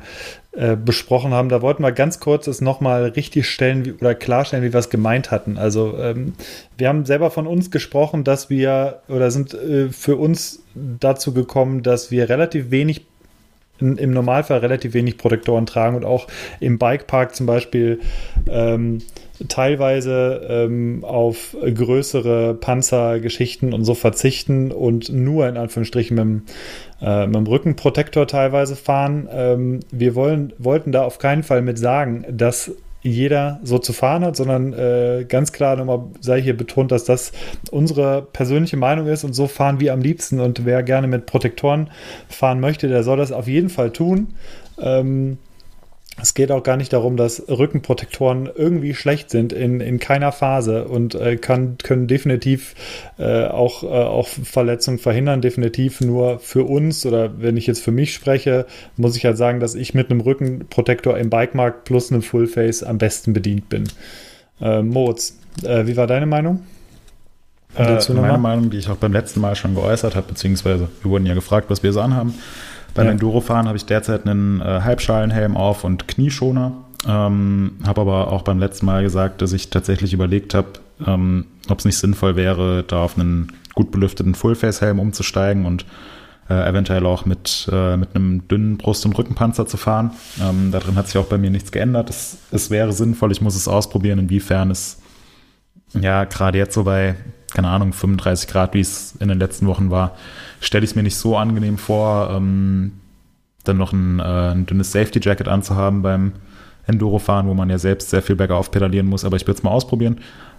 äh, 0.53 0.75
besprochen 0.77 1.33
haben. 1.33 1.49
Da 1.49 1.63
wollten 1.63 1.85
wir 1.85 1.93
ganz 1.93 2.19
kurz 2.19 2.49
es 2.49 2.61
nochmal 2.61 3.05
richtig 3.05 3.49
stellen 3.49 3.85
wie, 3.85 3.93
oder 3.93 4.17
klarstellen, 4.17 4.65
wie 4.65 4.73
wir 4.73 4.81
es 4.81 4.91
gemeint 4.91 5.31
hatten. 5.31 5.59
Also 5.59 5.97
ähm, 5.99 6.33
wir 6.77 6.89
haben 6.89 7.05
selber 7.05 7.31
von 7.31 7.47
uns 7.47 7.71
gesprochen, 7.71 8.25
dass 8.25 8.51
wir 8.51 9.03
oder 9.09 9.31
sind 9.31 9.55
äh, 9.55 9.91
für 9.91 10.17
uns 10.17 10.65
dazu 10.75 11.33
gekommen, 11.33 11.85
dass 11.85 12.11
wir 12.11 12.29
relativ 12.29 12.73
wenig 12.73 13.07
im 13.81 14.13
Normalfall 14.13 14.59
relativ 14.59 14.95
wenig 14.95 15.19
Protektoren 15.19 15.67
tragen 15.67 15.97
und 15.97 16.05
auch 16.05 16.27
im 16.61 16.79
Bikepark 16.79 17.35
zum 17.35 17.47
Beispiel 17.47 18.01
ähm, 18.49 18.99
teilweise 19.49 20.47
ähm, 20.49 21.05
auf 21.05 21.57
größere 21.63 22.55
Panzergeschichten 22.55 23.73
und 23.73 23.85
so 23.85 23.95
verzichten 23.95 24.71
und 24.71 25.11
nur 25.11 25.49
in 25.49 25.57
Anführungsstrichen 25.57 26.17
mit 26.17 26.25
dem, 26.25 26.43
äh, 27.01 27.27
mit 27.27 27.37
dem 27.37 27.47
Rückenprotektor 27.47 28.27
teilweise 28.27 28.77
fahren. 28.77 29.29
Ähm, 29.33 29.81
wir 29.91 30.15
wollen, 30.15 30.53
wollten 30.59 30.93
da 30.93 31.05
auf 31.05 31.19
keinen 31.19 31.43
Fall 31.43 31.63
mit 31.63 31.79
sagen, 31.79 32.25
dass 32.31 32.73
jeder 33.03 33.61
so 33.63 33.79
zu 33.79 33.93
fahren 33.93 34.25
hat, 34.25 34.37
sondern 34.37 34.73
äh, 34.73 35.25
ganz 35.29 35.53
klar 35.53 35.77
nochmal 35.77 36.05
sei 36.21 36.41
hier 36.41 36.57
betont, 36.57 36.93
dass 36.93 37.05
das 37.05 37.33
unsere 37.71 38.23
persönliche 38.23 38.77
Meinung 38.77 39.07
ist 39.07 39.25
und 39.25 39.33
so 39.33 39.47
fahren 39.47 39.81
wir 39.81 39.93
am 39.93 40.01
liebsten 40.01 40.41
und 40.41 40.65
wer 40.65 40.83
gerne 40.83 41.07
mit 41.07 41.27
Protektoren 41.27 41.91
fahren 42.29 42.61
möchte, 42.61 42.89
der 42.89 43.03
soll 43.03 43.17
das 43.17 43.33
auf 43.33 43.49
jeden 43.49 43.71
Fall 43.71 43.91
tun. 43.91 44.35
Ähm, 44.79 45.39
es 46.23 46.35
geht 46.35 46.51
auch 46.51 46.63
gar 46.63 46.77
nicht 46.77 46.93
darum, 46.93 47.17
dass 47.17 47.49
Rückenprotektoren 47.49 48.49
irgendwie 48.55 48.95
schlecht 48.95 49.31
sind 49.31 49.53
in, 49.53 49.81
in 49.81 49.99
keiner 49.99 50.33
Phase 50.33 50.87
und 50.87 51.15
äh, 51.15 51.37
kann, 51.37 51.79
können 51.79 52.07
definitiv 52.07 52.75
äh, 53.19 53.47
auch, 53.47 53.83
äh, 53.83 53.87
auch 53.87 54.29
Verletzungen 54.29 54.99
verhindern. 54.99 55.41
Definitiv 55.41 56.01
nur 56.01 56.39
für 56.39 56.65
uns 56.65 57.07
oder 57.07 57.41
wenn 57.41 57.57
ich 57.57 57.67
jetzt 57.67 57.83
für 57.83 57.93
mich 57.93 58.15
spreche, 58.15 58.67
muss 58.97 59.17
ich 59.17 59.25
halt 59.25 59.37
sagen, 59.37 59.61
dass 59.61 59.75
ich 59.75 59.95
mit 59.95 60.11
einem 60.11 60.21
Rückenprotektor 60.21 61.19
im 61.19 61.31
Bikemarkt 61.31 61.85
plus 61.85 62.11
einem 62.11 62.23
Fullface 62.23 62.83
am 62.83 62.99
besten 62.99 63.33
bedient 63.33 63.69
bin. 63.69 63.85
Äh, 64.61 64.83
Moritz, 64.83 65.39
äh, 65.63 65.87
wie 65.87 65.97
war 65.97 66.07
deine 66.07 66.27
Meinung? 66.27 66.63
Äh, 67.77 68.01
meine 68.13 68.39
Meinung, 68.39 68.71
die 68.71 68.79
ich 68.79 68.89
auch 68.89 68.97
beim 68.97 69.13
letzten 69.13 69.41
Mal 69.41 69.55
schon 69.55 69.75
geäußert 69.75 70.17
habe, 70.17 70.27
beziehungsweise 70.29 70.89
wir 71.03 71.11
wurden 71.11 71.27
ja 71.27 71.35
gefragt, 71.35 71.71
was 71.71 71.83
wir 71.83 71.93
so 71.93 72.01
anhaben. 72.01 72.35
Beim 72.95 73.07
ja. 73.07 73.13
Endurofahren 73.13 73.67
habe 73.67 73.77
ich 73.77 73.87
derzeit 73.87 74.27
einen 74.27 74.61
äh, 74.61 74.81
Halbschalenhelm 74.83 75.57
auf 75.57 75.85
und 75.85 76.09
Knieschoner. 76.09 76.73
Ähm, 77.07 77.79
habe 77.87 78.03
aber 78.03 78.33
auch 78.33 78.43
beim 78.43 78.59
letzten 78.59 78.87
Mal 78.87 79.03
gesagt, 79.03 79.41
dass 79.43 79.53
ich 79.53 79.71
tatsächlich 79.71 80.13
überlegt 80.13 80.55
habe, 80.55 80.69
ähm, 81.07 81.47
ob 81.69 81.79
es 81.79 81.85
nicht 81.85 81.97
sinnvoll 81.97 82.37
wäre, 82.37 82.85
da 82.87 83.03
auf 83.03 83.19
einen 83.19 83.53
gut 83.75 83.91
belüfteten 83.91 84.35
Fullface-Helm 84.35 84.99
umzusteigen 84.99 85.65
und 85.65 85.87
äh, 86.51 86.69
eventuell 86.69 87.07
auch 87.07 87.25
mit, 87.25 87.69
äh, 87.73 87.97
mit 87.97 88.15
einem 88.15 88.47
dünnen 88.49 88.77
Brust- 88.77 89.07
und 89.07 89.17
Rückenpanzer 89.17 89.67
zu 89.67 89.77
fahren. 89.77 90.11
Ähm, 90.43 90.71
darin 90.73 90.97
hat 90.97 91.07
sich 91.07 91.17
auch 91.17 91.27
bei 91.27 91.39
mir 91.39 91.51
nichts 91.51 91.73
geändert. 91.73 92.11
Es, 92.11 92.39
es 92.51 92.71
wäre 92.71 92.93
sinnvoll, 92.93 93.33
ich 93.33 93.41
muss 93.41 93.57
es 93.57 93.69
ausprobieren, 93.69 94.19
inwiefern 94.19 94.71
es 94.71 95.01
ja 95.99 96.25
gerade 96.25 96.59
jetzt 96.59 96.75
so 96.75 96.85
bei, 96.85 97.15
keine 97.53 97.69
Ahnung, 97.69 97.93
35 97.93 98.49
Grad, 98.49 98.75
wie 98.75 98.81
es 98.81 99.15
in 99.21 99.29
den 99.29 99.39
letzten 99.39 99.67
Wochen 99.67 99.91
war, 99.91 100.17
stelle 100.61 100.85
ich 100.85 100.91
es 100.91 100.97
mir 100.97 101.03
nicht 101.03 101.17
so 101.17 101.37
angenehm 101.37 101.79
vor, 101.79 102.31
ähm, 102.33 102.93
dann 103.65 103.77
noch 103.77 103.93
ein, 103.93 104.21
äh, 104.21 104.23
ein 104.23 104.67
dünnes 104.67 104.93
Safety 104.93 105.21
Jacket 105.23 105.49
anzuhaben 105.49 106.03
beim 106.03 106.33
Enduro-Fahren, 106.87 107.47
wo 107.47 107.55
man 107.55 107.71
ja 107.71 107.79
selbst 107.79 108.11
sehr 108.11 108.23
viel 108.23 108.37
bergauf 108.37 108.71
pedalieren 108.71 109.07
muss, 109.07 109.25
aber 109.25 109.37
ich 109.37 109.47
würde 109.47 109.59
es 109.59 109.63
mal 109.63 109.71
ausprobieren. 109.71 110.19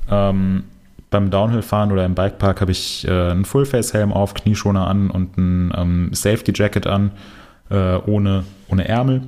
Ähm, 0.09 0.63
beim 1.09 1.29
Downhill-Fahren 1.29 1.91
oder 1.91 2.05
im 2.05 2.15
Bikepark 2.15 2.61
habe 2.61 2.71
ich 2.71 3.05
äh, 3.07 3.31
einen 3.31 3.45
Full-Face-Helm 3.45 4.13
auf, 4.13 4.33
Knieschoner 4.33 4.87
an 4.87 5.09
und 5.09 5.37
ein 5.37 5.73
ähm, 5.75 6.09
Safety-Jacket 6.13 6.87
an, 6.87 7.11
äh, 7.69 7.97
ohne, 7.97 8.45
ohne 8.69 8.87
Ärmel, 8.87 9.23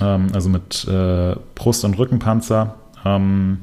ähm, 0.00 0.28
also 0.32 0.48
mit 0.48 0.86
äh, 0.88 1.36
Brust- 1.54 1.84
und 1.84 1.96
Rückenpanzer 1.96 2.74
ähm, 3.04 3.58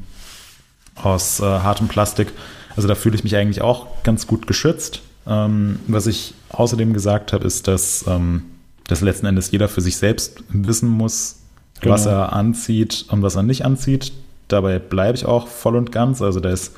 aus 0.95 1.41
äh, 1.41 1.43
hartem 1.43 1.87
Plastik. 1.87 2.31
Also 2.75 2.87
da 2.87 2.95
fühle 2.95 3.15
ich 3.15 3.23
mich 3.23 3.35
eigentlich 3.35 3.61
auch 3.61 3.87
ganz 4.03 4.27
gut 4.27 4.47
geschützt. 4.47 5.01
Ähm, 5.27 5.79
was 5.87 6.07
ich 6.07 6.33
außerdem 6.49 6.93
gesagt 6.93 7.33
habe, 7.33 7.45
ist, 7.45 7.67
dass, 7.67 8.05
ähm, 8.07 8.43
dass 8.87 9.01
letzten 9.01 9.25
Endes 9.25 9.51
jeder 9.51 9.67
für 9.67 9.81
sich 9.81 9.97
selbst 9.97 10.43
wissen 10.49 10.89
muss, 10.89 11.37
genau. 11.81 11.93
was 11.93 12.05
er 12.05 12.33
anzieht 12.33 13.05
und 13.09 13.21
was 13.21 13.35
er 13.35 13.43
nicht 13.43 13.65
anzieht. 13.65 14.11
Dabei 14.47 14.79
bleibe 14.79 15.17
ich 15.17 15.25
auch 15.25 15.47
voll 15.47 15.75
und 15.75 15.91
ganz. 15.91 16.21
Also 16.21 16.39
da 16.39 16.49
ist, 16.49 16.73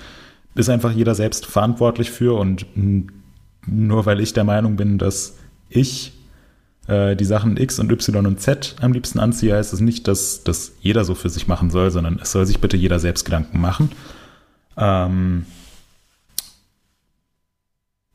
ist 0.55 0.69
einfach 0.69 0.91
jeder 0.91 1.15
selbst 1.15 1.45
verantwortlich 1.45 2.11
für 2.11 2.39
und 2.39 2.65
nur 3.65 4.05
weil 4.05 4.21
ich 4.21 4.33
der 4.33 4.45
Meinung 4.45 4.77
bin, 4.77 4.97
dass 4.97 5.35
ich 5.69 6.13
äh, 6.87 7.15
die 7.15 7.25
Sachen 7.25 7.57
X 7.57 7.79
und 7.79 7.91
Y 7.91 8.25
und 8.25 8.39
Z 8.39 8.75
am 8.79 8.93
liebsten 8.93 9.19
anziehe, 9.19 9.55
heißt 9.55 9.73
es 9.73 9.81
nicht, 9.81 10.07
dass 10.07 10.43
das 10.43 10.71
jeder 10.79 11.03
so 11.03 11.15
für 11.15 11.29
sich 11.29 11.47
machen 11.47 11.69
soll, 11.69 11.91
sondern 11.91 12.19
es 12.21 12.31
soll 12.31 12.45
sich 12.45 12.59
bitte 12.61 12.77
jeder 12.77 12.99
selbst 12.99 13.25
Gedanken 13.25 13.59
machen. 13.59 13.91
Ähm, 14.77 15.45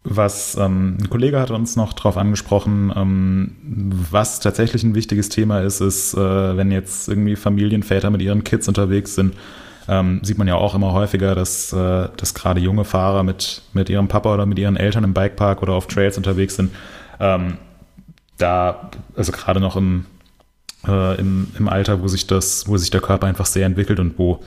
was 0.05 0.57
ähm, 0.57 0.96
ein 1.00 1.11
Kollege 1.11 1.38
hat 1.38 1.50
uns 1.50 1.76
noch 1.76 1.92
darauf 1.92 2.16
angesprochen, 2.16 2.92
ähm, 2.94 3.57
was 3.62 4.40
tatsächlich 4.40 4.82
ein 4.82 4.94
wichtiges 4.94 5.28
Thema 5.28 5.61
ist, 5.61 5.80
ist, 5.80 6.14
äh, 6.14 6.57
wenn 6.57 6.72
jetzt 6.72 7.09
irgendwie 7.09 7.36
Familienväter 7.36 8.11
mit 8.11 8.20
ihren 8.20 8.42
Kids 8.42 8.66
unterwegs 8.66 9.14
sind, 9.14 9.34
ähm, 9.88 10.20
sieht 10.22 10.38
man 10.38 10.48
ja 10.48 10.57
auch 10.57 10.74
immer 10.74 10.92
häufiger, 10.92 11.34
dass, 11.34 11.72
äh, 11.72 12.09
dass 12.16 12.34
gerade 12.34 12.61
junge 12.61 12.84
Fahrer 12.84 13.22
mit, 13.22 13.62
mit 13.72 13.88
ihrem 13.90 14.09
Papa 14.09 14.34
oder 14.34 14.46
mit 14.46 14.59
ihren 14.59 14.76
Eltern 14.76 15.05
im 15.05 15.14
Bikepark 15.14 15.62
oder 15.62 15.74
auf 15.74 15.86
Trails 15.86 16.16
unterwegs 16.16 16.57
sind. 16.57 16.72
Ähm, 17.20 17.59
da, 18.38 18.90
also 19.16 19.30
gerade 19.30 19.61
noch 19.61 19.76
im, 19.76 20.07
äh, 20.86 21.18
im, 21.20 21.48
im 21.59 21.68
Alter, 21.68 22.03
wo 22.03 22.09
sich 22.09 22.26
das, 22.26 22.66
wo 22.66 22.76
sich 22.76 22.90
der 22.90 23.00
Körper 23.00 23.28
einfach 23.28 23.46
sehr 23.46 23.66
entwickelt 23.66 24.00
und 24.00 24.18
wo 24.18 24.40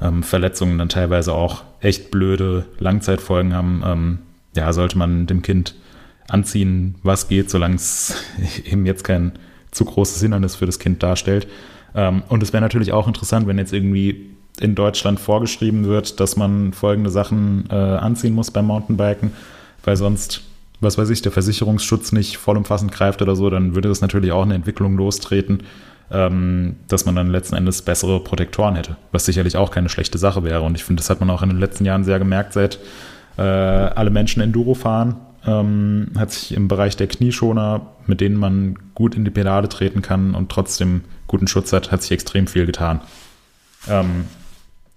ähm, 0.00 0.22
Verletzungen 0.22 0.78
dann 0.78 0.88
teilweise 0.88 1.32
auch 1.32 1.64
echt 1.80 2.10
blöde 2.10 2.66
Langzeitfolgen 2.78 3.54
haben, 3.54 3.82
ähm, 3.84 4.18
ja, 4.56 4.72
sollte 4.72 4.98
man 4.98 5.26
dem 5.26 5.42
Kind 5.42 5.74
anziehen, 6.28 6.96
was 7.02 7.28
geht, 7.28 7.50
solange 7.50 7.76
es 7.76 8.16
eben 8.64 8.86
jetzt 8.86 9.04
kein 9.04 9.32
zu 9.70 9.84
großes 9.84 10.20
Hindernis 10.20 10.56
für 10.56 10.66
das 10.66 10.78
Kind 10.78 11.02
darstellt. 11.02 11.46
Ähm, 11.94 12.22
und 12.28 12.42
es 12.42 12.52
wäre 12.52 12.60
natürlich 12.60 12.92
auch 12.92 13.06
interessant, 13.06 13.46
wenn 13.46 13.58
jetzt 13.58 13.72
irgendwie 13.72 14.30
in 14.60 14.74
Deutschland 14.74 15.20
vorgeschrieben 15.20 15.84
wird, 15.84 16.20
dass 16.20 16.36
man 16.36 16.72
folgende 16.72 17.10
Sachen 17.10 17.68
äh, 17.70 17.74
anziehen 17.74 18.34
muss 18.34 18.50
beim 18.50 18.66
Mountainbiken, 18.66 19.32
weil 19.84 19.96
sonst, 19.96 20.42
was 20.80 20.96
weiß 20.96 21.10
ich, 21.10 21.22
der 21.22 21.32
Versicherungsschutz 21.32 22.12
nicht 22.12 22.38
vollumfassend 22.38 22.90
greift 22.92 23.22
oder 23.22 23.36
so, 23.36 23.50
dann 23.50 23.74
würde 23.74 23.88
das 23.88 24.00
natürlich 24.00 24.32
auch 24.32 24.42
eine 24.42 24.54
Entwicklung 24.54 24.96
lostreten, 24.96 25.62
ähm, 26.10 26.76
dass 26.88 27.04
man 27.04 27.16
dann 27.16 27.30
letzten 27.30 27.56
Endes 27.56 27.82
bessere 27.82 28.20
Protektoren 28.20 28.76
hätte, 28.76 28.96
was 29.12 29.26
sicherlich 29.26 29.56
auch 29.56 29.70
keine 29.70 29.88
schlechte 29.88 30.18
Sache 30.18 30.44
wäre. 30.44 30.62
Und 30.62 30.74
ich 30.74 30.84
finde, 30.84 31.00
das 31.00 31.10
hat 31.10 31.20
man 31.20 31.30
auch 31.30 31.42
in 31.42 31.50
den 31.50 31.58
letzten 31.58 31.84
Jahren 31.84 32.04
sehr 32.04 32.18
gemerkt, 32.18 32.52
seit 32.52 32.78
äh, 33.36 33.42
alle 33.42 34.10
Menschen 34.10 34.42
Enduro 34.42 34.74
fahren, 34.74 35.16
ähm, 35.46 36.12
hat 36.16 36.32
sich 36.32 36.54
im 36.54 36.68
Bereich 36.68 36.96
der 36.96 37.06
Knieschoner, 37.06 37.86
mit 38.06 38.20
denen 38.20 38.36
man 38.36 38.78
gut 38.94 39.14
in 39.14 39.24
die 39.24 39.30
Pedale 39.30 39.68
treten 39.68 40.02
kann 40.02 40.34
und 40.34 40.50
trotzdem 40.50 41.02
guten 41.26 41.48
Schutz 41.48 41.72
hat, 41.72 41.92
hat 41.92 42.02
sich 42.02 42.12
extrem 42.12 42.46
viel 42.46 42.66
getan. 42.66 43.00
Ähm, 43.88 44.26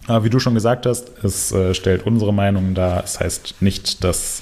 aber 0.08 0.24
wie 0.24 0.30
du 0.30 0.40
schon 0.40 0.56
gesagt 0.56 0.86
hast, 0.86 1.24
es 1.24 1.52
äh, 1.52 1.74
stellt 1.74 2.06
unsere 2.06 2.34
Meinung 2.34 2.74
dar. 2.74 3.04
Es 3.04 3.20
heißt 3.20 3.62
nicht, 3.62 4.04
dass 4.04 4.42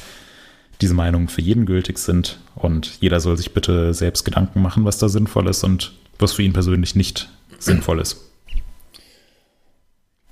diese 0.82 0.93
Meinungen 0.93 1.28
für 1.28 1.41
jeden 1.41 1.66
gültig 1.66 1.98
sind 1.98 2.39
und 2.56 2.98
jeder 3.02 3.20
soll 3.20 3.36
sich 3.36 3.54
bitte 3.54 3.93
selbst 3.93 4.24
Gedanken 4.24 4.62
machen, 4.62 4.86
was 4.86 5.00
da 5.00 5.10
sinnvoll 5.10 5.48
ist 5.48 5.64
und 5.64 5.93
was 6.20 6.34
für 6.34 6.43
ihn 6.43 6.54
persönlich 6.54 6.95
nicht 6.95 7.30
sinnvoll 7.60 8.00
ist. 8.00 8.18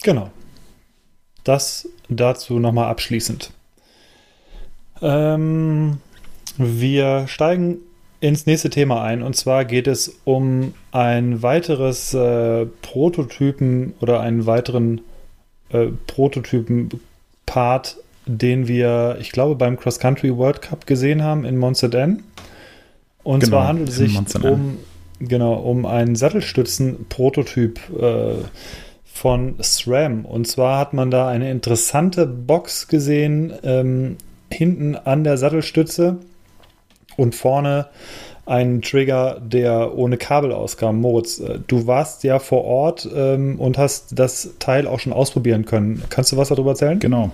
Genau. 0.04 0.32
Das 1.44 1.90
dazu 2.10 2.60
nochmal 2.60 2.90
abschließend. 2.90 3.52
Ähm, 5.02 5.98
wir 6.58 7.28
steigen 7.28 7.80
ins 8.22 8.46
nächste 8.46 8.70
Thema 8.70 9.04
ein 9.04 9.22
und 9.22 9.36
zwar 9.36 9.66
geht 9.66 9.88
es 9.88 10.20
um 10.24 10.74
ein 10.92 11.44
weiteres 11.44 12.14
äh, 12.14 12.66
Prototypen 12.82 13.94
oder 14.00 14.22
einen 14.22 14.46
weiteren 14.46 15.02
äh, 15.70 15.88
Prototypen-Part, 16.08 17.98
den 18.26 18.68
wir, 18.68 19.18
ich 19.20 19.32
glaube, 19.32 19.56
beim 19.56 19.78
Cross 19.78 20.00
Country 20.00 20.36
World 20.36 20.62
Cup 20.62 20.88
gesehen 20.88 21.24
haben 21.24 21.46
in 21.46 21.58
Montserrat. 21.58 22.18
Und 23.24 23.40
genau, 23.40 23.50
zwar 23.50 23.68
handelt 23.68 23.90
es 23.90 23.96
sich 23.96 24.18
um, 24.44 24.78
genau, 25.20 25.56
um 25.56 25.86
einen 25.86 26.16
Sattelstützen-Prototyp 26.16 27.80
äh, 28.00 28.36
von 29.16 29.56
SRAM. 29.62 30.26
Und 30.26 30.46
zwar 30.46 30.78
hat 30.78 30.94
man 30.94 31.10
da 31.10 31.30
eine 31.30 31.50
interessante 31.50 32.26
Box 32.26 32.90
gesehen, 32.90 33.54
ähm, 33.64 34.18
hinten 34.52 34.98
an 34.98 35.24
der 35.24 35.38
Sattelstütze 35.38 36.18
und 37.16 37.34
vorne 37.34 37.88
einen 38.46 38.82
Trigger, 38.82 39.40
der 39.42 39.98
ohne 39.98 40.18
Kabel 40.18 40.52
auskam. 40.52 41.00
Moritz, 41.00 41.40
äh, 41.40 41.60
du 41.66 41.88
warst 41.88 42.26
ja 42.26 42.40
vor 42.40 42.66
Ort 42.66 43.08
ähm, 43.16 43.58
und 43.58 43.78
hast 43.78 44.20
das 44.20 44.50
Teil 44.60 44.86
auch 44.86 45.00
schon 45.00 45.14
ausprobieren 45.14 45.64
können. 45.64 46.04
Kannst 46.10 46.34
du 46.34 46.38
was 46.38 46.50
darüber 46.50 46.72
erzählen? 46.72 47.00
Genau. 47.00 47.32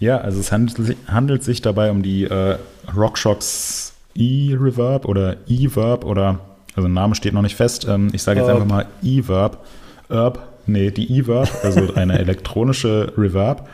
Ja, 0.00 0.18
also 0.18 0.40
es 0.40 0.50
handelt, 0.50 0.96
handelt 1.06 1.44
sich 1.44 1.62
dabei 1.62 1.92
um 1.92 2.02
die 2.02 2.24
äh, 2.24 2.58
RockShox 2.94 3.94
E-Reverb 4.16 5.04
oder 5.04 5.36
E-Verb 5.46 6.04
oder, 6.04 6.40
also 6.74 6.88
Name 6.88 7.14
steht 7.14 7.32
noch 7.32 7.42
nicht 7.42 7.56
fest. 7.56 7.86
Ähm, 7.88 8.10
ich 8.12 8.24
sage 8.24 8.40
jetzt 8.40 8.48
Erb. 8.48 8.56
einfach 8.56 8.68
mal 8.68 8.86
E-Verb. 9.04 9.64
Erb, 10.08 10.55
nee, 10.66 10.90
die 10.90 11.18
E-Verb, 11.18 11.48
also 11.62 11.94
eine 11.94 12.18
elektronische 12.18 13.12
Reverb. 13.16 13.68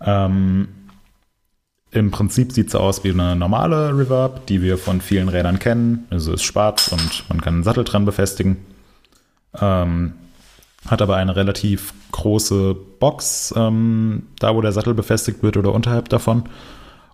Ähm, 0.00 0.68
im 1.90 2.10
Prinzip 2.10 2.52
sieht 2.52 2.68
es 2.68 2.74
aus 2.74 3.02
wie 3.04 3.10
eine 3.10 3.34
normale 3.34 3.96
Reverb, 3.96 4.46
die 4.46 4.60
wir 4.60 4.76
von 4.76 5.00
vielen 5.00 5.28
Rädern 5.28 5.58
kennen. 5.58 6.06
Also 6.10 6.34
ist 6.34 6.42
schwarz 6.42 6.88
und 6.88 7.28
man 7.28 7.40
kann 7.40 7.54
einen 7.54 7.62
Sattel 7.62 7.84
dran 7.84 8.04
befestigen. 8.04 8.58
Ähm, 9.58 10.12
hat 10.86 11.02
aber 11.02 11.16
eine 11.16 11.34
relativ 11.34 11.94
große 12.12 12.76
Box, 13.00 13.52
ähm, 13.56 14.24
da 14.38 14.54
wo 14.54 14.60
der 14.60 14.72
Sattel 14.72 14.94
befestigt 14.94 15.42
wird 15.42 15.56
oder 15.56 15.72
unterhalb 15.72 16.08
davon. 16.08 16.44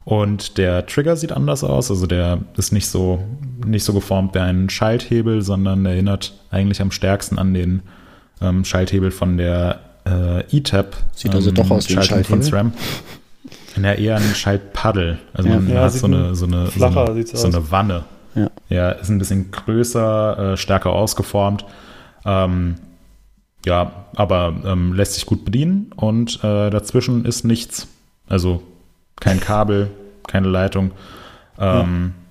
Und 0.04 0.58
der 0.58 0.86
Trigger 0.86 1.16
sieht 1.16 1.32
anders 1.32 1.64
aus. 1.64 1.90
Also 1.90 2.06
der 2.06 2.40
ist 2.56 2.72
nicht 2.72 2.88
so, 2.88 3.24
nicht 3.64 3.84
so 3.84 3.94
geformt 3.94 4.34
wie 4.34 4.40
ein 4.40 4.68
Schalthebel, 4.68 5.42
sondern 5.42 5.86
erinnert 5.86 6.34
eigentlich 6.50 6.82
am 6.82 6.90
stärksten 6.90 7.38
an 7.38 7.54
den 7.54 7.82
ähm, 8.44 8.64
Schalthebel 8.64 9.10
von 9.10 9.36
der 9.36 9.80
äh, 10.06 10.56
E-Tab. 10.56 10.96
Sieht 11.14 11.34
also 11.34 11.50
doch 11.50 11.70
aus 11.70 11.88
wie 11.88 11.96
ein 11.96 12.02
Schalthebel. 12.02 12.24
Von 12.24 12.42
SRAM. 12.42 12.72
Ja, 13.82 13.92
eher 13.92 14.16
ein 14.16 14.34
Schaltpaddel. 14.34 15.18
Also 15.32 15.48
man 15.48 15.68
ja, 15.68 15.82
hat 15.82 15.92
so 15.92 16.06
eine, 16.06 16.34
so 16.34 16.46
eine, 16.46 16.68
so 16.68 16.84
eine, 16.84 17.16
so 17.22 17.46
eine 17.46 17.70
Wanne. 17.70 18.04
Ja. 18.34 18.50
ja, 18.68 18.90
ist 18.90 19.10
ein 19.10 19.18
bisschen 19.18 19.50
größer, 19.50 20.52
äh, 20.52 20.56
stärker 20.56 20.90
ausgeformt. 20.90 21.64
Ähm, 22.24 22.76
ja, 23.64 24.06
aber 24.14 24.54
ähm, 24.64 24.92
lässt 24.92 25.14
sich 25.14 25.26
gut 25.26 25.44
bedienen 25.44 25.90
und 25.96 26.42
äh, 26.44 26.70
dazwischen 26.70 27.24
ist 27.24 27.44
nichts. 27.44 27.88
Also 28.28 28.62
kein 29.20 29.40
Kabel, 29.40 29.90
keine 30.26 30.48
Leitung. 30.48 30.92
Ähm, 31.58 32.12
ja. 32.14 32.23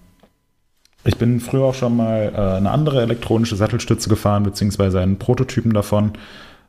Ich 1.06 1.18
bin 1.18 1.40
früher 1.40 1.64
auch 1.64 1.74
schon 1.74 1.98
mal 1.98 2.32
äh, 2.34 2.58
eine 2.58 2.72
andere 2.72 3.02
elektronische 3.02 3.56
Sattelstütze 3.56 4.10
gefahren, 4.10 4.44
beziehungsweise 4.44 5.02
einen 5.02 5.18
Prototypen 5.18 5.74
davon, 5.74 6.14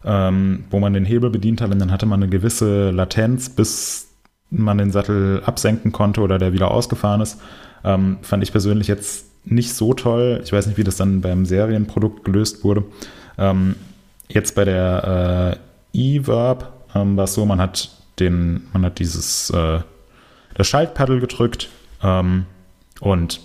ähm, 0.05 0.64
wo 0.70 0.80
man 0.80 0.93
den 0.93 1.05
Hebel 1.05 1.30
bedient 1.30 1.61
hat 1.61 1.70
und 1.70 1.78
dann 1.78 1.93
hatte 1.93 2.07
man 2.07 2.22
eine 2.22 2.30
gewisse 2.30 2.91
Latenz, 2.91 3.49
bis 3.49 4.09
man 4.51 4.78
den 4.78 4.91
Sattel 4.91 5.43
absenken 5.45 5.93
konnte 5.93 6.20
oder 6.20 6.39
der 6.39 6.53
wieder 6.53 6.70
ausgefahren 6.70 7.20
ist. 7.20 7.41
Ähm, 7.85 8.18
fand 8.22 8.43
ich 8.43 8.53
persönlich 8.53 8.89
jetzt 8.89 9.26
nicht 9.45 9.74
so 9.74 9.95
toll. 9.95 10.41
Ich 10.43 10.53
weiß 10.53 10.66
nicht, 10.66 10.78
wie 10.78 10.85
das 10.85 10.97
dann 10.97 11.20
beim 11.20 11.47
Serienprodukt 11.47 12.24
gelöst 12.24 12.64
wurde. 12.64 12.85
Ähm, 13.39 13.76
jetzt 14.28 14.55
bei 14.55 14.64
der 14.64 15.59
äh, 15.95 16.16
E-Verb 16.16 16.72
ähm, 16.95 17.16
war 17.16 17.24
es 17.24 17.35
so, 17.35 17.45
man 17.45 17.61
hat 17.61 17.91
den, 18.18 18.66
man 18.72 18.85
hat 18.85 18.99
dieses 18.99 19.51
äh, 19.51 19.80
das 20.55 20.66
Schaltpaddel 20.66 21.20
gedrückt 21.20 21.68
ähm, 22.03 22.47
und 23.01 23.41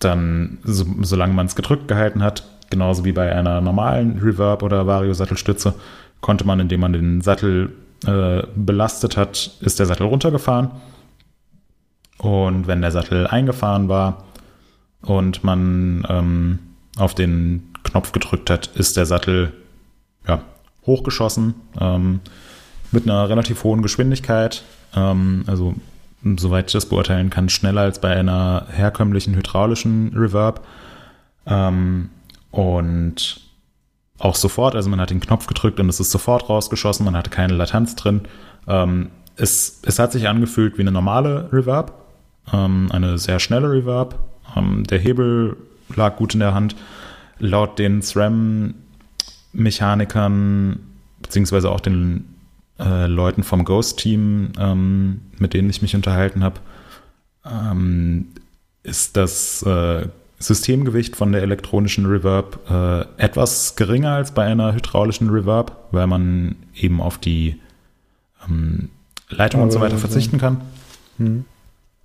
dann, 0.00 0.58
so, 0.64 0.84
solange 1.02 1.34
man 1.34 1.46
es 1.46 1.56
gedrückt 1.56 1.88
gehalten 1.88 2.22
hat, 2.22 2.44
genauso 2.70 3.04
wie 3.04 3.12
bei 3.12 3.34
einer 3.34 3.60
normalen 3.60 4.18
Reverb 4.18 4.62
oder 4.62 4.86
Vario-Sattelstütze, 4.86 5.74
konnte 6.20 6.46
man, 6.46 6.60
indem 6.60 6.80
man 6.80 6.92
den 6.92 7.20
Sattel 7.20 7.72
äh, 8.06 8.42
belastet 8.54 9.16
hat, 9.16 9.56
ist 9.60 9.78
der 9.78 9.86
Sattel 9.86 10.06
runtergefahren. 10.06 10.70
Und 12.18 12.66
wenn 12.66 12.80
der 12.80 12.92
Sattel 12.92 13.26
eingefahren 13.26 13.88
war 13.88 14.24
und 15.02 15.44
man 15.44 16.06
ähm, 16.08 16.58
auf 16.98 17.14
den 17.14 17.72
Knopf 17.84 18.12
gedrückt 18.12 18.50
hat, 18.50 18.68
ist 18.68 18.96
der 18.96 19.06
Sattel 19.06 19.52
ja, 20.26 20.42
hochgeschossen 20.86 21.54
ähm, 21.80 22.20
mit 22.90 23.04
einer 23.04 23.28
relativ 23.28 23.64
hohen 23.64 23.82
Geschwindigkeit. 23.82 24.62
Ähm, 24.94 25.44
also 25.46 25.74
soweit 26.36 26.66
ich 26.66 26.72
das 26.72 26.86
beurteilen 26.86 27.30
kann, 27.30 27.48
schneller 27.48 27.82
als 27.82 28.00
bei 28.00 28.14
einer 28.14 28.66
herkömmlichen 28.70 29.34
hydraulischen 29.34 30.12
Reverb. 30.16 30.64
Ähm, 31.46 32.10
und 32.50 33.40
auch 34.18 34.34
sofort, 34.34 34.74
also 34.74 34.88
man 34.88 35.00
hat 35.00 35.10
den 35.10 35.20
Knopf 35.20 35.46
gedrückt 35.46 35.78
und 35.78 35.88
es 35.88 36.00
ist 36.00 36.10
sofort 36.10 36.48
rausgeschossen, 36.48 37.04
man 37.04 37.16
hatte 37.16 37.30
keine 37.30 37.54
Latenz 37.54 37.94
drin. 37.96 38.22
Ähm, 38.66 39.10
es, 39.36 39.82
es 39.84 39.98
hat 39.98 40.12
sich 40.12 40.28
angefühlt 40.28 40.78
wie 40.78 40.82
eine 40.82 40.92
normale 40.92 41.52
Reverb, 41.52 41.92
ähm, 42.52 42.88
eine 42.90 43.18
sehr 43.18 43.38
schnelle 43.38 43.70
Reverb. 43.70 44.18
Ähm, 44.56 44.84
der 44.84 44.98
Hebel 44.98 45.58
lag 45.94 46.16
gut 46.16 46.32
in 46.34 46.40
der 46.40 46.54
Hand. 46.54 46.74
Laut 47.38 47.78
den 47.78 48.00
SRAM-Mechanikern, 48.00 50.80
beziehungsweise 51.20 51.70
auch 51.70 51.80
den 51.80 52.35
äh, 52.78 53.06
Leuten 53.06 53.42
vom 53.42 53.64
Ghost-Team, 53.64 54.52
ähm, 54.58 55.20
mit 55.38 55.54
denen 55.54 55.70
ich 55.70 55.82
mich 55.82 55.94
unterhalten 55.94 56.44
habe, 56.44 56.60
ähm, 57.44 58.26
ist 58.82 59.16
das 59.16 59.62
äh, 59.62 60.08
Systemgewicht 60.38 61.16
von 61.16 61.32
der 61.32 61.42
elektronischen 61.42 62.06
Reverb 62.06 62.60
äh, 62.70 63.22
etwas 63.22 63.76
geringer 63.76 64.12
als 64.12 64.32
bei 64.32 64.44
einer 64.44 64.74
hydraulischen 64.74 65.30
Reverb, 65.30 65.88
weil 65.92 66.06
man 66.06 66.56
eben 66.74 67.00
auf 67.00 67.18
die 67.18 67.60
ähm, 68.46 68.90
Leitung 69.30 69.62
und 69.62 69.72
so 69.72 69.80
weiter 69.80 69.98
verzichten 69.98 70.38
kann. 70.38 70.60
Hm. 71.18 71.44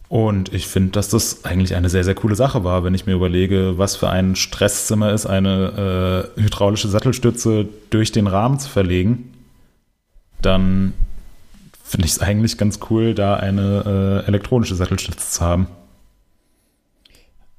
Und 0.08 0.54
ich 0.54 0.68
finde, 0.68 0.92
dass 0.92 1.08
das 1.08 1.46
eigentlich 1.46 1.74
eine 1.74 1.90
sehr, 1.90 2.04
sehr 2.04 2.16
coole 2.16 2.36
Sache 2.36 2.66
war, 2.66 2.84
wenn 2.84 2.94
ich 2.94 3.06
mir 3.06 3.14
überlege, 3.14 3.78
was 3.78 3.96
für 3.96 4.10
ein 4.10 4.36
Stresszimmer 4.36 5.14
ist, 5.14 5.26
eine 5.26 6.28
äh, 6.36 6.42
hydraulische 6.42 6.90
Sattelstütze 6.90 7.70
durch 7.92 8.12
den 8.12 8.28
Rahmen 8.28 8.60
zu 8.60 8.68
verlegen. 8.68 9.31
Dann 10.42 10.94
finde 11.92 12.06
ich 12.06 12.14
es 12.14 12.20
eigentlich 12.20 12.58
ganz 12.58 12.80
cool, 12.90 13.14
da 13.14 13.36
eine 13.36 14.24
äh, 14.24 14.28
elektronische 14.28 14.76
Sattelstütze 14.76 15.30
zu 15.30 15.42
haben. 15.42 15.68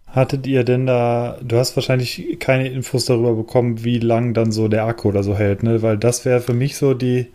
Hattet 0.07 0.47
ihr 0.47 0.65
denn 0.65 0.87
da, 0.87 1.39
du 1.43 1.57
hast 1.57 1.77
wahrscheinlich 1.77 2.39
keine 2.39 2.69
Infos 2.69 3.05
darüber 3.05 3.35
bekommen, 3.35 3.85
wie 3.85 3.99
lang 3.99 4.33
dann 4.35 4.51
so 4.51 4.69
der 4.69 4.85
Akku 4.85 5.09
oder 5.09 5.23
so 5.23 5.37
hält, 5.37 5.63
ne? 5.63 5.83
Weil 5.83 5.99
das 5.99 6.25
wäre 6.25 6.41
für 6.41 6.55
mich 6.55 6.77
so 6.77 6.95
die, 6.95 7.27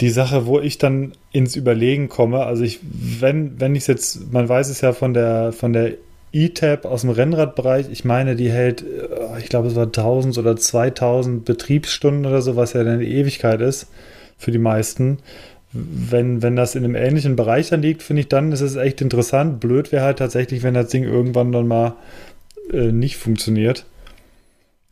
die 0.00 0.10
Sache, 0.10 0.46
wo 0.46 0.60
ich 0.60 0.78
dann 0.78 1.12
ins 1.32 1.56
Überlegen 1.56 2.08
komme. 2.08 2.44
Also 2.44 2.62
ich, 2.62 2.80
wenn, 2.82 3.60
wenn 3.60 3.74
ich 3.74 3.82
es 3.82 3.86
jetzt, 3.88 4.32
man 4.32 4.48
weiß 4.48 4.68
es 4.68 4.80
ja 4.80 4.92
von 4.92 5.12
der, 5.12 5.52
von 5.52 5.72
der 5.72 5.94
E-Tab 6.32 6.84
aus 6.84 7.00
dem 7.00 7.10
Rennradbereich, 7.10 7.86
ich 7.90 8.04
meine, 8.04 8.36
die 8.36 8.50
hält, 8.50 8.82
äh, 8.82 9.40
ich 9.40 9.48
glaube, 9.48 9.68
es 9.68 9.74
war 9.74 9.86
1000 9.86 10.38
oder 10.38 10.56
2000 10.56 11.44
Betriebsstunden 11.44 12.26
oder 12.26 12.42
so, 12.42 12.54
was 12.54 12.74
ja 12.74 12.80
eine 12.80 13.04
Ewigkeit 13.04 13.60
ist 13.60 13.88
für 14.36 14.50
die 14.50 14.58
meisten 14.58 15.18
wenn, 15.72 16.42
wenn 16.42 16.56
das 16.56 16.74
in 16.74 16.84
einem 16.84 16.94
ähnlichen 16.94 17.36
Bereich 17.36 17.70
dann 17.70 17.82
liegt, 17.82 18.02
finde 18.02 18.20
ich, 18.20 18.28
dann 18.28 18.52
ist 18.52 18.60
es 18.60 18.76
echt 18.76 19.00
interessant. 19.00 19.60
Blöd 19.60 19.92
wäre 19.92 20.04
halt 20.04 20.18
tatsächlich, 20.18 20.62
wenn 20.62 20.74
das 20.74 20.88
Ding 20.88 21.04
irgendwann 21.04 21.52
dann 21.52 21.66
mal 21.66 21.94
äh, 22.72 22.92
nicht 22.92 23.16
funktioniert. 23.16 23.84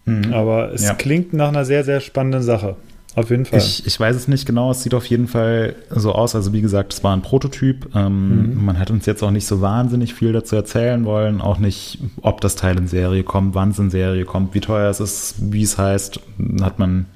Mhm. 0.04 0.32
Aber 0.32 0.72
es 0.72 0.84
ja. 0.84 0.94
klingt 0.94 1.32
nach 1.32 1.48
einer 1.48 1.64
sehr, 1.64 1.84
sehr 1.84 2.00
spannenden 2.00 2.42
Sache. 2.42 2.76
Auf 3.16 3.30
jeden 3.30 3.44
Fall. 3.44 3.60
Ich, 3.60 3.86
ich, 3.86 3.98
weiß 3.98 4.16
es 4.16 4.26
nicht 4.26 4.44
genau, 4.44 4.72
es 4.72 4.82
sieht 4.82 4.92
auf 4.92 5.06
jeden 5.06 5.28
Fall 5.28 5.76
so 5.88 6.12
aus. 6.12 6.34
Also 6.34 6.52
wie 6.52 6.60
gesagt, 6.60 6.92
es 6.92 7.04
war 7.04 7.16
ein 7.16 7.22
Prototyp. 7.22 7.94
Ähm, 7.94 8.54
mhm. 8.54 8.64
Man 8.64 8.78
hat 8.78 8.90
uns 8.90 9.06
jetzt 9.06 9.22
auch 9.22 9.30
nicht 9.30 9.46
so 9.46 9.60
wahnsinnig 9.60 10.14
viel 10.14 10.32
dazu 10.32 10.56
erzählen 10.56 11.04
wollen. 11.04 11.40
Auch 11.40 11.58
nicht, 11.58 12.00
ob 12.22 12.40
das 12.40 12.56
Teil 12.56 12.76
in 12.76 12.88
Serie 12.88 13.22
kommt, 13.22 13.54
wann 13.54 13.70
es 13.70 13.78
in 13.78 13.90
Serie 13.90 14.24
kommt, 14.24 14.54
wie 14.54 14.60
teuer 14.60 14.90
es 14.90 14.98
ist, 14.98 15.36
wie 15.52 15.62
es 15.62 15.78
heißt. 15.78 16.18
Hat 16.60 16.80
man 16.80 17.06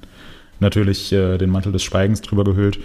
natürlich 0.61 1.11
äh, 1.11 1.37
den 1.37 1.49
Mantel 1.49 1.71
des 1.71 1.83
Schweigens 1.83 2.21
drüber 2.21 2.43
gehüllt. 2.43 2.79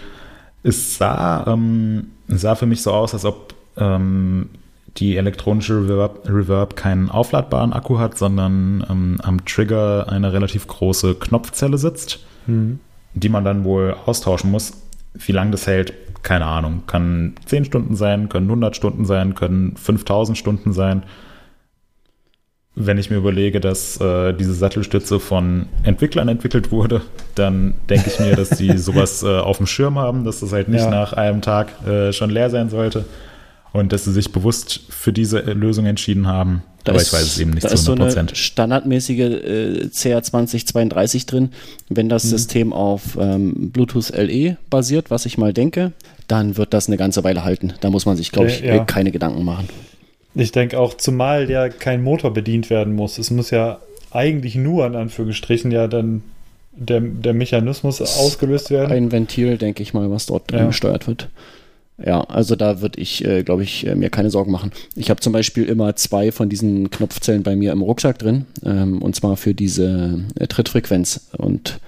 Es 0.62 0.96
sah, 0.96 1.46
ähm, 1.46 2.08
sah 2.28 2.54
für 2.54 2.66
mich 2.66 2.82
so 2.82 2.92
aus, 2.92 3.12
als 3.14 3.24
ob 3.24 3.54
ähm, 3.76 4.48
die 4.96 5.16
elektronische 5.16 5.74
Reverb, 5.74 6.28
Reverb 6.28 6.76
keinen 6.76 7.10
aufladbaren 7.10 7.72
Akku 7.72 7.98
hat, 7.98 8.16
sondern 8.16 8.86
ähm, 8.88 9.18
am 9.22 9.44
Trigger 9.44 10.08
eine 10.08 10.32
relativ 10.32 10.66
große 10.66 11.16
Knopfzelle 11.16 11.78
sitzt. 11.78 12.24
Mhm 12.46 12.78
die 13.14 13.28
man 13.28 13.44
dann 13.44 13.64
wohl 13.64 13.96
austauschen 14.06 14.50
muss. 14.50 14.72
Wie 15.14 15.32
lange 15.32 15.52
das 15.52 15.66
hält, 15.66 15.94
keine 16.22 16.46
Ahnung. 16.46 16.82
Kann 16.86 17.34
10 17.46 17.64
Stunden 17.64 17.94
sein, 17.94 18.28
können 18.28 18.46
100 18.46 18.76
Stunden 18.76 19.04
sein, 19.04 19.34
können 19.34 19.76
5000 19.76 20.36
Stunden 20.36 20.72
sein. 20.72 21.04
Wenn 22.76 22.98
ich 22.98 23.08
mir 23.08 23.16
überlege, 23.16 23.60
dass 23.60 24.00
äh, 24.00 24.32
diese 24.32 24.52
Sattelstütze 24.52 25.20
von 25.20 25.66
Entwicklern 25.84 26.26
entwickelt 26.28 26.72
wurde, 26.72 27.02
dann 27.36 27.74
denke 27.88 28.10
ich 28.10 28.18
mir, 28.18 28.34
dass 28.34 28.50
die 28.50 28.76
sowas 28.78 29.22
äh, 29.22 29.26
auf 29.28 29.58
dem 29.58 29.66
Schirm 29.66 29.98
haben, 29.98 30.24
dass 30.24 30.40
das 30.40 30.52
halt 30.52 30.68
nicht 30.68 30.84
ja. 30.84 30.90
nach 30.90 31.12
einem 31.12 31.40
Tag 31.40 31.86
äh, 31.86 32.12
schon 32.12 32.30
leer 32.30 32.50
sein 32.50 32.70
sollte 32.70 33.04
und 33.74 33.92
dass 33.92 34.04
sie 34.04 34.12
sich 34.12 34.30
bewusst 34.30 34.80
für 34.88 35.12
diese 35.12 35.40
Lösung 35.40 35.84
entschieden 35.86 36.28
haben. 36.28 36.62
Da 36.84 36.92
aber 36.92 37.00
ist, 37.00 37.08
ich 37.08 37.12
weiß 37.12 37.22
es 37.22 37.38
eben 37.40 37.50
nicht 37.50 37.68
zu 37.68 37.74
100%. 37.74 37.96
Da 37.96 38.06
ist 38.06 38.12
so 38.14 38.18
eine 38.20 38.34
standardmäßige 38.34 39.18
äh, 39.18 39.88
CR2032 39.90 41.26
drin. 41.26 41.50
Wenn 41.88 42.08
das 42.08 42.24
mhm. 42.24 42.28
System 42.28 42.72
auf 42.72 43.18
ähm, 43.18 43.70
Bluetooth 43.72 44.10
LE 44.10 44.58
basiert, 44.70 45.10
was 45.10 45.26
ich 45.26 45.38
mal 45.38 45.52
denke, 45.52 45.92
dann 46.28 46.56
wird 46.56 46.72
das 46.72 46.86
eine 46.86 46.96
ganze 46.96 47.24
Weile 47.24 47.44
halten. 47.44 47.72
Da 47.80 47.90
muss 47.90 48.06
man 48.06 48.16
sich, 48.16 48.30
glaube 48.30 48.48
ich, 48.48 48.60
ja. 48.60 48.84
keine 48.84 49.10
Gedanken 49.10 49.44
machen. 49.44 49.68
Ich 50.34 50.52
denke 50.52 50.78
auch, 50.78 50.94
zumal 50.94 51.50
ja 51.50 51.68
kein 51.68 52.02
Motor 52.02 52.32
bedient 52.32 52.70
werden 52.70 52.94
muss. 52.94 53.18
Es 53.18 53.30
muss 53.30 53.50
ja 53.50 53.78
eigentlich 54.10 54.56
nur, 54.56 54.86
in 54.86 54.96
Anführungsstrichen, 54.96 55.70
ja 55.70 55.86
dann 55.86 56.22
der, 56.72 57.00
der 57.00 57.34
Mechanismus 57.34 58.00
ausgelöst 58.00 58.70
werden. 58.70 58.92
Ein 58.92 59.12
Ventil, 59.12 59.58
denke 59.58 59.82
ich 59.82 59.94
mal, 59.94 60.10
was 60.10 60.26
dort 60.26 60.50
ja. 60.52 60.66
gesteuert 60.66 61.06
wird. 61.06 61.28
Ja, 62.04 62.22
also 62.22 62.56
da 62.56 62.80
würde 62.80 63.00
ich, 63.00 63.24
äh, 63.24 63.44
glaube 63.44 63.62
ich, 63.62 63.86
äh, 63.86 63.94
mir 63.94 64.10
keine 64.10 64.30
Sorgen 64.30 64.50
machen. 64.50 64.72
Ich 64.96 65.10
habe 65.10 65.20
zum 65.20 65.32
Beispiel 65.32 65.64
immer 65.64 65.94
zwei 65.94 66.32
von 66.32 66.48
diesen 66.48 66.90
Knopfzellen 66.90 67.44
bei 67.44 67.54
mir 67.54 67.70
im 67.70 67.82
Rucksack 67.82 68.18
drin, 68.18 68.46
ähm, 68.64 69.00
und 69.00 69.14
zwar 69.14 69.36
für 69.36 69.54
diese 69.54 70.24
äh, 70.34 70.48
Trittfrequenz 70.48 71.28
und 71.36 71.78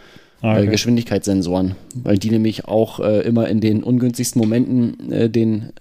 ah, 0.43 0.59
okay. 0.59 0.69
Geschwindigkeitssensoren, 0.69 1.75
weil 1.95 2.19
die 2.19 2.31
nämlich 2.31 2.67
auch 2.67 3.01
immer 3.01 3.49
in 3.49 3.61
den 3.61 3.83
ungünstigsten 3.83 4.41
Momenten 4.41 5.33
den 5.33 5.73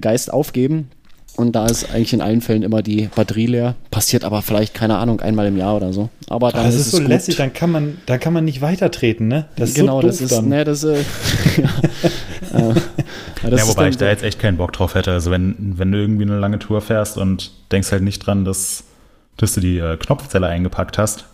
Geist 0.00 0.30
aufgeben. 0.32 0.88
Und 1.36 1.52
da 1.52 1.66
ist 1.66 1.90
eigentlich 1.90 2.14
in 2.14 2.20
allen 2.20 2.40
Fällen 2.40 2.62
immer 2.62 2.82
die 2.82 3.08
Batterie 3.14 3.46
leer. 3.46 3.74
Passiert 3.90 4.24
aber 4.24 4.42
vielleicht, 4.42 4.72
keine 4.74 4.96
Ahnung, 4.96 5.20
einmal 5.20 5.46
im 5.46 5.56
Jahr 5.56 5.76
oder 5.76 5.92
so. 5.92 6.08
Aber 6.28 6.50
dann 6.50 6.64
das 6.64 6.74
ist, 6.74 6.86
ist 6.86 6.90
so 6.92 7.02
lässig, 7.02 7.36
dann 7.36 7.52
kann 7.52 7.70
man, 7.70 7.98
dann 8.06 8.18
kann 8.18 8.32
man 8.32 8.44
nicht 8.44 8.62
weitertreten, 8.62 9.28
ne? 9.28 9.46
Das 9.56 9.70
ist 9.70 9.74
genau, 9.76 10.00
so 10.00 10.06
das 10.06 10.20
ist, 10.20 10.32
dann. 10.32 10.48
Ne, 10.48 10.64
das, 10.64 10.84
äh, 10.84 10.96
ja. 11.58 12.74
Ja, 13.42 13.56
ja 13.56 13.68
wobei 13.68 13.88
ich 13.88 13.96
da 13.96 14.08
jetzt 14.08 14.22
echt 14.22 14.38
keinen 14.38 14.56
Bock 14.56 14.72
drauf 14.72 14.94
hätte. 14.94 15.12
Also 15.12 15.30
wenn, 15.30 15.54
wenn 15.58 15.92
du 15.92 15.98
irgendwie 15.98 16.24
eine 16.24 16.38
lange 16.38 16.58
Tour 16.58 16.80
fährst 16.80 17.18
und 17.18 17.52
denkst 17.70 17.92
halt 17.92 18.02
nicht 18.02 18.26
dran, 18.26 18.44
dass, 18.44 18.84
dass 19.36 19.54
du 19.54 19.60
die 19.60 19.78
äh, 19.78 19.96
Knopfzelle 19.96 20.46
eingepackt 20.46 20.98
hast. 20.98 21.26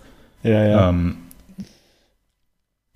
Ja, 0.43 0.65
ja. 0.65 0.89
Ähm, 0.89 1.17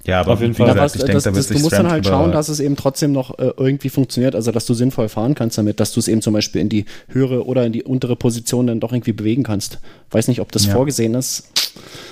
ja, 0.07 0.21
aber 0.21 0.35
auf 0.35 0.41
jeden 0.41 0.55
Fall. 0.55 0.73
Gesagt, 0.73 0.97
ich 0.97 1.03
denke, 1.03 1.23
da 1.23 1.31
das, 1.31 1.49
du 1.49 1.59
musst 1.59 1.73
dann 1.73 1.91
halt 1.91 2.07
schauen, 2.07 2.33
dass 2.33 2.49
es 2.49 2.61
eben 2.61 2.77
trotzdem 2.77 3.13
noch 3.13 3.39
äh, 3.39 3.53
irgendwie 3.57 3.89
funktioniert, 3.89 4.35
also 4.35 4.53
dass 4.53 4.67
du 4.67 4.75
sinnvoll 4.75 5.09
fahren 5.09 5.35
kannst 5.35 5.59
damit, 5.59 5.81
dass 5.81 5.93
du 5.93 6.01
es 6.01 6.09
eben 6.09 6.23
zum 6.23 6.33
Beispiel 6.33 6.61
in 6.61 6.69
die 6.69 6.85
höhere 7.09 7.45
oder 7.47 7.67
in 7.67 7.73
die 7.73 7.83
untere 7.83 8.17
Position 8.17 8.67
dann 8.67 8.81
doch 8.81 8.93
irgendwie 8.93 9.13
bewegen 9.13 9.43
kannst. 9.43 9.79
Weiß 10.11 10.29
nicht, 10.29 10.41
ob 10.41 10.53
das 10.53 10.67
ja. 10.67 10.73
vorgesehen 10.73 11.15
ist. 11.15 11.51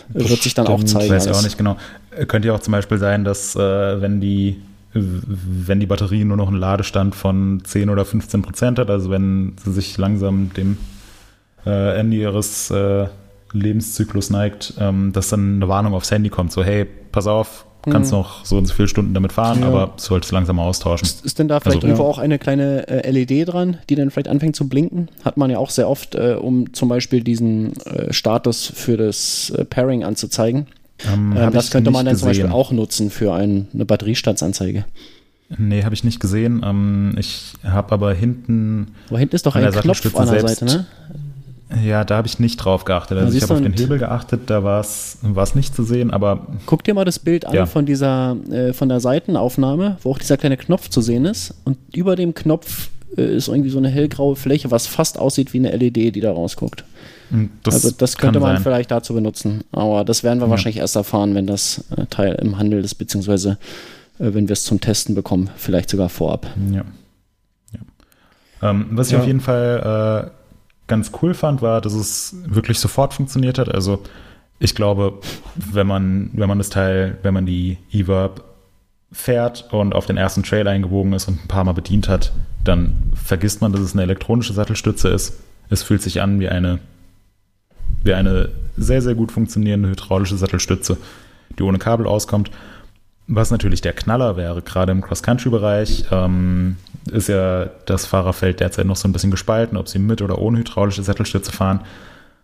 Wird 0.08 0.42
sich 0.42 0.54
dann 0.54 0.66
auch 0.66 0.82
zeigen. 0.84 1.10
Weiß 1.10 1.26
ich 1.26 1.32
auch 1.32 1.42
nicht 1.42 1.56
genau. 1.56 1.76
Könnte 2.28 2.48
ja 2.48 2.54
auch 2.54 2.60
zum 2.60 2.72
Beispiel 2.72 2.98
sein, 2.98 3.24
dass 3.24 3.54
äh, 3.56 4.00
wenn 4.00 4.20
die 4.20 4.60
wenn 4.94 5.80
die 5.80 5.86
Batterie 5.86 6.24
nur 6.24 6.36
noch 6.36 6.48
einen 6.48 6.58
Ladestand 6.58 7.16
von 7.16 7.62
10 7.64 7.90
oder 7.90 8.04
15 8.04 8.42
Prozent 8.42 8.78
hat, 8.78 8.90
also 8.90 9.10
wenn 9.10 9.54
sie 9.62 9.72
sich 9.72 9.98
langsam 9.98 10.52
dem 10.56 10.78
äh, 11.66 11.98
Ende 11.98 12.16
ihres 12.16 12.70
äh, 12.70 13.08
Lebenszyklus 13.52 14.30
neigt, 14.30 14.74
ähm, 14.78 15.12
dass 15.12 15.30
dann 15.30 15.56
eine 15.56 15.68
Warnung 15.68 15.94
aufs 15.94 16.12
Handy 16.12 16.28
kommt, 16.28 16.52
so 16.52 16.62
hey, 16.62 16.86
pass 17.10 17.26
auf, 17.26 17.66
kannst 17.90 18.12
mhm. 18.12 18.18
noch 18.18 18.44
so 18.44 18.56
und 18.56 18.66
so 18.66 18.74
viele 18.74 18.88
Stunden 18.88 19.14
damit 19.14 19.32
fahren, 19.32 19.60
ja. 19.60 19.68
aber 19.68 19.94
solltest 19.96 20.32
langsam 20.32 20.56
mal 20.56 20.64
austauschen. 20.64 21.06
Ist, 21.06 21.24
ist 21.24 21.38
denn 21.38 21.48
da 21.48 21.60
vielleicht 21.60 21.76
also, 21.76 21.88
irgendwo 21.88 22.04
ja. 22.04 22.08
auch 22.08 22.18
eine 22.18 22.38
kleine 22.38 22.88
äh, 22.88 23.10
LED 23.10 23.48
dran, 23.48 23.78
die 23.88 23.94
dann 23.94 24.10
vielleicht 24.10 24.28
anfängt 24.28 24.56
zu 24.56 24.68
blinken? 24.68 25.08
Hat 25.24 25.36
man 25.36 25.50
ja 25.50 25.58
auch 25.58 25.70
sehr 25.70 25.88
oft, 25.88 26.14
äh, 26.14 26.36
um 26.40 26.72
zum 26.72 26.88
Beispiel 26.88 27.22
diesen 27.22 27.76
äh, 27.84 28.12
Status 28.12 28.72
für 28.74 28.96
das 28.96 29.50
äh, 29.50 29.64
Pairing 29.64 30.04
anzuzeigen. 30.04 30.66
Ähm, 31.12 31.34
ähm, 31.36 31.52
das 31.52 31.70
könnte 31.70 31.90
man 31.90 32.06
dann 32.06 32.14
gesehen. 32.14 32.20
zum 32.20 32.28
Beispiel 32.28 32.50
auch 32.50 32.72
nutzen 32.72 33.10
für 33.10 33.34
ein, 33.34 33.68
eine 33.74 33.84
Batteriestandsanzeige. 33.84 34.84
Nee, 35.58 35.84
habe 35.84 35.94
ich 35.94 36.04
nicht 36.04 36.20
gesehen. 36.20 36.62
Ähm, 36.64 37.14
ich 37.18 37.52
habe 37.62 37.92
aber 37.92 38.14
hinten. 38.14 38.94
Wo 39.08 39.18
hinten 39.18 39.36
ist 39.36 39.46
doch 39.46 39.54
ein 39.56 39.70
Knopf 39.70 40.16
an 40.16 40.30
der 40.30 40.40
Seite, 40.48 40.64
ne? 40.64 40.86
Ja, 41.82 42.04
da 42.04 42.16
habe 42.16 42.28
ich 42.28 42.38
nicht 42.38 42.56
drauf 42.56 42.84
geachtet. 42.84 43.18
Also 43.18 43.36
ich 43.36 43.42
habe 43.42 43.54
auf 43.54 43.62
den 43.62 43.72
Hebel 43.72 43.98
geachtet, 43.98 44.42
da 44.46 44.62
war 44.62 44.80
es 44.80 45.54
nicht 45.54 45.74
zu 45.74 45.82
sehen, 45.84 46.10
aber. 46.10 46.46
Guck 46.66 46.84
dir 46.84 46.94
mal 46.94 47.04
das 47.04 47.18
Bild 47.18 47.46
an 47.46 47.54
ja. 47.54 47.66
von 47.66 47.86
dieser, 47.86 48.36
äh, 48.50 48.72
von 48.72 48.88
der 48.88 49.00
Seitenaufnahme, 49.00 49.96
wo 50.02 50.12
auch 50.12 50.18
dieser 50.18 50.36
kleine 50.36 50.56
Knopf 50.56 50.88
zu 50.88 51.00
sehen 51.00 51.24
ist. 51.24 51.54
Und 51.64 51.78
über 51.94 52.16
dem 52.16 52.34
Knopf 52.34 52.90
äh, 53.16 53.36
ist 53.36 53.48
irgendwie 53.48 53.70
so 53.70 53.78
eine 53.78 53.88
hellgraue 53.88 54.36
Fläche, 54.36 54.70
was 54.70 54.86
fast 54.86 55.18
aussieht 55.18 55.52
wie 55.52 55.58
eine 55.58 55.76
LED, 55.76 56.14
die 56.14 56.20
da 56.20 56.32
rausguckt. 56.32 56.84
Hm, 57.30 57.50
das 57.62 57.74
also 57.74 57.90
das 57.90 58.16
könnte 58.16 58.40
man 58.40 58.56
sein. 58.56 58.62
vielleicht 58.62 58.90
dazu 58.90 59.14
benutzen. 59.14 59.64
Aber 59.72 60.04
das 60.04 60.22
werden 60.22 60.40
wir 60.40 60.46
ja. 60.46 60.50
wahrscheinlich 60.50 60.78
erst 60.78 60.96
erfahren, 60.96 61.34
wenn 61.34 61.46
das 61.46 61.84
äh, 61.96 62.06
Teil 62.06 62.34
im 62.34 62.58
Handel 62.58 62.84
ist, 62.84 62.94
beziehungsweise 62.96 63.58
äh, 64.18 64.34
wenn 64.34 64.48
wir 64.48 64.52
es 64.52 64.64
zum 64.64 64.80
Testen 64.80 65.14
bekommen, 65.14 65.50
vielleicht 65.56 65.90
sogar 65.90 66.08
vorab. 66.08 66.46
Ja. 66.70 66.84
ja. 67.72 68.70
Ähm, 68.70 68.86
was 68.90 69.10
ich 69.10 69.16
auf 69.16 69.26
jeden 69.26 69.40
Fall 69.40 70.30
äh, 70.30 70.43
ganz 70.86 71.12
cool 71.22 71.34
fand, 71.34 71.62
war, 71.62 71.80
dass 71.80 71.94
es 71.94 72.36
wirklich 72.46 72.78
sofort 72.78 73.14
funktioniert 73.14 73.58
hat. 73.58 73.72
Also 73.72 74.02
ich 74.58 74.74
glaube, 74.74 75.20
wenn 75.54 75.86
man, 75.86 76.30
wenn 76.32 76.48
man 76.48 76.58
das 76.58 76.70
Teil, 76.70 77.18
wenn 77.22 77.34
man 77.34 77.46
die 77.46 77.78
E-Verb 77.90 78.44
fährt 79.12 79.72
und 79.72 79.94
auf 79.94 80.06
den 80.06 80.16
ersten 80.16 80.42
Trail 80.42 80.66
eingebogen 80.66 81.12
ist 81.12 81.28
und 81.28 81.44
ein 81.44 81.48
paar 81.48 81.64
Mal 81.64 81.72
bedient 81.72 82.08
hat, 82.08 82.32
dann 82.64 83.12
vergisst 83.14 83.60
man, 83.60 83.72
dass 83.72 83.80
es 83.80 83.92
eine 83.92 84.02
elektronische 84.02 84.52
Sattelstütze 84.52 85.08
ist. 85.08 85.40
Es 85.70 85.82
fühlt 85.82 86.02
sich 86.02 86.20
an 86.20 86.40
wie 86.40 86.48
eine 86.48 86.80
wie 88.04 88.14
eine 88.14 88.50
sehr, 88.76 89.02
sehr 89.02 89.14
gut 89.14 89.32
funktionierende 89.32 89.88
hydraulische 89.88 90.36
Sattelstütze, 90.36 90.98
die 91.58 91.62
ohne 91.62 91.78
Kabel 91.78 92.06
auskommt. 92.06 92.50
Was 93.26 93.50
natürlich 93.50 93.80
der 93.80 93.94
Knaller 93.94 94.36
wäre, 94.36 94.60
gerade 94.60 94.92
im 94.92 95.00
Cross-Country-Bereich, 95.00 96.04
ähm, 96.10 96.76
ist 97.10 97.28
ja 97.28 97.66
das 97.86 98.06
Fahrerfeld 98.06 98.60
derzeit 98.60 98.86
noch 98.86 98.96
so 98.96 99.08
ein 99.08 99.12
bisschen 99.12 99.30
gespalten, 99.30 99.76
ob 99.76 99.88
sie 99.88 99.98
mit 99.98 100.22
oder 100.22 100.38
ohne 100.38 100.58
hydraulische 100.58 101.02
Sattelstütze 101.02 101.52
fahren 101.52 101.80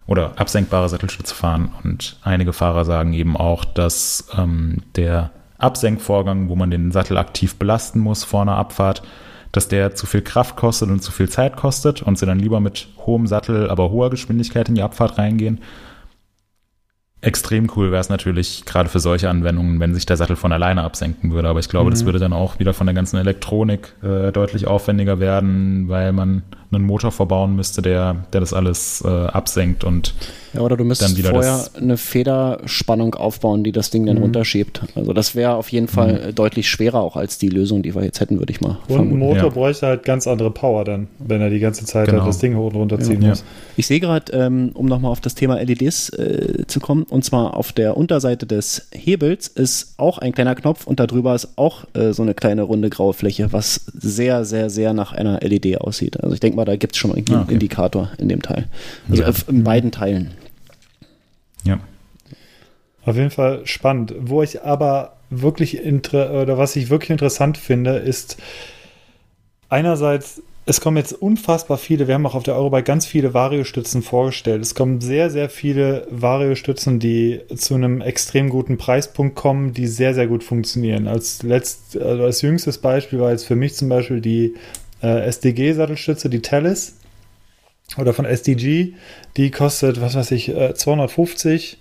oder 0.07 0.32
absenkbare 0.37 0.89
Sattelstütze 0.89 1.35
fahren. 1.35 1.73
Und 1.85 2.16
einige 2.23 2.53
Fahrer 2.53 2.85
sagen 2.85 3.12
eben 3.12 3.37
auch, 3.37 3.65
dass 3.65 4.28
ähm, 4.37 4.78
der 4.97 5.31
Absenkvorgang, 5.59 6.49
wo 6.49 6.57
man 6.57 6.70
den 6.70 6.91
Sattel 6.91 7.16
aktiv 7.16 7.57
belasten 7.57 8.01
muss 8.01 8.24
vor 8.24 8.43
einer 8.43 8.57
Abfahrt, 8.57 9.03
dass 9.53 9.69
der 9.69 9.95
zu 9.95 10.07
viel 10.07 10.23
Kraft 10.23 10.57
kostet 10.57 10.91
und 10.91 11.03
zu 11.03 11.12
viel 11.12 11.28
Zeit 11.28 11.57
kostet 11.57 12.03
und 12.03 12.19
sie 12.19 12.27
dann 12.27 12.39
lieber 12.39 12.61
mit 12.61 12.89
hohem 12.99 13.27
Sattel, 13.27 13.69
aber 13.69 13.91
hoher 13.91 14.11
Geschwindigkeit 14.11 14.69
in 14.69 14.74
die 14.74 14.82
Abfahrt 14.82 15.19
reingehen. 15.19 15.61
Extrem 17.22 17.70
cool 17.76 17.90
wäre 17.90 18.01
es 18.01 18.09
natürlich 18.09 18.64
gerade 18.64 18.88
für 18.88 19.01
solche 19.01 19.28
Anwendungen, 19.28 19.78
wenn 19.78 19.94
sich 19.94 20.06
der 20.06 20.16
Sattel 20.16 20.36
von 20.36 20.52
alleine 20.52 20.82
absenken 20.82 21.32
würde. 21.32 21.48
Aber 21.48 21.60
ich 21.60 21.68
glaube, 21.68 21.90
mhm. 21.90 21.90
das 21.90 22.05
würde 22.06 22.18
dann 22.18 22.32
auch 22.32 22.59
wieder 22.59 22.72
von 22.72 22.86
der 22.86 22.94
ganzen 22.94 23.18
Elektronik 23.18 23.94
äh, 24.02 24.32
deutlich 24.32 24.66
aufwendiger 24.66 25.20
werden, 25.20 25.88
weil 25.88 26.12
man 26.12 26.42
einen 26.72 26.84
Motor 26.84 27.12
verbauen 27.12 27.56
müsste, 27.56 27.82
der, 27.82 28.16
der 28.32 28.40
das 28.40 28.52
alles 28.52 29.02
äh, 29.05 29.09
absenkt 29.09 29.84
und 29.84 30.14
ja, 30.52 30.62
oder 30.62 30.76
du 30.76 30.84
müsstest 30.84 31.20
vorher 31.20 31.64
eine 31.76 31.97
Federspannung 31.97 33.14
aufbauen, 33.14 33.62
die 33.62 33.70
das 33.70 33.90
Ding 33.90 34.06
dann 34.06 34.16
mhm. 34.16 34.22
runterschiebt. 34.22 34.82
Also 34.97 35.12
das 35.12 35.36
wäre 35.36 35.55
auf 35.55 35.70
jeden 35.70 35.86
Fall 35.86 36.28
mhm. 36.28 36.34
deutlich 36.34 36.68
schwerer 36.68 37.01
auch 37.01 37.16
als 37.16 37.38
die 37.38 37.48
Lösung, 37.48 37.82
die 37.82 37.94
wir 37.94 38.02
jetzt 38.02 38.20
hätten, 38.20 38.38
würde 38.38 38.52
ich 38.52 38.60
mal 38.60 38.78
Und 38.88 38.97
vermuten. 38.97 39.14
ein 39.14 39.18
Motor 39.18 39.44
ja. 39.44 39.48
bräuchte 39.48 39.86
halt 39.86 40.05
ganz 40.05 40.26
andere 40.26 40.51
Power 40.51 40.84
dann, 40.84 41.06
wenn 41.18 41.40
er 41.40 41.51
die 41.51 41.60
ganze 41.60 41.84
Zeit 41.84 42.06
genau. 42.06 42.22
halt 42.22 42.28
das 42.28 42.38
Ding 42.38 42.56
hoch 42.56 42.72
und 42.72 42.76
runter 42.76 42.98
ziehen 42.98 43.22
ja. 43.22 43.28
muss. 43.28 43.44
Ich 43.76 43.86
sehe 43.86 44.01
gerade, 44.01 44.32
ähm, 44.32 44.70
um 44.74 44.86
nochmal 44.86 45.12
auf 45.12 45.20
das 45.20 45.34
Thema 45.34 45.60
LEDs 45.62 46.10
äh, 46.10 46.64
zu 46.66 46.80
kommen, 46.80 47.05
und 47.05 47.24
zwar 47.24 47.56
auf 47.56 47.72
der 47.72 47.97
Unterseite 47.97 48.47
des 48.47 48.88
Hebels 48.92 49.47
ist 49.47 49.94
auch 49.98 50.18
ein 50.18 50.32
kleiner 50.32 50.56
Knopf 50.56 50.86
und 50.86 50.98
darüber 50.98 51.34
ist 51.34 51.48
auch 51.56 51.84
äh, 51.94 52.12
so 52.12 52.22
eine 52.22 52.34
kleine 52.34 52.62
runde 52.62 52.90
graue 52.90 53.12
Fläche, 53.12 53.52
was 53.52 53.86
sehr, 53.94 54.44
sehr, 54.44 54.68
sehr 54.68 54.94
nach 54.94 55.12
einer 55.12 55.40
LED 55.40 55.80
aussieht. 55.80 56.20
Also 56.20 56.34
ich 56.34 56.40
denke 56.40 56.56
mal, 56.56 56.60
da 56.65 56.77
gibt 56.77 56.95
es 56.95 56.99
schon 56.99 57.11
irgendwie 57.11 57.35
ah, 57.35 57.39
okay. 57.39 57.49
einen 57.49 57.53
Indikator 57.53 58.11
in 58.19 58.28
dem 58.28 58.43
Teil. 58.43 58.69
Also 59.09 59.23
ja. 59.23 59.32
in 59.49 59.65
beiden 59.65 59.91
Teilen. 59.91 60.32
Ja. 61.65 61.81
Auf 63.05 63.16
jeden 63.16 63.31
Fall 63.31 63.66
spannend. 63.66 64.15
Wo 64.19 64.43
ich 64.43 64.62
aber 64.62 65.16
wirklich 65.31 65.81
oder 65.81 66.59
was 66.59 66.77
ich 66.77 66.91
wirklich 66.91 67.11
interessant 67.11 67.57
finde, 67.57 67.97
ist 67.97 68.37
einerseits 69.69 70.43
es 70.66 70.81
kommen 70.81 70.99
jetzt 70.99 71.15
unfassbar 71.15 71.78
viele, 71.78 72.07
wir 72.07 72.15
haben 72.15 72.27
auch 72.27 72.37
auf 72.37 72.45
der 72.45 72.55
Eurobike 72.55 72.85
ganz 72.85 73.05
viele 73.05 73.35
Variostützen 73.35 74.03
vorgestellt. 74.03 74.62
Es 74.62 74.77
kommen 74.77 75.01
sehr, 75.01 75.28
sehr 75.28 75.49
viele 75.49 76.07
Variostützen, 76.11 77.01
die 77.01 77.41
zu 77.57 77.74
einem 77.74 78.01
extrem 78.01 78.51
guten 78.51 78.78
Preispunkt 78.78 79.35
kommen, 79.35 79.73
die 79.73 79.89
sehr, 79.89 80.15
sehr 80.15 80.28
gut 80.28 80.45
funktionieren. 80.45 81.09
Als, 81.09 81.43
letzt, 81.43 81.97
also 81.97 82.23
als 82.23 82.43
jüngstes 82.43 82.78
Beispiel 82.78 83.19
war 83.19 83.32
jetzt 83.32 83.47
für 83.47 83.57
mich 83.57 83.74
zum 83.74 83.89
Beispiel 83.89 84.20
die 84.20 84.55
äh, 85.02 85.28
SDG-Sattelstütze, 85.28 86.28
die 86.28 86.43
Talis 86.43 86.97
oder 87.98 88.12
von 88.12 88.24
SDG. 88.24 88.94
Die 89.36 89.51
kostet, 89.51 90.01
was 90.01 90.14
weiß 90.14 90.31
ich, 90.32 90.48
äh, 90.48 90.74
250 90.74 91.78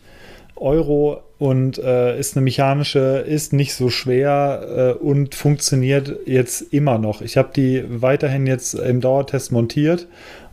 Euro 0.55 1.21
und 1.37 1.77
äh, 1.77 2.19
ist 2.19 2.35
eine 2.35 2.43
mechanische, 2.43 3.23
ist 3.25 3.53
nicht 3.53 3.73
so 3.73 3.89
schwer 3.89 4.97
äh, 4.99 5.03
und 5.03 5.35
funktioniert 5.35 6.17
jetzt 6.25 6.73
immer 6.73 6.97
noch. 6.97 7.21
Ich 7.21 7.37
habe 7.37 7.49
die 7.55 7.83
weiterhin 7.87 8.45
jetzt 8.45 8.73
im 8.73 8.99
Dauertest 8.99 9.51
montiert 9.51 10.07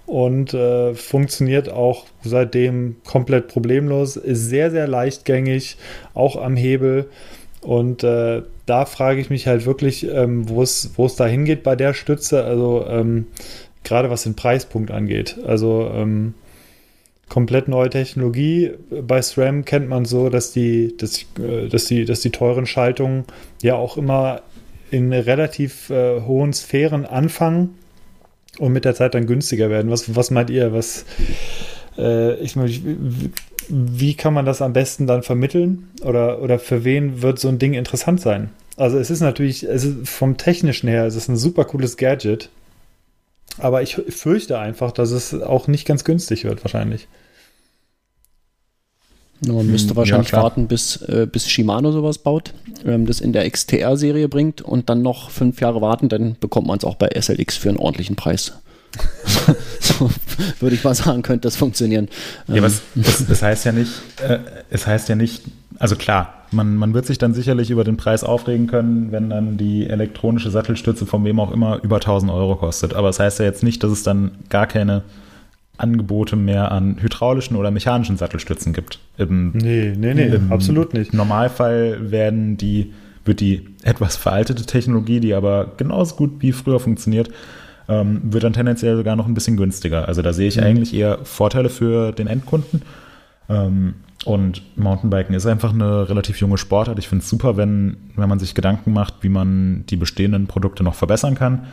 und 0.07 0.55
äh, 0.55 0.95
funktioniert 0.95 1.69
auch 1.69 2.05
seitdem 2.23 2.97
komplett 3.05 3.49
problemlos, 3.49 4.17
ist 4.17 4.49
sehr, 4.49 4.71
sehr 4.71 4.87
leichtgängig, 4.87 5.77
auch 6.15 6.41
am 6.41 6.57
Hebel. 6.57 7.11
Und 7.61 8.05
äh, 8.05 8.43
da 8.67 8.85
frage 8.85 9.21
ich 9.21 9.31
mich 9.31 9.47
halt 9.47 9.65
wirklich, 9.65 10.07
ähm, 10.07 10.49
wo 10.49 10.63
es 10.63 11.17
da 11.17 11.27
hingeht 11.27 11.63
bei 11.63 11.77
der 11.77 11.95
Stütze, 11.95 12.45
also 12.45 12.85
ähm, 12.89 13.27
gerade 13.85 14.11
was 14.11 14.25
den 14.25 14.35
Preispunkt 14.35 14.91
angeht. 14.91 15.39
Also 15.47 15.91
ähm, 15.95 16.35
komplett 17.29 17.69
neue 17.69 17.91
Technologie. 17.91 18.73
Bei 18.91 19.23
SRAM 19.23 19.65
kennt 19.65 19.89
man 19.89 20.05
so, 20.05 20.29
dass 20.29 20.53
die, 20.53 20.97
dass, 20.97 21.23
äh, 21.39 21.69
dass 21.69 21.87
die, 21.87 22.05
dass 22.05 22.21
die 22.21 22.31
teuren 22.31 22.67
Schaltungen 22.67 23.25
ja 23.63 23.75
auch 23.77 23.97
immer 23.97 24.43
in 24.91 25.13
relativ 25.13 25.91
äh, 25.91 26.21
hohen 26.23 26.53
Sphären 26.53 27.07
anfangen 27.07 27.77
und 28.59 28.73
mit 28.73 28.85
der 28.85 28.95
Zeit 28.95 29.15
dann 29.15 29.27
günstiger 29.27 29.71
werden. 29.71 29.91
Was, 29.91 30.15
was 30.15 30.31
meint 30.31 30.51
ihr? 30.51 30.73
Was, 30.73 31.05
äh, 31.99 32.35
ich, 32.37 32.57
wie 33.69 34.15
kann 34.15 34.35
man 34.35 34.47
das 34.47 34.63
am 34.63 34.73
besten 34.73 35.07
dann 35.07 35.23
vermitteln? 35.23 35.89
Oder, 36.03 36.43
oder 36.43 36.59
für 36.59 36.85
wen 36.85 37.23
wird 37.23 37.39
so 37.39 37.49
ein 37.49 37.59
Ding 37.59 37.75
interessant 37.75 38.21
sein? 38.21 38.51
Also 38.77 38.99
es 38.99 39.11
ist 39.11 39.21
natürlich, 39.21 39.63
es 39.63 39.85
ist 39.85 40.09
vom 40.09 40.37
technischen 40.37 40.89
her, 40.89 41.07
es 41.07 41.17
ist 41.17 41.29
ein 41.29 41.37
super 41.37 41.65
cooles 41.65 41.97
Gadget. 41.97 42.51
Aber 43.59 43.83
ich 43.83 43.95
fürchte 43.95 44.59
einfach, 44.59 44.93
dass 44.93 45.11
es 45.11 45.35
auch 45.35 45.67
nicht 45.67 45.87
ganz 45.87 46.05
günstig 46.05 46.45
wird, 46.45 46.63
wahrscheinlich. 46.63 47.09
Man 49.47 49.67
müsste 49.67 49.91
hm, 49.91 49.97
wahrscheinlich 49.97 50.31
ja, 50.31 50.43
warten, 50.43 50.67
bis, 50.67 50.97
äh, 51.03 51.27
bis 51.31 51.49
Shimano 51.49 51.93
sowas 51.93 52.19
baut, 52.19 52.55
ähm, 52.85 53.07
das 53.07 53.21
in 53.21 53.33
der 53.33 53.49
XTR-Serie 53.51 54.29
bringt 54.29 54.63
und 54.63 54.89
dann 54.89 55.03
noch 55.03 55.31
fünf 55.31 55.61
Jahre 55.61 55.81
warten, 55.83 56.09
dann 56.09 56.37
bekommt 56.41 56.67
man 56.67 56.79
es 56.79 56.85
auch 56.85 56.97
bei 56.97 57.09
SLX 57.09 57.57
für 57.57 57.69
einen 57.69 57.79
ordentlichen 57.79 58.17
Preis. 58.17 58.55
So 59.81 60.11
würde 60.61 60.75
ich 60.75 60.85
mal 60.85 60.95
sagen, 60.95 61.23
könnte 61.23 61.47
das 61.47 61.57
funktionieren. 61.57 62.09
Ja, 62.49 62.63
was, 62.63 62.83
ähm. 62.95 63.03
das, 63.03 63.27
das, 63.27 63.43
heißt 63.43 63.65
ja 63.65 63.73
nicht, 63.73 63.93
äh, 64.27 64.39
es 64.71 64.87
heißt 64.87 65.09
ja 65.09 65.15
nicht, 65.15 65.43
also 65.79 65.97
klar, 65.97 66.47
man, 66.53 66.77
man 66.77 66.95
wird 66.95 67.07
sich 67.07 67.19
dann 67.19 67.35
sicherlich 67.35 67.71
über 67.71 67.85
den 67.85 67.97
Preis 67.97 68.25
aufregen 68.25 68.67
können, 68.67 69.13
wenn 69.13 69.31
dann 69.31 69.57
die 69.57 69.87
elektronische 69.87 70.51
Sattelstütze 70.51 71.07
von 71.07 71.25
wem 71.25 71.41
auch 71.41 71.53
immer 71.53 71.83
über 71.83 71.97
1000 71.97 72.31
Euro 72.33 72.57
kostet. 72.57 72.95
Aber 72.95 73.09
es 73.09 73.17
das 73.17 73.25
heißt 73.25 73.39
ja 73.41 73.45
jetzt 73.45 73.63
nicht, 73.63 73.83
dass 73.83 73.91
es 73.91 74.03
dann 74.03 74.33
gar 74.49 74.67
keine 74.67 75.03
Angebote 75.79 76.37
mehr 76.37 76.73
an 76.73 76.97
hydraulischen 77.01 77.57
oder 77.57 77.71
mechanischen 77.71 78.17
Sattelstützen 78.17 78.73
gibt. 78.73 78.99
Im, 79.19 79.51
nee, 79.53 79.95
nee, 79.97 80.15
nee, 80.15 80.27
im 80.27 80.53
absolut 80.53 80.95
nicht. 80.95 81.13
Im 81.13 81.19
Normalfall 81.19 82.11
werden 82.11 82.57
die, 82.57 82.93
wird 83.25 83.41
die 83.41 83.69
etwas 83.83 84.17
veraltete 84.17 84.65
Technologie, 84.65 85.21
die 85.21 85.35
aber 85.35 85.73
genauso 85.77 86.17
gut 86.17 86.37
wie 86.41 86.53
früher 86.53 86.81
funktioniert, 86.81 87.31
ähm, 87.89 88.21
wird 88.25 88.45
dann 88.45 88.53
tendenziell 88.53 88.97
sogar 88.97 89.17
noch 89.17 89.27
ein 89.27 89.35
bisschen 89.35 89.57
günstiger. 89.57 90.09
Also 90.09 90.23
da 90.23 90.33
sehe 90.33 90.49
ich 90.49 90.57
mhm. 90.57 90.65
eigentlich 90.65 90.95
eher 90.95 91.19
Vorteile 91.25 91.69
für 91.69 92.13
den 92.13 92.27
Endkunden. 92.27 92.83
Ähm, 93.49 93.95
und 94.25 94.63
Mountainbiken 94.77 95.35
ist 95.35 95.47
einfach 95.47 95.73
eine 95.73 96.09
relativ 96.09 96.41
junge 96.41 96.59
Sportart. 96.59 96.99
Ich 96.99 97.09
finde 97.09 97.23
es 97.23 97.31
super, 97.31 97.57
wenn, 97.57 97.97
wenn 98.17 98.29
man 98.29 98.41
sich 98.41 98.55
Gedanken 98.55 98.93
macht, 98.93 99.15
wie 99.21 99.29
man 99.29 99.85
die 99.89 99.97
bestehenden 99.97 100.49
Produkte 100.49 100.83
noch 100.83 100.95
verbessern 100.95 101.37
kann. 101.37 101.67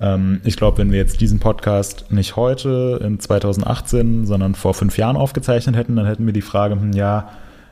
Ähm, 0.00 0.40
ich 0.44 0.56
glaube, 0.56 0.78
wenn 0.78 0.92
wir 0.92 0.98
jetzt 0.98 1.20
diesen 1.20 1.40
Podcast 1.40 2.12
nicht 2.12 2.36
heute 2.36 3.00
in 3.02 3.18
2018, 3.18 4.26
sondern 4.26 4.54
vor 4.54 4.74
fünf 4.74 4.98
Jahren 4.98 5.16
aufgezeichnet 5.16 5.76
hätten, 5.76 5.96
dann 5.96 6.06
hätten 6.06 6.26
wir 6.26 6.32
die 6.32 6.42
Frage, 6.42 6.74
hm, 6.74 6.92
ja, 6.92 7.30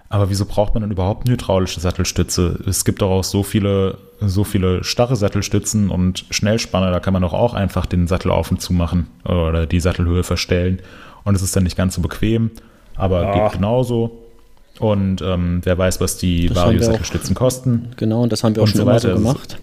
aber 0.08 0.30
wieso 0.30 0.44
braucht 0.44 0.74
man 0.74 0.82
denn 0.82 0.92
überhaupt 0.92 1.26
eine 1.26 1.34
hydraulische 1.34 1.80
Sattelstütze? 1.80 2.60
Es 2.66 2.84
gibt 2.84 3.02
doch 3.02 3.10
auch 3.10 3.24
so 3.24 3.42
viele, 3.42 3.98
so 4.20 4.44
viele 4.44 4.84
starre 4.84 5.16
Sattelstützen 5.16 5.90
und 5.90 6.26
Schnellspanner, 6.30 6.90
da 6.90 7.00
kann 7.00 7.12
man 7.12 7.22
doch 7.22 7.32
auch 7.32 7.54
einfach 7.54 7.86
den 7.86 8.06
Sattel 8.06 8.30
auf 8.30 8.50
und 8.50 8.60
zu 8.60 8.72
machen 8.72 9.08
oder 9.24 9.66
die 9.66 9.80
Sattelhöhe 9.80 10.22
verstellen. 10.22 10.80
Und 11.24 11.34
es 11.34 11.42
ist 11.42 11.56
dann 11.56 11.64
nicht 11.64 11.76
ganz 11.76 11.96
so 11.96 12.02
bequem, 12.02 12.52
aber 12.94 13.22
ja. 13.22 13.48
geht 13.48 13.54
genauso. 13.54 14.22
Und 14.78 15.22
ähm, 15.22 15.60
wer 15.64 15.76
weiß, 15.76 16.00
was 16.00 16.18
die 16.18 16.54
Vario-Sattelstützen 16.54 17.34
kosten. 17.34 17.88
Genau, 17.96 18.22
und 18.22 18.30
das 18.30 18.44
haben 18.44 18.54
wir 18.54 18.62
auch 18.62 18.68
schon 18.68 18.76
so 18.76 18.82
immer 18.82 19.00
so 19.00 19.08
gemacht. 19.08 19.58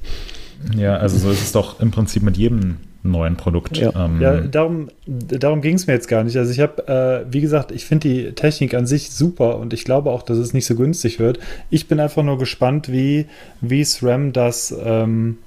Ja, 0.76 0.95
also 0.95 1.18
so 1.18 1.30
ist 1.30 1.41
es 1.41 1.52
doch 1.52 1.80
im 1.80 1.91
Prinzip 1.91 2.24
mit 2.24 2.36
jedem 2.36 2.78
neuen 3.04 3.36
Produkt. 3.36 3.78
Ja, 3.78 4.06
ähm, 4.06 4.22
ja 4.22 4.42
darum, 4.42 4.90
darum 5.06 5.62
ging 5.62 5.76
es 5.76 5.88
mir 5.88 5.94
jetzt 5.94 6.08
gar 6.08 6.24
nicht. 6.24 6.38
Also 6.38 6.52
ich 6.52 6.60
habe, 6.60 6.88
äh, 6.88 7.32
wie 7.32 7.42
gesagt, 7.42 7.72
ich 7.72 7.86
finde 7.86 8.08
die 8.08 8.32
Technik 8.32 8.74
an 8.74 8.88
sich 8.88 9.12
super 9.12 9.58
und 9.58 9.74
ich 9.74 9.84
glaube 9.84 10.10
auch, 10.10 10.24
dass 10.24 10.38
es 10.38 10.54
nicht 10.54 10.66
so 10.66 10.76
günstig 10.76 11.20
wird. 11.20 11.40
Ich 11.70 11.88
bin 11.88 12.00
einfach 12.00 12.24
nur 12.24 12.38
gespannt, 12.38 12.92
wie, 12.92 13.28
wie 13.62 13.84
SRAM 13.84 14.32
das, 14.32 14.74
ähm, 14.84 15.38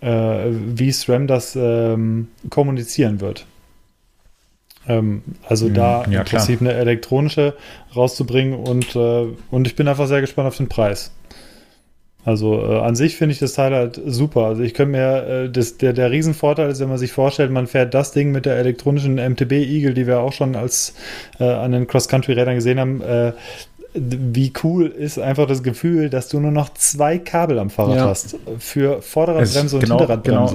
äh, 0.00 0.50
wie 0.50 0.92
SRAM 0.92 1.26
das 1.26 1.56
ähm, 1.56 2.28
kommunizieren 2.50 3.20
wird. 3.20 3.46
Ähm, 4.86 5.22
also 5.48 5.68
mhm, 5.68 5.74
da 5.74 6.04
ja, 6.10 6.20
im 6.20 6.24
Prinzip 6.26 6.58
klar. 6.58 6.70
eine 6.72 6.80
elektronische 6.80 7.54
rauszubringen 7.96 8.54
und, 8.54 8.94
äh, 8.94 9.26
und 9.50 9.66
ich 9.66 9.76
bin 9.76 9.88
einfach 9.88 10.06
sehr 10.06 10.20
gespannt 10.20 10.48
auf 10.48 10.56
den 10.56 10.68
Preis. 10.68 11.12
Also 12.24 12.60
äh, 12.60 12.80
an 12.80 12.96
sich 12.96 13.16
finde 13.16 13.32
ich 13.32 13.38
das 13.38 13.54
Teil 13.54 13.72
halt 13.72 14.00
super. 14.06 14.44
Also 14.44 14.62
ich 14.62 14.74
könnte 14.74 14.92
mir, 14.92 15.26
äh, 15.26 15.50
das, 15.50 15.78
der, 15.78 15.92
der 15.92 16.10
Riesenvorteil 16.10 16.70
ist, 16.70 16.80
wenn 16.80 16.88
man 16.88 16.98
sich 16.98 17.12
vorstellt, 17.12 17.50
man 17.50 17.66
fährt 17.66 17.94
das 17.94 18.12
Ding 18.12 18.30
mit 18.30 18.44
der 18.44 18.56
elektronischen 18.56 19.14
MTB 19.14 19.52
Eagle, 19.52 19.94
die 19.94 20.06
wir 20.06 20.20
auch 20.20 20.32
schon 20.32 20.54
als 20.54 20.94
äh, 21.38 21.44
an 21.44 21.72
den 21.72 21.86
Cross-Country-Rädern 21.86 22.56
gesehen 22.56 22.78
haben, 22.78 23.00
äh, 23.00 23.32
wie 23.94 24.52
cool 24.62 24.86
ist 24.86 25.18
einfach 25.18 25.48
das 25.48 25.62
Gefühl, 25.62 26.10
dass 26.10 26.28
du 26.28 26.38
nur 26.38 26.52
noch 26.52 26.72
zwei 26.74 27.18
Kabel 27.18 27.58
am 27.58 27.70
Fahrrad 27.70 27.96
ja. 27.96 28.04
hast 28.06 28.36
für 28.58 29.02
Vorderradbremse 29.02 29.76
und 29.76 29.82
genau, 29.82 29.98
Hinterradbremse. 29.98 30.54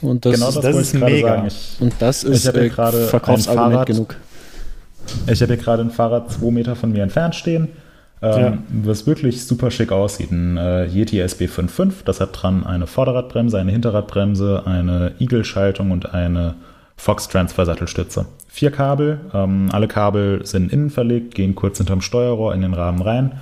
Genau. 0.00 0.10
Und 0.10 0.24
das, 0.24 0.34
genau 0.34 0.46
das, 0.46 0.60
das 0.60 0.76
ist 0.76 0.94
mega. 0.94 1.46
Ich, 1.46 1.76
und 1.80 1.94
das 2.00 2.24
ist 2.24 2.46
äh, 2.46 2.70
Verkaufsargument 2.70 3.86
genug. 3.86 4.16
Ich 5.30 5.40
habe 5.40 5.54
hier 5.54 5.62
gerade 5.62 5.82
ein 5.82 5.90
Fahrrad 5.90 6.32
zwei 6.32 6.50
Meter 6.50 6.74
von 6.74 6.90
mir 6.90 7.02
entfernt 7.02 7.36
stehen 7.36 7.68
ähm, 8.24 8.40
ja. 8.42 8.58
Was 8.84 9.06
wirklich 9.06 9.44
super 9.44 9.70
schick 9.70 9.92
aussieht. 9.92 10.30
Ein 10.30 10.56
äh, 10.56 10.86
Yeti 10.86 11.20
SB55, 11.22 12.04
das 12.04 12.20
hat 12.20 12.30
dran 12.32 12.64
eine 12.64 12.86
Vorderradbremse, 12.86 13.58
eine 13.58 13.72
Hinterradbremse, 13.72 14.62
eine 14.66 15.12
Eagle-Schaltung 15.18 15.90
und 15.90 16.14
eine 16.14 16.54
Fox-Transfer-Sattelstütze. 16.96 18.26
Vier 18.48 18.70
Kabel, 18.70 19.20
ähm, 19.34 19.68
alle 19.72 19.88
Kabel 19.88 20.46
sind 20.46 20.72
innen 20.72 20.90
verlegt, 20.90 21.34
gehen 21.34 21.54
kurz 21.54 21.78
hinterm 21.78 22.00
Steuerrohr 22.00 22.54
in 22.54 22.62
den 22.62 22.74
Rahmen 22.74 23.02
rein. 23.02 23.32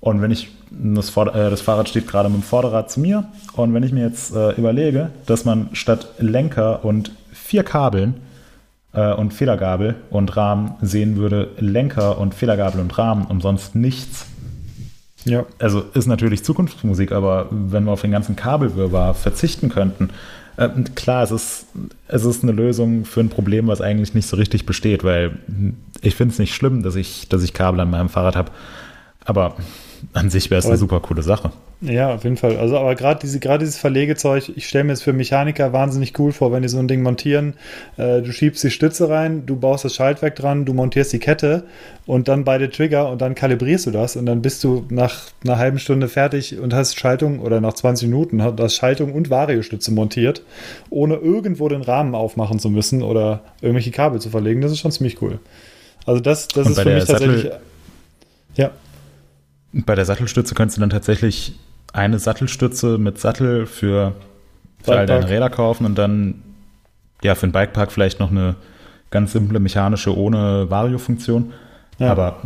Und 0.00 0.20
wenn 0.22 0.30
ich, 0.30 0.48
das, 0.70 1.10
Vorder 1.10 1.46
äh, 1.46 1.50
das 1.50 1.60
Fahrrad 1.60 1.88
steht 1.88 2.08
gerade 2.08 2.28
mit 2.28 2.38
dem 2.38 2.42
Vorderrad 2.42 2.90
zu 2.90 3.00
mir, 3.00 3.24
und 3.54 3.72
wenn 3.74 3.82
ich 3.82 3.92
mir 3.92 4.04
jetzt 4.04 4.34
äh, 4.34 4.52
überlege, 4.52 5.10
dass 5.26 5.44
man 5.44 5.68
statt 5.74 6.08
Lenker 6.18 6.84
und 6.84 7.12
vier 7.32 7.62
Kabeln 7.62 8.14
äh, 8.92 9.12
und 9.12 9.32
Federgabel 9.32 9.96
und 10.10 10.36
Rahmen 10.36 10.74
sehen 10.80 11.16
würde, 11.16 11.50
Lenker 11.58 12.18
und 12.18 12.34
Federgabel 12.34 12.80
und 12.80 12.96
Rahmen 12.98 13.24
und 13.26 13.42
sonst 13.42 13.74
nichts. 13.74 14.26
Ja. 15.24 15.44
Also 15.58 15.84
ist 15.94 16.06
natürlich 16.06 16.44
Zukunftsmusik, 16.44 17.12
aber 17.12 17.48
wenn 17.50 17.84
wir 17.84 17.92
auf 17.92 18.00
den 18.00 18.10
ganzen 18.10 18.36
Kabelwirrwarr 18.36 19.14
verzichten 19.14 19.68
könnten, 19.68 20.10
äh, 20.56 20.68
klar, 20.94 21.22
es 21.22 21.30
ist, 21.30 21.66
es 22.08 22.24
ist 22.24 22.42
eine 22.42 22.52
Lösung 22.52 23.04
für 23.04 23.20
ein 23.20 23.28
Problem, 23.28 23.66
was 23.66 23.80
eigentlich 23.80 24.14
nicht 24.14 24.26
so 24.26 24.36
richtig 24.36 24.66
besteht, 24.66 25.04
weil 25.04 25.38
ich 26.00 26.14
finde 26.14 26.32
es 26.32 26.38
nicht 26.38 26.54
schlimm, 26.54 26.82
dass 26.82 26.96
ich, 26.96 27.28
dass 27.28 27.42
ich 27.42 27.54
Kabel 27.54 27.80
an 27.80 27.90
meinem 27.90 28.08
Fahrrad 28.08 28.36
habe. 28.36 28.50
Aber 29.24 29.56
an 30.12 30.30
sich 30.30 30.50
wäre 30.50 30.58
es 30.58 30.66
eine 30.66 30.76
super 30.76 31.00
coole 31.00 31.22
Sache. 31.22 31.50
Ja, 31.82 32.14
auf 32.14 32.24
jeden 32.24 32.36
Fall. 32.36 32.58
Also, 32.58 32.78
aber 32.78 32.94
gerade 32.94 33.20
diese, 33.20 33.40
gerade 33.40 33.64
dieses 33.64 33.78
Verlegezeug, 33.78 34.50
ich 34.54 34.68
stelle 34.68 34.84
mir 34.84 34.92
jetzt 34.92 35.02
für 35.02 35.14
Mechaniker 35.14 35.72
wahnsinnig 35.72 36.18
cool 36.18 36.30
vor, 36.32 36.52
wenn 36.52 36.62
die 36.62 36.68
so 36.68 36.78
ein 36.78 36.88
Ding 36.88 37.02
montieren. 37.02 37.54
Äh, 37.96 38.20
du 38.20 38.32
schiebst 38.32 38.62
die 38.62 38.70
Stütze 38.70 39.08
rein, 39.08 39.46
du 39.46 39.56
baust 39.56 39.84
das 39.86 39.94
Schaltwerk 39.94 40.36
dran, 40.36 40.66
du 40.66 40.74
montierst 40.74 41.12
die 41.12 41.18
Kette 41.18 41.64
und 42.04 42.28
dann 42.28 42.44
beide 42.44 42.68
Trigger 42.68 43.08
und 43.08 43.22
dann 43.22 43.34
kalibrierst 43.34 43.86
du 43.86 43.90
das 43.92 44.16
und 44.16 44.26
dann 44.26 44.42
bist 44.42 44.62
du 44.62 44.84
nach 44.90 45.22
einer 45.42 45.56
halben 45.56 45.78
Stunde 45.78 46.08
fertig 46.08 46.58
und 46.58 46.74
hast 46.74 46.98
Schaltung 46.98 47.40
oder 47.40 47.62
nach 47.62 47.72
20 47.72 48.08
Minuten 48.08 48.42
hast 48.42 48.74
Schaltung 48.74 49.14
und 49.14 49.30
Variostütze 49.30 49.90
montiert, 49.92 50.42
ohne 50.90 51.14
irgendwo 51.16 51.68
den 51.68 51.82
Rahmen 51.82 52.14
aufmachen 52.14 52.58
zu 52.58 52.68
müssen 52.68 53.02
oder 53.02 53.40
irgendwelche 53.62 53.90
Kabel 53.90 54.20
zu 54.20 54.28
verlegen. 54.28 54.60
Das 54.60 54.70
ist 54.70 54.80
schon 54.80 54.92
ziemlich 54.92 55.22
cool. 55.22 55.38
Also 56.04 56.20
das, 56.20 56.48
das 56.48 56.68
ist 56.68 56.80
für 56.80 56.90
mich 56.90 57.04
tatsächlich 57.04 57.50
Ja. 58.56 58.70
Bei 59.72 59.94
der 59.94 60.04
Sattelstütze 60.04 60.54
könntest 60.54 60.76
du 60.76 60.80
dann 60.80 60.90
tatsächlich 60.90 61.58
eine 61.92 62.18
Sattelstütze 62.18 62.98
mit 62.98 63.18
Sattel 63.18 63.66
für, 63.66 64.14
für 64.82 64.98
all 64.98 65.06
deine 65.06 65.28
Räder 65.28 65.50
kaufen 65.50 65.84
und 65.86 65.96
dann 65.96 66.42
ja 67.22 67.34
für 67.34 67.46
den 67.46 67.52
Bikepark 67.52 67.92
vielleicht 67.92 68.20
noch 68.20 68.30
eine 68.30 68.56
ganz 69.10 69.32
simple 69.32 69.60
mechanische 69.60 70.16
ohne 70.16 70.70
Vario-Funktion. 70.70 71.52
Ja. 71.98 72.10
Aber 72.12 72.40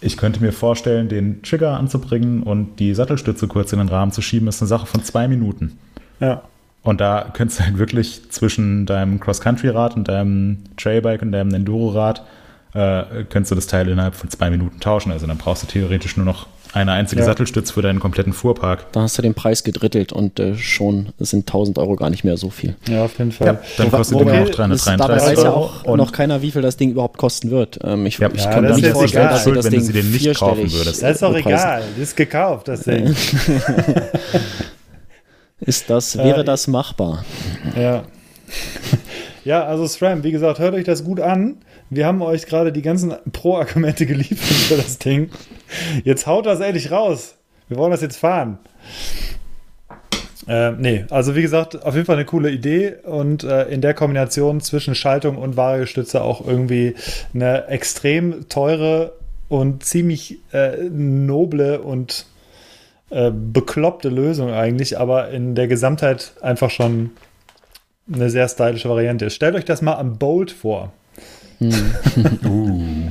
ich 0.00 0.16
könnte 0.16 0.42
mir 0.42 0.52
vorstellen, 0.52 1.08
den 1.08 1.42
Trigger 1.42 1.76
anzubringen 1.76 2.42
und 2.42 2.76
die 2.76 2.94
Sattelstütze 2.94 3.48
kurz 3.48 3.72
in 3.72 3.78
den 3.78 3.88
Rahmen 3.88 4.12
zu 4.12 4.20
schieben, 4.20 4.48
ist 4.48 4.60
eine 4.60 4.68
Sache 4.68 4.86
von 4.86 5.02
zwei 5.02 5.28
Minuten. 5.28 5.78
Ja. 6.20 6.42
Und 6.82 7.00
da 7.00 7.30
könntest 7.32 7.60
du 7.60 7.64
halt 7.64 7.78
wirklich 7.78 8.30
zwischen 8.30 8.86
deinem 8.86 9.18
Cross-Country-Rad 9.18 9.96
und 9.96 10.06
deinem 10.08 10.58
Trailbike 10.76 11.22
und 11.22 11.32
deinem 11.32 11.52
Enduro-Rad 11.52 12.24
äh, 12.76 13.24
könntest 13.24 13.50
du 13.50 13.54
das 13.54 13.66
Teil 13.66 13.88
innerhalb 13.88 14.14
von 14.14 14.28
zwei 14.28 14.50
Minuten 14.50 14.80
tauschen. 14.80 15.10
Also 15.10 15.26
dann 15.26 15.38
brauchst 15.38 15.62
du 15.62 15.66
theoretisch 15.66 16.16
nur 16.16 16.26
noch 16.26 16.46
eine 16.72 16.92
einzige 16.92 17.22
ja. 17.22 17.26
Sattelstütze 17.26 17.72
für 17.72 17.80
deinen 17.80 18.00
kompletten 18.00 18.34
Fuhrpark. 18.34 18.92
Da 18.92 19.00
hast 19.00 19.16
du 19.16 19.22
den 19.22 19.32
Preis 19.32 19.64
gedrittelt 19.64 20.12
und 20.12 20.38
äh, 20.38 20.56
schon 20.56 21.08
sind 21.18 21.48
1000 21.48 21.78
Euro 21.78 21.96
gar 21.96 22.10
nicht 22.10 22.22
mehr 22.22 22.36
so 22.36 22.50
viel. 22.50 22.76
Ja, 22.86 23.04
auf 23.06 23.18
jeden 23.18 23.32
Fall. 23.32 23.46
Ja, 23.46 23.58
dann 23.78 23.90
kostet 23.90 24.20
der 24.20 24.26
auch 24.26 24.50
333 24.50 24.96
Dabei 24.98 25.16
weiß 25.16 25.42
ja 25.42 25.52
auch 25.52 25.96
noch 25.96 26.12
keiner, 26.12 26.42
wie 26.42 26.50
viel 26.50 26.60
das 26.60 26.76
Ding 26.76 26.90
überhaupt 26.90 27.16
kosten 27.16 27.50
wird. 27.50 27.78
Ähm, 27.82 28.04
ich 28.04 28.18
ja, 28.18 28.28
ich 28.32 28.44
ja, 28.44 28.50
kann 28.50 28.64
mir 28.64 28.74
nicht 28.74 28.88
vorstellen, 28.88 29.28
dass 29.28 29.44
du 29.44 29.52
das 29.52 29.70
Ding 29.70 29.90
den 29.90 30.10
nicht 30.10 30.38
kaufen 30.38 30.70
würdest. 30.70 31.02
Das 31.02 31.12
ist 31.12 31.22
doch 31.22 31.34
egal. 31.34 31.82
Das 31.96 32.08
ist 32.08 32.16
gekauft, 32.16 32.68
das 32.68 32.82
Ding. 32.82 33.06
ist 35.60 35.88
das, 35.88 36.18
wäre 36.18 36.40
äh, 36.40 36.44
das 36.44 36.66
machbar? 36.66 37.24
Ja. 37.74 38.02
Ja, 39.46 39.64
also 39.64 39.86
SRAM, 39.86 40.24
wie 40.24 40.32
gesagt, 40.32 40.58
hört 40.58 40.74
euch 40.74 40.84
das 40.84 41.04
gut 41.04 41.20
an. 41.20 41.58
Wir 41.90 42.06
haben 42.06 42.22
euch 42.22 42.46
gerade 42.46 42.72
die 42.72 42.82
ganzen 42.82 43.14
Pro-Argumente 43.32 44.06
geliefert 44.06 44.38
für 44.38 44.76
das 44.76 44.98
Ding. 44.98 45.30
Jetzt 46.04 46.26
haut 46.26 46.46
das 46.46 46.60
ehrlich 46.60 46.90
raus. 46.90 47.36
Wir 47.68 47.76
wollen 47.76 47.92
das 47.92 48.00
jetzt 48.00 48.16
fahren. 48.16 48.58
Äh, 50.48 50.72
nee, 50.72 51.04
also 51.10 51.34
wie 51.34 51.42
gesagt, 51.42 51.82
auf 51.84 51.94
jeden 51.94 52.06
Fall 52.06 52.16
eine 52.16 52.24
coole 52.24 52.50
Idee 52.50 52.94
und 53.02 53.42
äh, 53.42 53.64
in 53.64 53.80
der 53.80 53.94
Kombination 53.94 54.60
zwischen 54.60 54.94
Schaltung 54.94 55.38
und 55.38 55.56
Variostütze 55.56 56.22
auch 56.22 56.46
irgendwie 56.46 56.94
eine 57.34 57.66
extrem 57.66 58.48
teure 58.48 59.14
und 59.48 59.84
ziemlich 59.84 60.38
äh, 60.52 60.76
noble 60.88 61.80
und 61.80 62.26
äh, 63.10 63.32
bekloppte 63.32 64.08
Lösung 64.08 64.52
eigentlich, 64.52 64.98
aber 64.98 65.30
in 65.30 65.56
der 65.56 65.66
Gesamtheit 65.66 66.32
einfach 66.42 66.70
schon 66.70 67.10
eine 68.12 68.30
sehr 68.30 68.48
stylische 68.48 68.88
Variante. 68.88 69.30
Stellt 69.30 69.56
euch 69.56 69.64
das 69.64 69.82
mal 69.82 69.94
am 69.94 70.16
Bolt 70.18 70.52
vor. 70.52 70.92
Hm. 71.58 71.94
uh. 72.44 73.10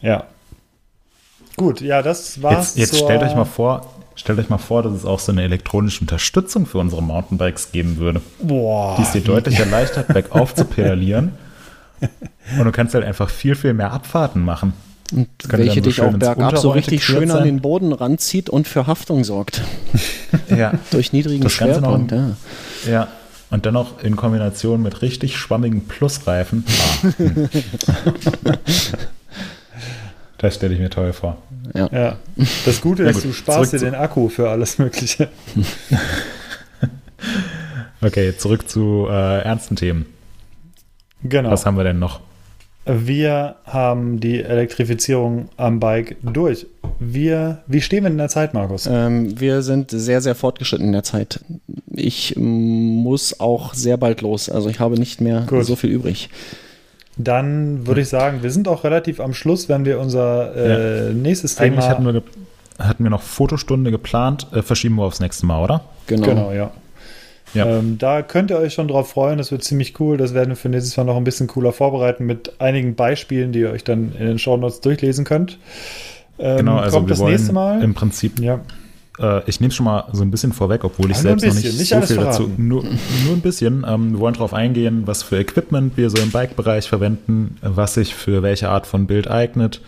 Ja. 0.00 0.24
Gut, 1.56 1.80
ja, 1.80 2.02
das 2.02 2.40
war's. 2.42 2.76
Jetzt, 2.76 2.92
jetzt 2.92 3.04
stellt 3.04 3.22
euch 3.22 3.34
mal 3.34 3.44
vor, 3.44 3.92
stellt 4.14 4.38
euch 4.38 4.48
mal 4.48 4.58
vor, 4.58 4.82
dass 4.82 4.92
es 4.92 5.04
auch 5.04 5.18
so 5.18 5.32
eine 5.32 5.42
elektronische 5.42 6.00
Unterstützung 6.02 6.66
für 6.66 6.78
unsere 6.78 7.02
Mountainbikes 7.02 7.72
geben 7.72 7.96
würde. 7.98 8.20
Boah. 8.40 8.94
Die 8.96 9.02
es 9.02 9.12
dir 9.12 9.22
deutlich 9.22 9.58
erleichtert, 9.58 10.08
bergauf 10.08 10.54
zu 10.54 10.64
pedalieren. 10.64 11.32
Und 12.58 12.64
du 12.64 12.70
kannst 12.70 12.94
halt 12.94 13.04
einfach 13.04 13.28
viel, 13.28 13.56
viel 13.56 13.74
mehr 13.74 13.92
Abfahrten 13.92 14.44
machen. 14.44 14.72
Und 15.10 15.28
welche 15.48 15.80
dich 15.80 16.00
auch 16.00 16.12
bergab 16.12 16.58
so 16.58 16.70
richtig 16.70 17.02
schön 17.02 17.28
sein. 17.28 17.38
an 17.38 17.44
den 17.44 17.60
Boden 17.60 17.92
ranzieht 17.92 18.50
und 18.50 18.68
für 18.68 18.86
Haftung 18.86 19.24
sorgt. 19.24 19.62
ja. 20.54 20.74
Durch 20.90 21.12
niedrigen 21.12 21.42
das 21.42 21.52
Schwerpunkt. 21.52 22.12
Noch, 22.12 22.18
ja. 22.86 22.90
ja. 22.90 23.08
Und 23.50 23.64
dann 23.64 23.74
noch 23.74 24.02
in 24.02 24.16
Kombination 24.16 24.82
mit 24.82 25.00
richtig 25.00 25.36
schwammigen 25.36 25.86
Plusreifen. 25.86 26.64
Ah. 26.68 27.12
das 30.38 30.56
stelle 30.56 30.74
ich 30.74 30.80
mir 30.80 30.90
toll 30.90 31.12
vor. 31.12 31.38
Ja. 31.74 31.88
ja. 31.90 32.16
Das 32.64 32.80
Gute 32.80 33.04
ist, 33.04 33.24
du 33.24 33.32
sparst 33.32 33.72
dir 33.72 33.78
den 33.78 33.94
Akku 33.94 34.28
für 34.28 34.50
alles 34.50 34.78
Mögliche. 34.78 35.28
okay, 38.02 38.36
zurück 38.36 38.68
zu 38.68 39.06
äh, 39.08 39.42
ernsten 39.42 39.76
Themen. 39.76 40.06
Genau. 41.22 41.50
Was 41.50 41.64
haben 41.64 41.76
wir 41.76 41.84
denn 41.84 41.98
noch? 41.98 42.20
Wir 42.90 43.56
haben 43.66 44.18
die 44.18 44.42
Elektrifizierung 44.42 45.50
am 45.58 45.78
Bike 45.78 46.16
durch. 46.22 46.66
Wir, 46.98 47.58
wie 47.66 47.82
stehen 47.82 48.04
wir 48.04 48.10
in 48.10 48.16
der 48.16 48.30
Zeit, 48.30 48.54
Markus? 48.54 48.88
Ähm, 48.90 49.38
wir 49.38 49.60
sind 49.60 49.90
sehr, 49.90 50.22
sehr 50.22 50.34
fortgeschritten 50.34 50.86
in 50.86 50.92
der 50.92 51.02
Zeit. 51.02 51.40
Ich 51.92 52.34
muss 52.36 53.40
auch 53.40 53.74
sehr 53.74 53.98
bald 53.98 54.22
los. 54.22 54.48
Also 54.48 54.70
ich 54.70 54.80
habe 54.80 54.98
nicht 54.98 55.20
mehr 55.20 55.44
Gut. 55.46 55.66
so 55.66 55.76
viel 55.76 55.90
übrig. 55.90 56.30
Dann 57.18 57.86
würde 57.86 58.00
ich 58.00 58.08
sagen, 58.08 58.42
wir 58.42 58.50
sind 58.50 58.68
auch 58.68 58.84
relativ 58.84 59.20
am 59.20 59.34
Schluss, 59.34 59.68
wenn 59.68 59.84
wir 59.84 60.00
unser 60.00 60.56
äh, 60.56 61.08
ja. 61.08 61.12
nächstes 61.12 61.56
Thema. 61.56 61.66
Eigentlich 61.66 61.90
hatten 61.90 62.06
wir, 62.06 62.22
hatten 62.78 63.02
wir 63.02 63.10
noch 63.10 63.22
Fotostunde 63.22 63.90
geplant. 63.90 64.46
Äh, 64.52 64.62
verschieben 64.62 64.94
wir 64.94 65.04
aufs 65.04 65.20
nächste 65.20 65.44
Mal, 65.44 65.62
oder? 65.62 65.82
Genau, 66.06 66.26
genau 66.26 66.52
ja. 66.52 66.70
Ja. 67.54 67.66
Ähm, 67.66 67.98
da 67.98 68.22
könnt 68.22 68.50
ihr 68.50 68.58
euch 68.58 68.74
schon 68.74 68.88
drauf 68.88 69.10
freuen, 69.10 69.38
das 69.38 69.50
wird 69.50 69.64
ziemlich 69.64 69.98
cool. 70.00 70.16
Das 70.16 70.34
werden 70.34 70.50
wir 70.50 70.56
für 70.56 70.68
nächstes 70.68 70.96
Mal 70.96 71.04
noch 71.04 71.16
ein 71.16 71.24
bisschen 71.24 71.46
cooler 71.46 71.72
vorbereiten 71.72 72.26
mit 72.26 72.60
einigen 72.60 72.94
Beispielen, 72.94 73.52
die 73.52 73.60
ihr 73.60 73.70
euch 73.70 73.84
dann 73.84 74.12
in 74.18 74.26
den 74.26 74.38
Show 74.38 74.56
Notes 74.56 74.80
durchlesen 74.80 75.24
könnt. 75.24 75.58
Ähm, 76.38 76.58
genau, 76.58 76.76
also 76.76 76.98
kommt 76.98 77.10
das 77.10 77.20
nächste 77.20 77.52
Mal. 77.52 77.82
Im 77.82 77.94
Prinzip, 77.94 78.38
ja. 78.38 78.60
Äh, 79.18 79.42
ich 79.46 79.60
nehme 79.60 79.72
schon 79.72 79.84
mal 79.84 80.04
so 80.12 80.22
ein 80.22 80.30
bisschen 80.30 80.52
vorweg, 80.52 80.84
obwohl 80.84 81.10
ich 81.10 81.16
ja, 81.16 81.22
selbst 81.22 81.42
bisschen, 81.42 81.58
noch 81.58 81.64
nicht, 81.64 81.78
nicht 81.78 81.88
so 81.88 82.00
viel 82.02 82.16
verraten. 82.16 82.42
dazu. 82.42 82.50
Nur, 82.56 82.84
nur 82.84 83.32
ein 83.32 83.40
bisschen. 83.40 83.84
Ähm, 83.88 84.12
wir 84.12 84.20
wollen 84.20 84.34
darauf 84.34 84.54
eingehen, 84.54 85.02
was 85.06 85.22
für 85.22 85.38
Equipment 85.38 85.96
wir 85.96 86.10
so 86.10 86.22
im 86.22 86.30
Bike-Bereich 86.30 86.88
verwenden, 86.88 87.56
was 87.62 87.94
sich 87.94 88.14
für 88.14 88.42
welche 88.42 88.68
Art 88.68 88.86
von 88.86 89.06
Bild 89.06 89.28
eignet. 89.28 89.80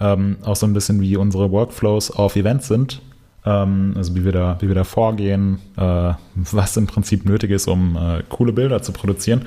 Ähm, 0.00 0.36
auch 0.42 0.56
so 0.56 0.66
ein 0.66 0.72
bisschen 0.72 1.00
wie 1.00 1.16
unsere 1.16 1.50
Workflows 1.50 2.10
auf 2.10 2.36
Events 2.36 2.68
sind 2.68 3.00
also 3.44 4.14
wie 4.14 4.24
wir 4.24 4.32
da, 4.32 4.56
wie 4.60 4.68
wir 4.68 4.74
da 4.74 4.84
vorgehen, 4.84 5.58
äh, 5.76 6.12
was 6.34 6.76
im 6.76 6.86
Prinzip 6.86 7.24
nötig 7.24 7.50
ist, 7.50 7.66
um 7.66 7.96
äh, 7.96 8.22
coole 8.28 8.52
Bilder 8.52 8.82
zu 8.82 8.92
produzieren. 8.92 9.42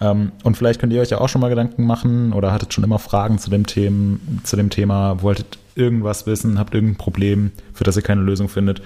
Ähm, 0.00 0.32
und 0.44 0.56
vielleicht 0.56 0.80
könnt 0.80 0.92
ihr 0.92 1.00
euch 1.00 1.10
ja 1.10 1.18
auch 1.18 1.28
schon 1.28 1.40
mal 1.40 1.48
Gedanken 1.48 1.86
machen 1.86 2.32
oder 2.34 2.52
hattet 2.52 2.74
schon 2.74 2.84
immer 2.84 2.98
Fragen 2.98 3.38
zu 3.38 3.48
dem, 3.48 3.66
Themen, 3.66 4.40
zu 4.44 4.56
dem 4.56 4.68
Thema, 4.68 5.22
wolltet 5.22 5.58
irgendwas 5.74 6.26
wissen, 6.26 6.58
habt 6.58 6.74
irgendein 6.74 6.98
Problem, 6.98 7.52
für 7.72 7.84
das 7.84 7.96
ihr 7.96 8.02
keine 8.02 8.20
Lösung 8.20 8.48
findet. 8.48 8.82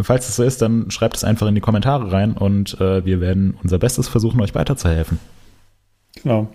Falls 0.00 0.28
es 0.28 0.36
so 0.36 0.44
ist, 0.44 0.62
dann 0.62 0.90
schreibt 0.90 1.16
es 1.16 1.24
einfach 1.24 1.48
in 1.48 1.54
die 1.54 1.60
Kommentare 1.60 2.10
rein 2.10 2.32
und 2.32 2.80
äh, 2.80 3.04
wir 3.04 3.20
werden 3.20 3.58
unser 3.62 3.78
Bestes 3.78 4.08
versuchen, 4.08 4.40
euch 4.40 4.54
weiterzuhelfen. 4.54 5.18
Genau 6.22 6.48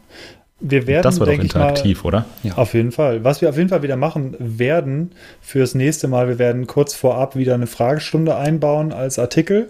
wir 0.61 0.87
werden, 0.87 1.03
das 1.03 1.19
war 1.19 1.25
doch 1.27 1.33
interaktiv, 1.33 2.03
mal, 2.03 2.07
oder? 2.07 2.25
Ja. 2.43 2.57
Auf 2.57 2.73
jeden 2.73 2.91
Fall. 2.91 3.23
Was 3.23 3.41
wir 3.41 3.49
auf 3.49 3.57
jeden 3.57 3.69
Fall 3.69 3.81
wieder 3.81 3.97
machen 3.97 4.35
werden 4.39 5.11
fürs 5.41 5.75
nächste 5.75 6.07
Mal, 6.07 6.27
wir 6.27 6.39
werden 6.39 6.67
kurz 6.67 6.93
vorab 6.93 7.35
wieder 7.35 7.55
eine 7.55 7.67
Fragestunde 7.67 8.35
einbauen 8.35 8.93
als 8.93 9.17
Artikel, 9.17 9.69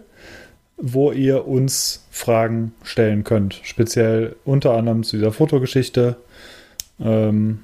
wo 0.77 1.11
ihr 1.11 1.47
uns 1.47 2.05
Fragen 2.11 2.73
stellen 2.83 3.23
könnt. 3.23 3.59
Speziell 3.63 4.35
unter 4.43 4.73
anderem 4.73 5.03
zu 5.03 5.15
dieser 5.15 5.31
Fotogeschichte. 5.31 6.17
Ähm, 6.99 7.59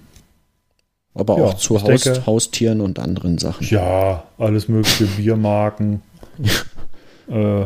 Aber 1.13 1.37
ja, 1.37 1.43
auch 1.43 1.53
zu 1.55 1.81
Haus, 1.81 1.83
denke, 1.83 2.25
Haustieren 2.25 2.79
und 2.79 2.97
anderen 2.97 3.37
Sachen. 3.37 3.67
Ja, 3.67 4.23
alles 4.37 4.69
mögliche, 4.69 5.05
Biermarken 5.05 6.01
äh, 7.29 7.65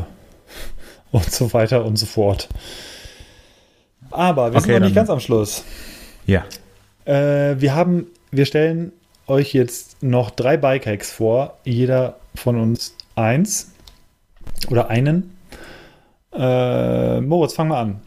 und 1.12 1.32
so 1.32 1.54
weiter 1.54 1.86
und 1.86 1.98
so 1.98 2.08
fort. 2.08 2.50
Aber 4.12 4.52
wir 4.52 4.58
okay, 4.58 4.68
sind 4.68 4.80
noch 4.80 4.88
nicht 4.88 4.96
ganz 4.96 5.10
am 5.10 5.20
Schluss. 5.20 5.64
Ja. 6.26 6.46
Äh, 7.06 7.60
wir 7.60 7.76
haben, 7.76 8.08
wir 8.32 8.46
stellen 8.46 8.92
euch 9.28 9.54
jetzt 9.54 10.04
noch 10.04 10.30
drei 10.30 10.58
Bike-Hacks 10.58 11.12
vor. 11.12 11.58
Jeder 11.64 12.18
von 12.36 12.60
uns 12.60 12.96
eins 13.16 13.72
oder 14.70 14.90
einen. 14.90 15.36
Äh, 16.34 17.22
Moritz, 17.22 17.54
fang 17.54 17.70
mal 17.70 17.82
an. 17.82 18.02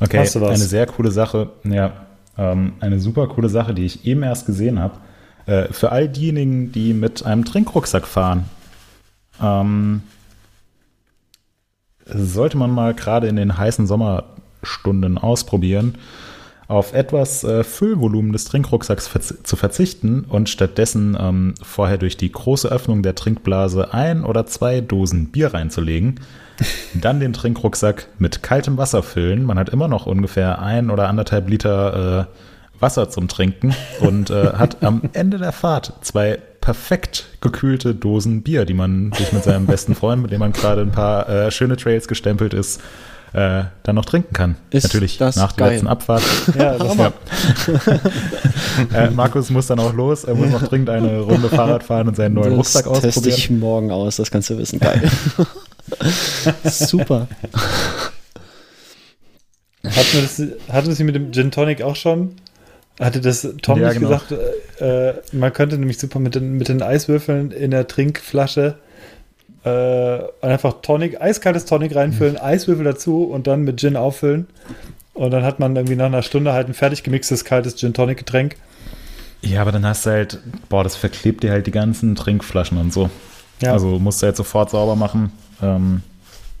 Okay, 0.00 0.18
eine 0.18 0.56
sehr 0.56 0.86
coole 0.86 1.10
Sache. 1.10 1.50
Ja, 1.64 1.92
ähm, 2.36 2.74
eine 2.80 2.98
super 2.98 3.28
coole 3.28 3.48
Sache, 3.48 3.74
die 3.74 3.84
ich 3.84 4.04
eben 4.04 4.22
erst 4.22 4.46
gesehen 4.46 4.80
habe. 4.80 4.98
Äh, 5.46 5.72
für 5.72 5.92
all 5.92 6.08
diejenigen, 6.08 6.72
die 6.72 6.92
mit 6.92 7.24
einem 7.24 7.44
Trinkrucksack 7.44 8.06
fahren. 8.06 8.46
Ähm, 9.40 10.02
sollte 12.06 12.56
man 12.56 12.70
mal 12.70 12.94
gerade 12.94 13.28
in 13.28 13.36
den 13.36 13.56
heißen 13.56 13.86
Sommer 13.86 14.24
Stunden 14.62 15.18
ausprobieren, 15.18 15.96
auf 16.68 16.94
etwas 16.94 17.44
äh, 17.44 17.64
Füllvolumen 17.64 18.32
des 18.32 18.46
Trinkrucksacks 18.46 19.06
verz 19.06 19.34
zu 19.42 19.56
verzichten 19.56 20.24
und 20.28 20.48
stattdessen 20.48 21.16
ähm, 21.20 21.54
vorher 21.62 21.98
durch 21.98 22.16
die 22.16 22.32
große 22.32 22.68
Öffnung 22.68 23.02
der 23.02 23.14
Trinkblase 23.14 23.92
ein 23.92 24.24
oder 24.24 24.46
zwei 24.46 24.80
Dosen 24.80 25.26
Bier 25.26 25.52
reinzulegen, 25.52 26.20
dann 26.94 27.20
den 27.20 27.32
Trinkrucksack 27.32 28.08
mit 28.18 28.42
kaltem 28.42 28.78
Wasser 28.78 29.02
füllen. 29.02 29.44
Man 29.44 29.58
hat 29.58 29.68
immer 29.68 29.88
noch 29.88 30.06
ungefähr 30.06 30.62
ein 30.62 30.90
oder 30.90 31.08
anderthalb 31.08 31.48
Liter 31.50 32.28
äh, 32.30 32.80
Wasser 32.80 33.10
zum 33.10 33.28
Trinken 33.28 33.74
und 34.00 34.30
äh, 34.30 34.54
hat 34.54 34.82
am 34.82 35.02
Ende 35.12 35.38
der 35.38 35.52
Fahrt 35.52 35.92
zwei 36.00 36.38
perfekt 36.60 37.26
gekühlte 37.40 37.94
Dosen 37.94 38.42
Bier, 38.42 38.64
die 38.64 38.74
man 38.74 39.12
sich 39.12 39.32
mit 39.32 39.44
seinem 39.44 39.66
besten 39.66 39.94
Freund, 39.94 40.22
mit 40.22 40.30
dem 40.30 40.40
man 40.40 40.52
gerade 40.52 40.80
ein 40.80 40.92
paar 40.92 41.28
äh, 41.28 41.50
schöne 41.50 41.76
Trails 41.76 42.08
gestempelt 42.08 42.54
ist, 42.54 42.80
äh, 43.32 43.64
dann 43.82 43.94
noch 43.94 44.04
trinken 44.04 44.32
kann. 44.34 44.56
Ist 44.70 44.84
Natürlich 44.84 45.16
das 45.18 45.36
nach 45.36 45.52
der 45.52 45.64
geil. 45.66 45.72
letzten 45.74 45.88
Abfahrt. 45.88 46.22
Ja, 46.58 46.76
das 46.78 46.96
Ja. 46.96 47.12
äh, 49.06 49.10
Markus 49.10 49.50
muss 49.50 49.66
dann 49.66 49.78
auch 49.80 49.94
los. 49.94 50.24
Er 50.24 50.34
muss 50.34 50.50
noch 50.50 50.62
dringend 50.62 50.90
eine 50.90 51.20
Runde 51.20 51.48
Fahrrad 51.48 51.82
fahren 51.82 52.08
und 52.08 52.16
seinen 52.16 52.34
neuen 52.34 52.50
das 52.50 52.58
Rucksack 52.58 52.84
teste 52.84 53.08
ausprobieren. 53.08 53.38
ich 53.38 53.50
morgen 53.50 53.90
aus, 53.90 54.16
das 54.16 54.30
kannst 54.30 54.50
du 54.50 54.58
wissen. 54.58 54.80
Geil. 54.80 55.10
Super. 56.64 57.28
Hatten 59.84 60.12
wir 60.12 60.22
das, 60.22 60.42
hatten 60.72 60.88
wir 60.88 60.94
sie 60.94 61.04
mit 61.04 61.14
dem 61.14 61.32
Gin 61.32 61.50
Tonic 61.50 61.82
auch 61.82 61.96
schon? 61.96 62.36
Hatte 63.00 63.20
das 63.20 63.48
Tom 63.62 63.80
Ja, 63.80 63.88
nicht 63.88 64.00
genau. 64.00 64.10
gesagt, 64.10 64.32
äh, 64.80 65.08
äh, 65.08 65.14
man 65.32 65.52
könnte 65.52 65.78
nämlich 65.78 65.98
super 65.98 66.18
mit 66.18 66.34
den, 66.34 66.52
mit 66.58 66.68
den 66.68 66.82
Eiswürfeln 66.82 67.50
in 67.50 67.70
der 67.70 67.88
Trinkflasche 67.88 68.76
äh, 69.64 70.18
einfach 70.40 70.74
Tonic, 70.82 71.20
eiskaltes 71.20 71.64
Tonic 71.64 71.94
reinfüllen, 71.94 72.36
Eiswürfel 72.36 72.84
dazu 72.84 73.24
und 73.24 73.46
dann 73.46 73.62
mit 73.62 73.80
Gin 73.80 73.96
auffüllen. 73.96 74.46
Und 75.14 75.30
dann 75.30 75.44
hat 75.44 75.60
man 75.60 75.76
irgendwie 75.76 75.96
nach 75.96 76.06
einer 76.06 76.22
Stunde 76.22 76.52
halt 76.52 76.68
ein 76.68 76.74
fertig 76.74 77.02
gemixtes 77.02 77.44
kaltes 77.44 77.76
Gin 77.76 77.94
Tonic 77.94 78.18
Getränk. 78.18 78.56
Ja, 79.42 79.60
aber 79.60 79.72
dann 79.72 79.84
hast 79.84 80.06
du 80.06 80.10
halt, 80.10 80.38
boah, 80.68 80.84
das 80.84 80.96
verklebt 80.96 81.42
dir 81.42 81.50
halt 81.50 81.66
die 81.66 81.72
ganzen 81.72 82.14
Trinkflaschen 82.14 82.78
und 82.78 82.92
so. 82.92 83.10
Ja. 83.60 83.72
Also 83.72 83.98
musst 83.98 84.22
du 84.22 84.26
halt 84.26 84.36
sofort 84.36 84.70
sauber 84.70 84.96
machen. 84.96 85.32
Ähm, 85.60 86.02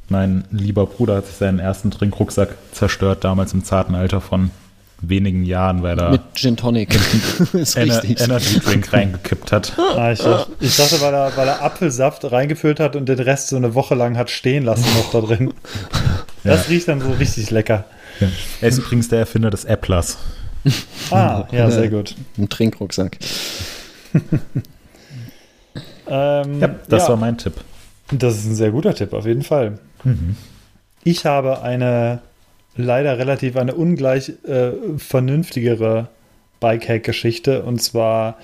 mein 0.08 0.44
lieber 0.50 0.86
Bruder 0.86 1.16
hat 1.16 1.26
sich 1.26 1.36
seinen 1.36 1.58
ersten 1.58 1.90
Trinkrucksack 1.90 2.50
zerstört, 2.72 3.24
damals 3.24 3.52
im 3.54 3.64
zarten 3.64 3.94
Alter 3.94 4.20
von 4.20 4.50
wenigen 5.02 5.44
Jahren, 5.44 5.82
weil 5.82 5.98
er 5.98 6.10
Mit 6.10 6.20
Gin 6.34 6.56
Tonic. 6.56 6.94
ist 7.52 7.76
Ener 7.76 8.02
richtig. 8.02 8.20
Energy 8.20 8.60
Drink 8.60 8.92
reingekippt 8.92 9.52
hat. 9.52 9.72
Ah, 9.78 10.12
ich, 10.12 10.20
dachte, 10.20 10.52
ich 10.60 10.76
dachte, 10.76 11.00
weil 11.00 11.12
er, 11.12 11.36
weil 11.36 11.48
er 11.48 11.62
Apfelsaft 11.62 12.30
reingefüllt 12.30 12.80
hat 12.80 12.96
und 12.96 13.08
den 13.08 13.18
Rest 13.18 13.48
so 13.48 13.56
eine 13.56 13.74
Woche 13.74 13.94
lang 13.94 14.16
hat 14.16 14.30
stehen 14.30 14.64
lassen 14.64 14.86
noch 14.96 15.10
da 15.10 15.20
drin. 15.20 15.52
Das 16.44 16.68
riecht 16.68 16.88
dann 16.88 17.00
so 17.00 17.12
richtig 17.12 17.52
lecker. 17.52 17.84
Ja. 18.18 18.26
Er 18.60 18.68
ist 18.68 18.78
übrigens 18.78 19.08
der 19.08 19.20
Erfinder 19.20 19.48
des 19.48 19.64
Applers. 19.64 20.18
Ah, 21.12 21.44
ja, 21.52 21.70
sehr 21.70 21.88
gut. 21.88 22.16
Ein 22.36 22.48
Trinkrucksack. 22.48 23.16
Ähm, 26.08 26.60
Ja, 26.60 26.68
das 26.88 27.04
ja. 27.04 27.08
war 27.10 27.16
mein 27.16 27.38
Tipp. 27.38 27.54
Das 28.10 28.34
ist 28.36 28.46
ein 28.46 28.56
sehr 28.56 28.72
guter 28.72 28.92
Tipp, 28.92 29.12
auf 29.12 29.24
jeden 29.24 29.42
Fall. 29.42 29.78
Ich 31.04 31.24
habe 31.26 31.62
eine 31.62 32.20
leider 32.76 33.18
relativ 33.18 33.56
eine 33.56 33.74
ungleich 33.74 34.32
äh, 34.44 34.72
vernünftigere 34.96 36.08
Bikehack-Geschichte. 36.60 37.62
Und 37.62 37.82
zwar 37.82 38.36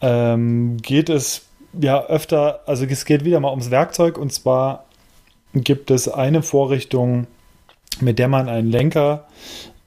ähm, 0.00 0.78
geht 0.78 1.08
es 1.08 1.42
ja 1.80 2.04
öfter, 2.06 2.60
also 2.66 2.84
es 2.84 3.04
geht 3.04 3.24
wieder 3.24 3.40
mal 3.40 3.50
ums 3.50 3.70
Werkzeug. 3.70 4.18
Und 4.18 4.32
zwar 4.32 4.86
gibt 5.54 5.90
es 5.90 6.08
eine 6.08 6.42
Vorrichtung, 6.42 7.26
mit 8.00 8.18
der 8.18 8.28
man 8.28 8.48
einen 8.48 8.70
Lenker 8.70 9.26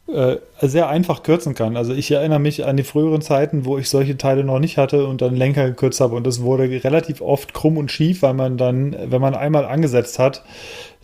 äh, 0.07 0.37
sehr 0.61 0.89
einfach 0.89 1.23
kürzen 1.23 1.55
kann. 1.55 1.77
Also 1.77 1.93
ich 1.93 2.11
erinnere 2.11 2.39
mich 2.39 2.65
an 2.65 2.75
die 2.75 2.83
früheren 2.83 3.21
Zeiten, 3.21 3.65
wo 3.65 3.77
ich 3.77 3.89
solche 3.89 4.17
Teile 4.17 4.43
noch 4.43 4.59
nicht 4.59 4.77
hatte 4.77 5.05
und 5.05 5.21
dann 5.21 5.35
Lenker 5.35 5.69
gekürzt 5.69 6.01
habe 6.01 6.15
und 6.15 6.27
es 6.27 6.41
wurde 6.41 6.63
relativ 6.83 7.21
oft 7.21 7.53
krumm 7.53 7.77
und 7.77 7.91
schief, 7.91 8.21
weil 8.21 8.33
man 8.33 8.57
dann, 8.57 8.95
wenn 9.05 9.21
man 9.21 9.35
einmal 9.35 9.65
angesetzt 9.65 10.19
hat, 10.19 10.43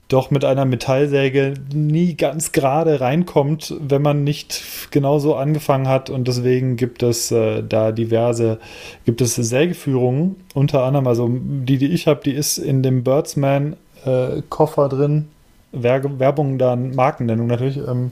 doch 0.08 0.32
mit 0.32 0.46
einer 0.46 0.66
Metallsäge 0.66 1.56
nie 1.74 2.16
ganz 2.16 2.54
gerade 2.54 3.02
reinkommt, 3.02 3.74
wenn 3.80 4.02
man 4.02 4.24
nicht 4.24 4.64
genauso 4.92 5.36
angefangen 5.36 5.88
hat. 5.88 6.10
Und 6.10 6.28
deswegen 6.28 6.78
gibt 6.78 7.04
es 7.04 7.32
äh, 7.32 7.62
da 7.62 7.92
diverse, 7.92 8.60
gibt 9.06 9.20
es 9.22 9.36
Sägeführungen, 9.36 10.38
unter 10.54 10.84
anderem, 10.84 11.08
also 11.08 11.30
die, 11.30 11.78
die 11.78 11.88
ich 11.88 12.08
habe, 12.08 12.22
die 12.24 12.32
ist 12.32 12.58
in 12.58 12.84
dem 12.84 13.04
Birdsman 13.04 13.76
äh, 14.06 14.42
Koffer 14.50 14.88
drin. 14.88 15.28
Wer 15.74 16.20
Werbung 16.20 16.58
dann 16.58 16.96
Markennennung 16.96 17.48
natürlich. 17.48 17.78
Ähm, 17.78 18.12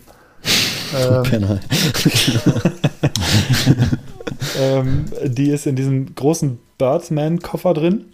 ähm, 1.34 1.60
ähm, 4.60 5.06
die 5.24 5.50
ist 5.50 5.66
in 5.66 5.78
diesem 5.78 6.14
großen 6.14 6.60
Birdsman-Koffer 6.78 7.74
drin. 7.74 8.06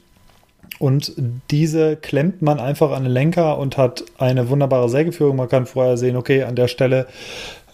Und 0.82 1.14
diese 1.52 1.96
klemmt 1.96 2.42
man 2.42 2.60
einfach 2.60 2.90
an 2.90 3.04
den 3.04 3.12
Lenker 3.12 3.60
und 3.60 3.78
hat 3.78 4.04
eine 4.18 4.50
wunderbare 4.50 4.90
Sägeführung. 4.90 5.36
Man 5.36 5.48
kann 5.48 5.68
vorher 5.68 5.96
sehen, 5.96 6.16
okay, 6.16 6.42
an 6.42 6.56
der 6.56 6.68
Stelle, 6.68 7.06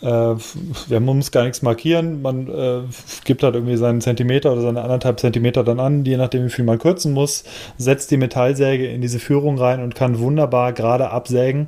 äh, 0.02 0.06
wir 0.06 1.00
muss 1.00 1.32
gar 1.32 1.46
nichts 1.46 1.62
markieren. 1.62 2.22
Man 2.22 2.50
äh, 2.50 2.82
gibt 3.24 3.44
halt 3.44 3.56
irgendwie 3.56 3.78
seinen 3.78 4.02
Zentimeter 4.02 4.52
oder 4.52 4.60
seine 4.60 4.82
anderthalb 4.82 5.22
Zentimeter 5.22 5.64
dann 5.64 5.80
an, 5.80 6.04
je 6.04 6.18
nachdem, 6.18 6.44
wie 6.44 6.50
viel 6.50 6.66
man 6.66 6.80
kürzen 6.80 7.14
muss, 7.14 7.46
setzt 7.78 8.12
die 8.12 8.18
Metallsäge 8.18 8.88
in 8.88 9.00
diese 9.00 9.20
Führung 9.20 9.58
rein 9.58 9.82
und 9.82 9.96
kann 9.96 10.20
wunderbar 10.20 10.74
gerade 10.74 11.10
absägen 11.10 11.68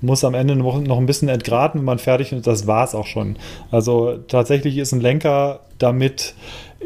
muss 0.00 0.22
am 0.22 0.34
Ende 0.34 0.54
noch, 0.54 0.76
ein 0.76 1.06
bisschen 1.06 1.28
entgraten, 1.28 1.80
wenn 1.80 1.84
man 1.84 1.98
fertig 1.98 2.30
ist. 2.30 2.46
Das 2.46 2.68
war 2.68 2.84
es 2.84 2.94
auch 2.94 3.06
schon. 3.06 3.34
Also 3.72 4.16
tatsächlich 4.28 4.78
ist 4.78 4.92
ein 4.92 5.00
Lenker 5.00 5.58
damit 5.78 6.34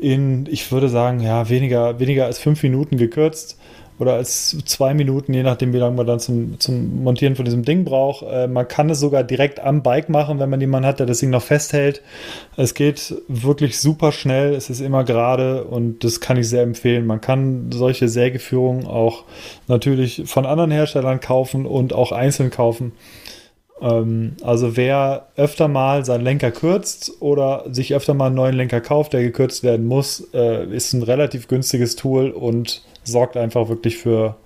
in, 0.00 0.46
ich 0.50 0.72
würde 0.72 0.88
sagen, 0.88 1.20
ja, 1.20 1.50
weniger, 1.50 2.00
weniger 2.00 2.24
als 2.24 2.38
fünf 2.38 2.62
Minuten 2.62 2.96
gekürzt 2.96 3.58
oder 3.98 4.14
als 4.14 4.56
zwei 4.64 4.94
Minuten, 4.94 5.34
je 5.34 5.42
nachdem, 5.42 5.72
wie 5.72 5.78
lange 5.78 5.96
man 5.96 6.06
dann 6.06 6.18
zum, 6.18 6.58
zum 6.58 7.02
Montieren 7.02 7.36
von 7.36 7.44
diesem 7.44 7.64
Ding 7.64 7.84
braucht. 7.84 8.24
Äh, 8.28 8.48
man 8.48 8.66
kann 8.66 8.90
es 8.90 9.00
sogar 9.00 9.22
direkt 9.22 9.60
am 9.60 9.82
Bike 9.82 10.08
machen, 10.08 10.38
wenn 10.38 10.50
man 10.50 10.60
jemanden 10.60 10.86
hat, 10.86 10.98
der 10.98 11.06
das 11.06 11.18
Ding 11.18 11.30
noch 11.30 11.42
festhält. 11.42 12.02
Es 12.56 12.74
geht 12.74 13.14
wirklich 13.28 13.78
super 13.78 14.12
schnell, 14.12 14.54
es 14.54 14.70
ist 14.70 14.80
immer 14.80 15.04
gerade 15.04 15.64
und 15.64 16.04
das 16.04 16.20
kann 16.20 16.36
ich 16.36 16.48
sehr 16.48 16.62
empfehlen. 16.62 17.06
Man 17.06 17.20
kann 17.20 17.70
solche 17.72 18.08
Sägeführungen 18.08 18.86
auch 18.86 19.24
natürlich 19.68 20.22
von 20.26 20.46
anderen 20.46 20.70
Herstellern 20.70 21.20
kaufen 21.20 21.66
und 21.66 21.92
auch 21.92 22.12
einzeln 22.12 22.50
kaufen. 22.50 22.92
Ähm, 23.82 24.36
also 24.42 24.76
wer 24.76 25.26
öfter 25.36 25.68
mal 25.68 26.04
seinen 26.04 26.24
Lenker 26.24 26.52
kürzt 26.52 27.12
oder 27.20 27.64
sich 27.70 27.94
öfter 27.94 28.14
mal 28.14 28.26
einen 28.26 28.36
neuen 28.36 28.56
Lenker 28.56 28.80
kauft, 28.80 29.12
der 29.12 29.22
gekürzt 29.22 29.62
werden 29.64 29.86
muss, 29.86 30.28
äh, 30.32 30.64
ist 30.66 30.92
ein 30.92 31.02
relativ 31.02 31.48
günstiges 31.48 31.96
Tool 31.96 32.30
und 32.30 32.82
sorgt 33.04 33.36
einfach 33.36 33.68
wirklich 33.68 33.98
für, 33.98 34.36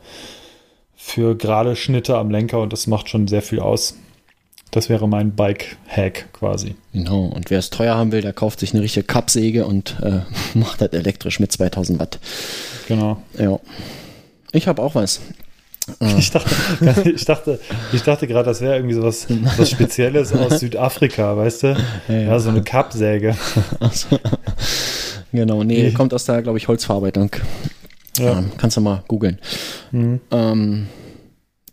für 0.97 1.37
gerade 1.37 1.77
Schnitte 1.77 2.17
am 2.17 2.31
Lenker 2.31 2.61
und 2.61 2.73
das 2.73 2.87
macht 2.87 3.11
schon 3.11 3.29
sehr 3.29 3.43
viel 3.43 3.61
aus. 3.61 3.97
Das 4.73 4.89
wäre 4.89 5.09
mein 5.09 5.35
Bike-Hack 5.35 6.33
quasi. 6.33 6.75
Genau, 6.93 7.27
und 7.27 7.51
wer 7.51 7.59
es 7.59 7.71
teuer 7.71 7.95
haben 7.95 8.13
will, 8.13 8.21
der 8.21 8.33
kauft 8.33 8.61
sich 8.61 8.75
eine 8.75 8.83
richtige 8.83 9.07
Kappsäge 9.07 9.67
und 9.67 9.97
äh, 10.03 10.21
macht 10.59 10.81
das 10.81 10.93
elektrisch 10.93 11.41
mit 11.41 11.53
2000 11.53 11.99
Watt. 11.99 12.19
Genau. 12.89 13.23
Ja. 13.39 13.61
Ich 14.53 14.67
habe 14.67 14.83
auch 14.83 14.95
was. 14.95 15.21
Ich 16.19 16.31
dachte, 16.31 17.11
ich 17.11 17.25
dachte, 17.25 17.61
ich 17.93 18.03
dachte 18.03 18.27
gerade, 18.27 18.45
das 18.45 18.61
wäre 18.61 18.77
irgendwie 18.77 18.95
sowas 18.95 19.27
was 19.57 19.71
Spezielles 19.71 20.33
aus 20.33 20.61
Südafrika, 20.61 21.37
weißt 21.37 21.63
du? 21.63 21.67
Ja, 22.09 22.15
ja. 22.15 22.21
Ja, 22.21 22.39
so 22.39 22.51
eine 22.51 22.63
Kappsäge. 22.63 23.35
also, 23.81 24.19
genau, 25.33 25.65
nee, 25.65 25.91
kommt 25.93 26.13
aus 26.13 26.25
der, 26.27 26.43
glaube 26.43 26.59
ich, 26.59 26.69
Holzverarbeitung. 26.69 27.31
Ja. 28.19 28.39
Ähm, 28.39 28.53
kannst 28.57 28.77
du 28.77 28.81
mal 28.81 29.03
googeln. 29.09 29.39
Mhm. 29.93 30.21
Ähm, 30.31 30.87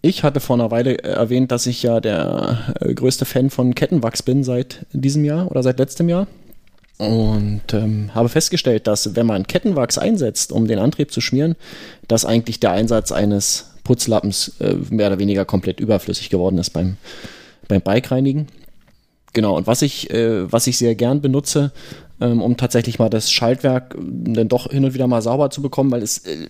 ich 0.01 0.23
hatte 0.23 0.41
vor 0.41 0.57
einer 0.57 0.71
Weile 0.71 0.99
äh, 0.99 1.13
erwähnt, 1.13 1.51
dass 1.51 1.65
ich 1.65 1.81
ja 1.83 2.01
der 2.01 2.75
äh, 2.81 2.93
größte 2.93 3.25
Fan 3.25 3.49
von 3.49 3.73
Kettenwachs 3.73 4.21
bin 4.21 4.43
seit 4.43 4.85
diesem 4.91 5.23
Jahr 5.23 5.49
oder 5.49 5.63
seit 5.63 5.79
letztem 5.79 6.09
Jahr. 6.09 6.27
Und 6.97 7.73
ähm, 7.73 8.11
habe 8.13 8.29
festgestellt, 8.29 8.85
dass 8.85 9.15
wenn 9.15 9.25
man 9.25 9.47
Kettenwachs 9.47 9.97
einsetzt, 9.97 10.51
um 10.51 10.67
den 10.67 10.79
Antrieb 10.79 11.11
zu 11.11 11.21
schmieren, 11.21 11.55
dass 12.07 12.25
eigentlich 12.25 12.59
der 12.59 12.71
Einsatz 12.71 13.11
eines 13.11 13.72
Putzlappens 13.84 14.53
äh, 14.60 14.76
mehr 14.89 15.07
oder 15.07 15.19
weniger 15.19 15.45
komplett 15.45 15.80
überflüssig 15.80 16.30
geworden 16.30 16.57
ist 16.57 16.72
beim, 16.72 16.97
beim 17.68 17.81
Bike-Reinigen. 17.81 18.47
Genau, 19.34 19.57
und 19.57 19.65
was 19.65 19.81
ich, 19.81 20.11
äh, 20.11 20.51
was 20.51 20.68
ich 20.68 20.77
sehr 20.77 20.95
gern 20.95 21.22
benutze, 21.22 21.72
ähm, 22.22 22.41
um 22.41 22.55
tatsächlich 22.55 22.99
mal 22.99 23.10
das 23.10 23.31
Schaltwerk 23.31 23.95
äh, 23.95 24.34
dann 24.34 24.47
doch 24.47 24.72
hin 24.72 24.85
und 24.85 24.93
wieder 24.93 25.07
mal 25.07 25.22
sauber 25.22 25.49
zu 25.49 25.61
bekommen, 25.61 25.91
weil 25.91 26.03
es 26.03 26.19
äh, 26.19 26.47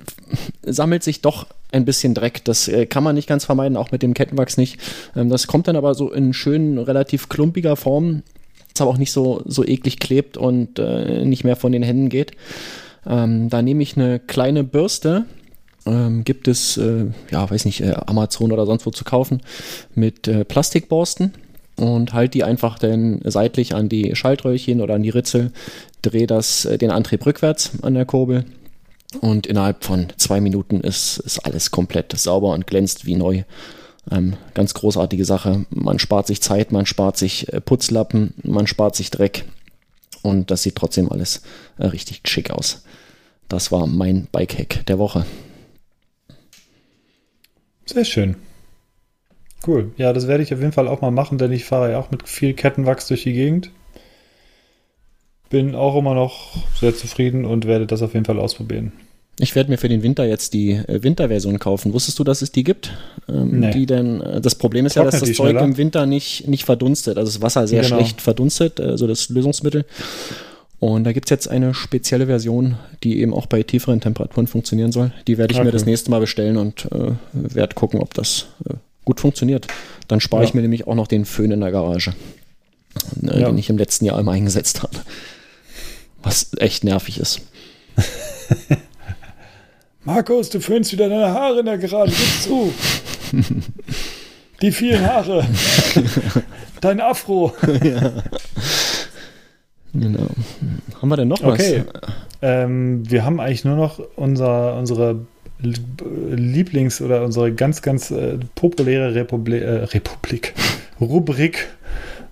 sammelt 0.63 1.03
sich 1.03 1.21
doch 1.21 1.47
ein 1.71 1.85
bisschen 1.85 2.13
Dreck. 2.13 2.43
Das 2.43 2.67
äh, 2.67 2.85
kann 2.85 3.03
man 3.03 3.15
nicht 3.15 3.27
ganz 3.27 3.45
vermeiden, 3.45 3.77
auch 3.77 3.91
mit 3.91 4.03
dem 4.03 4.13
Kettenwachs 4.13 4.57
nicht. 4.57 4.79
Ähm, 5.15 5.29
das 5.29 5.47
kommt 5.47 5.67
dann 5.67 5.77
aber 5.77 5.95
so 5.95 6.11
in 6.11 6.33
schön, 6.33 6.77
relativ 6.77 7.29
klumpiger 7.29 7.77
Form, 7.77 8.23
das 8.73 8.81
aber 8.81 8.91
auch 8.91 8.97
nicht 8.97 9.13
so, 9.13 9.41
so 9.45 9.63
eklig 9.65 9.99
klebt 9.99 10.35
und 10.35 10.77
äh, 10.77 11.23
nicht 11.25 11.43
mehr 11.43 11.55
von 11.55 11.71
den 11.71 11.83
Händen 11.83 12.09
geht. 12.09 12.33
Ähm, 13.07 13.49
da 13.49 13.61
nehme 13.61 13.81
ich 13.81 13.95
eine 13.95 14.19
kleine 14.19 14.63
Bürste, 14.63 15.25
ähm, 15.85 16.23
gibt 16.23 16.47
es, 16.47 16.77
äh, 16.77 17.05
ja, 17.31 17.49
weiß 17.49 17.65
nicht, 17.65 17.81
äh, 17.81 17.93
Amazon 18.05 18.51
oder 18.51 18.65
sonst 18.65 18.85
wo 18.85 18.91
zu 18.91 19.03
kaufen, 19.03 19.41
mit 19.95 20.27
äh, 20.27 20.45
Plastikborsten 20.45 21.33
und 21.75 22.13
halt 22.13 22.33
die 22.33 22.43
einfach 22.43 22.79
dann 22.79 23.21
seitlich 23.23 23.75
an 23.75 23.89
die 23.89 24.15
Schaltröhrchen 24.15 24.81
oder 24.81 24.95
an 24.95 25.03
die 25.03 25.09
Ritzel, 25.09 25.51
drehe 26.01 26.27
das, 26.27 26.65
äh, 26.65 26.77
den 26.77 26.91
Antrieb 26.91 27.25
rückwärts 27.25 27.71
an 27.81 27.95
der 27.95 28.05
Kurbel 28.05 28.45
und 29.21 29.47
innerhalb 29.47 29.83
von 29.83 30.07
zwei 30.17 30.41
Minuten 30.41 30.81
ist, 30.81 31.17
ist 31.19 31.39
alles 31.39 31.71
komplett 31.71 32.17
sauber 32.17 32.53
und 32.53 32.67
glänzt 32.67 33.05
wie 33.05 33.15
neu. 33.15 33.43
Ähm, 34.11 34.35
ganz 34.53 34.73
großartige 34.73 35.23
Sache. 35.23 35.65
Man 35.69 35.97
spart 35.99 36.27
sich 36.27 36.41
Zeit, 36.41 36.71
man 36.71 36.85
spart 36.85 37.17
sich 37.17 37.51
äh, 37.53 37.61
Putzlappen, 37.61 38.33
man 38.43 38.67
spart 38.67 38.95
sich 38.95 39.11
Dreck 39.11 39.45
und 40.21 40.51
das 40.51 40.63
sieht 40.63 40.75
trotzdem 40.75 41.11
alles 41.11 41.43
äh, 41.77 41.87
richtig 41.87 42.21
schick 42.25 42.51
aus. 42.51 42.83
Das 43.47 43.71
war 43.71 43.87
mein 43.87 44.27
Bike-Hack 44.31 44.85
der 44.87 44.99
Woche. 44.99 45.25
Sehr 47.85 48.05
schön. 48.05 48.35
Cool. 49.65 49.91
Ja, 49.97 50.11
das 50.13 50.27
werde 50.27 50.43
ich 50.43 50.53
auf 50.53 50.59
jeden 50.59 50.71
Fall 50.73 50.87
auch 50.87 51.01
mal 51.01 51.11
machen, 51.11 51.37
denn 51.37 51.51
ich 51.51 51.63
fahre 51.65 51.91
ja 51.91 51.99
auch 51.99 52.11
mit 52.11 52.27
viel 52.27 52.53
Kettenwachs 52.53 53.07
durch 53.07 53.23
die 53.23 53.33
Gegend. 53.33 53.71
Bin 55.49 55.75
auch 55.75 55.95
immer 55.95 56.15
noch 56.15 56.57
sehr 56.79 56.95
zufrieden 56.95 57.45
und 57.45 57.65
werde 57.67 57.85
das 57.85 58.01
auf 58.01 58.13
jeden 58.13 58.25
Fall 58.25 58.39
ausprobieren. 58.39 58.91
Ich 59.39 59.55
werde 59.55 59.71
mir 59.71 59.77
für 59.77 59.89
den 59.89 60.03
Winter 60.03 60.25
jetzt 60.25 60.53
die 60.53 60.71
äh, 60.73 61.01
Winterversion 61.01 61.57
kaufen. 61.59 61.93
Wusstest 61.93 62.19
du, 62.19 62.23
dass 62.23 62.41
es 62.43 62.51
die 62.51 62.63
gibt? 62.63 62.91
Ähm, 63.27 63.59
Nee. 63.61 63.71
Die 63.71 63.85
denn, 63.87 64.21
äh, 64.21 64.41
das 64.41 64.55
Problem 64.55 64.85
ist 64.85 64.95
ja, 64.95 65.01
Trocknet 65.03 65.21
dass 65.21 65.27
das 65.29 65.37
Zeug 65.37 65.49
schneller? 65.51 65.61
im 65.65 65.77
Winter 65.77 66.05
nicht, 66.05 66.47
nicht 66.47 66.65
verdunstet. 66.65 67.17
Also 67.17 67.31
das 67.31 67.41
Wasser 67.41 67.67
sehr 67.67 67.81
Genau. 67.81 67.95
schlecht 67.97 68.21
verdunstet, 68.21 68.79
also 68.79 69.07
das 69.07 69.29
Lösungsmittel. 69.29 69.85
Und 70.83 71.05
da 71.05 71.13
gibt 71.13 71.27
es 71.27 71.29
jetzt 71.29 71.47
eine 71.47 71.73
spezielle 71.73 72.25
Version, 72.25 72.77
die 73.03 73.21
eben 73.21 73.33
auch 73.33 73.45
bei 73.45 73.63
tieferen 73.63 74.01
Temperaturen 74.01 74.47
funktionieren 74.47 74.91
soll. 74.91 75.13
Die 75.27 75.37
werde 75.37 75.53
ich 75.53 75.57
mir 75.57 75.67
Okay. 75.67 75.71
das 75.71 75.85
nächste 75.85 76.11
Mal 76.11 76.19
bestellen 76.19 76.57
und 76.57 76.89
äh, 76.91 77.11
werde 77.31 77.73
gucken, 77.73 78.01
ob 78.01 78.13
das 78.13 78.47
äh, 78.69 78.73
gut 79.05 79.21
funktioniert. 79.21 79.65
Dann 80.09 80.19
spare 80.19 80.43
Ja. 80.43 80.49
ich 80.49 80.53
mir 80.53 80.61
nämlich 80.61 80.85
auch 80.85 80.95
noch 80.95 81.07
den 81.07 81.23
Föhn 81.23 81.51
in 81.51 81.61
der 81.61 81.71
Garage, 81.71 82.13
äh, 83.25 83.39
Ja. 83.39 83.47
den 83.47 83.57
ich 83.57 83.69
im 83.69 83.77
letzten 83.77 84.03
Jahr 84.03 84.19
immer 84.19 84.33
eingesetzt 84.33 84.83
habe. 84.83 84.97
Was 86.21 86.47
echt 86.57 86.83
nervig 86.83 87.17
ist. 87.17 87.39
Markus, 90.03 90.49
du 90.49 90.59
föhnst 90.59 90.91
wieder 90.91 91.07
deine 91.07 91.29
Haare 91.31 91.59
in 91.61 91.65
der 91.65 91.77
Gerade. 91.77 92.11
Gib 92.11 92.41
zu. 92.41 92.73
Die 94.61 94.71
vielen 94.73 95.05
Haare. 95.05 95.47
Dein 96.81 96.99
Afro. 96.99 97.53
Genau. 99.93 100.27
Haben 101.01 101.09
wir 101.09 101.17
denn 101.17 101.27
noch 101.27 101.43
was? 101.43 101.59
Okay. 101.59 101.83
Ähm, 102.41 103.09
wir 103.09 103.23
haben 103.23 103.39
eigentlich 103.39 103.63
nur 103.63 103.75
noch 103.75 103.99
unser, 104.15 104.75
unsere 104.77 105.25
Lieblings- 105.61 107.01
oder 107.01 107.23
unsere 107.23 107.53
ganz, 107.53 107.81
ganz 107.81 108.11
äh, 108.11 108.37
populäre 108.55 109.15
Republi 109.15 109.59
äh, 109.59 109.83
Republik, 109.85 110.53
Rubrik. 111.01 111.69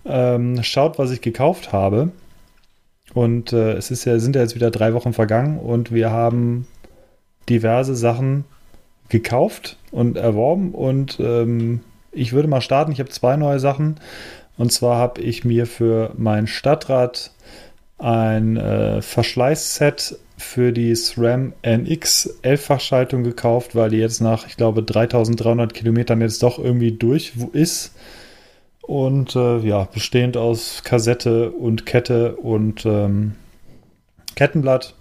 Ähm, 0.05 0.63
schaut, 0.63 0.97
was 0.97 1.11
ich 1.11 1.21
gekauft 1.21 1.71
habe. 1.71 2.11
Und 3.13 3.53
äh, 3.53 3.73
es 3.73 3.91
ist 3.91 4.05
ja, 4.05 4.17
sind 4.19 4.35
ja 4.35 4.41
jetzt 4.41 4.55
wieder 4.55 4.71
drei 4.71 4.93
Wochen 4.93 5.13
vergangen 5.13 5.59
und 5.59 5.91
wir 5.91 6.11
haben 6.11 6.65
diverse 7.49 7.95
Sachen 7.95 8.45
gekauft 9.09 9.77
und 9.91 10.17
erworben. 10.17 10.71
Und 10.71 11.19
ähm, 11.19 11.81
ich 12.11 12.33
würde 12.33 12.47
mal 12.47 12.61
starten. 12.61 12.91
Ich 12.91 12.99
habe 12.99 13.09
zwei 13.09 13.35
neue 13.37 13.59
Sachen. 13.59 13.99
Und 14.61 14.71
zwar 14.71 14.99
habe 14.99 15.21
ich 15.21 15.43
mir 15.43 15.65
für 15.65 16.13
mein 16.15 16.45
Stadtrad 16.45 17.31
ein 17.97 18.57
äh, 18.57 19.01
Verschleißset 19.01 20.19
für 20.37 20.71
die 20.71 20.95
SRAM 20.95 21.53
NX 21.63 22.41
11-Fachschaltung 22.43 23.23
gekauft, 23.23 23.73
weil 23.73 23.89
die 23.89 23.97
jetzt 23.97 24.21
nach, 24.21 24.45
ich 24.45 24.57
glaube, 24.57 24.83
3300 24.83 25.73
Kilometern 25.73 26.21
jetzt 26.21 26.43
doch 26.43 26.59
irgendwie 26.59 26.91
durch 26.91 27.33
ist. 27.53 27.95
Und 28.83 29.35
äh, 29.35 29.57
ja, 29.61 29.85
bestehend 29.91 30.37
aus 30.37 30.83
Kassette 30.83 31.49
und 31.49 31.87
Kette 31.87 32.35
und 32.35 32.85
ähm, 32.85 33.33
Kettenblatt 34.35 34.93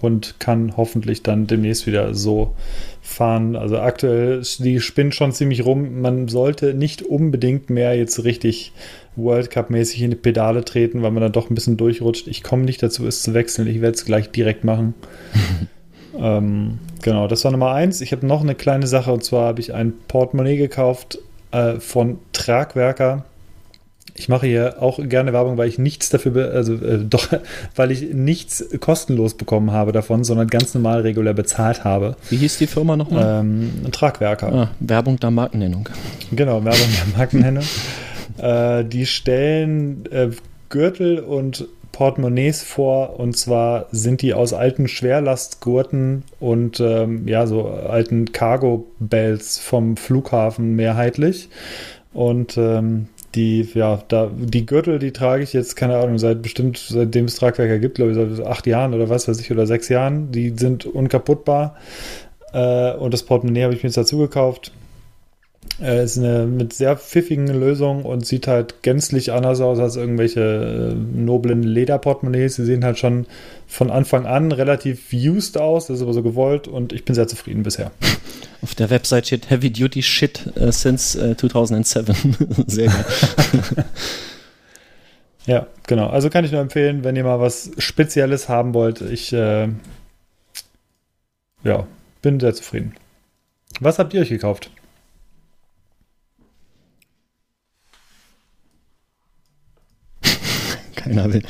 und 0.00 0.38
kann 0.38 0.76
hoffentlich 0.76 1.22
dann 1.22 1.46
demnächst 1.46 1.86
wieder 1.86 2.14
so 2.14 2.54
fahren. 3.00 3.56
Also 3.56 3.78
aktuell, 3.78 4.42
die 4.58 4.80
spinnt 4.80 5.14
schon 5.14 5.32
ziemlich 5.32 5.64
rum. 5.64 6.00
Man 6.00 6.28
sollte 6.28 6.74
nicht 6.74 7.02
unbedingt 7.02 7.70
mehr 7.70 7.96
jetzt 7.96 8.24
richtig 8.24 8.72
World 9.16 9.50
Cup-mäßig 9.50 10.02
in 10.02 10.10
die 10.10 10.16
Pedale 10.16 10.64
treten, 10.64 11.02
weil 11.02 11.10
man 11.10 11.22
dann 11.22 11.32
doch 11.32 11.48
ein 11.48 11.54
bisschen 11.54 11.76
durchrutscht. 11.76 12.26
Ich 12.26 12.42
komme 12.42 12.64
nicht 12.64 12.82
dazu, 12.82 13.06
es 13.06 13.22
zu 13.22 13.34
wechseln. 13.34 13.68
Ich 13.68 13.80
werde 13.80 13.94
es 13.94 14.04
gleich 14.04 14.30
direkt 14.30 14.64
machen. 14.64 14.94
ähm, 16.18 16.78
genau, 17.02 17.28
das 17.28 17.44
war 17.44 17.52
Nummer 17.52 17.72
eins. 17.72 18.00
Ich 18.00 18.12
habe 18.12 18.26
noch 18.26 18.42
eine 18.42 18.54
kleine 18.54 18.86
Sache 18.86 19.12
und 19.12 19.22
zwar 19.22 19.48
habe 19.48 19.60
ich 19.60 19.72
ein 19.72 19.92
Portemonnaie 20.08 20.56
gekauft 20.56 21.18
äh, 21.52 21.78
von 21.78 22.18
Tragwerker. 22.32 23.24
Ich 24.16 24.28
mache 24.28 24.46
hier 24.46 24.76
auch 24.80 25.00
gerne 25.02 25.32
Werbung, 25.32 25.56
weil 25.56 25.68
ich 25.68 25.78
nichts 25.78 26.08
dafür, 26.08 26.52
also 26.52 26.74
äh, 26.74 26.98
doch, 26.98 27.28
weil 27.74 27.90
ich 27.90 28.14
nichts 28.14 28.64
kostenlos 28.80 29.34
bekommen 29.34 29.72
habe 29.72 29.90
davon, 29.92 30.22
sondern 30.22 30.46
ganz 30.46 30.74
normal 30.74 31.00
regulär 31.00 31.34
bezahlt 31.34 31.82
habe. 31.82 32.16
Wie 32.30 32.36
hieß 32.36 32.58
die 32.58 32.68
Firma 32.68 32.96
nochmal? 32.96 33.40
Ähm, 33.40 33.72
Tragwerker. 33.90 34.52
Ah, 34.52 34.70
Werbung 34.78 35.18
der 35.18 35.30
Markennennung. 35.32 35.88
Genau, 36.30 36.64
Werbung 36.64 36.88
der 36.96 37.18
Markennennung. 37.18 37.64
äh, 38.38 38.84
die 38.84 39.06
stellen 39.06 40.04
äh, 40.12 40.30
Gürtel 40.68 41.18
und 41.18 41.66
Portemonnaies 41.94 42.64
vor 42.64 43.20
und 43.20 43.36
zwar 43.36 43.86
sind 43.92 44.20
die 44.20 44.34
aus 44.34 44.52
alten 44.52 44.88
Schwerlastgurten 44.88 46.24
und 46.40 46.80
ähm, 46.80 47.28
ja, 47.28 47.46
so 47.46 47.68
alten 47.68 48.32
Cargo-Bells 48.32 49.58
vom 49.58 49.96
Flughafen 49.96 50.74
mehrheitlich. 50.74 51.48
Und 52.12 52.56
ähm, 52.58 53.08
die, 53.34 53.68
ja, 53.74 54.02
da, 54.08 54.30
die 54.34 54.66
Gürtel, 54.66 54.98
die 54.98 55.12
trage 55.12 55.42
ich 55.42 55.52
jetzt, 55.52 55.76
keine 55.76 55.96
Ahnung, 55.98 56.18
seit 56.18 56.42
bestimmt, 56.42 56.78
seitdem 56.78 57.26
es 57.26 57.36
Tragwerker 57.36 57.78
gibt, 57.78 57.96
glaube 57.96 58.12
ich, 58.12 58.16
seit 58.16 58.46
acht 58.46 58.66
Jahren 58.66 58.94
oder 58.94 59.08
was 59.08 59.28
weiß 59.28 59.40
ich, 59.40 59.50
oder 59.50 59.66
sechs 59.66 59.88
Jahren. 59.88 60.30
Die 60.32 60.50
sind 60.56 60.86
unkaputtbar. 60.86 61.76
Äh, 62.52 62.92
und 62.94 63.12
das 63.12 63.22
Portemonnaie 63.22 63.64
habe 63.64 63.74
ich 63.74 63.82
mir 63.82 63.88
jetzt 63.88 63.96
dazu 63.96 64.18
gekauft. 64.18 64.72
Äh, 65.80 66.04
ist 66.04 66.18
eine 66.18 66.46
mit 66.46 66.72
sehr 66.72 66.96
pfiffigen 66.96 67.48
Lösung 67.48 68.04
und 68.04 68.24
sieht 68.24 68.46
halt 68.46 68.82
gänzlich 68.82 69.32
anders 69.32 69.60
aus 69.60 69.80
als 69.80 69.96
irgendwelche 69.96 70.92
äh, 70.92 70.94
noblen 70.94 71.62
Lederportemonnaies. 71.62 72.54
Sie 72.56 72.64
sehen 72.64 72.84
halt 72.84 72.98
schon 72.98 73.26
von 73.66 73.90
Anfang 73.90 74.24
an 74.26 74.52
relativ 74.52 75.12
used 75.12 75.58
aus, 75.58 75.88
das 75.88 75.96
ist 75.96 76.02
aber 76.02 76.12
so 76.12 76.22
gewollt 76.22 76.68
und 76.68 76.92
ich 76.92 77.04
bin 77.04 77.14
sehr 77.14 77.26
zufrieden 77.26 77.64
bisher. 77.64 77.90
Auf 78.62 78.74
der 78.74 78.88
Website 78.90 79.26
steht 79.26 79.50
Heavy 79.50 79.70
Duty 79.70 80.02
Shit 80.02 80.46
äh, 80.56 80.70
since 80.70 81.18
äh, 81.20 81.36
2007. 81.36 82.14
Sehr 82.66 82.86
geil. 82.86 83.04
Ja, 85.46 85.66
genau. 85.86 86.08
Also 86.08 86.30
kann 86.30 86.46
ich 86.46 86.52
nur 86.52 86.60
empfehlen, 86.62 87.04
wenn 87.04 87.16
ihr 87.16 87.24
mal 87.24 87.38
was 87.40 87.70
Spezielles 87.76 88.48
haben 88.48 88.72
wollt. 88.72 89.02
Ich 89.02 89.30
äh, 89.32 89.68
ja, 91.62 91.86
bin 92.22 92.40
sehr 92.40 92.54
zufrieden. 92.54 92.94
Was 93.80 93.98
habt 93.98 94.14
ihr 94.14 94.22
euch 94.22 94.30
gekauft? 94.30 94.70
Keiner 101.04 101.32
will. 101.32 101.42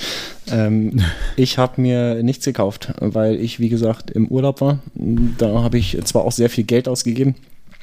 Ähm, 0.51 1.01
ich 1.37 1.59
habe 1.59 1.81
mir 1.81 2.23
nichts 2.23 2.45
gekauft, 2.45 2.93
weil 3.01 3.37
ich, 3.37 3.61
wie 3.61 3.69
gesagt, 3.69 4.11
im 4.11 4.29
Urlaub 4.29 4.61
war. 4.61 4.79
Da 4.95 5.63
habe 5.63 5.79
ich 5.79 5.99
zwar 6.05 6.25
auch 6.25 6.33
sehr 6.33 6.51
viel 6.51 6.65
Geld 6.65 6.89
ausgegeben, 6.89 7.35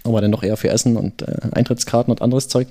aber 0.03 0.21
dann 0.21 0.31
doch 0.31 0.43
eher 0.43 0.57
für 0.57 0.69
Essen 0.69 0.97
und 0.97 1.21
äh, 1.21 1.37
Eintrittskarten 1.51 2.11
und 2.11 2.21
anderes 2.21 2.47
Zeug. 2.47 2.67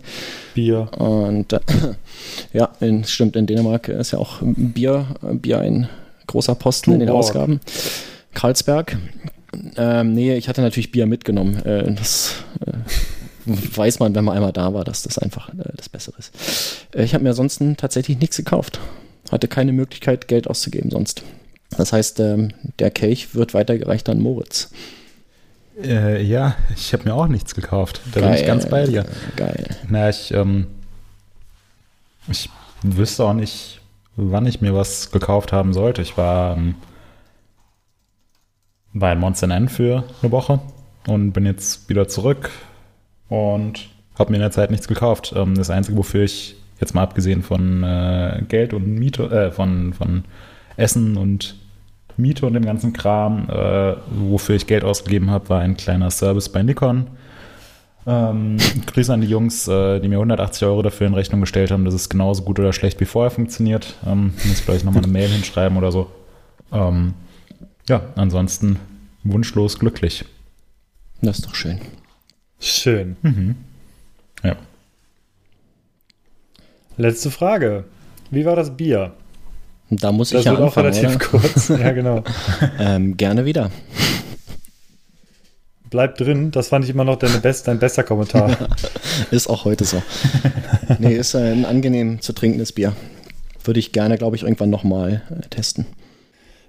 Bier. 0.54 0.88
Und 0.98 1.52
äh, 1.52 1.60
ja, 2.52 2.70
in, 2.80 3.04
stimmt, 3.04 3.36
in 3.36 3.46
Dänemark 3.46 3.88
ist 3.88 4.12
ja 4.12 4.18
auch 4.18 4.38
Bier, 4.42 5.06
Bier 5.32 5.58
ein 5.58 5.88
großer 6.26 6.54
Posten 6.54 6.92
in 6.92 7.00
den. 7.00 7.08
Ausgaben. 7.10 7.60
Karlsberg. 8.34 8.96
Ähm, 9.76 10.14
nee, 10.14 10.36
ich 10.36 10.48
hatte 10.48 10.60
natürlich 10.60 10.92
Bier 10.92 11.06
mitgenommen. 11.06 11.56
Äh, 11.64 11.92
das 11.94 12.36
äh, 12.64 12.72
weiß 13.76 13.98
man, 13.98 14.14
wenn 14.14 14.24
man 14.24 14.36
einmal 14.36 14.52
da 14.52 14.72
war, 14.74 14.84
dass 14.84 15.02
das 15.02 15.18
einfach 15.18 15.48
äh, 15.50 15.72
das 15.76 15.88
Bessere 15.88 16.16
ist. 16.18 16.86
Äh, 16.94 17.04
ich 17.04 17.14
habe 17.14 17.24
mir 17.24 17.30
ansonsten 17.30 17.76
tatsächlich 17.76 18.18
nichts 18.18 18.36
gekauft. 18.36 18.80
Hatte 19.30 19.48
keine 19.48 19.72
Möglichkeit, 19.72 20.28
Geld 20.28 20.48
auszugeben 20.48 20.90
sonst. 20.90 21.22
Das 21.76 21.92
heißt, 21.92 22.20
ähm, 22.20 22.52
der 22.78 22.90
Kelch 22.90 23.34
wird 23.34 23.54
weitergereicht 23.54 24.08
an 24.08 24.20
Moritz. 24.20 24.70
Äh, 25.82 26.22
ja, 26.22 26.56
ich 26.74 26.92
habe 26.92 27.04
mir 27.04 27.14
auch 27.14 27.28
nichts 27.28 27.54
gekauft. 27.54 28.00
Da 28.12 28.20
bin 28.20 28.30
ich 28.30 28.40
Geil. 28.40 28.46
ganz 28.46 28.68
bei 28.68 28.86
dir. 28.86 29.04
Geil. 29.36 29.76
Na, 29.88 30.10
ich, 30.10 30.32
ähm, 30.34 30.66
ich 32.28 32.50
wüsste 32.82 33.24
auch 33.24 33.34
nicht, 33.34 33.80
wann 34.16 34.46
ich 34.46 34.60
mir 34.60 34.74
was 34.74 35.10
gekauft 35.10 35.52
haben 35.52 35.72
sollte. 35.72 36.02
Ich 36.02 36.16
war 36.16 36.56
ähm, 36.56 36.74
bei 38.92 39.14
Monster 39.14 39.48
N 39.48 39.68
für 39.68 40.04
eine 40.22 40.32
Woche 40.32 40.60
und 41.06 41.32
bin 41.32 41.46
jetzt 41.46 41.88
wieder 41.88 42.08
zurück 42.08 42.50
und 43.30 43.88
habe 44.18 44.30
mir 44.30 44.36
in 44.36 44.42
der 44.42 44.50
Zeit 44.50 44.70
nichts 44.70 44.86
gekauft. 44.86 45.32
Ähm, 45.34 45.54
das 45.54 45.70
Einzige, 45.70 45.96
wofür 45.96 46.24
ich 46.24 46.56
jetzt 46.78 46.94
mal 46.94 47.02
abgesehen 47.02 47.42
von 47.42 47.82
äh, 47.82 48.42
Geld 48.48 48.74
und 48.74 48.86
Miete, 48.86 49.24
äh, 49.30 49.50
von, 49.50 49.94
von 49.94 50.24
Essen 50.76 51.16
und 51.16 51.56
Miete 52.16 52.44
und 52.46 52.54
dem 52.54 52.64
ganzen 52.64 52.92
Kram, 52.92 53.48
äh, 53.48 53.94
wofür 54.10 54.56
ich 54.56 54.66
Geld 54.66 54.84
ausgegeben 54.84 55.30
habe, 55.30 55.48
war 55.48 55.60
ein 55.60 55.76
kleiner 55.76 56.10
Service 56.10 56.50
bei 56.50 56.62
Nikon. 56.62 57.06
Ähm, 58.06 58.56
Grüße 58.86 59.12
an 59.12 59.20
die 59.20 59.28
Jungs, 59.28 59.68
äh, 59.68 60.00
die 60.00 60.08
mir 60.08 60.16
180 60.16 60.66
Euro 60.66 60.82
dafür 60.82 61.06
in 61.06 61.14
Rechnung 61.14 61.40
gestellt 61.40 61.70
haben, 61.70 61.84
dass 61.84 61.94
es 61.94 62.08
genauso 62.08 62.42
gut 62.42 62.58
oder 62.58 62.72
schlecht 62.72 63.00
wie 63.00 63.04
vorher 63.04 63.30
funktioniert. 63.30 63.94
Ähm, 64.06 64.34
muss 64.44 64.58
ich 64.58 64.64
vielleicht 64.64 64.84
nochmal 64.84 65.02
eine 65.02 65.12
Mail 65.12 65.28
hinschreiben 65.28 65.78
oder 65.78 65.92
so. 65.92 66.10
Ähm, 66.72 67.14
ja, 67.88 68.02
ansonsten 68.16 68.78
wunschlos 69.22 69.78
glücklich. 69.78 70.24
Das 71.22 71.38
ist 71.38 71.46
doch 71.46 71.54
schön. 71.54 71.80
Schön. 72.60 73.16
Mhm. 73.22 73.56
Ja. 74.42 74.56
Letzte 76.96 77.30
Frage. 77.30 77.84
Wie 78.30 78.44
war 78.44 78.54
das 78.56 78.76
Bier? 78.76 79.12
Da 79.90 80.12
muss 80.12 80.30
Das 80.30 80.40
ich 80.40 80.44
ja 80.46 80.52
wird 80.52 80.60
auch 80.60 80.66
anfangen, 80.76 80.94
relativ 80.94 81.16
oder? 81.16 81.40
kurz. 81.40 81.68
Ja, 81.68 81.90
genau. 81.92 82.22
Ähm, 82.78 83.16
gerne 83.16 83.44
wieder. 83.44 83.70
Bleib 85.90 86.16
drin, 86.18 86.52
das 86.52 86.68
fand 86.68 86.84
ich 86.84 86.90
immer 86.92 87.02
noch 87.04 87.16
deine 87.16 87.38
best, 87.38 87.66
dein 87.66 87.80
bester 87.80 88.04
Kommentar. 88.04 88.56
ist 89.32 89.48
auch 89.48 89.64
heute 89.64 89.84
so. 89.84 90.00
nee, 91.00 91.16
ist 91.16 91.34
ein 91.34 91.64
angenehm 91.64 92.20
zu 92.20 92.32
trinkendes 92.32 92.70
Bier. 92.72 92.94
Würde 93.64 93.80
ich 93.80 93.90
gerne, 93.92 94.16
glaube 94.16 94.36
ich, 94.36 94.44
irgendwann 94.44 94.70
nochmal 94.70 95.22
testen. 95.50 95.86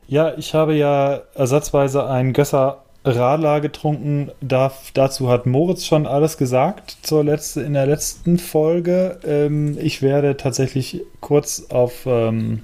Ja, 0.08 0.34
ich 0.38 0.56
habe 0.56 0.74
ja 0.76 1.22
ersatzweise 1.36 2.08
ein 2.10 2.34
Gösser 2.34 2.84
Radler 3.04 3.62
getrunken. 3.62 4.32
Da, 4.42 4.72
dazu 4.94 5.30
hat 5.30 5.46
Moritz 5.46 5.86
schon 5.86 6.06
alles 6.06 6.38
gesagt 6.38 6.98
zur 7.02 7.24
letzte, 7.24 7.62
in 7.62 7.74
der 7.74 7.88
letzten 7.88 8.38
Folge. 8.38 9.20
Ähm, 9.26 9.78
ich 9.80 10.02
werde 10.02 10.38
tatsächlich 10.38 11.02
kurz 11.20 11.68
auf 11.70 12.06
ähm, 12.06 12.64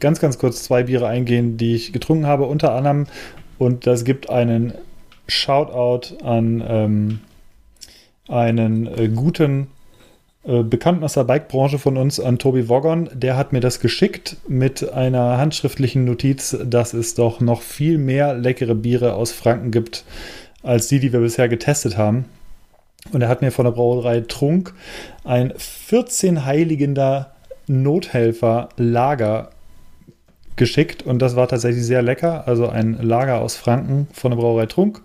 ganz, 0.00 0.20
ganz 0.20 0.38
kurz 0.38 0.62
zwei 0.62 0.84
Biere 0.84 1.08
eingehen, 1.08 1.56
die 1.56 1.74
ich 1.74 1.92
getrunken 1.92 2.26
habe, 2.26 2.44
unter 2.44 2.72
anderem. 2.72 3.06
Und 3.58 3.86
das 3.86 4.04
gibt 4.04 4.30
einen 4.30 4.74
Shoutout 5.28 6.24
an 6.24 6.62
ähm, 6.66 7.20
einen 8.28 8.86
äh, 8.86 9.08
guten 9.08 9.68
Bekannten 10.46 11.02
aus 11.02 11.14
der 11.14 11.24
Bike-Branche 11.24 11.80
von 11.80 11.96
uns, 11.96 12.20
an 12.20 12.38
Tobi 12.38 12.68
Woggon. 12.68 13.10
Der 13.12 13.36
hat 13.36 13.52
mir 13.52 13.58
das 13.58 13.80
geschickt 13.80 14.36
mit 14.46 14.92
einer 14.92 15.38
handschriftlichen 15.38 16.04
Notiz, 16.04 16.56
dass 16.64 16.94
es 16.94 17.14
doch 17.14 17.40
noch 17.40 17.62
viel 17.62 17.98
mehr 17.98 18.34
leckere 18.34 18.76
Biere 18.76 19.14
aus 19.14 19.32
Franken 19.32 19.72
gibt, 19.72 20.04
als 20.62 20.86
die, 20.86 21.00
die 21.00 21.12
wir 21.12 21.20
bisher 21.20 21.48
getestet 21.48 21.96
haben. 21.96 22.26
Und 23.12 23.22
er 23.22 23.28
hat 23.28 23.42
mir 23.42 23.50
von 23.50 23.64
der 23.64 23.72
Brauerei 23.72 24.20
Trunk 24.20 24.72
ein 25.24 25.52
14-heiligender 25.52 27.26
Nothelfer 27.66 28.68
Lager 28.76 29.50
geschickt 30.56 31.02
und 31.02 31.20
das 31.20 31.36
war 31.36 31.48
tatsächlich 31.48 31.84
sehr 31.84 32.02
lecker. 32.02 32.48
Also 32.48 32.68
ein 32.68 32.98
Lager 33.00 33.40
aus 33.40 33.56
Franken 33.56 34.08
von 34.12 34.30
der 34.30 34.38
Brauerei 34.38 34.66
Trunk. 34.66 35.02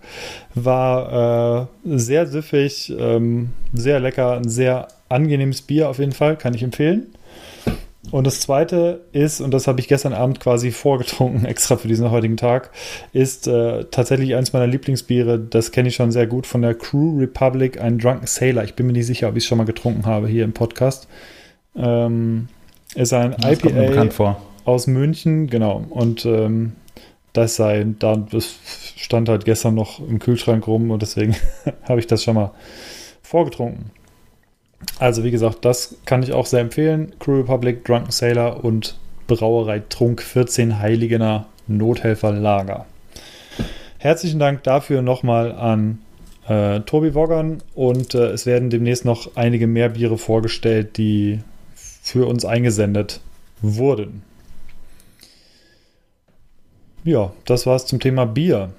War 0.54 1.68
äh, 1.84 1.96
sehr 1.96 2.26
süffig, 2.26 2.92
ähm, 2.98 3.50
sehr 3.72 4.00
lecker, 4.00 4.40
sehr 4.44 4.88
angenehmes 5.12 5.62
Bier 5.62 5.88
auf 5.88 5.98
jeden 5.98 6.12
Fall, 6.12 6.36
kann 6.36 6.54
ich 6.54 6.62
empfehlen. 6.62 7.06
Und 8.10 8.26
das 8.26 8.40
zweite 8.40 9.02
ist, 9.12 9.40
und 9.40 9.52
das 9.52 9.68
habe 9.68 9.78
ich 9.78 9.86
gestern 9.86 10.12
Abend 10.12 10.40
quasi 10.40 10.72
vorgetrunken, 10.72 11.44
extra 11.46 11.76
für 11.76 11.88
diesen 11.88 12.10
heutigen 12.10 12.36
Tag, 12.36 12.70
ist 13.12 13.46
äh, 13.46 13.84
tatsächlich 13.90 14.34
eins 14.34 14.52
meiner 14.52 14.66
Lieblingsbiere. 14.66 15.38
Das 15.38 15.70
kenne 15.70 15.88
ich 15.88 15.94
schon 15.94 16.10
sehr 16.10 16.26
gut 16.26 16.46
von 16.46 16.62
der 16.62 16.74
Crew 16.74 17.18
Republic, 17.18 17.80
ein 17.80 17.98
Drunken 17.98 18.26
Sailor. 18.26 18.64
Ich 18.64 18.74
bin 18.74 18.86
mir 18.86 18.92
nicht 18.92 19.06
sicher, 19.06 19.28
ob 19.28 19.36
ich 19.36 19.44
es 19.44 19.48
schon 19.48 19.58
mal 19.58 19.64
getrunken 19.64 20.06
habe 20.06 20.26
hier 20.26 20.44
im 20.44 20.52
Podcast. 20.52 21.06
Ähm, 21.76 22.48
ist 22.94 23.12
ein 23.12 23.36
das 23.38 23.62
IPA 23.62 24.36
aus 24.64 24.86
München, 24.86 25.46
genau. 25.46 25.84
Und 25.88 26.26
ähm, 26.26 26.72
das 27.32 27.56
sei, 27.56 27.86
da, 27.98 28.16
das 28.16 28.56
stand 28.96 29.28
halt 29.28 29.44
gestern 29.44 29.74
noch 29.74 30.00
im 30.00 30.18
Kühlschrank 30.18 30.66
rum 30.66 30.90
und 30.90 31.02
deswegen 31.02 31.34
habe 31.84 32.00
ich 32.00 32.06
das 32.06 32.22
schon 32.22 32.34
mal 32.34 32.50
vorgetrunken. 33.22 33.90
Also 34.98 35.24
wie 35.24 35.30
gesagt, 35.30 35.64
das 35.64 35.96
kann 36.04 36.22
ich 36.22 36.32
auch 36.32 36.46
sehr 36.46 36.60
empfehlen. 36.60 37.12
Crew 37.18 37.40
Republic, 37.40 37.84
Drunken 37.84 38.10
Sailor 38.12 38.64
und 38.64 38.96
Brauerei 39.26 39.82
Trunk 39.88 40.22
14 40.22 40.78
Heiligener 40.78 41.46
Nothelfer 41.66 42.32
Lager. 42.32 42.86
Herzlichen 43.98 44.38
Dank 44.38 44.62
dafür 44.64 45.02
nochmal 45.02 45.52
an 45.52 45.98
äh, 46.48 46.80
Tobi 46.80 47.14
Woggern 47.14 47.62
und 47.74 48.14
äh, 48.14 48.30
es 48.30 48.46
werden 48.46 48.70
demnächst 48.70 49.04
noch 49.04 49.36
einige 49.36 49.66
mehr 49.66 49.90
Biere 49.90 50.18
vorgestellt, 50.18 50.96
die 50.98 51.40
für 51.74 52.26
uns 52.26 52.44
eingesendet 52.44 53.20
wurden. 53.60 54.22
Ja, 57.04 57.32
das 57.44 57.66
war's 57.66 57.86
zum 57.86 58.00
Thema 58.00 58.26
Bier. 58.26 58.70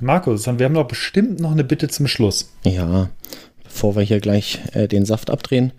Markus, 0.00 0.46
wir 0.46 0.64
haben 0.64 0.74
doch 0.74 0.88
bestimmt 0.88 1.40
noch 1.40 1.52
eine 1.52 1.64
Bitte 1.64 1.88
zum 1.88 2.08
Schluss. 2.08 2.52
Ja, 2.64 3.08
bevor 3.72 3.96
wir 3.96 4.02
hier 4.02 4.20
gleich 4.20 4.60
äh, 4.74 4.86
den 4.86 5.04
Saft 5.04 5.30
abdrehen, 5.30 5.72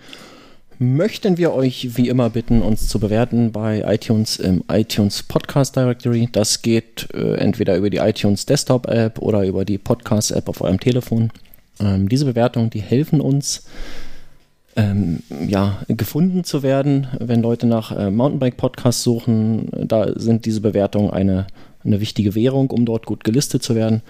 möchten 0.80 1.38
wir 1.38 1.53
euch 1.53 1.95
wie 1.95 2.10
immer 2.10 2.30
bitten, 2.32 2.61
uns 2.61 2.88
zu 2.88 2.99
bewerten 2.99 3.52
bei 3.52 3.84
iTunes 3.86 4.38
im 4.38 4.64
iTunes 4.70 5.24
Podcast 5.24 5.76
Directory. 5.76 6.28
Das 6.32 6.61
geht 6.61 7.07
äh, 7.14 7.36
entweder 7.36 7.78
über 7.78 7.90
die 7.90 7.98
iTunes 7.98 8.45
Desktop 8.45 8.88
App 8.88 9.20
oder 9.20 9.45
über 9.45 9.64
die 9.64 9.78
Podcast 9.78 10.32
App 10.32 10.49
auf 10.49 10.61
eurem 10.61 10.80
Telefon. 10.80 11.32
Ähm, 11.80 12.10
diese 12.10 12.26
Bewertungen, 12.26 12.70
die 12.70 12.82
helfen 12.82 13.22
uns, 13.22 13.65
ähm, 14.76 15.22
ja, 15.48 15.84
gefunden 15.88 16.44
zu 16.44 16.64
werden, 16.64 17.07
wenn 17.20 17.44
Leute 17.44 17.68
nach 17.68 17.91
äh, 17.91 18.10
Mountainbike-Podcasts 18.10 19.03
suchen. 19.03 19.70
Da 19.88 20.11
sind 20.20 20.45
diese 20.45 20.61
Bewertungen 20.61 21.11
eine, 21.11 21.45
eine 21.85 21.99
wichtige 21.99 22.35
Währung, 22.35 22.69
um 22.72 22.85
dort 22.85 23.05
gut 23.05 23.23
gelistet 23.23 23.64
zu 23.64 23.76
werden. 23.76 24.01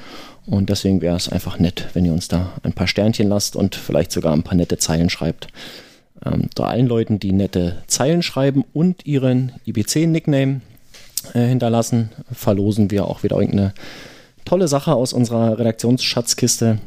Und 0.46 0.70
deswegen 0.70 1.02
wäre 1.02 1.16
es 1.16 1.30
einfach 1.30 1.60
nett, 1.60 1.88
wenn 1.94 2.06
ihr 2.06 2.14
uns 2.14 2.28
da 2.28 2.54
ein 2.64 2.74
paar 2.74 2.88
Sternchen 2.88 3.30
lasst 3.30 3.56
und 3.56 3.76
vielleicht 3.76 4.12
sogar 4.12 4.34
ein 4.34 4.44
paar 4.44 4.56
nette 4.56 4.78
Zeilen 4.78 5.10
schreibt. 5.10 5.48
Ähm, 6.26 6.50
da 6.56 6.66
allen 6.66 6.88
Leuten, 6.88 7.20
die 7.20 7.32
nette 7.32 7.84
Zeilen 7.88 8.22
schreiben 8.22 8.64
und 8.74 9.06
ihren 9.06 9.54
IBC-Nickname 9.66 10.62
äh, 11.34 11.48
hinterlassen, 11.48 12.10
verlosen 12.32 12.92
wir 12.92 13.08
auch 13.08 13.24
wieder 13.24 13.38
irgendeine 13.38 13.74
tolle 14.46 14.68
Sache 14.68 14.94
aus 14.94 15.14
unserer 15.14 15.58
Redaktionsschatzkiste. 15.58 16.80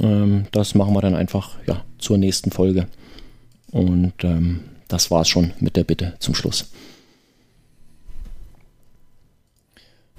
Ähm, 0.00 0.46
das 0.52 0.74
machen 0.74 0.94
wir 0.94 1.00
dann 1.00 1.14
einfach 1.14 1.56
ja, 1.66 1.84
zur 1.98 2.18
nächsten 2.18 2.50
Folge. 2.50 2.86
Und 3.70 4.12
ähm, 4.22 4.60
das 4.88 5.10
war 5.10 5.22
es 5.22 5.28
schon 5.28 5.52
mit 5.60 5.76
der 5.76 5.84
Bitte 5.84 6.14
zum 6.18 6.34
Schluss. 6.34 6.70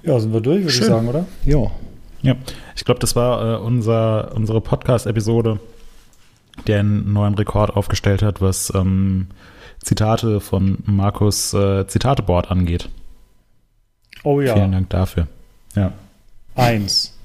Ja, 0.04 0.20
sind 0.20 0.32
wir 0.32 0.40
durch, 0.40 0.62
würde 0.62 0.74
ich 0.74 0.84
sagen, 0.84 1.08
oder? 1.08 1.26
Ja. 1.44 1.70
Ja, 2.22 2.36
ich 2.74 2.84
glaube, 2.84 3.00
das 3.00 3.16
war 3.16 3.54
äh, 3.54 3.58
unser, 3.58 4.34
unsere 4.34 4.60
Podcast-Episode, 4.60 5.60
der 6.66 6.80
einen 6.80 7.12
neuen 7.12 7.34
Rekord 7.34 7.76
aufgestellt 7.76 8.22
hat, 8.22 8.40
was 8.40 8.72
ähm, 8.74 9.28
Zitate 9.82 10.40
von 10.40 10.78
Markus 10.86 11.52
äh, 11.52 11.86
Zitateboard 11.86 12.50
angeht. 12.50 12.88
Oh 14.22 14.40
ja. 14.40 14.54
Vielen 14.54 14.72
Dank 14.72 14.90
dafür. 14.90 15.26
Ja. 15.74 15.92
Eins. 16.54 17.16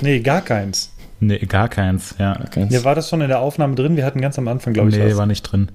Nee, 0.00 0.20
gar 0.20 0.42
keins. 0.42 0.92
Nee, 1.18 1.38
gar 1.38 1.68
keins, 1.68 2.14
ja. 2.18 2.34
Gar 2.34 2.46
keins. 2.46 2.72
Ja, 2.72 2.84
war 2.84 2.94
das 2.94 3.08
schon 3.08 3.20
in 3.20 3.28
der 3.28 3.40
Aufnahme 3.40 3.74
drin? 3.74 3.96
Wir 3.96 4.04
hatten 4.04 4.20
ganz 4.20 4.38
am 4.38 4.48
Anfang, 4.48 4.72
glaube 4.72 4.90
ich, 4.90 4.96
Nee, 4.96 5.10
was. 5.10 5.16
war 5.16 5.26
nicht 5.26 5.42
drin. 5.42 5.70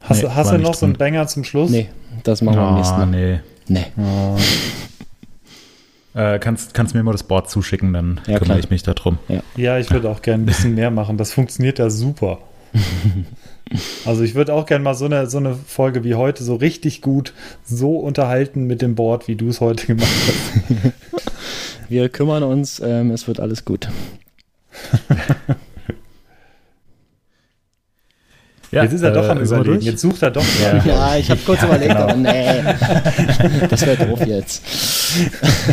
Hast, 0.00 0.22
nee, 0.22 0.28
hast 0.28 0.52
du 0.52 0.58
noch 0.58 0.74
so 0.74 0.84
einen 0.84 0.96
Banger 0.96 1.26
zum 1.26 1.44
Schluss? 1.44 1.70
Nee, 1.70 1.88
das 2.22 2.42
machen 2.42 2.56
wir 2.56 2.62
oh, 2.62 2.66
am 2.66 2.74
nächsten 2.74 2.98
Mal. 2.98 3.06
Nee. 3.06 3.40
Nee. 3.66 3.86
Oh. 3.96 4.36
Äh, 6.14 6.38
kannst, 6.38 6.74
kannst 6.74 6.94
mir 6.94 7.02
mal 7.02 7.12
das 7.12 7.24
Board 7.24 7.50
zuschicken, 7.50 7.92
dann 7.92 8.20
ja, 8.26 8.38
kümmere 8.38 8.60
ich 8.60 8.70
mich 8.70 8.84
darum. 8.84 9.18
Ja, 9.28 9.42
ja 9.56 9.78
ich 9.78 9.90
würde 9.90 10.08
auch 10.08 10.22
gerne 10.22 10.44
ein 10.44 10.46
bisschen 10.46 10.74
mehr 10.76 10.90
machen. 10.90 11.16
Das 11.16 11.32
funktioniert 11.32 11.80
ja 11.80 11.90
super. 11.90 12.38
also 14.04 14.22
ich 14.22 14.34
würde 14.34 14.54
auch 14.54 14.66
gerne 14.66 14.84
mal 14.84 14.94
so 14.94 15.06
eine, 15.06 15.26
so 15.28 15.38
eine 15.38 15.54
Folge 15.54 16.04
wie 16.04 16.14
heute 16.14 16.44
so 16.44 16.54
richtig 16.54 17.02
gut 17.02 17.34
so 17.64 17.98
unterhalten 17.98 18.64
mit 18.64 18.80
dem 18.80 18.94
Board, 18.94 19.26
wie 19.26 19.36
du 19.36 19.48
es 19.48 19.60
heute 19.60 19.86
gemacht 19.86 20.08
hast. 20.08 20.92
Wir 21.88 22.08
kümmern 22.08 22.42
uns, 22.44 22.80
ähm, 22.80 23.10
es 23.10 23.26
wird 23.28 23.40
alles 23.40 23.64
gut. 23.64 23.88
Ja, 28.74 28.82
Jetzt 28.82 28.94
ist 28.94 29.02
er 29.02 29.12
doch 29.12 29.28
am 29.28 29.38
äh, 29.38 29.44
Überlegen. 29.44 29.80
Jetzt 29.82 30.00
sucht 30.00 30.20
er 30.22 30.32
doch. 30.32 30.44
Ja, 30.60 30.84
ja 30.84 31.16
ich 31.18 31.30
habe 31.30 31.40
kurz 31.46 31.60
ja, 31.60 31.68
überlegt, 31.68 31.92
genau. 31.92 32.08
aber 32.08 32.16
nee. 32.16 32.64
Das 33.70 33.86
wäre 33.86 34.04
doof 34.04 34.26
jetzt. 34.26 34.62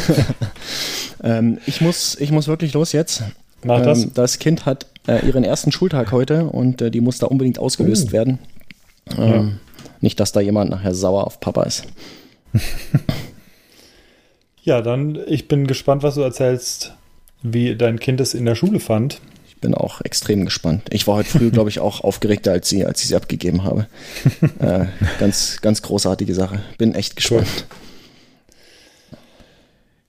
ähm, 1.24 1.58
ich, 1.66 1.82
muss, 1.82 2.16
ich 2.20 2.32
muss 2.32 2.48
wirklich 2.48 2.74
los 2.74 2.92
jetzt. 2.92 3.24
Mach 3.64 3.80
ähm, 3.80 3.86
das. 3.86 4.14
Das 4.14 4.40
Kind 4.40 4.68
hat 4.68 4.86
äh, 5.08 5.26
ihren 5.26 5.44
ersten 5.44 5.72
Schultag 5.72 6.12
heute 6.12 6.46
und 6.46 6.80
äh, 6.80 6.92
die 6.92 7.02
muss 7.02 7.18
da 7.18 7.26
unbedingt 7.26 7.58
ausgelöst 7.58 8.10
uh. 8.10 8.12
werden. 8.12 8.38
Ähm, 9.18 9.32
ja. 9.32 9.46
Nicht, 10.00 10.20
dass 10.20 10.32
da 10.32 10.40
jemand 10.40 10.70
nachher 10.70 10.94
sauer 10.94 11.26
auf 11.26 11.40
Papa 11.40 11.64
ist. 11.64 11.88
ja, 14.62 14.84
dann, 14.84 15.18
ich 15.26 15.48
bin 15.48 15.66
gespannt, 15.66 16.04
was 16.04 16.16
du 16.16 16.22
erzählst, 16.22 16.94
wie 17.42 17.76
dein 17.76 18.00
Kind 18.00 18.22
es 18.22 18.36
in 18.36 18.46
der 18.46 18.54
Schule 18.54 18.80
fand 18.80 19.22
bin 19.62 19.74
auch 19.76 20.02
extrem 20.02 20.46
gespannt. 20.46 20.84
Ich 20.90 21.08
war 21.08 21.16
heute 21.16 21.30
früh, 21.30 21.50
glaube 21.52 21.70
ich, 21.70 21.80
auch 21.80 22.02
aufgeregter 22.02 22.52
als 22.52 22.68
sie, 22.68 22.86
als 22.86 23.02
ich 23.02 23.10
sie 23.10 23.16
abgegeben 23.16 23.64
habe. 23.64 23.88
äh, 24.60 24.86
ganz, 25.20 25.62
ganz 25.62 25.82
großartige 25.82 26.34
Sache. 26.34 26.60
Bin 26.78 26.96
echt 26.96 27.16
gespannt. 27.16 27.48
Cool. 27.48 27.78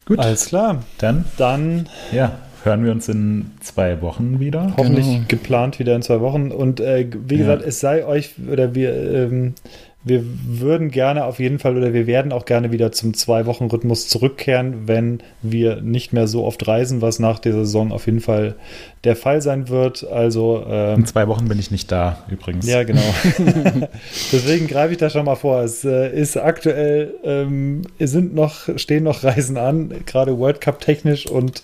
Gut. 0.05 0.19
Alles 0.19 0.47
klar. 0.47 0.83
Dann, 0.99 1.25
dann 1.37 1.89
ja, 2.11 2.39
hören 2.65 2.85
wir 2.85 2.91
uns 2.93 3.09
in 3.09 3.53
zwei 3.61 4.01
Wochen 4.03 4.41
wieder. 4.41 4.75
Hoffentlich 4.77 5.07
genau. 5.07 5.25
geplant 5.29 5.79
wieder 5.79 5.95
in 5.95 6.03
zwei 6.03 6.21
Wochen. 6.21 6.51
Und 6.51 6.81
äh, 6.81 7.07
wie 7.13 7.37
ja. 7.37 7.41
gesagt, 7.43 7.63
es 7.63 7.81
sei 7.81 8.05
euch 8.05 8.35
oder 8.51 8.75
wir 8.75 8.95
ähm, 8.95 9.55
wir 10.05 10.25
würden 10.25 10.91
gerne 10.91 11.25
auf 11.25 11.39
jeden 11.39 11.59
Fall 11.59 11.77
oder 11.77 11.93
wir 11.93 12.07
werden 12.07 12.33
auch 12.33 12.45
gerne 12.45 12.73
wieder 12.73 12.91
zum 12.91 13.15
Zwei-Wochen-Rhythmus 13.15 14.09
zurückkehren, 14.09 14.89
wenn 14.89 15.21
wir 15.43 15.81
nicht 15.81 16.13
mehr 16.13 16.27
so 16.27 16.45
oft 16.45 16.67
reisen, 16.67 17.03
was 17.03 17.21
nach 17.21 17.39
der 17.39 17.53
Saison 17.53 17.93
auf 17.93 18.07
jeden 18.07 18.21
Fall 18.21 18.57
der 19.05 19.15
Fall 19.15 19.43
sein 19.43 19.69
wird. 19.69 20.05
Also 20.11 20.65
ähm, 20.69 21.01
in 21.01 21.07
zwei 21.07 21.29
Wochen 21.29 21.47
bin 21.47 21.59
ich 21.59 21.71
nicht 21.71 21.93
da 21.93 22.25
übrigens. 22.29 22.67
Ja, 22.67 22.83
genau. 22.83 23.03
Deswegen 24.33 24.67
greife 24.67 24.93
ich 24.93 24.99
da 24.99 25.09
schon 25.09 25.25
mal 25.25 25.37
vor. 25.37 25.63
Es 25.63 25.85
äh, 25.85 26.13
ist 26.13 26.37
aktuell, 26.37 27.15
ähm, 27.23 27.83
sind 28.01 28.35
noch, 28.35 28.69
stehen 28.77 29.05
noch 29.05 29.23
Reisen 29.23 29.57
an, 29.57 29.93
gerade 30.07 30.37
World 30.39 30.61
Cup 30.61 30.81
technisch 30.81 31.27
und 31.27 31.63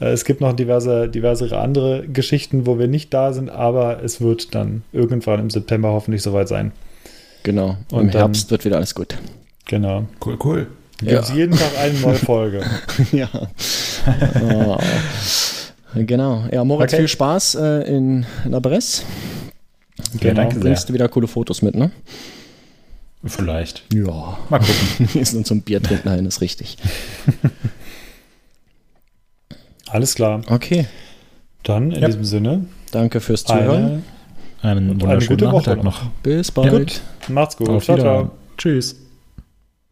Äh, 0.00 0.08
es 0.08 0.24
gibt 0.24 0.40
noch 0.40 0.52
diverse, 0.52 1.08
diverse 1.08 1.56
andere 1.56 2.06
Geschichten, 2.06 2.66
wo 2.66 2.78
wir 2.78 2.88
nicht 2.88 3.12
da 3.14 3.32
sind, 3.32 3.48
aber 3.50 4.02
es 4.02 4.20
wird 4.20 4.54
dann 4.54 4.82
irgendwann 4.92 5.40
im 5.40 5.50
September 5.50 5.90
hoffentlich 5.92 6.22
soweit 6.22 6.48
sein. 6.48 6.72
Genau. 7.46 7.76
Und 7.92 8.00
Im 8.00 8.10
dann- 8.10 8.22
Herbst 8.22 8.50
wird 8.50 8.64
wieder 8.64 8.74
alles 8.76 8.92
gut. 8.92 9.16
Genau. 9.66 10.04
Cool, 10.24 10.36
cool. 10.44 10.66
Gibt 10.98 11.12
es 11.12 11.32
jeden 11.32 11.56
Tag 11.56 11.78
eine 11.78 11.94
neue 12.00 12.16
Folge. 12.16 12.64
ja. 13.12 13.28
oh. 14.42 14.76
Genau. 15.94 16.44
Ja, 16.50 16.64
Moritz, 16.64 16.92
Okay. 16.92 17.02
viel 17.02 17.08
Spaß 17.08 17.54
äh, 17.54 17.82
in 17.96 18.26
La 18.46 18.58
Bresse. 18.58 19.04
Ja, 20.20 20.34
danke 20.34 20.54
sehr. 20.56 20.62
Bringst 20.64 20.88
du 20.88 20.92
wieder 20.92 21.08
coole 21.08 21.28
Fotos 21.28 21.62
mit, 21.62 21.76
ne? 21.76 21.92
Vielleicht. 23.24 23.84
Ja. 23.94 24.38
Mal 24.48 24.58
gucken. 24.58 24.74
Wir 25.12 25.24
sind 25.24 25.46
zum 25.46 25.62
Bier 25.62 25.80
trinken 25.80 26.08
dahin, 26.08 26.26
ist 26.26 26.40
richtig. 26.40 26.76
Alles 29.88 30.16
klar. 30.16 30.40
Okay. 30.48 30.86
Dann 31.62 31.92
in 31.92 32.00
Ja. 32.02 32.08
diesem 32.08 32.24
Sinne, 32.24 32.64
Danke 32.90 33.20
fürs 33.20 33.44
Zuhören. 33.44 34.02
eine, 34.62 34.64
Einen 34.78 34.90
Und 34.90 35.02
eine 35.02 35.12
wunderschönen 35.12 35.40
Woche 35.52 35.70
Nachmittag 35.70 35.84
noch. 35.84 36.02
noch. 36.04 36.10
Bis 36.22 36.50
bald. 36.50 36.70
gut. 36.72 37.00
Macht's 37.28 37.56
gut. 37.56 37.68
Auf 37.68 37.84
ciao, 37.84 37.98
ciao. 37.98 38.30
Tschüss. 38.56 39.05